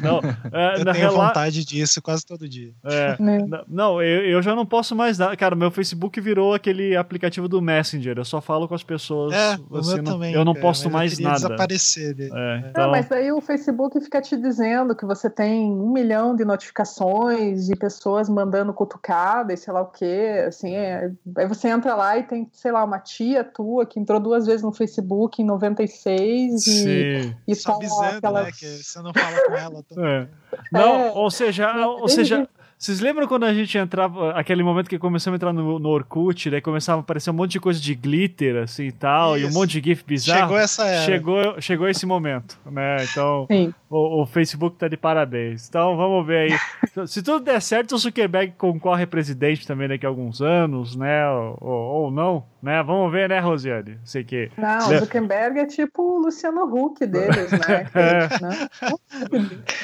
Não, 0.00 0.20
é, 0.52 0.80
Eu 0.80 0.84
na 0.84 0.92
tenho 0.92 1.10
rela- 1.10 1.26
vontade 1.28 1.64
disso 1.64 2.00
quase 2.00 2.24
todo 2.24 2.48
dia. 2.48 2.72
é, 2.84 3.16
né? 3.22 3.38
não, 3.68 4.02
eu, 4.02 4.24
eu 4.26 4.42
já 4.42 4.54
não 4.54 4.64
posso 4.64 4.94
mais 4.96 5.18
dar. 5.18 5.36
Cara, 5.36 5.54
meu 5.54 5.70
Facebook 5.70 6.20
virou 6.20 6.54
aquele 6.54 6.96
aplicativo 6.96 7.48
do 7.48 7.60
Messenger. 7.60 8.16
Eu 8.18 8.24
só 8.24 8.40
falo 8.40 8.66
com 8.68 8.74
as 8.74 8.82
pessoas. 8.82 9.34
É, 9.34 9.56
o 9.70 9.76
assim, 9.78 9.94
meu 9.94 10.02
não- 10.02 10.12
também. 10.12 10.34
eu 10.34 10.44
não 10.44 10.54
cara, 10.54 10.62
posto 10.66 10.84
mas 10.90 10.94
mais 10.94 11.18
eu 11.18 11.24
nada. 11.24 11.36
desaparecer 11.36 12.14
dele. 12.14 12.30
É, 12.34 12.60
Não, 12.60 12.68
então, 12.70 12.90
mas 12.90 13.08
daí 13.08 13.30
o 13.32 13.40
Facebook 13.40 14.00
fica 14.00 14.20
te 14.20 14.36
dizendo 14.36 14.94
que 14.96 15.04
você 15.04 15.28
tem 15.28 15.70
um 15.70 15.92
milhão 15.92 16.34
de 16.34 16.44
notificações 16.44 17.68
e 17.68 17.76
pessoas 17.76 18.28
mandando 18.28 18.72
cutucada 18.72 19.52
e 19.52 19.56
sei 19.56 19.72
lá 19.72 19.82
o 19.82 19.86
quê, 19.86 20.44
assim, 20.46 20.74
é- 20.74 21.10
aí 21.36 21.46
você 21.46 21.68
entra 21.68 21.94
lá 21.94 22.16
e 22.18 22.22
tem, 22.22 22.48
sei 22.52 22.72
lá, 22.72 22.82
uma 22.84 22.98
tia 22.98 23.44
tua 23.44 23.84
que 23.86 23.98
entrou 24.00 24.18
duas 24.20 24.46
vezes 24.46 24.62
no 24.62 24.72
Facebook 24.72 25.42
em 25.42 25.44
96 25.44 26.13
e, 26.16 26.58
sim. 26.58 27.34
e 27.46 27.56
tá 27.56 27.76
aquela... 28.16 28.42
né? 28.44 28.52
Que 28.52 28.66
você 28.66 29.00
não 29.00 29.12
fala 29.12 29.46
com 29.46 29.54
ela. 29.54 29.82
também. 29.82 30.04
É. 30.06 30.28
Não, 30.72 31.00
É. 31.00 31.10
ou 31.12 31.30
seja, 31.30 31.86
ou 31.86 32.08
seja, 32.08 32.48
vocês 32.84 33.00
lembram 33.00 33.26
quando 33.26 33.44
a 33.44 33.54
gente 33.54 33.78
entrava, 33.78 34.32
aquele 34.32 34.62
momento 34.62 34.90
que 34.90 34.98
começamos 34.98 35.36
a 35.36 35.38
entrar 35.38 35.54
no, 35.54 35.78
no 35.78 35.88
Orkut, 35.88 36.50
daí 36.50 36.60
começava 36.60 36.98
a 36.98 37.00
aparecer 37.00 37.30
um 37.30 37.32
monte 37.32 37.52
de 37.52 37.60
coisa 37.60 37.80
de 37.80 37.94
glitter, 37.94 38.62
assim 38.62 38.88
e 38.88 38.92
tal, 38.92 39.38
e 39.38 39.44
um 39.46 39.48
Isso. 39.48 39.58
monte 39.58 39.80
de 39.80 39.88
GIF 39.88 40.04
bizarro? 40.06 40.40
Chegou 40.42 40.58
essa 40.58 40.84
era. 40.86 41.02
Chegou, 41.06 41.60
chegou 41.62 41.88
esse 41.88 42.04
momento, 42.04 42.58
né? 42.70 42.96
Então, 43.04 43.48
o, 43.88 44.20
o 44.20 44.26
Facebook 44.26 44.76
tá 44.76 44.86
de 44.86 44.98
parabéns. 44.98 45.66
Então, 45.66 45.96
vamos 45.96 46.26
ver 46.26 46.52
aí. 46.52 46.58
Se 47.08 47.22
tudo 47.22 47.42
der 47.42 47.62
certo, 47.62 47.94
o 47.94 47.98
Zuckerberg 47.98 48.52
concorre 48.58 49.04
a 49.04 49.06
presidente 49.06 49.66
também 49.66 49.88
daqui 49.88 50.04
a 50.04 50.08
alguns 50.10 50.42
anos, 50.42 50.94
né? 50.94 51.26
Ou, 51.30 51.56
ou- 51.62 51.94
ou 52.04 52.10
não, 52.10 52.44
né? 52.62 52.82
Vamos 52.82 53.10
ver, 53.10 53.30
né, 53.30 53.38
Rosiane? 53.40 53.98
Sei 54.04 54.22
que. 54.24 54.50
Não, 54.58 54.76
o 54.90 54.98
Zuckerberg 54.98 55.58
é 55.58 55.64
tipo 55.66 56.02
o 56.02 56.18
Luciano 56.18 56.64
Huck 56.64 57.06
deles, 57.06 57.50
né? 57.50 57.86
É. 57.94 58.28
né? 58.42 58.68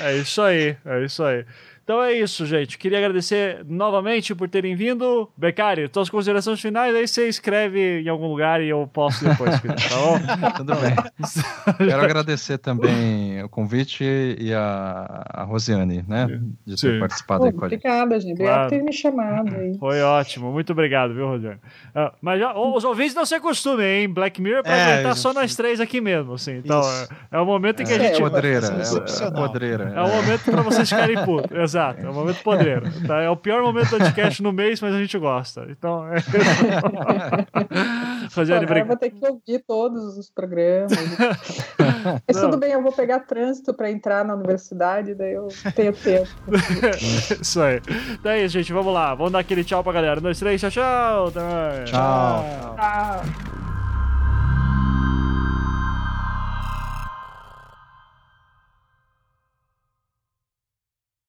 É 0.01 0.17
isso 0.19 0.43
aí, 0.43 0.77
é 0.85 1.03
isso 1.03 1.25
aí. 1.25 1.47
Então 1.91 2.01
é 2.05 2.13
isso, 2.13 2.47
gente. 2.47 2.79
Queria 2.79 2.99
agradecer 2.99 3.65
novamente 3.67 4.33
por 4.33 4.49
terem 4.49 4.77
vindo. 4.77 5.29
Becari, 5.37 5.89
tuas 5.89 6.09
considerações 6.09 6.61
finais, 6.61 6.95
aí 6.95 7.09
você 7.09 7.27
escreve 7.29 8.03
em 8.03 8.09
algum 8.09 8.29
lugar 8.29 8.63
e 8.63 8.69
eu 8.69 8.89
posto 8.93 9.25
depois, 9.25 9.61
tá 9.61 9.69
bom? 9.97 10.21
Tudo 10.59 10.73
bem. 10.77 10.95
Quero 11.89 12.01
agradecer 12.05 12.59
também 12.59 13.43
o 13.43 13.49
convite 13.49 14.05
e 14.39 14.55
a, 14.55 15.25
a 15.35 15.43
Rosiane, 15.43 16.05
né? 16.07 16.29
De 16.65 16.77
ter 16.81 16.93
Sim. 16.93 17.01
participado 17.01 17.41
Pô, 17.41 17.47
aí 17.47 17.53
com 17.53 17.65
a 17.65 17.69
gente. 17.69 17.79
obrigada, 17.81 18.21
gente. 18.21 18.33
Obrigada 18.35 18.55
Claro. 18.57 18.71
por 18.71 18.77
ter 18.79 18.85
me 18.85 18.93
chamado 18.93 19.57
aí. 19.57 19.77
Foi 19.77 20.01
ótimo, 20.01 20.53
muito 20.53 20.71
obrigado, 20.71 21.13
viu, 21.13 21.27
Rogério? 21.27 21.59
Ah, 21.93 22.13
mas 22.23 22.39
já, 22.39 22.57
os 22.57 22.85
ouvintes 22.85 23.17
não 23.17 23.27
se 23.27 23.35
acostumem, 23.35 24.03
hein? 24.03 24.09
Black 24.09 24.41
Mirror 24.41 24.61
é 24.61 24.63
pra 24.63 24.77
É, 24.77 24.93
aguentar 24.93 25.17
só 25.17 25.31
gente. 25.31 25.41
nós 25.41 25.57
três 25.57 25.81
aqui 25.81 26.01
mesmo, 26.01 26.35
assim. 26.35 26.59
Então, 26.59 26.81
é, 27.33 27.37
é 27.37 27.41
o 27.41 27.45
momento 27.45 27.83
em 27.83 27.85
que 27.87 27.93
a 27.93 27.97
É, 27.97 27.99
gente. 27.99 28.21
eu- 28.23 28.31
Podreira, 28.31 28.67
é 28.69 28.71
é, 28.71 28.79
é, 28.79 28.81
excepcional. 28.83 29.43
podreira. 29.49 29.93
É 29.97 30.01
o 30.01 30.09
momento 30.09 30.45
pra 30.45 30.63
vocês 30.63 30.89
ficarem 30.89 31.25
putos. 31.25 31.51
Exato, 31.59 31.80
é 31.99 32.09
o 32.09 32.15
momento 32.15 32.43
podreiro. 32.43 32.83
Tá? 33.07 33.21
É 33.23 33.31
o 33.31 33.37
pior 33.37 33.63
momento 33.63 33.91
do 33.91 33.99
podcast 33.99 34.43
no 34.43 34.53
mês, 34.53 34.81
mas 34.81 34.95
a 34.95 34.99
gente 34.99 35.19
gosta. 35.19 35.67
Então, 35.71 36.07
é... 36.09 36.17
Pô, 36.21 36.89
Rogério, 38.37 38.63
agora 38.63 38.81
eu 38.81 38.85
obrigado. 38.85 38.87
vou 38.89 38.97
ter 38.97 39.11
que 39.11 39.27
ouvir 39.27 39.65
todos 39.67 40.17
os 40.17 40.31
programas. 40.31 40.93
Mas 42.27 42.37
Não. 42.37 42.51
tudo 42.51 42.59
bem, 42.59 42.73
eu 42.73 42.83
vou 42.83 42.93
pegar 42.93 43.21
trânsito 43.21 43.75
para 43.75 43.91
entrar 43.91 44.25
na 44.25 44.35
universidade, 44.35 45.15
daí 45.15 45.33
eu 45.33 45.49
tenho 45.75 45.93
tempo. 45.93 46.29
Isso 47.41 47.61
aí. 47.61 47.81
Então 48.13 48.33
é 48.33 48.45
isso, 48.45 48.53
gente. 48.53 48.73
Vamos 48.73 48.93
lá. 48.93 49.15
Vamos 49.15 49.33
dar 49.33 49.41
aquele 49.41 49.65
tchau 49.65 49.83
pra 49.83 49.93
galera. 49.93 50.21
Um, 50.21 50.23
dois, 50.23 50.39
três, 50.39 50.61
tchau, 50.61 50.71
tchau. 50.71 51.33
Mais. 51.35 51.91
Tchau. 51.91 52.45
Tchau. 52.77 53.70